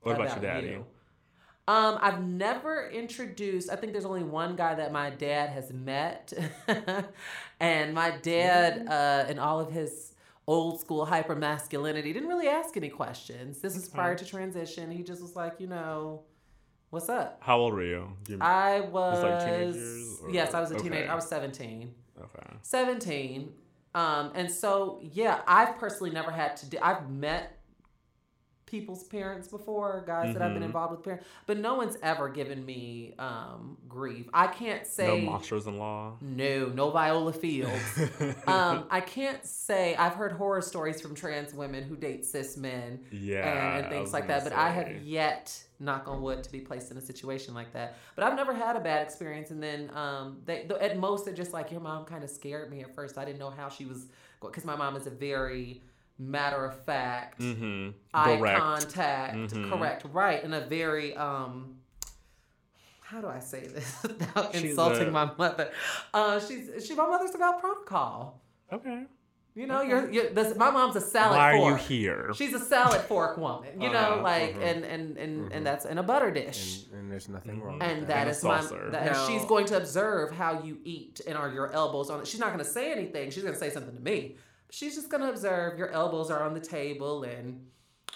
What 0.03 0.15
about, 0.15 0.29
your 0.29 0.51
daddy? 0.51 0.67
you. 0.67 0.85
Um, 1.65 1.97
I've 2.01 2.21
never 2.21 2.89
introduced. 2.89 3.69
I 3.71 3.77
think 3.77 3.93
there's 3.93 4.05
only 4.05 4.23
one 4.23 4.55
guy 4.57 4.75
that 4.75 4.91
my 4.91 5.09
dad 5.09 5.49
has 5.49 5.71
met, 5.71 6.33
and 7.59 7.93
my 7.93 8.17
dad, 8.21 8.87
uh, 8.87 9.31
in 9.31 9.39
all 9.39 9.61
of 9.61 9.71
his 9.71 10.13
old 10.45 10.81
school 10.81 11.05
hyper 11.05 11.35
masculinity, 11.35 12.11
didn't 12.11 12.27
really 12.27 12.49
ask 12.49 12.75
any 12.75 12.89
questions. 12.89 13.59
This 13.59 13.77
is 13.77 13.87
prior 13.87 14.13
to 14.15 14.25
transition. 14.25 14.91
He 14.91 15.03
just 15.03 15.21
was 15.21 15.37
like, 15.37 15.53
you 15.59 15.67
know, 15.67 16.23
what's 16.89 17.07
up? 17.07 17.37
How 17.41 17.57
old 17.59 17.73
were 17.73 17.85
you? 17.85 18.09
You 18.27 18.39
I 18.41 18.81
was, 18.81 19.23
like 19.23 19.47
years, 19.47 20.19
or- 20.21 20.31
yes, 20.31 20.53
I 20.53 20.59
was 20.59 20.71
a 20.71 20.75
okay. 20.75 20.83
teenager. 20.83 21.11
I 21.11 21.15
was 21.15 21.27
17. 21.29 21.93
okay. 22.19 22.55
17. 22.61 23.53
Um, 23.95 24.31
and 24.35 24.51
so, 24.51 24.99
yeah, 25.01 25.41
I've 25.47 25.77
personally 25.77 26.11
never 26.11 26.31
had 26.31 26.57
to, 26.57 26.65
do, 26.65 26.77
I've 26.81 27.09
met 27.09 27.57
people's 28.73 29.03
parents 29.03 29.47
before, 29.47 30.03
guys 30.07 30.33
that 30.33 30.41
I've 30.41 30.55
been 30.55 30.63
Mhm. 30.63 30.65
involved 30.65 30.93
with 30.93 31.03
parents, 31.03 31.25
but 31.45 31.59
no 31.59 31.75
one's 31.75 31.95
ever 32.01 32.27
given 32.27 32.65
me 32.65 33.13
um, 33.19 33.77
grief. 33.87 34.27
I 34.33 34.47
can't 34.47 34.87
say 34.87 35.05
No 35.05 35.15
say, 35.17 35.25
monsters 35.25 35.67
in 35.67 35.77
law. 35.77 36.17
no, 36.21 36.69
no 36.69 36.89
Viola 36.89 37.33
Fields. 37.33 37.99
um, 38.47 38.85
I 38.89 38.99
can't 38.99 39.45
say, 39.45 39.95
I've 39.95 40.15
heard 40.15 40.31
horror 40.31 40.61
stories 40.61 40.99
from 41.01 41.13
trans 41.13 41.53
women 41.53 41.83
who 41.83 41.95
date 41.95 42.25
cis 42.25 42.57
men 42.57 43.01
yeah, 43.11 43.75
and, 43.75 43.83
and 43.85 43.93
things 43.93 44.11
like 44.11 44.25
that. 44.27 44.43
But 44.43 44.53
I 44.53 44.69
have 44.71 45.03
yet, 45.03 45.63
knock 45.79 46.07
on 46.07 46.23
wood, 46.23 46.43
to 46.43 46.51
be 46.51 46.59
placed 46.59 46.89
in 46.89 46.97
a 46.97 47.01
situation 47.01 47.53
like 47.53 47.73
that. 47.73 47.97
But 48.15 48.23
I've 48.25 48.35
never 48.35 48.55
had 48.55 48.75
a 48.75 48.79
bad 48.79 49.03
experience. 49.05 49.51
And 49.51 49.61
then 49.61 49.91
um, 49.95 50.39
they, 50.45 50.61
th- 50.67 50.81
at 50.81 50.97
most, 50.97 51.25
they're 51.25 51.33
just 51.35 51.53
like, 51.53 51.69
your 51.71 51.79
mom 51.81 52.05
kind 52.05 52.23
of 52.23 52.31
scared 52.31 52.71
me 52.71 52.81
at 52.81 52.95
first. 52.95 53.19
I 53.19 53.23
didn't 53.25 53.37
know 53.39 53.51
how 53.51 53.69
she 53.69 53.85
was, 53.85 54.07
because 54.41 54.65
my 54.65 54.75
mom 54.75 54.95
is 54.95 55.05
a 55.05 55.11
very 55.11 55.83
matter 56.31 56.65
of 56.65 56.83
fact, 56.85 57.39
Mm-hmm. 57.41 57.89
eye 58.13 58.35
Direct. 58.37 58.59
contact, 58.59 59.35
Mhm. 59.35 59.69
correct, 59.69 60.05
right, 60.11 60.43
in 60.43 60.53
a 60.53 60.61
very 60.61 61.15
um. 61.15 61.77
How 63.01 63.21
do 63.21 63.27
I 63.27 63.39
say 63.39 63.67
this 63.67 63.97
without 64.03 64.53
She's 64.55 64.63
insulting 64.71 65.09
a- 65.09 65.11
my 65.11 65.31
mother? 65.37 65.71
Uh, 66.13 66.39
she's 66.39 66.85
she. 66.85 66.95
My 66.95 67.05
mother's 67.07 67.35
about 67.35 67.59
protocol. 67.59 68.41
Okay. 68.71 69.03
You 69.55 69.67
know, 69.67 69.81
Okay. 69.81 69.89
you're, 69.89 70.11
you're 70.11 70.29
this, 70.31 70.57
my 70.57 70.71
mom's 70.71 70.95
a 70.95 71.01
salad 71.01 71.37
Why 71.37 71.51
are 71.59 71.69
you 71.69 71.75
here? 71.75 72.31
She's 72.33 72.55
a 72.55 72.59
salad 72.59 73.01
fork 73.01 73.37
woman, 73.37 73.79
you 73.79 73.91
know, 73.91 73.99
Uh-huh, 73.99 74.23
like 74.23 74.55
mhm. 74.57 74.63
and 74.63 74.83
and 74.83 75.17
and 75.17 75.51
and 75.53 75.63
that's 75.67 75.85
in 75.85 75.99
a 75.99 76.03
butter 76.03 76.31
dish. 76.31 76.85
and, 76.91 77.01
and 77.01 77.11
there's 77.11 77.29
nothing 77.29 77.61
wrong. 77.61 77.79
And 77.79 77.99
with 77.99 78.07
that 78.07 78.27
And 78.27 78.35
a 78.35 78.45
my 78.47 78.61
that, 78.89 79.07
and 79.09 79.15
she's 79.31 79.45
going 79.45 79.67
to 79.67 79.77
observe 79.77 80.31
how 80.31 80.63
you 80.63 80.79
eat 80.83 81.21
and 81.27 81.37
are 81.37 81.51
your 81.51 81.71
elbows 81.71 82.09
on 82.09 82.19
it. 82.21 82.25
She's 82.25 82.39
not 82.39 82.47
going 82.51 82.65
to 82.65 82.71
say 82.71 82.91
anything. 82.91 83.29
She's 83.29 83.43
going 83.43 83.53
to 83.53 83.59
say 83.59 83.69
something 83.69 83.93
to 83.95 84.01
me. 84.01 84.37
She's 84.73 84.95
just 84.95 85.11
to 85.11 85.29
observe 85.29 85.77
your 85.77 85.91
elbows 85.91 86.31
are 86.31 86.41
on 86.41 86.55
the 86.55 86.59
table 86.59 87.21
and 87.25 87.63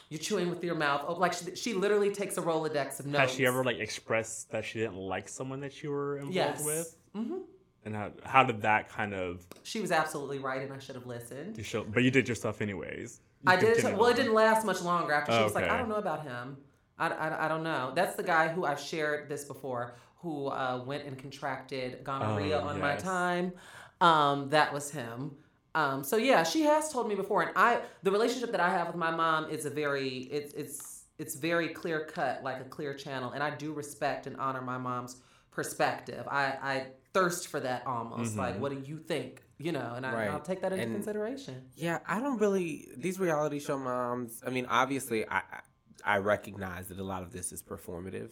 you're 0.10 0.20
chewing 0.20 0.50
with 0.50 0.64
your 0.64 0.74
mouth. 0.74 1.04
Oh, 1.08 1.14
like 1.14 1.34
she, 1.34 1.56
she 1.56 1.74
literally 1.76 2.10
takes 2.10 2.36
a 2.38 2.42
Rolodex 2.42 3.00
of 3.00 3.06
notes. 3.06 3.30
Has 3.30 3.32
she 3.38 3.46
ever 3.46 3.64
like 3.64 3.78
expressed 3.78 4.50
that 4.50 4.66
she 4.66 4.80
didn't 4.80 4.96
like 4.98 5.30
someone 5.30 5.60
that 5.60 5.84
you 5.84 5.92
were 5.92 6.18
involved 6.18 6.34
Yes. 6.36 6.66
with? 6.66 6.98
hmm 7.14 7.38
And 7.86 7.96
how, 7.96 8.12
how 8.24 8.44
did 8.44 8.64
that 8.64 8.90
kind 8.90 9.14
of 9.14 9.46
She 9.62 9.82
was 9.82 9.92
absolutely 9.92 10.40
right, 10.40 10.64
and 10.64 10.74
I 10.74 10.80
should 10.80 10.96
have 10.96 11.06
listened. 11.06 11.60
you 11.60 11.64
show, 11.64 11.84
but 11.84 12.02
you 12.02 12.10
did 12.10 12.28
your 12.28 12.34
stuff 12.34 12.60
anyways. 12.60 13.22
You 13.44 13.52
I 13.54 13.56
did. 13.56 13.84
Well, 13.96 14.08
it 14.08 14.16
didn't 14.16 14.34
last 14.34 14.66
much 14.66 14.82
longer 14.82 15.14
after 15.14 15.34
she 15.38 15.44
was 15.44 15.54
like, 15.54 15.70
I 15.70 15.78
don't 15.78 15.90
know 15.90 15.96
about 15.98 16.24
him. 16.24 16.58
I, 16.98 17.10
I, 17.10 17.46
I 17.46 17.48
don't 17.48 17.62
know. 17.64 17.92
That's 17.94 18.16
the 18.16 18.24
guy 18.24 18.48
who 18.48 18.66
I've 18.66 18.80
shared 18.80 19.30
this 19.30 19.46
before, 19.46 19.94
who 20.16 20.48
uh, 20.48 20.82
went 20.84 21.06
and 21.06 21.20
contracted 21.20 22.04
gonorrhea 22.04 22.60
Oh, 22.64 22.68
on 22.68 22.82
my 22.82 22.96
time. 22.96 23.54
Um, 24.02 24.50
that 24.50 24.74
was 24.74 24.90
him. 24.90 25.36
Um, 25.78 26.04
so 26.04 26.18
yeah, 26.18 26.42
she 26.44 26.62
has 26.64 26.92
told 26.92 27.08
me 27.08 27.14
before, 27.14 27.44
and 27.44 27.52
I 27.56 27.82
the 28.02 28.12
relationship 28.12 28.52
that 28.52 28.60
I 28.60 28.70
have 28.72 28.88
with 28.88 28.96
my 28.96 29.12
mom 29.12 29.50
is 29.52 29.66
a 29.66 29.70
very 29.70 30.10
it's 30.38 30.54
it's 30.54 31.04
it's 31.20 31.36
very 31.36 31.70
clear 31.70 32.06
cut, 32.06 32.44
like 32.44 32.60
a 32.62 32.64
clear 32.64 32.94
channel, 32.96 33.32
and 33.32 33.44
I 33.44 33.52
do 33.56 33.74
respect 33.74 34.26
and 34.26 34.36
honor 34.38 34.62
my 34.62 34.80
mom's 34.80 35.18
perspective. 35.52 36.28
I 36.30 36.44
I 36.72 36.88
thirst 37.14 37.48
for 37.50 37.60
that 37.60 37.86
almost. 37.86 38.34
Mhm. 38.34 38.38
Like, 38.38 38.60
what 38.60 38.72
do 38.72 38.82
you 38.84 38.98
think? 38.98 39.44
You 39.60 39.72
know, 39.72 39.94
and 39.96 40.06
I, 40.06 40.14
Right. 40.14 40.30
I'll 40.30 40.40
take 40.40 40.62
that 40.62 40.72
into 40.72 40.84
And- 40.84 40.94
consideration. 40.96 41.70
Yeah, 41.76 42.00
I 42.08 42.20
don't 42.20 42.40
really 42.40 42.90
these 42.98 43.20
reality 43.20 43.60
show 43.60 43.78
moms. 43.78 44.42
I 44.46 44.50
mean, 44.50 44.66
obviously, 44.68 45.28
I- 45.30 45.62
I 46.04 46.18
recognize 46.18 46.88
that 46.90 47.00
a 47.00 47.04
lot 47.04 47.22
of 47.24 47.32
this 47.32 47.52
is 47.52 47.62
performative, 47.64 48.30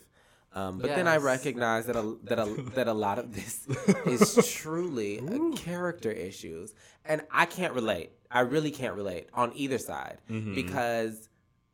um, 0.55 0.79
but 0.79 0.87
then 0.95 1.07
I 1.07 1.17
recognize 1.17 1.85
that 1.85 1.95
a, 1.95 2.15
that 2.23 2.39
a, 2.39 2.45
that 2.75 2.87
a 2.87 2.93
lot 2.93 3.19
of 3.19 3.33
this 3.35 3.67
is 4.05 4.35
truly 4.53 5.21
character 5.57 6.11
issues, 6.11 6.73
and 7.05 7.21
I 7.31 7.45
can't 7.45 7.73
relate. 7.73 8.11
I 8.31 8.39
really 8.41 8.71
can't 8.71 8.95
relate 8.95 9.27
on 9.33 9.51
either 9.55 9.77
side 9.77 10.17
Mhm. 10.29 10.55
because 10.55 11.29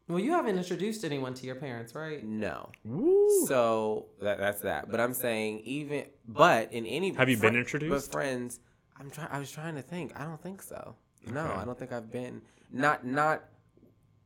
Well, 0.07 0.19
you 0.19 0.31
haven't 0.31 0.57
introduced 0.57 1.05
anyone 1.05 1.33
to 1.35 1.45
your 1.45 1.55
parents, 1.55 1.95
right? 1.95 2.23
no. 2.23 2.69
Woo. 2.83 3.45
So 3.47 4.07
that 4.21 4.37
that's 4.39 4.61
that. 4.61 4.89
But 4.91 4.99
I'm 4.99 5.13
saying 5.13 5.59
even 5.61 6.05
but 6.27 6.73
in 6.73 6.85
any 6.85 7.13
Have 7.13 7.29
you 7.29 7.37
been 7.37 7.55
introduced? 7.55 7.89
But 7.89 7.95
introduced? 7.95 8.11
friends, 8.11 8.59
I'm 8.99 9.09
trying. 9.09 9.29
I 9.31 9.39
was 9.39 9.51
trying 9.51 9.75
to 9.75 9.81
think. 9.81 10.19
I 10.19 10.25
don't 10.25 10.41
think 10.41 10.61
so. 10.61 10.95
No, 11.27 11.45
Okay. 11.45 11.53
I 11.53 11.65
don't 11.65 11.77
think 11.79 11.91
I've 11.91 12.11
been. 12.11 12.41
Not 12.71 13.05
not. 13.05 13.43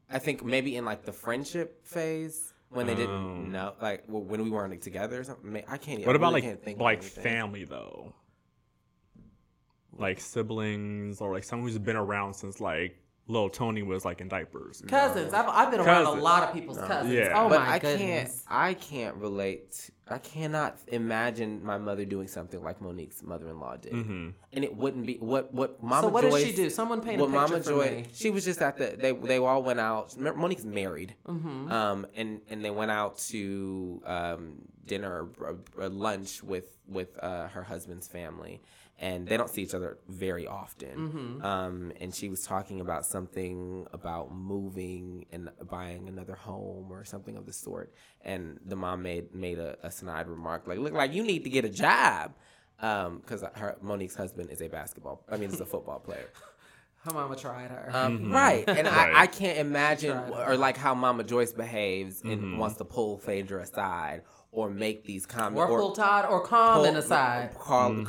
I 0.10 0.20
think 0.20 0.44
maybe 0.44 0.76
in 0.76 0.86
like 0.86 1.04
the 1.06 1.12
friendship 1.14 1.86
phase 1.86 2.54
when 2.70 2.88
they 2.88 2.94
Oh. 2.94 2.98
didn't 2.98 3.52
know, 3.52 3.74
like 3.82 4.06
w- 4.08 4.26
when 4.26 4.44
we 4.44 4.50
weren't 4.50 4.72
like, 4.72 4.82
together 4.82 5.20
or 5.20 5.24
something. 5.24 5.52
May- 5.52 5.66
I 5.68 5.78
can't. 5.78 6.04
I 6.04 6.06
What 6.06 6.16
about 6.16 6.30
really 6.34 6.42
like 6.42 6.44
can't 6.44 6.64
think 6.64 6.80
like 6.80 7.04
family 7.04 7.64
though? 7.66 8.14
Like 9.98 10.20
siblings 10.20 11.22
or 11.22 11.32
like 11.34 11.44
someone 11.46 11.70
who's 11.70 11.78
been 11.78 11.96
around 11.96 12.34
since 12.34 12.60
like 12.60 12.98
little 13.28 13.50
Tony 13.50 13.82
was 13.82 14.04
like 14.04 14.20
in 14.20 14.28
diapers. 14.28 14.84
Cousins. 14.88 15.34
I've, 15.34 15.48
I've 15.48 15.72
been 15.72 15.80
around 15.80 16.06
a 16.06 16.12
lot 16.12 16.44
of 16.44 16.54
people's 16.54 16.78
No. 16.78 16.86
cousins. 16.88 17.14
Yeah. 17.14 17.32
Oh 17.36 17.48
but 17.50 17.62
my 17.62 17.74
I 17.76 17.80
goodness. 17.80 18.00
can't. 18.00 18.44
I 18.48 18.74
can't 18.74 19.16
relate. 19.16 19.90
I 20.08 20.20
cannot 20.20 20.78
imagine 20.88 21.64
my 21.66 21.78
mother 21.80 22.06
doing 22.06 22.28
something 22.28 22.62
like 22.64 22.80
Monique's 22.80 23.24
mother-in-law 23.24 23.78
did, 23.78 23.94
hmm 23.94 24.30
and 24.54 24.64
it 24.64 24.76
wouldn't 24.76 25.06
be 25.08 25.16
what 25.16 25.52
what 25.54 25.82
Mama 25.82 26.02
Joy 26.04 26.08
so 26.08 26.14
what 26.14 26.22
Joyce. 26.24 26.44
did 26.44 26.50
she 26.52 26.56
do? 26.56 26.70
Someone 26.70 27.02
paint 27.02 27.20
a 27.20 27.26
What 27.26 27.32
picture 27.32 27.54
Mama 27.54 27.64
for 27.64 27.70
Joy, 27.72 27.96
me. 28.04 28.06
she 28.14 28.30
was 28.30 28.46
just 28.46 28.62
at 28.62 28.78
the 28.78 28.96
they 29.00 29.12
they 29.14 29.38
all 29.40 29.64
went 29.64 29.80
out. 29.80 30.16
Monique's 30.18 30.66
married, 30.66 31.16
Mm-hmm. 31.28 31.72
um, 31.72 32.06
and 32.16 32.42
and 32.50 32.64
they 32.64 32.70
went 32.72 32.92
out 32.92 33.18
to 33.30 34.02
um, 34.06 34.62
dinner 34.86 35.28
or, 35.40 35.58
or 35.78 35.90
lunch 35.90 36.44
with 36.44 36.78
with 36.88 37.18
uh, 37.24 37.48
her 37.48 37.64
husband's 37.64 38.08
family, 38.08 38.62
and 39.00 39.28
they 39.28 39.36
don't 39.36 39.50
see 39.50 39.62
each 39.62 39.74
other 39.74 39.98
very 40.08 40.48
often. 40.48 40.98
Mm-hmm. 40.98 41.46
Um, 41.46 41.92
and 42.00 42.16
she 42.16 42.30
was 42.30 42.44
talking 42.46 42.80
about 42.80 43.06
something 43.06 43.86
about 43.92 44.34
moving 44.34 45.26
and 45.32 45.50
buying 45.70 46.08
another 46.08 46.36
home 46.36 46.88
or 46.92 47.04
something 47.04 47.36
of 47.36 47.46
the 47.46 47.54
sort. 47.54 47.94
And 48.22 48.60
the 48.66 48.76
mom 48.76 49.02
made 49.04 49.34
made 49.36 49.60
a, 49.60 49.78
a 49.84 49.92
snide 49.92 50.28
remark 50.28 50.66
like, 50.68 50.80
"Look 50.80 50.94
like 50.94 51.14
you 51.14 51.24
need 51.24 51.44
to 51.44 51.50
get 51.50 51.66
a 51.66 51.70
job." 51.70 52.34
Um, 52.80 53.20
because 53.20 53.42
her 53.56 53.78
Monique's 53.82 54.16
husband 54.16 54.50
is 54.50 54.62
a 54.62 54.68
basketball. 54.68 55.24
I 55.32 55.38
mean, 55.38 55.50
is 55.50 55.62
a 55.62 55.66
football 55.66 56.00
player. 56.00 56.30
Her 57.06 57.14
mama 57.14 57.36
tried 57.36 57.70
her. 57.70 57.92
Um, 57.94 58.32
Right, 58.32 58.64
and 58.68 58.88
Right. 58.88 59.14
I, 59.16 59.22
I 59.22 59.28
can't 59.28 59.60
imagine, 59.60 60.18
or 60.18 60.58
like 60.58 60.76
how 60.76 60.96
Mama 60.96 61.24
Joyce 61.24 61.54
behaves 61.54 62.24
and 62.24 62.58
wants 62.58 62.78
to 62.78 62.84
pull 62.84 63.20
Phaedra 63.20 63.62
aside 63.62 64.24
or 64.56 64.70
make 64.70 65.04
these 65.04 65.26
comments, 65.26 65.60
or 65.60 65.68
pull 65.80 65.92
Todd 65.92 66.26
or 66.30 66.40
Common 66.42 66.92
pull- 66.94 67.00
aside. 67.04 67.54
Carl, 67.60 68.06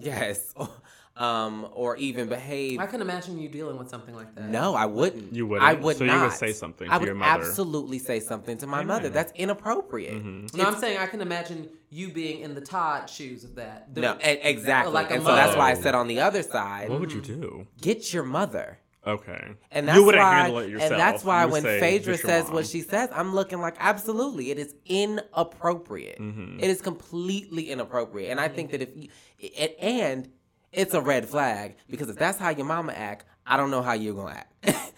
yes, 0.00 0.54
um, 1.16 1.68
or 1.74 1.96
even 1.96 2.28
behave. 2.28 2.80
I 2.80 2.86
can 2.86 3.02
imagine 3.02 3.38
you 3.38 3.48
dealing 3.48 3.76
with 3.78 3.90
something 3.90 4.14
like 4.14 4.34
that. 4.34 4.48
No, 4.48 4.74
I 4.74 4.86
wouldn't. 4.86 5.34
You 5.34 5.46
wouldn't? 5.46 5.68
I 5.68 5.74
would 5.74 5.96
So 5.98 6.04
you 6.04 6.10
not. 6.10 6.22
would 6.30 6.32
say 6.32 6.52
something 6.54 6.88
I 6.88 6.94
to 6.94 7.00
would 7.00 7.06
your 7.06 7.14
mother. 7.14 7.42
absolutely 7.44 7.98
say 7.98 8.18
something 8.20 8.56
to 8.58 8.66
my 8.66 8.82
mother. 8.82 9.10
That's 9.10 9.32
inappropriate. 9.32 10.24
No, 10.54 10.64
I'm 10.64 10.76
saying 10.78 10.98
I 10.98 11.06
can 11.06 11.20
imagine 11.20 11.68
you 11.90 12.08
being 12.10 12.40
in 12.40 12.54
the 12.54 12.62
Todd 12.62 13.10
shoes 13.10 13.44
of 13.44 13.54
that. 13.56 13.94
The- 13.94 14.00
No, 14.00 14.16
exactly. 14.22 14.92
Like 14.94 15.10
a 15.10 15.14
and 15.14 15.22
so 15.22 15.34
that's 15.34 15.56
why 15.56 15.70
I 15.70 15.74
said 15.74 15.94
on 15.94 16.08
the 16.08 16.20
other 16.20 16.42
side, 16.42 16.88
What 16.88 17.00
would 17.00 17.12
you 17.12 17.20
do? 17.20 17.66
get 17.80 18.12
your 18.14 18.24
mother. 18.24 18.78
Okay. 19.04 19.54
And 19.72 19.88
that's 19.88 19.98
you 19.98 20.04
wouldn't 20.04 20.22
why, 20.22 20.34
handle 20.34 20.58
it 20.58 20.70
yourself. 20.70 20.92
And 20.92 21.00
that's 21.00 21.24
why 21.24 21.44
You 21.44 21.50
when 21.50 21.62
say, 21.62 21.80
Phaedra 21.80 22.16
says 22.18 22.44
mom." 22.44 22.54
what 22.54 22.66
she 22.66 22.82
says, 22.82 23.08
I'm 23.12 23.34
looking 23.34 23.60
like 23.60 23.74
absolutely. 23.80 24.50
It 24.52 24.58
is 24.58 24.74
inappropriate. 24.86 26.20
Mm-hmm. 26.20 26.60
It 26.60 26.70
is 26.70 26.80
completely 26.80 27.70
inappropriate. 27.70 28.30
And 28.30 28.40
I 28.40 28.48
think 28.48 28.70
that 28.70 28.82
if 28.82 28.90
you, 28.96 29.08
it, 29.38 29.76
and 29.80 30.28
it's 30.72 30.94
a 30.94 31.00
red 31.00 31.26
flag 31.28 31.76
because 31.90 32.08
if 32.08 32.16
that's 32.16 32.38
how 32.38 32.50
your 32.50 32.66
mama 32.66 32.92
act, 32.92 33.24
I 33.46 33.56
don't 33.56 33.70
know 33.70 33.82
how 33.82 33.92
you're 33.94 34.14
gonna 34.14 34.34
act. 34.36 34.52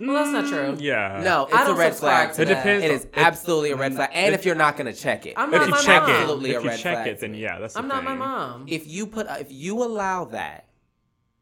well, 0.00 0.14
that's 0.24 0.30
not 0.30 0.46
true. 0.48 0.76
Yeah. 0.80 1.20
no, 1.22 1.46
it's 1.52 1.68
a 1.68 1.74
red 1.74 1.94
flag. 1.94 2.32
to 2.34 2.42
It 2.42 2.44
that. 2.46 2.54
depends. 2.54 2.84
It 2.86 2.90
is 2.90 3.04
If- 3.04 3.10
absolutely 3.18 3.72
a 3.72 3.76
red 3.76 3.94
flag. 3.94 4.08
And 4.14 4.34
if 4.34 4.46
you're 4.46 4.54
not 4.54 4.78
gonna 4.78 4.94
check 4.94 5.26
it, 5.26 5.34
I'm 5.36 5.52
If 5.52 5.60
not 5.60 5.66
you 5.66 5.70
my 5.72 5.80
check 5.82 6.02
mom. 6.02 6.10
it, 6.10 6.14
Absolutely 6.14 6.54
a 6.54 6.56
if 6.58 6.64
you 6.64 6.70
red 6.70 6.78
check 6.78 6.94
flag 6.94 7.06
it, 7.08 7.20
then 7.20 7.34
yeah, 7.34 7.58
that's. 7.58 7.76
I'm 7.76 7.88
not 7.88 8.04
my 8.04 8.14
mom. 8.14 8.64
if 8.68 8.86
you 8.88 9.06
put 9.06 9.26
if 9.38 9.52
you 9.52 9.82
allow 9.82 10.24
that, 10.26 10.64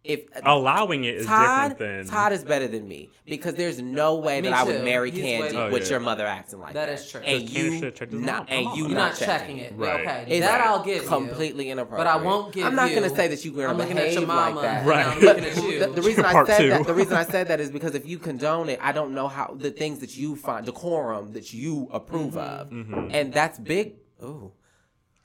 if 0.05 0.20
Allowing 0.44 1.05
it 1.05 1.16
is 1.16 1.26
Todd, 1.26 1.70
different 1.72 2.07
than. 2.07 2.07
Todd 2.14 2.32
is 2.32 2.42
better 2.44 2.66
than 2.68 2.86
me 2.88 3.11
because 3.26 3.55
there's 3.57 3.82
no 3.82 4.14
way 4.14 4.40
Me 4.40 4.49
that 4.49 4.57
I 4.59 4.62
would 4.62 4.82
marry 4.84 5.11
He's 5.11 5.22
Kandi 5.22 5.40
way- 5.40 5.57
Oh, 5.57 5.70
with 5.70 5.82
yeah. 5.84 5.90
your 5.90 6.01
mother 6.01 6.24
acting 6.24 6.61
like 6.61 6.72
that. 6.74 6.86
That 6.86 6.94
is 6.99 7.11
true. 7.11 7.20
And 7.20 7.51
you 7.51 7.74
should've 7.78 7.94
checked 7.96 8.12
not, 8.12 8.49
and 8.49 8.64
you 8.76 8.84
out. 8.86 8.90
Not 8.90 8.96
not 8.96 9.16
checking 9.18 9.59
it. 9.59 9.72
Right. 9.76 10.01
Okay, 10.01 10.24
It's 10.28 10.46
that 10.46 10.61
I'll 10.62 10.82
give 10.84 11.03
you. 11.03 11.09
completely 11.09 11.70
inappropriate. 11.70 12.07
But 12.07 12.07
I 12.07 12.16
won't 12.24 12.55
give 12.55 12.64
I'm 12.64 12.74
not 12.76 12.94
gonna 12.94 13.11
say 13.14 13.28
that 13.28 13.44
you're 13.44 13.68
I'm 13.68 13.76
looking 13.76 13.99
at 13.99 14.05
behave 14.05 14.18
your 14.20 14.26
mama. 14.28 14.57
like 14.57 14.64
that. 14.64 14.78
and 14.78 14.86
Right. 14.88 15.07
I'm 15.07 15.14
But 15.20 15.22
looking 15.36 15.44
at 15.44 15.62
you. 15.64 15.78
the, 15.80 15.88
the 15.88 16.03
reason 16.03 16.24
I 16.24 16.32
Part 16.32 16.46
said 16.46 16.70
that, 16.70 16.86
the 16.86 16.94
reason 16.94 17.12
I 17.14 17.24
said 17.24 17.49
that 17.49 17.61
is 17.61 17.70
because 17.70 17.94
if 17.94 18.07
you 18.07 18.18
condone 18.18 18.68
it, 18.70 18.78
I 18.80 18.92
don't 18.92 19.14
know 19.14 19.28
how 19.28 19.55
the 19.59 19.70
things 19.72 19.99
that 19.99 20.16
you 20.16 20.36
find 20.36 20.64
decorum 20.64 21.32
that 21.32 21.53
you 21.53 21.88
approve 21.92 22.34
Mm-hmm. 22.34 22.94
of, 22.94 23.11
and 23.14 23.32
that's 23.32 23.59
big. 23.59 23.94
Ooh, 24.22 24.53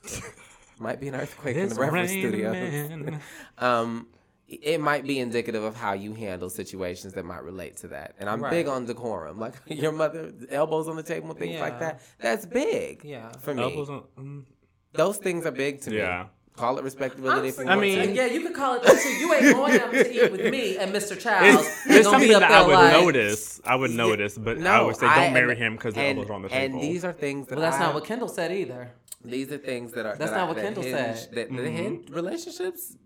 might 0.78 1.00
be 1.00 1.08
an 1.08 1.14
earthquake 1.14 1.56
in 1.56 1.68
the 1.68 1.74
reference 1.76 2.10
studio. 2.10 3.18
um, 3.58 4.08
it 4.46 4.80
might 4.80 5.06
be 5.06 5.18
indicative 5.18 5.62
of 5.62 5.74
how 5.74 5.92
you 5.94 6.12
handle 6.14 6.50
situations 6.50 7.14
that 7.14 7.24
might 7.24 7.42
relate 7.42 7.76
to 7.78 7.88
that. 7.88 8.14
And 8.18 8.28
I'm 8.28 8.42
big 8.50 8.68
on 8.68 8.84
decorum, 8.86 9.38
like 9.38 9.54
your 9.66 9.92
mother 9.92 10.32
elbows 10.50 10.86
on 10.88 10.96
the 10.96 11.02
table 11.02 11.30
and 11.30 11.38
things 11.38 11.58
like 11.60 11.80
that. 11.80 12.02
That's 12.20 12.44
big. 12.46 13.02
Yeah. 13.04 13.32
for 13.40 13.54
me. 13.54 13.62
Elbows 13.62 13.88
on. 13.90 14.02
mm, 14.18 14.44
Those 14.92 15.16
things 15.16 15.46
are 15.46 15.50
big 15.50 15.80
to 15.82 15.90
Yeah. 15.90 15.96
me. 15.96 15.98
Yeah. 16.02 16.26
Call 16.56 16.78
it 16.78 16.84
respectability 16.84 17.48
if 17.48 17.56
you 17.56 17.62
I'm 17.62 17.68
want 17.68 17.80
mean- 17.80 17.98
to. 18.10 18.14
yeah, 18.14 18.26
you 18.26 18.40
could 18.42 18.54
call 18.54 18.74
it 18.76 18.82
that 18.84 18.96
too. 19.02 19.08
You 19.08 19.34
ain't 19.34 19.56
going 19.56 19.80
out 19.80 19.90
to 19.90 20.24
eat 20.24 20.30
with 20.30 20.52
me 20.52 20.76
and 20.76 20.92
Mr. 20.94 21.18
Childs. 21.24 21.66
It's, 21.66 21.86
it's 21.96 22.08
something 22.08 22.30
that 22.30 22.44
I 22.44 22.64
would 22.64 22.72
like- 22.74 22.92
notice. 22.92 23.60
I 23.64 23.74
would 23.74 23.90
notice, 23.90 24.38
but 24.38 24.64
I 24.64 24.80
would 24.80 24.94
say 24.94 25.06
don't 25.06 25.18
I- 25.18 25.30
marry 25.32 25.56
him 25.56 25.74
because 25.74 25.94
the 25.94 26.02
elbows 26.02 26.30
are 26.30 26.32
on 26.34 26.42
the 26.42 26.48
table. 26.50 26.74
And 26.76 26.80
these 26.84 27.04
are 27.04 27.12
things 27.12 27.48
that 27.48 27.56
Well, 27.56 27.62
that's 27.64 27.76
I- 27.82 27.86
not 27.86 27.94
what 27.94 28.04
Kendall 28.04 28.28
said 28.28 28.52
either. 28.52 28.92
These 29.24 29.50
are 29.50 29.58
things 29.58 29.92
that 29.94 30.06
are 30.06 30.14
That's 30.16 30.30
that 30.30 30.36
not 30.36 30.44
I- 30.44 30.46
what 30.48 30.56
that 30.56 30.62
Kendall 30.64 30.82
hinge, 30.84 30.94
said. 31.18 31.28
That, 31.30 31.34
that 31.34 31.50
Mm-hmm. 31.50 31.76
hinge 31.76 32.10
relationships 32.10 32.96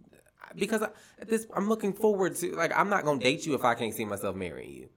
because 0.56 0.82
I, 0.82 0.88
at 1.20 1.28
this 1.28 1.46
I'm 1.54 1.68
looking 1.68 1.92
forward 1.92 2.36
to 2.36 2.54
like 2.56 2.72
I'm 2.76 2.88
not 2.88 3.04
gonna 3.04 3.20
date 3.20 3.46
you 3.46 3.54
if 3.54 3.64
I 3.64 3.74
can't 3.74 3.94
see 3.94 4.04
myself 4.04 4.34
marrying 4.36 4.70
you. 4.72 4.88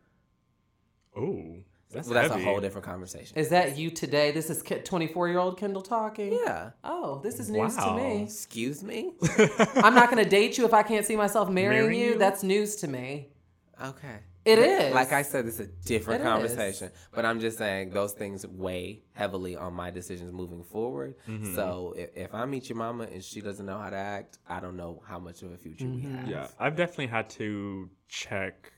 Oh, 1.16 1.56
that's 1.92 2.08
well, 2.08 2.14
that's 2.16 2.32
heavy. 2.32 2.44
a 2.44 2.46
whole 2.46 2.62
different 2.62 2.86
conversation. 2.86 3.38
Is 3.38 3.50
that 3.50 3.78
you 3.78 3.92
today? 3.92 4.32
This 4.32 4.50
is 4.50 4.64
24 4.64 5.28
year 5.28 5.40
old 5.40 5.58
Kendall 5.58 5.82
talking? 5.82 6.40
yeah. 6.46 6.72
Oh, 6.86 7.20
this 7.22 7.38
is 7.40 7.50
news 7.50 7.76
Wow. 7.76 7.98
to 7.98 8.02
me. 8.04 8.24
Excuse 8.24 8.82
me. 8.82 9.12
I'm 9.76 9.94
not 9.94 10.10
going 10.10 10.24
to 10.24 10.30
date 10.30 10.58
you 10.58 10.64
if 10.66 10.74
I 10.74 10.84
can't 10.84 11.06
see 11.06 11.18
myself 11.18 11.50
marrying, 11.50 11.84
Marrying 11.84 12.00
you. 12.00 12.12
you? 12.14 12.18
That's 12.18 12.44
news 12.44 12.78
to 12.78 12.88
me. 12.88 13.28
Okay. 13.84 14.20
It 14.44 14.56
But 14.56 14.66
is. 14.66 14.94
Like 14.94 15.12
I 15.14 15.22
said, 15.22 15.46
it's 15.46 15.60
a 15.60 15.68
different 15.68 16.22
It 16.22 16.26
is. 16.26 16.32
conversation. 16.32 16.92
But 17.14 17.26
I'm 17.26 17.40
just 17.40 17.58
saying 17.60 17.92
those 17.92 18.14
things 18.14 18.46
weigh 18.48 19.04
heavily 19.14 19.56
on 19.56 19.74
my 19.74 19.92
decisions 19.92 20.32
moving 20.34 20.64
forward. 20.64 21.16
Mm-hmm. 21.28 21.54
So 21.56 21.94
if, 21.96 22.10
if 22.16 22.34
I 22.34 22.46
meet 22.46 22.68
your 22.68 22.78
mama 22.78 23.04
and 23.04 23.24
she 23.24 23.42
doesn't 23.42 23.66
know 23.66 23.78
how 23.78 23.92
to 23.92 23.96
act, 23.98 24.40
I 24.50 24.60
don't 24.60 24.78
know 24.78 25.04
how 25.08 25.20
much 25.20 25.44
of 25.44 25.52
a 25.52 25.58
future 25.58 25.86
we 25.88 26.02
have. 26.02 26.28
Yeah, 26.28 26.48
I've 26.60 26.76
definitely 26.76 27.08
had 27.08 27.30
to 27.32 27.90
check 28.08 28.74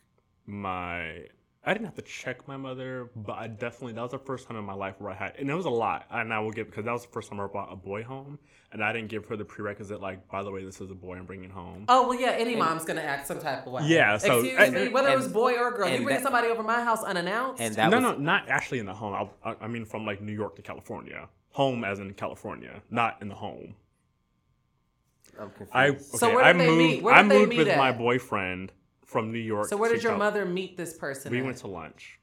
my. 0.45 1.27
I 1.65 1.71
didn't 1.73 1.85
have 1.85 1.95
to 1.95 2.01
check 2.01 2.45
my 2.45 2.57
mother, 2.57 3.09
but 3.15 3.33
I 3.37 3.47
definitely 3.47 3.93
that 3.93 4.01
was 4.01 4.11
the 4.11 4.19
first 4.19 4.47
time 4.47 4.57
in 4.57 4.65
my 4.65 4.73
life 4.73 4.95
where 4.99 5.11
I 5.11 5.15
had, 5.15 5.35
and 5.37 5.49
it 5.49 5.53
was 5.53 5.65
a 5.65 5.69
lot. 5.69 6.05
And 6.11 6.33
I 6.33 6.39
will 6.39 6.51
give 6.51 6.67
because 6.67 6.83
that 6.83 6.91
was 6.91 7.03
the 7.05 7.11
first 7.11 7.29
time 7.29 7.39
I 7.39 7.47
brought 7.47 7.71
a 7.71 7.75
boy 7.77 8.03
home, 8.03 8.37
and 8.73 8.83
I 8.83 8.91
didn't 8.91 9.07
give 9.07 9.25
her 9.27 9.37
the 9.37 9.45
prerequisite 9.45 10.01
like, 10.01 10.27
by 10.29 10.43
the 10.43 10.51
way, 10.51 10.65
this 10.65 10.81
is 10.81 10.91
a 10.91 10.95
boy 10.95 11.15
I'm 11.15 11.25
bringing 11.25 11.49
home. 11.49 11.85
Oh, 11.87 12.09
well, 12.09 12.19
yeah, 12.19 12.31
any 12.31 12.57
mom's 12.57 12.83
going 12.83 12.97
to 12.97 13.03
act 13.03 13.27
some 13.27 13.39
type 13.39 13.65
of 13.65 13.71
way. 13.71 13.83
Yeah, 13.85 14.17
so- 14.17 14.39
Excuse 14.39 14.59
and- 14.59 14.73
me, 14.75 14.89
whether 14.89 15.07
it 15.09 15.15
was 15.15 15.29
boy 15.29 15.53
or 15.57 15.71
girl. 15.71 15.87
You 15.87 15.95
and 15.95 16.03
bring 16.03 16.17
that- 16.17 16.23
somebody 16.23 16.49
over 16.49 16.63
my 16.63 16.83
house 16.83 17.01
unannounced? 17.03 17.61
And 17.61 17.73
that 17.75 17.89
no, 17.89 17.97
was 17.97 18.17
no, 18.17 18.23
not 18.23 18.49
actually 18.49 18.79
in 18.79 18.85
the 18.85 18.93
home. 18.93 19.29
I, 19.45 19.51
I, 19.51 19.55
I 19.61 19.67
mean, 19.67 19.85
from 19.85 20.05
like 20.05 20.21
New 20.21 20.33
York 20.33 20.57
to 20.57 20.61
California. 20.61 21.29
Home 21.51 21.83
as 21.85 21.99
in 21.99 22.13
California, 22.15 22.81
not 22.89 23.21
in 23.21 23.29
the 23.29 23.35
home. 23.35 23.75
I'm 25.39 25.49
confused. 25.51 25.71
I 25.73 25.87
okay, 25.89 25.99
So 25.99 26.33
where 26.33 26.43
I 26.43 26.51
did 26.51 26.61
they 26.61 26.67
moved. 26.67 26.77
meet? 26.79 27.03
Where 27.03 27.13
I 27.13 27.21
did 27.21 27.31
they 27.31 27.37
moved 27.39 27.49
meet 27.51 27.57
with 27.59 27.77
my 27.77 27.91
boyfriend 27.91 28.71
from 29.13 29.31
New 29.31 29.39
York. 29.39 29.67
so 29.69 29.77
where 29.77 29.89
did 29.93 30.03
your 30.03 30.11
Cal- 30.13 30.19
mother 30.19 30.43
meet 30.45 30.75
this 30.75 30.93
person 30.97 31.31
We 31.31 31.39
at? 31.39 31.45
went 31.45 31.57
to 31.59 31.67
lunch 31.67 32.19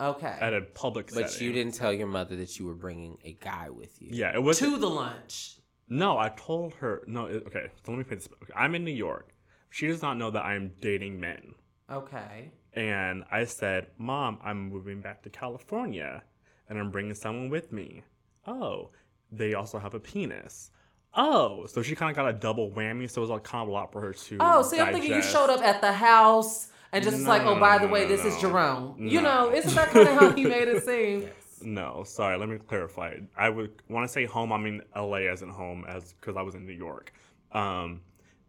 Okay. 0.00 0.36
at 0.40 0.54
a 0.54 0.62
public 0.62 1.10
but 1.12 1.30
setting. 1.30 1.46
you 1.48 1.52
didn't 1.52 1.74
tell 1.74 1.92
your 1.92 2.06
mother 2.06 2.36
that 2.36 2.58
you 2.58 2.66
were 2.66 2.74
bringing 2.74 3.18
a 3.24 3.32
guy 3.34 3.68
with 3.70 4.00
you. 4.00 4.08
Yeah, 4.12 4.32
it 4.34 4.42
was 4.42 4.58
to 4.60 4.76
the 4.78 4.88
lunch. 4.88 5.58
No, 5.88 6.16
I 6.18 6.30
told 6.30 6.74
her. 6.76 7.02
No, 7.06 7.26
it, 7.26 7.44
okay. 7.46 7.66
So 7.84 7.92
let 7.92 7.98
me 7.98 8.04
put 8.04 8.18
this. 8.18 8.28
Okay, 8.42 8.52
I'm 8.56 8.74
in 8.74 8.84
New 8.84 8.90
York. 8.92 9.34
She 9.70 9.86
does 9.86 10.00
not 10.02 10.16
know 10.16 10.30
that 10.30 10.44
I'm 10.44 10.72
dating 10.80 11.20
men. 11.20 11.54
Okay. 11.90 12.50
And 12.72 13.24
I 13.30 13.44
said, 13.44 13.88
Mom, 13.98 14.38
I'm 14.42 14.68
moving 14.70 15.00
back 15.00 15.22
to 15.24 15.30
California 15.30 16.22
and 16.68 16.78
I'm 16.78 16.90
bringing 16.90 17.14
someone 17.14 17.50
with 17.50 17.70
me. 17.72 18.02
Oh, 18.46 18.90
they 19.30 19.54
also 19.54 19.78
have 19.78 19.94
a 19.94 20.00
penis. 20.00 20.70
Oh, 21.16 21.66
so 21.66 21.82
she 21.82 21.94
kind 21.94 22.10
of 22.10 22.16
got 22.16 22.28
a 22.28 22.32
double 22.32 22.70
whammy. 22.70 23.08
So 23.08 23.20
it 23.20 23.22
was 23.22 23.30
like 23.30 23.44
kind 23.44 23.62
of 23.62 23.68
a 23.68 23.72
lot 23.72 23.92
for 23.92 24.00
her 24.00 24.12
to. 24.12 24.36
Oh, 24.40 24.62
see, 24.62 24.80
I'm 24.80 24.92
thinking 24.92 25.12
you 25.12 25.22
showed 25.22 25.50
up 25.50 25.62
at 25.62 25.80
the 25.80 25.92
house 25.92 26.68
and 26.92 27.02
just 27.04 27.16
was 27.16 27.24
No, 27.24 27.30
like, 27.30 27.42
oh, 27.42 27.54
no, 27.54 27.60
by 27.60 27.76
no, 27.78 27.86
the 27.86 27.92
way, 27.92 28.02
no, 28.02 28.08
this 28.08 28.24
is 28.24 28.34
no. 28.34 28.40
Jerome. 28.50 28.96
You 28.98 29.20
know, 29.20 29.52
isn't 29.52 29.74
that 29.74 29.90
kind 29.90 30.08
of 30.08 30.14
how 30.14 30.30
he 30.32 30.44
made 30.44 30.68
it 30.68 30.84
seem? 30.86 31.28
No, 31.62 32.02
sorry. 32.04 32.36
Let 32.36 32.48
me 32.48 32.58
clarify. 32.58 33.16
I 33.36 33.48
would 33.48 33.70
want 33.88 34.06
to 34.06 34.12
say 34.12 34.24
home. 34.26 34.52
I 34.52 34.58
mean 34.58 34.82
L.A. 34.94 35.28
as 35.28 35.42
in 35.42 35.48
home, 35.50 35.84
as 35.88 36.12
because 36.14 36.36
I 36.36 36.42
was 36.42 36.54
in 36.54 36.66
New 36.66 36.72
York, 36.72 37.12
um, 37.52 38.00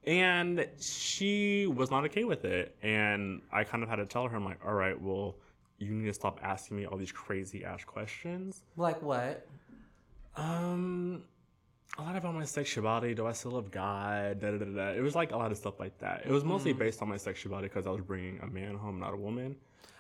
and 0.06 0.68
she 0.80 1.68
was 1.68 1.92
not 1.92 2.04
okay 2.06 2.24
with 2.24 2.46
it. 2.46 2.76
And 2.82 3.42
I 3.52 3.64
kind 3.64 3.84
of 3.84 3.90
had 3.90 3.98
to 3.98 4.06
tell 4.06 4.28
her, 4.28 4.36
I'm 4.36 4.44
like, 4.46 4.60
all 4.66 4.74
right, 4.74 5.00
well, 5.00 5.36
you 5.78 5.92
need 5.94 6.08
to 6.08 6.14
stop 6.14 6.40
asking 6.42 6.78
me 6.78 6.86
all 6.86 6.98
these 6.98 7.12
crazy 7.12 7.64
ass 7.64 7.84
questions. 7.84 8.64
Like 8.76 9.02
what? 9.02 9.48
Um, 10.36 11.24
a 11.98 12.02
lot 12.02 12.16
about 12.16 12.34
my 12.34 12.46
sexuality. 12.46 13.14
Do 13.14 13.26
I 13.26 13.32
still 13.32 13.52
love 13.52 13.72
God? 13.72 14.40
Da, 14.40 14.52
da, 14.52 14.58
da, 14.58 14.66
da. 14.66 14.88
It 14.90 15.02
was 15.02 15.16
like 15.16 15.32
a 15.32 15.38
lot 15.38 15.52
of 15.52 15.58
stuff 15.58 15.80
like 15.80 15.98
that. 16.00 16.24
It 16.26 16.32
was 16.32 16.44
mostly 16.44 16.74
based 16.74 17.02
on 17.02 17.10
my 17.10 17.18
sexuality 17.18 17.68
because 17.70 17.88
I 17.88 17.92
was 17.92 18.02
bringing 18.02 18.40
a 18.42 18.48
man 18.48 18.76
home, 18.76 19.00
not 19.00 19.14
a 19.14 19.18
woman. 19.18 19.56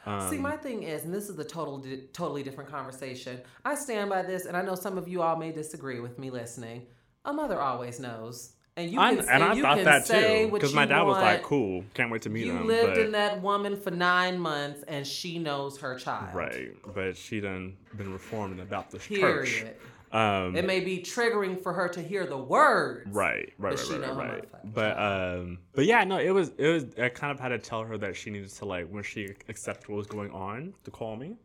Um, 0.05 0.29
See, 0.29 0.37
my 0.37 0.55
thing 0.55 0.83
is, 0.83 1.03
and 1.03 1.13
this 1.13 1.29
is 1.29 1.39
a 1.39 1.43
total, 1.43 1.79
di- 1.79 2.03
totally 2.13 2.43
different 2.43 2.69
conversation. 2.69 3.41
I 3.63 3.73
stand 3.75 4.09
by 4.09 4.21
this, 4.21 4.45
and 4.45 4.55
I 4.55 4.61
know 4.61 4.75
some 4.75 4.97
of 4.97 5.07
you 5.07 5.21
all 5.23 5.35
may 5.35 5.51
disagree 5.51 5.99
with 5.99 6.19
me 6.19 6.29
listening. 6.29 6.85
A 7.23 7.33
mother 7.33 7.59
always 7.59 7.99
knows, 7.99 8.53
and 8.77 8.91
you 8.91 8.99
I, 8.99 9.15
can, 9.15 9.27
and 9.27 9.43
I 9.43 9.53
you 9.53 9.63
thought 9.63 9.77
can 9.77 9.85
that 9.85 10.05
say 10.05 10.45
too 10.45 10.51
because 10.51 10.75
my 10.75 10.83
you 10.83 10.89
dad 10.89 11.01
was 11.03 11.17
like, 11.17 11.41
"Cool, 11.41 11.83
can't 11.95 12.11
wait 12.11 12.21
to 12.21 12.29
meet 12.29 12.45
You 12.45 12.51
him." 12.51 12.67
lived 12.67 12.93
but, 12.93 12.97
in 12.99 13.11
that 13.13 13.41
woman 13.41 13.75
for 13.75 13.89
nine 13.89 14.37
months, 14.37 14.83
and 14.83 15.07
she 15.07 15.39
knows 15.39 15.79
her 15.79 15.97
child. 15.97 16.35
right, 16.35 16.69
but 16.93 17.17
she 17.17 17.39
done 17.39 17.75
been 17.97 18.13
reformed 18.13 18.51
in 18.51 18.59
the 18.59 18.65
Baptist 18.65 19.09
church. 19.09 19.65
Um, 20.11 20.55
It 20.55 20.65
may 20.65 20.79
be 20.79 20.99
triggering 20.99 21.61
for 21.61 21.73
her 21.73 21.87
to 21.89 22.01
hear 22.01 22.25
the 22.25 22.37
words. 22.37 23.09
right, 23.11 23.51
right, 23.57 23.75
but 23.77 23.89
right, 23.89 24.15
right, 24.15 24.17
right. 24.17 24.73
But 24.73 24.97
um, 24.99 25.59
but 25.73 25.85
yeah, 25.85 26.03
no, 26.03 26.17
it 26.19 26.31
was 26.31 26.51
it 26.57 26.67
was. 26.67 26.85
I 26.97 27.09
kind 27.09 27.31
of 27.31 27.39
had 27.39 27.49
to 27.49 27.59
tell 27.59 27.83
her 27.83 27.97
that 27.97 28.15
she 28.15 28.29
needed 28.29 28.49
to 28.51 28.65
like 28.65 28.87
when 28.89 29.03
she 29.03 29.25
accepted 29.49 29.89
what 29.89 29.97
was 29.97 30.07
going 30.07 30.31
on 30.31 30.73
to 30.83 30.91
call 30.91 31.15
me. 31.15 31.35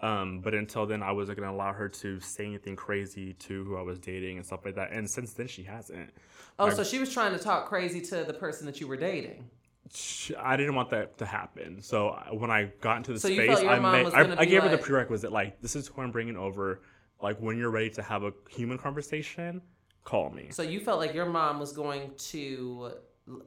Um, 0.00 0.40
but 0.40 0.54
until 0.54 0.86
then, 0.86 1.02
I 1.02 1.12
wasn't 1.12 1.38
gonna 1.38 1.52
allow 1.52 1.72
her 1.72 1.88
to 1.88 2.20
say 2.20 2.44
anything 2.46 2.76
crazy 2.76 3.34
to 3.34 3.64
who 3.64 3.76
I 3.76 3.82
was 3.82 3.98
dating 3.98 4.36
and 4.36 4.46
stuff 4.46 4.64
like 4.64 4.76
that. 4.76 4.92
And 4.92 5.08
since 5.08 5.32
then, 5.32 5.48
she 5.48 5.64
hasn't. 5.64 6.10
Oh, 6.58 6.66
Like, 6.66 6.74
so 6.74 6.84
she 6.84 6.98
was 6.98 7.12
trying 7.12 7.32
to 7.32 7.38
talk 7.38 7.68
crazy 7.68 8.00
to 8.02 8.24
the 8.24 8.34
person 8.34 8.66
that 8.66 8.80
you 8.80 8.86
were 8.86 8.96
dating. 8.96 9.48
I 10.38 10.56
didn't 10.56 10.74
want 10.74 10.90
that 10.90 11.16
to 11.18 11.26
happen. 11.26 11.80
So 11.80 12.10
when 12.32 12.50
I 12.50 12.64
got 12.80 12.98
into 12.98 13.12
the 13.12 13.20
So 13.20 13.28
space, 13.28 13.58
I, 13.58 13.78
made, 13.78 14.06
I, 14.12 14.40
I 14.40 14.44
gave 14.44 14.62
her 14.62 14.68
the 14.68 14.76
prerequisite 14.78 15.32
like, 15.32 15.60
this 15.62 15.74
is 15.76 15.88
who 15.88 16.02
I'm 16.02 16.10
bringing 16.10 16.36
over. 16.36 16.82
Like 17.20 17.38
when 17.38 17.56
you're 17.58 17.70
ready 17.70 17.90
to 17.90 18.02
have 18.02 18.22
a 18.22 18.32
human 18.48 18.78
conversation, 18.78 19.60
call 20.04 20.30
me. 20.30 20.48
So 20.50 20.62
you 20.62 20.80
felt 20.80 20.98
like 20.98 21.14
your 21.14 21.26
mom 21.26 21.58
was 21.58 21.72
going 21.72 22.12
to, 22.16 22.92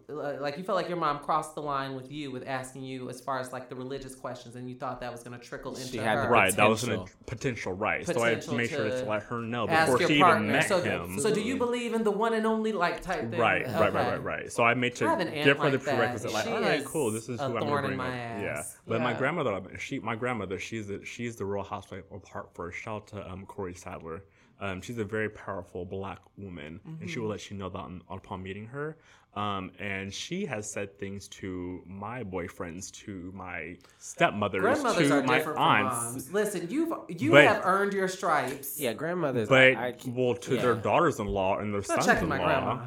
like 0.08 0.58
you 0.58 0.64
felt 0.64 0.76
like 0.76 0.88
your 0.88 0.98
mom 0.98 1.20
crossed 1.20 1.56
the 1.56 1.62
line 1.62 1.96
with 1.96 2.12
you 2.12 2.32
with 2.32 2.48
asking 2.48 2.84
you 2.84 3.10
as 3.10 3.20
far 3.20 3.40
as 3.40 3.52
like 3.52 3.70
the 3.70 3.76
religious 3.76 4.14
questions, 4.16 4.56
and 4.56 4.70
you 4.70 4.76
thought 4.76 5.00
that 5.02 5.12
was 5.12 5.24
going 5.24 5.38
to 5.38 5.44
trickle 5.44 5.76
into 5.76 5.88
She 5.88 5.98
had 5.98 6.18
her. 6.18 6.30
Right, 6.30 6.56
that 6.56 6.70
was 6.70 6.84
a 6.84 6.88
potential. 6.88 7.10
potential 7.26 7.74
right. 7.74 8.06
so 8.06 8.14
I 8.22 8.36
Potential 8.36 8.56
made 8.56 8.70
sure 8.70 8.84
to 8.90 9.04
to 9.04 9.10
let 9.10 9.24
her 9.24 9.40
know 9.42 9.68
before 9.68 10.00
she 10.08 10.20
partner. 10.20 10.44
even 10.44 10.52
met 10.52 10.68
so, 10.68 10.82
him. 10.82 11.20
so 11.20 11.34
do 11.34 11.42
you 11.42 11.58
believe 11.58 11.94
in 11.94 12.04
the 12.04 12.12
one 12.12 12.34
and 12.34 12.46
only 12.46 12.72
like 12.72 13.02
type 13.02 13.30
thing? 13.32 13.40
Right, 13.40 13.66
right, 13.66 13.94
right, 13.94 13.94
right, 13.94 14.24
right. 14.24 14.52
So 14.52 14.64
I 14.64 14.74
made 14.74 14.94
I 14.94 14.96
to 14.96 15.10
have 15.10 15.20
an 15.20 15.34
give 15.34 15.58
her 15.60 15.70
the 15.70 15.80
prerequisite. 15.80 16.32
Like, 16.34 16.46
She 16.46 16.52
all 16.52 16.62
right, 16.62 16.86
cool. 16.86 17.12
This 17.12 17.30
is 17.30 17.40
who 17.40 17.46
I'm 17.46 17.52
thorn 17.60 17.64
gonna 17.64 17.78
in 17.80 17.84
bring 17.86 17.98
my 17.98 18.08
up. 18.08 18.42
Yeah, 18.42 18.58
ass. 18.60 18.78
but 18.88 19.02
my 19.02 19.14
grandmother, 19.14 19.62
she, 19.80 20.00
my 20.00 20.16
grandmother, 20.16 20.60
she's 20.60 20.88
the, 20.88 21.04
she's 21.06 21.36
the 21.36 21.46
Real 21.46 21.64
Housewife 21.64 22.04
of 22.12 22.24
Hartford. 22.28 22.74
Shout 22.74 22.96
out 23.04 23.08
to 23.08 23.32
um, 23.32 23.46
Corey 23.46 23.74
Sadler. 23.74 24.24
Um, 24.60 24.80
she's 24.80 25.00
a 25.00 25.04
very 25.04 25.28
powerful 25.30 25.86
black 25.86 26.20
woman, 26.38 26.80
and 27.00 27.10
she 27.10 27.18
will 27.18 27.24
Mm-hmm. 27.26 27.32
let 27.32 27.50
you 27.50 27.58
know 27.58 27.70
that 27.70 27.80
on, 27.80 28.04
upon 28.12 28.44
meeting 28.44 28.68
her. 28.68 28.96
Um, 29.34 29.72
and 29.80 30.14
she 30.14 30.46
has 30.46 30.70
said 30.70 30.98
things 31.00 31.30
to 31.30 31.82
my 31.88 32.22
boyfriends, 32.22 32.92
to 33.06 33.32
my 33.34 33.78
stepmothers, 33.98 34.60
Grandmothers 34.62 35.08
to 35.08 35.14
are 35.20 35.24
my 35.24 35.38
different 35.38 35.58
aunts. 35.60 35.96
from 35.96 36.06
moms. 36.14 36.34
Listen, 36.34 36.68
you've 36.70 36.92
you 37.08 37.32
But- 37.32 37.46
have 37.46 37.62
earned 37.64 37.94
your 37.94 38.10
stripes. 38.10 38.78
Yeah, 38.78 38.92
grandmothers. 38.94 39.48
But 39.48 39.62
I, 39.78 39.88
I, 39.88 39.96
well, 40.08 40.36
to 40.36 40.58
their 40.58 40.76
daughters-in-law 40.76 41.60
and 41.60 41.74
their 41.74 41.82
I'm 41.82 41.96
not 41.96 42.06
checking 42.06 42.28
my 42.28 42.38
sons-in-law. 42.40 42.76
grandma. 42.76 42.86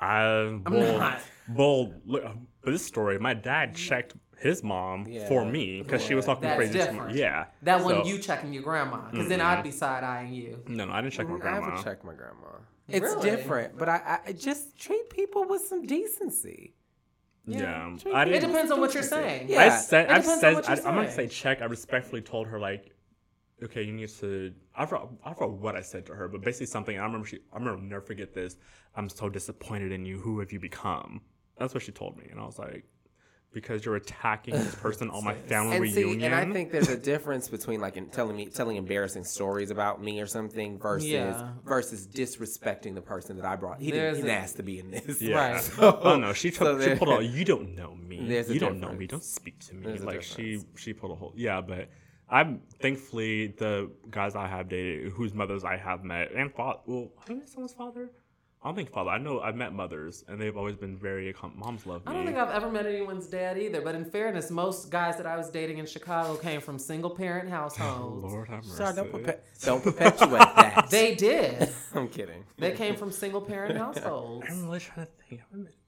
I 0.00 0.22
I'm 0.22 0.64
well, 0.64 0.98
not. 0.98 1.20
well, 1.54 1.92
look, 2.06 2.24
but 2.62 2.70
this 2.70 2.84
story, 2.84 3.18
my 3.18 3.34
dad 3.34 3.74
checked 3.74 4.14
his 4.44 4.62
mom 4.62 5.06
Yeah. 5.08 5.26
for 5.26 5.44
me 5.44 5.82
because 5.82 6.02
she 6.04 6.14
was 6.14 6.24
talking 6.26 6.42
That's 6.42 6.56
crazy. 6.56 6.72
to 6.74 6.78
me. 6.78 6.84
different. 6.92 7.16
Yeah, 7.16 7.46
That 7.62 7.82
one 7.82 8.06
you 8.06 8.18
checking 8.18 8.52
your 8.52 8.62
grandma, 8.62 9.10
because 9.10 9.28
then 9.28 9.40
mm-hmm. 9.40 9.48
I'd 9.58 9.64
be 9.64 9.70
side 9.72 10.04
eyeing 10.04 10.32
you. 10.34 10.62
No, 10.68 10.84
no, 10.84 10.92
I 10.92 11.00
didn't 11.00 11.14
check 11.14 11.28
my 11.28 11.38
grandma. 11.38 11.56
I 11.56 11.60
grandma. 11.60 11.76
haven't 11.76 11.84
checked 11.90 12.04
my 12.04 12.14
grandma. 12.14 12.46
It's 12.86 13.00
Really? 13.00 13.30
different, 13.30 13.78
but 13.78 13.88
I, 13.88 14.20
I 14.26 14.32
just 14.32 14.78
treat 14.78 15.08
people 15.10 15.48
with 15.48 15.62
some 15.66 15.86
decency. 15.86 16.74
Yeah, 17.46 17.96
treat 17.98 18.14
I 18.14 18.24
people 18.24 18.36
It 18.36 18.40
didn't. 18.40 18.50
it 18.50 18.52
depends 18.52 18.72
on 18.72 18.80
what 18.80 18.94
you're 18.94 19.02
saying. 19.02 19.48
Yeah. 19.48 19.60
I 19.60 19.68
said, 19.76 20.06
It 20.06 20.10
I've 20.12 20.22
depends 20.22 20.28
on 20.32 20.40
said, 20.40 20.54
what 20.54 20.68
I, 20.68 20.74
you're 20.74 20.86
I'm 20.88 20.94
not 20.94 21.02
gonna 21.02 21.12
say 21.14 21.26
check. 21.28 21.62
I 21.62 21.64
respectfully 21.66 22.22
told 22.22 22.46
her 22.48 22.58
like, 22.58 22.92
okay, 23.62 23.82
you 23.82 23.92
need 23.92 24.08
to. 24.20 24.52
I 24.76 24.84
forgot, 24.86 25.08
I 25.24 25.32
forgot 25.34 25.52
what 25.52 25.74
I 25.76 25.80
said 25.82 26.04
to 26.06 26.14
her, 26.14 26.28
but 26.28 26.42
basically 26.42 26.66
something. 26.66 26.98
I 26.98 27.04
remember 27.04 27.26
she. 27.26 27.38
I 27.52 27.56
remember 27.58 27.80
never 27.82 28.00
forget 28.02 28.34
this. 28.34 28.56
I'm 28.96 29.08
so 29.08 29.28
disappointed 29.28 29.90
in 29.92 30.04
you. 30.04 30.18
Who 30.18 30.40
have 30.40 30.52
you 30.52 30.60
become? 30.60 31.20
That's 31.58 31.72
what 31.74 31.82
she 31.82 31.92
told 31.92 32.16
me, 32.18 32.26
and 32.30 32.40
I 32.40 32.44
was 32.44 32.58
like, 32.58 32.84
because 33.54 33.84
you're 33.84 33.96
attacking 33.96 34.52
this 34.54 34.74
person 34.74 35.08
on 35.10 35.24
my 35.24 35.34
family 35.48 35.76
And 35.76 35.82
reunion. 35.82 36.20
see, 36.20 36.26
and 36.26 36.34
I 36.34 36.44
think 36.52 36.70
there's 36.72 36.88
a 36.90 36.96
difference 36.98 37.48
between 37.48 37.80
like 37.80 38.10
telling 38.12 38.36
me 38.36 38.46
telling 38.46 38.76
embarrassing 38.76 39.24
stories 39.24 39.70
about 39.70 40.02
me 40.02 40.20
or 40.20 40.26
something 40.26 40.78
versus 40.78 41.08
Yeah. 41.08 41.52
versus 41.64 42.06
disrespecting 42.06 42.94
the 42.94 43.00
person 43.00 43.36
that 43.36 43.46
I 43.46 43.56
brought. 43.56 43.80
He 43.80 43.90
There's 43.90 44.16
didn't, 44.16 44.26
he 44.26 44.30
a- 44.30 44.34
didn't 44.34 44.42
ask 44.44 44.56
to 44.56 44.62
be 44.62 44.78
in 44.80 44.90
this. 44.90 45.22
Yeah. 45.22 45.52
Right. 45.54 45.70
oh 45.78 46.16
no, 46.18 46.32
she 46.34 46.50
So 46.50 46.76
took, 46.76 46.82
she 46.82 46.94
pulled 46.96 47.10
out. 47.10 47.24
You 47.24 47.44
don't 47.44 47.74
know 47.74 47.94
me. 47.94 48.26
There's 48.28 48.50
a 48.50 48.54
you 48.54 48.60
don't 48.60 48.80
know 48.80 48.92
me. 48.92 49.06
Don't 49.06 49.24
speak 49.24 49.58
to 49.68 49.74
me. 49.74 49.86
There's 49.86 50.02
a 50.02 50.06
like 50.06 50.22
she 50.22 50.60
she 50.76 50.92
pulled 50.92 51.12
a 51.12 51.14
whole 51.14 51.32
yeah. 51.36 51.60
But 51.60 51.88
I'm 52.28 52.62
thankfully 52.80 53.48
the 53.48 53.90
guys 54.10 54.34
I 54.34 54.48
have 54.48 54.68
dated, 54.68 55.12
whose 55.12 55.32
mothers 55.34 55.62
I 55.64 55.76
have 55.76 56.02
met, 56.04 56.32
and 56.32 56.52
father. 56.52 56.80
Well, 56.86 57.10
have 57.20 57.30
I 57.30 57.34
met 57.34 57.48
someone's 57.48 57.74
father? 57.74 58.10
I 58.64 58.68
don't 58.68 58.76
think 58.76 58.90
father. 58.92 59.10
I 59.10 59.18
know 59.18 59.40
I've 59.40 59.56
met 59.56 59.74
mothers, 59.74 60.24
and 60.26 60.40
they've 60.40 60.56
always 60.56 60.74
been 60.74 60.96
very. 60.96 61.30
accom- 61.30 61.54
Moms 61.54 61.84
love 61.84 62.06
me. 62.06 62.10
I 62.10 62.14
don't 62.14 62.24
think 62.24 62.38
I've 62.38 62.48
ever 62.50 62.70
met 62.70 62.86
anyone's 62.86 63.26
dad 63.26 63.58
either. 63.58 63.82
But 63.82 63.94
in 63.94 64.06
fairness, 64.06 64.50
most 64.50 64.90
guys 64.90 65.18
that 65.18 65.26
I 65.26 65.36
was 65.36 65.50
dating 65.50 65.76
in 65.78 65.84
Chicago 65.84 66.36
came 66.36 66.62
from 66.62 66.78
single 66.78 67.10
parent 67.10 67.50
households. 67.50 68.24
Lord 68.32 68.48
have 68.48 68.64
mercy. 68.64 68.76
Sorry, 68.76 68.94
don't, 68.94 69.12
perpe- 69.12 69.38
don't 69.62 69.82
perpetuate 69.82 70.38
that. 70.56 70.88
They 70.90 71.14
did. 71.14 71.68
I'm 71.94 72.08
kidding. 72.08 72.42
They 72.56 72.72
came 72.72 72.96
from 72.96 73.10
single 73.12 73.42
parent 73.42 73.76
households. 73.84 74.46
I'm 74.48 74.64
really 74.64 74.80
trying 74.80 75.06
to 75.06 75.12
think. 75.28 75.42
I 75.42 75.44
haven't 75.50 75.64
met 75.64 75.72
his 75.74 75.74
daddy. 75.74 75.83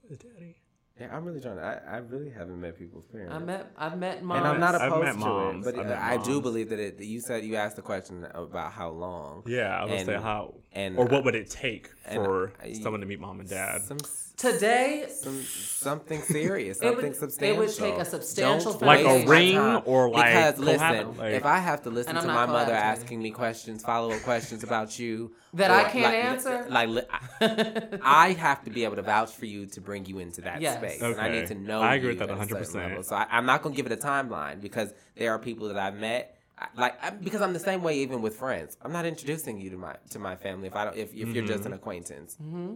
Yeah, 0.99 1.15
I'm 1.15 1.25
really 1.27 1.41
trying 1.41 1.57
to. 1.57 1.63
I, 1.63 1.97
I 1.97 1.97
really 1.99 2.31
haven't 2.31 2.59
met 2.59 2.79
people's 2.79 3.05
parents. 3.13 3.35
I 3.35 3.39
met 3.39 3.71
I've 3.77 3.99
met 3.99 4.23
moms. 4.23 4.39
and 4.39 4.49
I'm 4.49 4.61
not 4.61 4.75
I've 4.77 4.91
opposed 4.91 5.05
met 5.05 5.13
to 5.13 5.19
moms. 5.19 5.67
it, 5.67 5.75
but 5.75 5.81
I've 5.81 5.89
met 5.89 5.99
I 5.99 6.17
do 6.17 6.41
believe 6.41 6.71
that 6.71 6.79
it. 6.79 6.99
You 7.01 7.21
said 7.21 7.45
you 7.45 7.57
asked 7.57 7.77
the 7.77 7.83
question 7.83 8.27
about 8.33 8.73
how 8.73 8.89
long. 8.91 9.43
Yeah, 9.47 9.77
I 9.79 9.83
was 9.85 9.91
gonna 9.93 10.05
say 10.07 10.15
how, 10.23 10.55
and 10.73 10.97
or 10.99 11.05
what 11.05 11.23
would 11.25 11.35
it 11.35 11.51
take 11.51 11.91
for 12.15 12.53
I- 12.63 12.73
someone 12.73 13.01
to 13.01 13.07
meet 13.07 13.21
mom 13.21 13.41
and 13.41 13.49
dad? 13.49 13.83
Some, 13.83 13.99
Today, 14.37 15.07
some 15.09 15.43
something 15.43 16.21
serious, 16.21 16.79
It 16.83 16.95
would- 16.95 17.17
something 17.17 17.49
it 17.49 17.57
would 17.57 17.75
take 17.75 17.95
a 17.97 18.05
substantial 18.05 18.73
Don't 18.73 18.83
Like 18.83 19.07
a 19.07 19.27
ring 19.27 19.57
or, 19.59 20.11
like, 20.11 20.27
because 20.27 20.59
listen, 20.59 21.17
like- 21.17 21.33
if 21.33 21.47
I 21.47 21.59
have 21.59 21.83
to 21.85 21.91
listen 21.91 22.15
to 22.17 22.27
my 22.27 22.45
mother 22.45 22.73
asking 22.75 23.23
me 23.23 23.31
questions, 23.31 23.83
follow 23.83 24.13
up 24.13 24.21
questions 24.23 24.63
about 24.63 24.99
you 24.99 25.33
That 25.55 25.71
or 25.71 25.75
I 25.75 25.85
can't 25.85 26.05
like- 26.05 26.25
answer? 26.25 26.67
like 26.69 26.89
li- 26.91 27.03
I, 27.11 27.99
I 28.03 28.33
have 28.33 28.63
to 28.65 28.71
be 28.71 28.85
able 28.85 28.97
to 28.97 29.03
vouch 29.03 29.33
for 29.35 29.47
you 29.47 29.65
to 29.67 29.81
bring 29.81 30.05
you 30.05 30.19
into 30.19 30.43
that 30.43 30.61
Yes. 30.61 30.79
space, 30.79 31.01
and 31.01 31.19
I 31.19 31.31
need 31.31 31.47
to 31.47 31.55
know. 31.55 31.81
I 31.81 31.95
agree 31.95 32.13
you 32.13 32.19
with 32.19 32.29
that 32.29 32.31
at 32.31 32.39
a 32.61 32.65
certain 32.67 32.91
100%. 33.01 33.05
So 33.07 33.17
I, 33.17 33.27
I'm 33.31 33.47
not 33.47 33.63
gonna 33.63 33.75
give 33.75 33.87
it 33.87 33.93
a 33.93 33.97
timeline 33.97 34.61
because 34.61 34.93
there 35.17 35.33
are 35.33 35.39
people 35.39 35.69
that 35.69 35.79
I've 35.79 35.97
met. 35.97 36.37
Like 36.77 37.03
I, 37.03 37.11
because 37.11 37.41
I'm 37.43 37.53
the 37.55 37.59
same 37.59 37.83
way 37.83 37.99
even 38.01 38.21
with 38.23 38.37
friends. 38.37 38.77
I'm 38.83 38.93
not 38.93 39.05
introducing 39.07 39.59
you 39.61 39.71
to 39.71 39.77
my 39.79 39.95
to 40.11 40.19
my 40.19 40.37
family 40.37 40.67
if 40.69 40.75
I 40.77 40.85
don't 40.87 40.97
if, 40.97 41.15
if 41.15 41.29
you're 41.29 41.47
just 41.47 41.65
an 41.67 41.73
acquaintance. 41.75 42.37
Mm-hmm. 42.43 42.75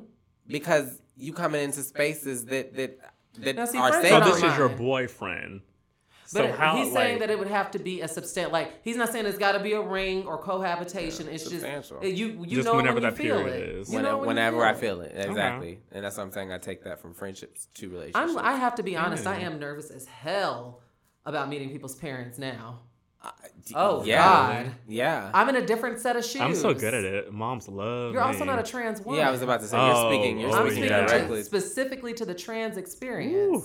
Because 0.51 1.01
you 1.16 1.32
coming 1.32 1.62
into 1.62 1.82
spaces 1.82 2.44
that 2.46 2.74
that 2.76 2.98
that 3.38 3.57
Now, 3.57 3.64
see, 3.64 3.78
are 3.78 3.90
friends 3.92 4.09
safe. 4.09 4.12
So 4.12 4.20
don't 4.20 4.28
this 4.40 4.53
is 4.53 4.59
your 4.59 4.68
mind. 4.68 4.78
boyfriend. 4.78 5.61
but 6.32 6.42
So 6.46 6.53
how 6.53 6.76
he's 6.76 6.92
saying 6.92 7.18
that 7.20 7.30
it 7.30 7.38
would 7.38 7.48
have 7.48 7.70
to 7.72 7.78
be 7.78 8.01
a 8.01 8.09
substantial. 8.09 8.53
Like 8.53 8.82
he's 8.82 8.96
not 8.96 9.11
saying 9.11 9.26
it's 9.26 9.38
got 9.38 9.53
to 9.53 9.61
be 9.61 9.72
a 9.72 9.80
ring 9.82 10.26
or 10.26 10.38
cohabitation. 10.38 11.28
it's 11.28 11.44
just 11.44 11.51
substantial. 11.61 11.98
Eh, 12.03 12.07
you. 12.09 12.44
You 12.46 12.57
Just 12.57 12.66
know 12.66 12.74
whenever 12.76 12.94
when 12.96 13.05
you 13.05 13.11
that 13.11 13.16
feel 13.16 13.36
period 13.38 13.62
it. 13.62 13.68
is. 13.76 13.88
You 13.92 13.94
know 13.98 14.18
Whenever, 14.18 14.18
when 14.18 14.26
whenever 14.28 14.64
I 14.64 14.74
feel 14.74 15.01
it, 15.01 15.12
exactly, 15.14 15.80
and 15.92 16.05
that's 16.05 16.16
what 16.16 16.24
I'm 16.24 16.32
saying. 16.32 16.53
I 16.53 16.59
take 16.59 16.84
that 16.84 17.01
from 17.01 17.14
friendships 17.14 17.66
to 17.74 17.88
relationships. 17.90 18.36
I'm, 18.36 18.38
I 18.38 18.55
have 18.57 18.74
to 18.76 18.82
be 18.82 18.96
honest. 18.96 19.26
I 19.26 19.38
am 19.40 19.59
nervous 19.59 19.90
as 19.90 20.07
hell 20.07 20.80
about 21.26 21.48
meeting 21.48 21.70
people's 21.70 21.94
parents 21.96 22.38
now. 22.38 22.80
D- 23.66 23.75
Oh, 23.77 24.03
yeah, 24.05 24.62
God. 24.64 24.73
yeah, 24.89 25.31
I'm 25.35 25.49
in 25.51 25.57
a 25.57 25.66
different 25.66 25.99
set 26.01 26.16
of 26.16 26.25
shoes. 26.25 26.41
I'm 26.41 26.55
so 26.55 26.73
good 26.73 26.95
at 26.95 27.05
it. 27.05 27.33
Moms 27.33 27.68
love. 27.68 28.12
You're 28.14 28.23
also 28.23 28.45
not 28.45 28.59
a 28.59 28.62
trans 28.62 29.01
woman. 29.03 29.21
yeah. 29.21 29.29
I 29.29 29.31
was 29.31 29.43
about 29.43 29.61
to 29.61 29.66
say 29.68 29.77
Oh, 29.77 29.87
you're 29.87 30.12
speaking. 30.12 30.41
You're 30.41 30.49
oh, 30.51 30.53
speaking 30.55 30.71
speaking 30.73 30.91
yeah. 30.91 31.01
to- 31.03 31.07
directly. 31.07 31.43
specifically 31.43 32.14
to 32.14 32.25
the 32.25 32.35
trans 32.35 32.77
experience. 32.79 33.35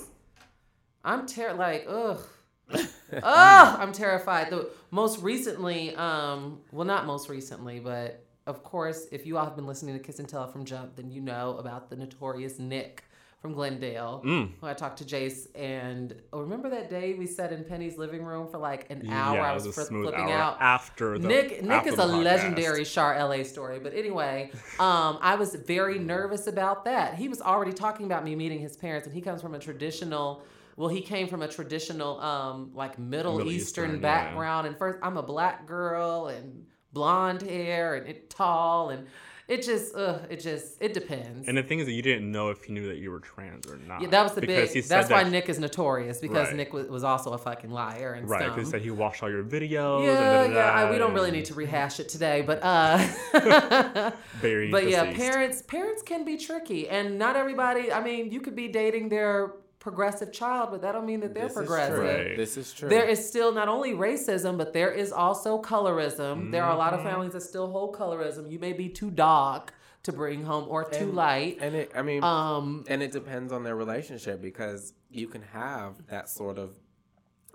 I'm 1.04 1.26
ter 1.26 1.54
like 1.54 1.86
ugh. 1.88 2.20
ugh, 2.72 3.76
I'm 3.80 3.92
terrified. 3.92 4.50
The 4.50 4.68
most 4.90 5.22
recently, 5.22 5.94
um, 5.96 6.60
well, 6.72 6.84
not 6.86 7.06
most 7.06 7.28
recently, 7.28 7.78
but 7.80 8.24
of 8.46 8.62
course, 8.62 9.06
if 9.12 9.24
you 9.26 9.38
all 9.38 9.44
have 9.44 9.56
been 9.56 9.66
listening 9.66 9.96
to 9.96 10.02
Kiss 10.02 10.18
and 10.18 10.28
Tell 10.28 10.46
from 10.48 10.64
Jump, 10.64 10.96
then 10.96 11.10
you 11.10 11.20
know 11.20 11.56
about 11.58 11.90
the 11.90 11.96
notorious 11.96 12.58
Nick 12.58 13.04
from 13.40 13.52
Glendale, 13.52 14.22
Mm. 14.24 14.52
who 14.60 14.66
I 14.66 14.72
talked 14.72 14.98
to 14.98 15.04
Jace. 15.04 15.46
And 15.54 16.14
oh, 16.32 16.40
remember 16.40 16.70
that 16.70 16.88
day 16.88 17.14
we 17.14 17.26
sat 17.26 17.52
in 17.52 17.64
Penny's 17.64 17.98
living 17.98 18.24
room 18.24 18.48
for 18.48 18.58
like 18.58 18.90
an 18.90 19.06
hour? 19.10 19.38
it 19.38 19.40
I 19.42 19.52
was 19.54 19.66
was 19.66 19.74
flipping 19.88 20.14
hour 20.14 20.30
out. 20.32 20.56
after 20.60 21.18
the 21.18 21.28
Nick 21.28 21.62
Nick 21.62 21.70
after 21.70 21.88
is 21.90 21.96
the 21.96 22.02
a 22.02 22.06
podcast. 22.06 22.24
legendary 22.24 22.84
Shar 22.84 23.14
LA 23.18 23.42
story. 23.44 23.78
But 23.78 23.94
anyway, 23.94 24.50
um, 24.80 25.18
I 25.20 25.36
was 25.36 25.54
very 25.54 25.98
nervous 25.98 26.46
about 26.46 26.84
that. 26.86 27.14
He 27.14 27.28
was 27.28 27.40
already 27.42 27.72
talking 27.72 28.06
about 28.06 28.24
me 28.24 28.34
meeting 28.34 28.58
his 28.58 28.76
parents, 28.76 29.06
and 29.06 29.14
he 29.14 29.20
comes 29.20 29.42
from 29.42 29.54
a 29.54 29.58
traditional. 29.58 30.42
Well, 30.76 30.88
he 30.90 31.00
came 31.00 31.26
from 31.28 31.40
a 31.42 31.48
traditional, 31.48 32.20
um, 32.20 32.70
like 32.74 32.98
Middle, 32.98 33.38
Middle 33.38 33.50
Eastern, 33.52 33.84
Eastern, 33.84 33.90
yeah. 33.96 34.00
background. 34.02 34.66
And 34.66 34.76
first, 34.76 34.98
I'm 35.02 35.16
a 35.16 35.22
black 35.22 35.66
girl 35.66 36.26
and 36.28 36.66
blonde 36.92 37.42
hair 37.42 37.94
and 37.94 38.06
it 38.06 38.28
tall, 38.30 38.90
and 38.90 39.06
it 39.48 39.62
just, 39.62 39.94
uh, 39.94 40.18
it 40.28 40.40
just, 40.40 40.76
it 40.80 40.92
depends. 40.92 41.46
And 41.46 41.56
the 41.56 41.62
thing 41.62 41.78
is 41.78 41.86
that 41.86 41.92
you 41.92 42.02
didn't 42.02 42.30
know 42.30 42.50
if 42.50 42.64
he 42.64 42.72
knew 42.72 42.88
that 42.88 42.96
you 42.96 43.10
were 43.12 43.20
trans 43.20 43.66
or 43.66 43.76
not. 43.86 44.02
yeah, 44.02 44.08
that 44.08 44.22
was 44.24 44.32
the 44.34 44.40
big. 44.40 44.70
That's 44.88 45.08
why 45.08 45.22
that- 45.24 45.30
Nick 45.30 45.48
is 45.48 45.58
notorious 45.58 46.18
because 46.18 46.48
Right. 46.48 46.56
Nick 46.56 46.72
was, 46.72 46.88
was 46.88 47.04
also 47.04 47.32
a 47.32 47.38
fucking 47.38 47.70
liar 47.70 48.14
and 48.14 48.28
Right, 48.28 48.48
because 48.48 48.66
he 48.66 48.70
said 48.70 48.82
he 48.82 48.90
watched 48.90 49.22
all 49.22 49.30
your 49.30 49.44
videos. 49.44 50.04
Yeah, 50.04 50.42
and 50.42 50.54
yeah. 50.54 50.72
I, 50.72 50.90
we 50.90 50.98
don't 50.98 51.14
really 51.14 51.30
need 51.30 51.44
to 51.46 51.54
rehash 51.54 52.00
it 52.00 52.08
today, 52.08 52.42
but 52.42 52.60
uh, 52.62 52.98
Very 54.40 54.70
but 54.70 54.88
yeah, 54.88 55.12
parents 55.14 55.62
parents 55.62 56.02
can 56.02 56.24
be 56.24 56.36
tricky, 56.36 56.88
and 56.88 57.18
not 57.18 57.36
everybody. 57.36 57.92
I 57.92 58.02
mean, 58.02 58.30
you 58.32 58.40
could 58.40 58.56
be 58.56 58.68
dating 58.68 59.08
their 59.10 59.52
progressive 59.90 60.32
child, 60.32 60.70
but 60.72 60.82
that 60.82 60.90
don't 60.90 61.06
mean 61.06 61.20
that 61.20 61.32
they're 61.32 61.44
This 61.44 61.52
is 61.52 61.56
progressive. 61.58 61.94
true. 61.96 62.08
Right. 62.08 62.36
This 62.36 62.56
is 62.56 62.72
true. 62.72 62.88
There 62.88 63.04
is 63.08 63.24
still 63.28 63.52
not 63.52 63.68
only 63.68 63.92
racism, 63.92 64.58
but 64.58 64.72
there 64.72 64.90
is 64.90 65.12
also 65.12 65.62
colorism. 65.62 66.50
There 66.50 66.64
are 66.64 66.72
a 66.72 66.76
lot 66.76 66.92
Mm-hmm. 66.92 67.06
of 67.06 67.12
families 67.12 67.32
that 67.34 67.42
still 67.42 67.70
hold 67.70 67.94
colorism. 67.94 68.50
You 68.50 68.58
may 68.58 68.72
be 68.72 68.88
too 68.88 69.12
dark 69.12 69.72
to 70.02 70.12
bring 70.12 70.42
home 70.44 70.64
or 70.68 70.82
too 70.90 71.04
And- 71.04 71.14
light. 71.14 71.58
and 71.60 71.76
it. 71.76 71.92
I 71.94 72.02
mean, 72.02 72.24
Um, 72.24 72.84
and 72.88 73.00
it 73.00 73.12
depends 73.12 73.52
on 73.52 73.62
their 73.62 73.76
relationship 73.76 74.42
because 74.42 74.92
you 75.08 75.28
can 75.28 75.42
have 75.42 76.04
that 76.08 76.28
sort 76.28 76.58
of 76.58 76.74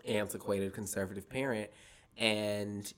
antiquated 0.08 0.74
conservative 0.74 1.28
parent 1.30 1.70
and 2.18 2.94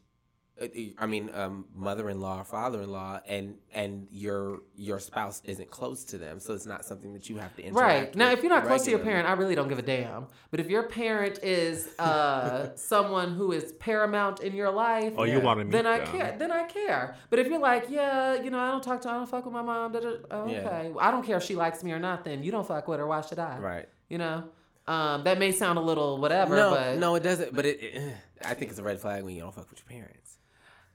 I 1.00 1.06
mean, 1.06 1.30
um, 1.34 1.66
mother-in-law 1.76 2.42
or 2.42 2.44
father-in-law, 2.44 3.22
and 3.28 3.56
and 3.74 4.08
your 4.12 4.62
your 4.76 5.00
spouse 5.00 5.42
isn't 5.46 5.70
close 5.72 6.04
to 6.06 6.18
them, 6.18 6.40
so 6.40 6.54
it's 6.54 6.66
not 6.66 6.86
something 6.86 7.14
that 7.14 7.30
you 7.30 7.38
have 7.38 7.56
to 7.56 7.64
interact. 7.64 8.06
Right. 8.10 8.16
Now, 8.16 8.30
with 8.30 8.40
if 8.40 8.44
you're 8.44 8.54
not 8.54 8.66
close 8.66 8.84
to 8.84 8.90
your 8.92 9.00
parent, 9.00 9.28
I 9.28 9.34
really 9.34 9.56
don't 9.56 9.68
give 9.68 9.80
a 9.80 9.84
damn. 9.84 10.28
But 10.52 10.60
if 10.60 10.70
your 10.70 10.84
parent 10.84 11.40
is 11.44 11.88
uh, 12.00 12.70
someone 12.76 13.34
who 13.34 13.52
is 13.52 13.72
paramount 13.74 14.42
in 14.42 14.54
your 14.56 14.72
life, 14.72 15.14
Oh, 15.18 15.24
you 15.24 15.40
want 15.40 15.60
to 15.60 15.66
meet 15.66 15.72
then 15.72 15.88
I 15.88 16.00
them. 16.00 16.08
care. 16.08 16.36
Then 16.38 16.52
I 16.52 16.64
care. 16.64 17.16
But 17.30 17.40
if 17.40 17.48
you're 17.48 17.60
like, 17.60 17.86
yeah, 17.90 18.42
you 18.42 18.50
know, 18.50 18.60
I 18.60 18.72
don't 18.72 18.84
talk 18.84 19.02
to, 19.02 19.10
I 19.10 19.14
don't 19.14 19.30
fuck 19.30 19.46
with 19.46 19.54
my 19.54 19.62
mom. 19.62 19.92
Da, 19.92 20.00
da, 20.00 20.10
oh, 20.32 20.48
Yeah. 20.48 20.60
okay, 20.60 20.92
I 21.00 21.12
don't 21.12 21.26
care 21.26 21.38
if 21.38 21.44
she 21.44 21.56
likes 21.56 21.84
me 21.84 21.92
or 21.92 22.00
not. 22.00 22.24
Then 22.24 22.44
you 22.44 22.52
don't 22.52 22.66
fuck 22.68 22.88
with 22.88 23.00
her. 23.00 23.08
Why 23.08 23.22
should 23.22 23.40
I? 23.40 23.58
Right. 23.58 23.90
You 24.10 24.18
know, 24.20 24.44
um, 24.88 25.24
that 25.24 25.40
may 25.40 25.52
sound 25.52 25.80
a 25.80 25.82
little 25.82 26.18
whatever, 26.20 26.56
No, 26.56 26.72
but 26.72 26.98
no, 27.00 27.16
it 27.16 27.24
doesn't. 27.24 27.56
But 27.56 27.66
it, 27.66 27.82
it, 27.82 28.14
I 28.46 28.54
think 28.54 28.70
it's 28.72 28.80
a 28.80 28.84
red 28.84 29.00
flag 29.00 29.24
when 29.24 29.34
you 29.34 29.42
don't 29.42 29.54
fuck 29.56 29.70
with 29.70 29.80
your 29.80 29.88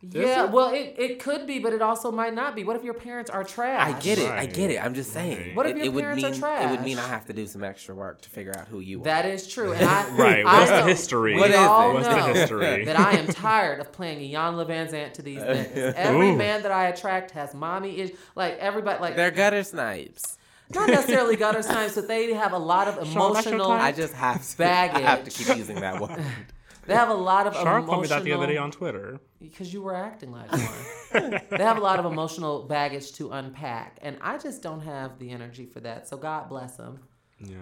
parents. 0.01 0.17
yeah. 0.17 0.45
it? 0.45 0.51
Well, 0.51 0.73
it, 0.73 0.95
it 0.99 1.19
could 1.19 1.47
be, 1.47 1.59
but 1.59 1.73
it 1.73 1.83
also 1.83 2.11
might 2.13 2.35
not 2.35 2.55
be. 2.55 2.65
What 2.65 2.77
if 2.77 2.85
your 2.85 2.95
parents 2.95 3.31
are 3.31 3.43
trash? 3.45 3.95
I 3.95 3.99
get 4.01 4.19
it. 4.19 4.31
I 4.31 4.47
get 4.47 4.71
it. 4.71 4.83
I'm 4.83 4.95
just 4.95 5.13
saying. 5.13 5.39
Right. 5.39 5.57
What 5.57 5.67
if 5.67 5.73
it, 5.77 5.79
your 5.79 5.87
it 5.87 5.93
would 5.95 6.03
parents 6.05 6.25
are 6.25 6.31
mean 6.61 6.69
it 6.69 6.71
would 6.71 6.83
mean? 6.83 6.99
I 6.99 7.09
have 7.09 7.25
to 7.27 7.33
do 7.33 7.47
some 7.47 7.65
extra 7.65 7.95
work 7.95 8.21
to 8.23 8.31
figure 8.31 8.55
out 8.57 8.69
who 8.69 8.81
you 8.81 9.01
are. 9.01 9.05
That 9.05 9.27
is 9.27 9.47
true, 9.49 9.73
and 9.75 9.85
I 9.85 10.09
Right. 10.11 10.47
I 10.47 10.59
What's 10.61 10.71
the 10.71 10.81
know- 10.81 10.87
history? 10.87 11.35
We 11.35 11.41
What 11.41 11.51
is 11.51 11.57
all 11.57 11.91
it? 11.91 11.95
What's 11.95 12.09
the 12.09 12.17
know 12.17 12.27
history? 12.35 12.85
that 12.85 12.99
I 12.99 13.13
am 13.13 13.27
tired 13.27 13.81
of 13.81 13.91
playing 13.93 14.21
Iyanla 14.21 14.69
Vanzant 14.69 15.15
to 15.15 15.23
these 15.23 15.41
niggas. 15.41 15.95
Every 15.97 16.31
Ooh. 16.31 16.37
man 16.37 16.63
that 16.63 16.73
I 16.73 16.87
attract 16.89 17.33
has 17.33 17.55
mommy 17.55 17.99
is 17.99 18.13
like 18.37 18.57
everybody 18.59 19.01
like 19.01 19.17
They're 19.17 19.31
gutter 19.31 19.63
snipes. 19.65 20.39
not 20.75 20.89
necessarily 20.91 21.35
gutter 21.37 21.63
snipes, 21.63 21.95
but 21.95 22.09
they 22.09 22.33
have 22.35 22.53
a 22.53 22.59
lot 22.59 22.89
of 22.89 22.95
Sean, 23.09 23.33
that's 23.33 23.47
your 23.47 23.55
emotional. 23.55 23.73
I 23.73 23.91
just 23.93 24.13
have 24.15 24.47
to. 24.57 24.65
I 24.65 25.01
have 25.01 25.25
to 25.25 25.31
keep 25.31 25.57
using 25.57 25.81
that 25.81 26.01
word. 26.01 26.23
They 26.89 26.95
have 26.95 27.11
a 27.11 27.15
lot 27.15 27.47
of 27.47 27.55
Shar 27.55 27.83
called 27.83 28.03
me 28.03 28.09
that 28.09 28.25
the 28.25 28.33
other 28.33 28.47
day 28.47 28.57
emotional 28.57 28.65
on 28.65 28.71
Twitter. 28.71 29.21
because 29.41 29.73
you 29.73 29.83
were 29.83 29.95
acting 29.95 30.33
like 30.33 30.51
one. 30.51 31.41
they 31.51 31.63
have 31.63 31.77
a 31.77 31.83
lot 31.83 31.99
of 32.01 32.07
emotional 32.07 32.63
baggage 32.65 33.13
to 33.13 33.31
unpack, 33.31 33.99
and 34.03 34.17
I 34.23 34.39
just 34.39 34.63
don't 34.63 34.81
have 34.81 35.19
the 35.19 35.31
energy 35.31 35.67
for 35.67 35.81
that. 35.81 36.09
So 36.09 36.17
God 36.17 36.49
bless 36.49 36.77
them. 36.77 37.01
Yeah. 37.41 37.57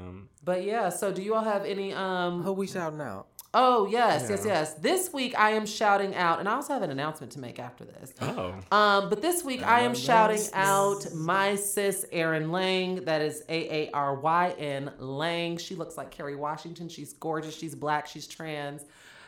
But 0.44 0.64
yeah, 0.64 0.88
so 0.90 1.12
do 1.12 1.22
you 1.22 1.34
all 1.34 1.44
have 1.44 1.64
any 1.64 1.92
um 1.92 2.42
Who 2.44 2.52
we 2.52 2.66
shouting 2.66 3.00
out? 3.00 3.26
Oh 3.52 3.86
yes, 3.86 4.26
yes, 4.30 4.44
Yeah. 4.44 4.52
yes. 4.52 4.74
This 4.74 5.12
week 5.12 5.36
I 5.38 5.50
am 5.50 5.66
shouting 5.66 6.14
out, 6.14 6.38
and 6.40 6.48
I 6.48 6.54
also 6.54 6.72
have 6.74 6.82
an 6.82 6.90
announcement 6.90 7.32
to 7.32 7.40
make 7.40 7.58
after 7.58 7.84
this. 7.84 8.14
Oh. 8.20 8.54
Um, 8.70 9.08
but 9.08 9.22
this 9.22 9.42
week 9.44 9.62
I 9.62 9.80
am 9.80 9.94
shouting 9.94 10.42
out 10.52 11.12
my 11.14 11.56
sis 11.56 12.06
Aaryn 12.12 12.50
Lang. 12.52 13.04
That 13.06 13.22
is 13.22 13.42
A 13.48 13.86
A 13.86 13.90
R 13.92 14.14
Y 14.20 14.54
N 14.58 14.92
Lang. 14.98 15.56
She 15.58 15.74
looks 15.74 15.96
like 15.96 16.10
Kerry 16.10 16.36
Washington. 16.36 16.88
She's 16.88 17.12
gorgeous. 17.14 17.56
She's 17.56 17.74
black. 17.74 18.06
She's 18.06 18.26
trans. 18.26 18.84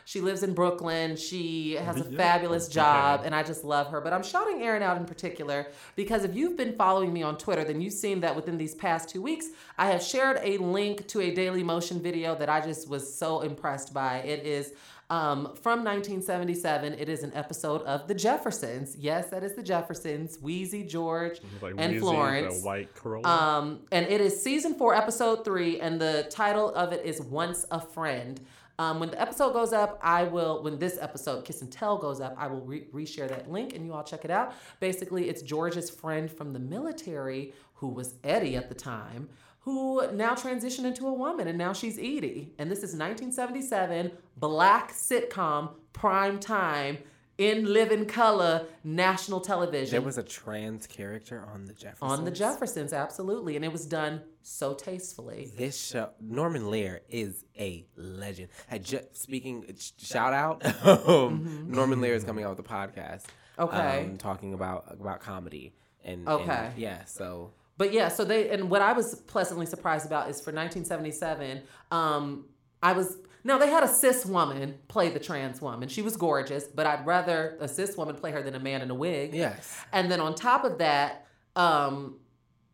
She 0.09 0.21
lives 0.21 0.41
in 0.41 0.55
Brooklyn. 0.55 1.15
She 1.17 1.73
has 1.75 1.97
a 1.97 2.09
Yeah. 2.09 2.17
fabulous 2.17 2.67
job, 2.67 3.19
Okay. 3.19 3.27
and 3.27 3.35
I 3.35 3.43
just 3.43 3.63
love 3.63 3.89
her. 3.89 4.01
But 4.01 4.11
I'm 4.11 4.23
shouting 4.23 4.57
Aaryn 4.57 4.81
out 4.81 4.97
in 4.97 5.05
particular 5.05 5.67
because 5.95 6.23
if 6.23 6.33
you've 6.35 6.57
been 6.57 6.73
following 6.75 7.13
me 7.13 7.21
on 7.21 7.37
Twitter, 7.37 7.63
then 7.63 7.79
you've 7.79 7.93
seen 7.93 8.21
that 8.21 8.35
within 8.35 8.57
these 8.57 8.73
past 8.73 9.09
two 9.09 9.21
weeks, 9.21 9.49
I 9.77 9.85
have 9.91 10.01
shared 10.01 10.39
a 10.41 10.57
link 10.57 11.05
to 11.09 11.21
a 11.21 11.29
Daily 11.29 11.61
Motion 11.61 12.01
video 12.01 12.33
that 12.33 12.49
I 12.49 12.59
just 12.59 12.89
was 12.89 13.13
so 13.13 13.41
impressed 13.41 13.93
by. 13.93 14.17
It 14.21 14.47
is 14.47 14.73
um, 15.11 15.55
from 15.61 15.83
1977. 15.83 16.93
It 16.93 17.09
is 17.09 17.23
an 17.23 17.31
episode 17.35 17.81
of 17.83 18.07
The 18.07 18.13
Jeffersons. 18.13 18.95
Yes, 18.95 19.27
that 19.31 19.43
is 19.43 19.53
The 19.55 19.63
Jeffersons. 19.63 20.37
Weezy 20.37 20.87
George 20.87 21.39
Like 21.61 21.73
and 21.77 21.95
Weezy, 21.95 21.99
Florence. 21.99 22.63
White 22.63 22.93
Corolla. 22.95 23.27
Um, 23.27 23.79
and 23.91 24.05
it 24.07 24.21
is 24.21 24.39
season 24.41 24.73
four, 24.75 24.93
episode 24.95 25.43
three, 25.45 25.79
and 25.79 25.99
the 26.01 26.27
title 26.29 26.69
of 26.73 26.93
it 26.93 27.03
is 27.05 27.21
Once 27.21 27.65
a 27.71 27.79
Friend. 27.79 28.39
Um, 28.79 29.01
when 29.01 29.11
the 29.11 29.21
episode 29.21 29.51
goes 29.51 29.73
up, 29.73 29.99
I 30.01 30.23
will, 30.23 30.63
when 30.63 30.79
this 30.79 30.97
episode, 31.01 31.43
Kiss 31.43 31.61
and 31.61 31.69
Tell, 31.69 31.97
goes 31.97 32.21
up, 32.21 32.33
I 32.37 32.47
will 32.47 32.61
re- 32.61 32.87
reshare 32.93 33.27
that 33.27 33.51
link 33.51 33.75
and 33.75 33.85
you 33.85 33.93
all 33.93 34.03
check 34.05 34.23
it 34.23 34.31
out. 34.31 34.53
Basically, 34.79 35.27
it's 35.27 35.41
George's 35.41 35.89
friend 35.89 36.31
from 36.31 36.53
the 36.53 36.59
military, 36.59 37.53
who 37.75 37.89
was 37.89 38.15
Eddie 38.23 38.55
at 38.55 38.69
the 38.69 38.75
time, 38.75 39.27
who 39.59 40.09
now 40.13 40.33
transitioned 40.33 40.85
into 40.85 41.07
a 41.07 41.13
woman 41.13 41.49
and 41.49 41.57
now 41.57 41.73
she's 41.73 41.97
Edie. 41.97 42.53
And 42.57 42.71
this 42.71 42.79
is 42.79 42.95
1977, 42.95 44.11
black 44.37 44.93
sitcom, 44.93 45.71
prime 45.91 46.39
time, 46.39 46.99
in 47.37 47.71
living 47.71 48.05
color, 48.05 48.65
national 48.83 49.39
television 49.39 49.91
There 49.91 50.01
was 50.01 50.17
a 50.17 50.23
trans 50.23 50.85
character 50.87 51.45
on 51.53 51.65
the 51.65 51.73
Jeffersons. 51.73 52.11
on 52.11 52.25
the 52.25 52.31
Jeffersons, 52.31 52.91
absolutely, 52.91 53.55
and 53.55 53.63
it 53.63 53.71
was 53.71 53.85
done 53.85 54.21
so 54.49 54.73
tastefully. 54.73 55.51
This 55.57 55.79
show, 55.79 56.09
Norman 56.19 56.69
Lear 56.71 57.01
is 57.09 57.45
a 57.57 57.85
legend. 57.95 58.49
I 58.71 58.79
just 58.79 59.15
speaking, 59.21 59.65
shout 59.97 60.33
out. 60.33 60.65
um, 61.07 61.65
Norman 61.69 62.01
Lear 62.01 62.15
is 62.15 62.23
coming 62.23 62.43
out 62.43 62.57
with 62.57 62.65
a 62.65 62.69
podcast. 62.69 63.23
Mm-hmm. 63.57 63.61
Okay. 63.61 64.03
um, 64.05 64.17
talking 64.17 64.53
about 64.53 64.85
about 64.89 65.19
comedy 65.19 65.73
and 66.03 66.27
and- 66.27 66.41
Okay. 66.41 66.71
yeah. 66.77 67.03
So 67.05 67.51
But 67.77 67.93
yeah, 67.93 68.07
so 68.07 68.23
they 68.25 68.49
and 68.49 68.69
what 68.69 68.81
I 68.81 68.93
was 68.93 69.15
pleasantly 69.15 69.65
surprised 69.65 70.05
about 70.05 70.29
is 70.29 70.37
for 70.41 70.51
1977, 70.51 71.61
um, 71.91 72.45
I 72.81 72.93
was 72.93 73.17
now 73.43 73.57
they 73.57 73.69
had 73.69 73.83
a 73.83 73.87
cis 73.87 74.25
woman 74.25 74.75
play 74.87 75.09
the 75.09 75.19
trans 75.19 75.61
woman. 75.61 75.89
She 75.89 76.01
was 76.01 76.17
gorgeous, 76.17 76.63
but 76.65 76.85
I'd 76.87 77.05
rather 77.05 77.55
a 77.59 77.67
cis 77.67 77.95
woman 77.97 78.15
play 78.15 78.31
her 78.31 78.41
than 78.41 78.55
a 78.55 78.59
man 78.59 78.81
in 78.81 78.89
a 78.89 78.95
wig. 78.95 79.33
yes, 79.33 79.77
And 79.93 80.09
then 80.11 80.19
on 80.21 80.35
top 80.35 80.63
of 80.63 80.77
that, 80.79 81.25
um, 81.55 82.15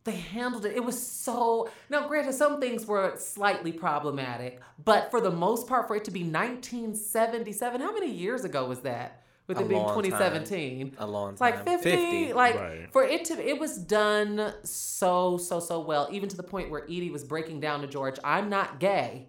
they 0.06 0.12
handled 0.16 0.64
it. 0.64 0.74
It 0.74 0.82
was 0.84 1.00
so 1.00 1.68
now. 1.90 2.08
Granted, 2.08 2.32
some 2.32 2.60
things 2.60 2.86
were 2.86 3.14
slightly 3.18 3.72
problematic, 3.72 4.60
but 4.82 5.10
for 5.10 5.20
the 5.20 5.30
most 5.30 5.68
part, 5.68 5.86
for 5.86 5.96
it 5.96 6.04
to 6.04 6.10
be 6.10 6.20
1977, 6.20 7.80
how 7.80 7.92
many 7.92 8.10
years 8.10 8.44
ago 8.44 8.66
was 8.66 8.80
that? 8.80 9.22
With 9.46 9.58
A 9.58 9.60
it 9.60 9.68
being 9.68 9.82
long 9.82 9.94
time. 9.94 10.02
2017, 10.04 10.96
a 10.98 11.06
long 11.06 11.32
it's 11.32 11.40
like 11.40 11.64
time. 11.64 11.78
50, 11.78 12.32
like 12.32 12.56
Right. 12.56 12.88
for 12.92 13.04
it 13.04 13.26
to 13.26 13.34
it 13.48 13.60
was 13.60 13.76
done 13.78 14.52
so 14.64 15.36
so 15.38 15.60
so 15.60 15.78
well 15.78 16.08
even 16.10 16.28
to 16.28 16.36
the 16.36 16.42
point 16.42 16.68
where 16.68 16.82
Edie 16.82 17.10
was 17.12 17.22
breaking 17.22 17.60
down 17.60 17.80
to 17.82 17.86
George 17.86 18.16
I'm 18.24 18.48
not 18.48 18.80
gay 18.80 19.28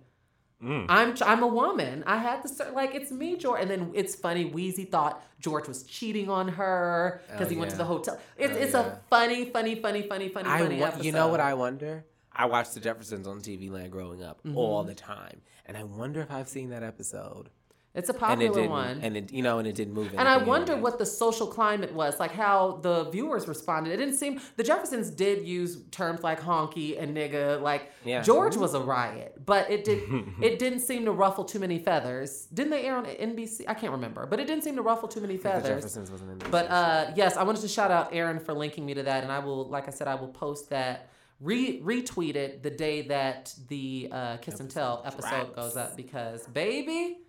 Mm. 0.64 0.86
I'm 0.90 1.16
I'm 1.24 1.44
a 1.44 1.48
woman 1.48 2.04
I 2.08 2.18
had 2.18 2.42
to 2.44 2.72
like 2.72 2.96
it's 2.96 3.12
me 3.12 3.38
George 3.38 3.62
and 3.62 3.70
then 3.70 3.92
it's 3.94 4.16
funny 4.16 4.50
Weezy 4.50 4.90
thought 4.90 5.22
George 5.40 5.68
was 5.68 5.84
cheating 5.84 6.30
on 6.32 6.48
her 6.48 7.22
because 7.32 7.46
Oh, 7.48 7.50
he 7.52 7.56
went 7.58 7.70
to 7.72 7.78
the 7.78 7.86
hotel 7.86 8.20
it's 8.38 8.54
Oh, 8.58 8.60
it's 8.60 8.74
yeah. 8.74 8.80
a 8.94 9.00
funny 9.10 9.46
funny 9.52 9.76
funny 9.76 10.08
funny 10.08 10.30
funny 10.30 10.50
I 10.50 10.60
funny 10.60 10.82
episode 10.82 11.06
you 11.06 11.12
know 11.12 11.28
what 11.28 11.40
I 11.40 11.54
wonder? 11.54 12.06
I 12.34 12.46
watched 12.46 12.74
the 12.74 12.80
Jeffersons 12.80 13.28
on 13.28 13.40
TV 13.42 13.70
Land 13.70 13.92
growing 13.92 14.24
up 14.24 14.40
Mm-hmm. 14.44 14.58
all 14.58 14.84
the 14.84 14.96
time, 14.96 15.42
and 15.68 15.76
I 15.78 15.84
wonder 15.84 16.22
if 16.22 16.32
I've 16.32 16.48
seen 16.48 16.70
that 16.72 16.82
episode. 16.84 17.50
It's 17.98 18.10
a 18.10 18.14
And 18.14 18.18
it 18.18 18.26
popular 18.26 18.54
didn't, 18.54 18.70
one 18.70 19.00
and 19.02 19.18
it 19.18 19.34
you 19.34 19.42
know, 19.42 19.58
and 19.60 19.68
it 19.68 19.76
didn't 19.76 19.94
move. 19.94 20.14
And 20.18 20.28
I 20.28 20.38
wonder 20.38 20.78
what 20.78 21.00
the 21.00 21.06
social 21.06 21.48
climate 21.48 21.94
was, 21.94 22.20
like 22.20 22.32
how 22.32 22.80
the 22.84 23.10
viewers 23.10 23.48
responded. 23.48 23.92
It 23.94 23.98
didn't 23.98 24.16
seem 24.16 24.40
the 24.56 24.64
Jeffersons 24.64 25.10
did 25.10 25.46
use 25.48 25.82
terms 25.92 26.22
like 26.24 26.40
honky 26.40 27.02
and 27.02 27.16
nigga. 27.18 27.62
Like 27.62 27.92
Yeah. 28.06 28.22
George 28.22 28.56
was 28.56 28.74
a 28.76 28.80
riot, 28.80 29.34
but 29.46 29.70
it 29.70 29.84
did 29.84 30.04
it 30.42 30.60
didn't 30.60 30.82
seem 30.82 31.06
to 31.06 31.12
ruffle 31.12 31.44
too 31.44 31.60
many 31.60 31.80
feathers. 31.80 32.46
Didn't 32.54 32.70
they 32.72 32.86
air 32.86 32.96
on 32.98 33.06
NBC? 33.06 33.66
I 33.68 33.74
can't 33.74 33.92
remember, 33.92 34.26
but 34.26 34.40
it 34.40 34.46
didn't 34.48 34.64
seem 34.64 34.76
to 34.76 34.82
ruffle 34.82 35.08
too 35.10 35.22
many 35.22 35.38
feathers. 35.38 35.64
the. 35.64 35.70
Jeffersons 35.76 36.12
wasn't 36.12 36.32
in. 36.44 36.52
But 36.52 36.70
uh, 36.70 37.12
yes, 37.16 37.36
I 37.36 37.44
wanted 37.44 37.62
to 37.62 37.68
shout 37.68 37.92
out 37.92 38.14
Aaryn 38.14 38.40
for 38.42 38.54
linking 38.54 38.86
me 38.86 38.94
to 38.94 39.04
that, 39.04 39.24
and 39.24 39.32
I 39.32 39.40
will, 39.40 39.68
like 39.70 39.88
I 39.88 39.92
said, 39.92 40.08
I 40.08 40.16
will 40.16 40.30
post 40.30 40.70
that. 40.70 41.10
Re- 41.40 41.80
retweet 41.82 42.36
it 42.36 42.64
the 42.64 42.72
day 42.72 43.04
that 43.04 43.54
the 43.68 44.10
uh, 44.12 44.38
Kiss 44.38 44.60
and 44.60 44.72
Tell 44.72 45.04
episode 45.06 45.56
goes 45.56 45.78
up 45.78 45.96
because 45.96 46.48
baby, 46.48 47.20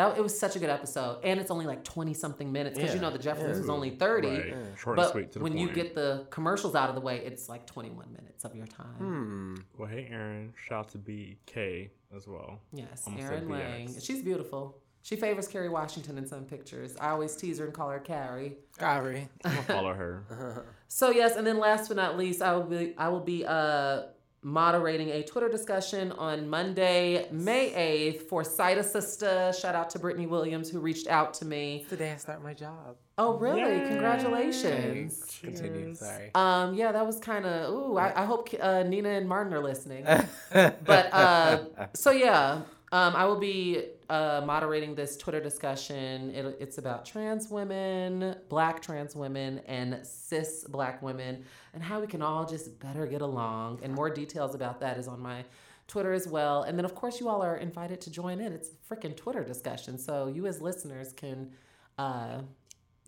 that 0.00 0.16
it 0.16 0.22
was 0.22 0.38
such 0.38 0.56
a 0.56 0.58
good 0.58 0.70
episode, 0.70 1.20
and 1.22 1.38
it's 1.38 1.50
only 1.50 1.66
like 1.66 1.84
twenty 1.84 2.14
something 2.14 2.50
minutes 2.50 2.78
because 2.78 2.94
you 2.94 3.00
know 3.00 3.10
the 3.10 3.18
Jeffersons 3.18 3.56
yeah. 3.56 3.60
was 3.60 3.70
only 3.70 3.90
thirty. 3.90 4.28
Right. 4.28 4.54
Short 4.78 4.98
and 4.98 5.06
But 5.06 5.12
sweet 5.12 5.32
to 5.32 5.38
the 5.38 5.42
when 5.42 5.58
you 5.58 5.70
get 5.70 5.94
the 5.94 6.26
commercials 6.30 6.74
out 6.74 6.88
of 6.88 6.94
the 6.94 7.00
way, 7.00 7.18
it's 7.18 7.48
like 7.48 7.66
21 7.66 8.12
minutes 8.12 8.44
of 8.44 8.54
your 8.54 8.66
time. 8.66 8.86
Hmm. 8.98 9.54
Well, 9.78 9.88
hey, 9.88 10.08
Aaryn. 10.12 10.52
Shout 10.68 10.78
out 10.78 10.88
to 10.90 10.98
BK 10.98 11.90
as 12.16 12.26
well. 12.26 12.60
Yes, 12.72 13.04
Almost 13.06 13.24
Aaryn 13.24 13.28
said 13.28 13.50
Lang. 13.50 14.00
She's 14.00 14.22
beautiful. 14.22 14.78
She 15.02 15.16
favors 15.16 15.48
Kerry 15.48 15.68
Washington 15.68 16.18
in 16.18 16.26
some 16.26 16.44
pictures. 16.44 16.96
I 17.00 17.10
always 17.10 17.34
tease 17.34 17.58
her 17.58 17.64
and 17.64 17.72
call 17.72 17.88
her 17.88 18.00
Carrie. 18.00 18.58
Sorry. 18.78 19.28
I'm 19.44 19.52
gonna 19.52 19.62
follow 19.62 19.94
her. 19.94 20.64
So 20.92 21.10
yes, 21.10 21.36
and 21.36 21.46
then 21.46 21.58
last 21.58 21.86
but 21.86 21.96
not 21.96 22.18
least, 22.18 22.42
I 22.42 22.52
will 22.52 22.64
be 22.64 22.94
I 22.98 23.08
will 23.08 23.20
be 23.20 23.46
uh 23.46 24.02
moderating 24.42 25.10
a 25.10 25.22
Twitter 25.22 25.48
discussion 25.48 26.12
on 26.12 26.48
Monday, 26.48 27.26
May 27.30 28.12
8th 28.12 28.22
for 28.22 28.42
Cite 28.44 28.78
A 28.78 28.82
Sista. 28.82 29.58
Shout 29.58 29.74
out 29.74 29.90
to 29.90 29.98
Brittany 29.98 30.26
Williams 30.26 30.70
who 30.70 30.80
reached 30.80 31.08
out 31.08 31.34
to 31.34 31.44
me. 31.44 31.80
It's 31.82 31.90
the 31.90 31.96
day 31.96 32.12
I 32.12 32.16
start 32.16 32.42
my 32.42 32.54
job. 32.54 32.96
Oh 33.18 33.36
really? 33.36 33.60
Yay. 33.60 33.88
Congratulations. 33.88 35.24
Continue. 35.42 35.84
Cheers. 35.84 35.98
Sorry. 35.98 36.30
Um, 36.34 36.74
yeah, 36.74 36.90
that 36.92 37.04
was 37.04 37.18
kind 37.18 37.44
of. 37.44 37.72
Ooh, 37.72 37.98
I, 37.98 38.22
I 38.22 38.24
hope 38.24 38.48
uh, 38.58 38.82
Nina 38.82 39.10
and 39.10 39.28
Martin 39.28 39.52
are 39.52 39.62
listening. 39.62 40.04
but 40.52 41.12
uh, 41.12 41.64
so 41.94 42.10
yeah, 42.10 42.62
um, 42.92 43.14
I 43.14 43.26
will 43.26 43.38
be 43.38 43.84
uh, 44.10 44.42
moderating 44.44 44.94
this 44.94 45.16
Twitter 45.16 45.40
discussion. 45.40 46.30
It, 46.34 46.56
it's 46.60 46.78
about 46.78 47.06
trans 47.06 47.48
women, 47.48 48.36
Black 48.48 48.82
trans 48.82 49.14
women, 49.14 49.60
and 49.66 50.04
cis 50.06 50.64
Black 50.68 51.00
women, 51.00 51.44
and 51.72 51.82
how 51.82 52.00
we 52.00 52.06
can 52.06 52.20
all 52.20 52.44
just 52.44 52.78
better 52.80 53.06
get 53.06 53.22
along. 53.22 53.80
And 53.82 53.94
more 53.94 54.10
details 54.10 54.54
about 54.54 54.80
that 54.80 54.98
is 54.98 55.08
on 55.08 55.20
my 55.20 55.44
Twitter 55.86 56.12
as 56.12 56.26
well. 56.26 56.64
And 56.64 56.76
then, 56.76 56.84
of 56.84 56.94
course, 56.94 57.20
you 57.20 57.28
all 57.28 57.42
are 57.42 57.56
invited 57.56 58.00
to 58.02 58.10
join 58.10 58.40
in. 58.40 58.52
It's 58.52 58.70
a 58.70 58.94
freaking 58.94 59.16
Twitter 59.16 59.44
discussion, 59.44 59.96
so 59.96 60.26
you 60.26 60.46
as 60.46 60.60
listeners 60.60 61.12
can. 61.12 61.52
Uh, 61.98 62.42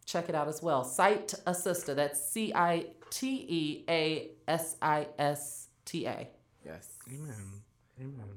check 0.04 0.28
it 0.28 0.34
out 0.34 0.48
as 0.48 0.62
well. 0.62 0.84
Cite 0.84 1.32
a 1.46 1.52
Sista. 1.52 1.94
That's 1.94 2.20
C 2.30 2.52
I 2.54 2.86
T 3.10 3.46
E 3.48 3.84
A 3.88 4.30
S 4.48 4.76
I 4.82 5.06
S 5.18 5.68
T 5.84 6.06
A. 6.06 6.28
Yes. 6.64 6.88
Amen. 7.08 7.62
Amen. 8.00 8.28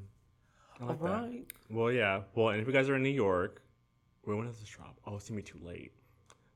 I 0.80 0.84
All 0.84 0.90
like 0.90 1.00
that. 1.02 1.06
right. 1.06 1.46
Well, 1.70 1.92
yeah. 1.92 2.22
Well, 2.36 2.50
and 2.50 2.62
if 2.62 2.68
you 2.68 2.74
guys 2.74 2.90
are 2.90 2.96
in 2.96 3.04
New 3.04 3.10
York, 3.10 3.62
wait, 4.26 4.36
when 4.36 4.46
does 4.48 4.60
this 4.60 4.70
drop? 4.70 4.98
Oh, 5.06 5.16
it's 5.16 5.30
gonna 5.30 5.42
be 5.42 5.44
too 5.44 5.60
late. 5.64 5.92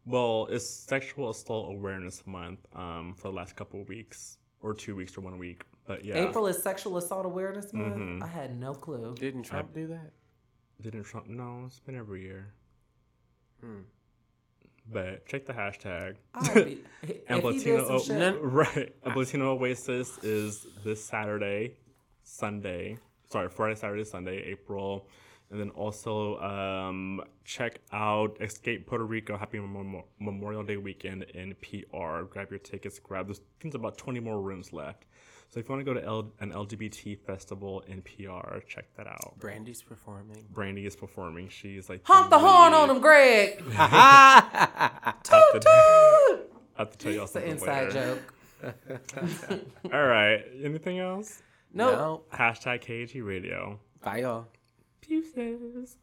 Well, 0.05 0.47
it's 0.49 0.67
Sexual 0.67 1.29
Assault 1.29 1.71
Awareness 1.75 2.25
Month 2.25 2.59
um, 2.75 3.13
for 3.15 3.29
the 3.29 3.33
last 3.35 3.55
couple 3.55 3.81
of 3.81 3.87
weeks, 3.89 4.37
or 4.61 4.73
two 4.73 4.95
weeks, 4.95 5.17
or 5.17 5.21
one 5.21 5.37
week. 5.37 5.63
But 5.85 6.03
yeah, 6.05 6.17
April 6.17 6.47
is 6.47 6.61
Sexual 6.61 6.97
Assault 6.97 7.25
Awareness 7.25 7.73
Month. 7.73 7.95
Mhm. 7.95 8.23
I 8.23 8.27
had 8.27 8.59
no 8.59 8.73
clue. 8.73 9.15
Didn't 9.15 9.43
Trump 9.43 9.73
do 9.73 9.87
that? 9.87 10.11
didn't 10.81 11.03
Trump? 11.03 11.27
No, 11.27 11.63
it's 11.65 11.79
been 11.79 11.95
every 11.95 12.21
year. 12.21 12.53
Hmm. 13.61 13.79
But 14.91 15.25
check 15.27 15.45
the 15.45 15.53
hashtag. 15.53 16.15
Be, 16.53 16.79
And 17.27 17.43
Latino, 17.43 17.85
o- 17.85 17.99
shit, 17.99 18.37
right? 18.41 18.95
And 19.03 19.15
Latino 19.15 19.51
Oasis 19.57 20.17
is 20.19 20.65
this 20.83 21.03
Saturday, 21.03 21.75
Sunday. 22.23 22.97
Sorry, 23.31 23.49
Friday, 23.49 23.75
Saturday, 23.75 24.03
Sunday, 24.03 24.43
April. 24.43 25.07
And 25.51 25.59
then 25.59 25.71
also 25.71 26.37
um, 26.41 27.21
check 27.43 27.79
out 27.91 28.37
Escape 28.39 28.85
Puerto 28.85 29.03
Rico 29.05 29.35
Happy 29.35 29.57
Memo- 29.59 30.05
Memorial 30.19 30.61
Day 30.63 30.77
weekend 30.77 31.23
in 31.33 31.55
PR. 31.55 32.21
Grab 32.29 32.51
your 32.51 32.59
tickets. 32.59 32.99
Grab 32.99 33.25
there's 33.27 33.39
I 33.39 33.43
think 33.59 33.73
there's 33.73 33.75
about 33.81 33.97
20 33.97 34.19
more 34.19 34.39
rooms 34.41 34.71
left. 34.73 35.05
So 35.49 35.59
if 35.59 35.67
you 35.67 35.73
want 35.73 35.83
to 35.83 35.91
go 35.93 35.99
to 35.99 36.05
L- 36.05 36.31
an 36.39 36.51
LGBT 36.51 37.17
festival 37.25 37.79
in 37.87 38.03
PR, 38.03 38.59
check 38.67 38.93
that 38.95 39.07
out. 39.07 39.39
Brandy's 39.39 39.81
performing. 39.81 40.45
Brandy 40.51 40.85
is 40.85 40.95
performing. 40.95 41.49
She's 41.49 41.89
like 41.89 42.01
honk 42.05 42.29
the 42.29 42.37
horn 42.37 42.73
on 42.75 42.87
him, 42.91 42.99
Greg. 43.01 43.63
I 43.75 45.13
have 45.23 45.23
to, 45.23 45.35
I 46.75 46.77
have 46.77 46.91
to 46.91 46.97
tell 46.99 47.11
y'all 47.11 47.23
It's 47.23 47.35
an 47.35 47.41
something 47.41 47.51
inside 47.51 47.87
later. 47.95 48.19
joke. 48.61 49.63
All 49.93 50.05
right. 50.05 50.43
Anything 50.63 50.99
else? 50.99 51.41
No. 51.73 51.91
No. 51.91 52.21
Hashtag 52.33 52.81
KG 52.81 53.25
Radio. 53.25 53.79
Bye, 54.03 54.21
y'all. 54.21 54.47
Pieces. 55.01 55.97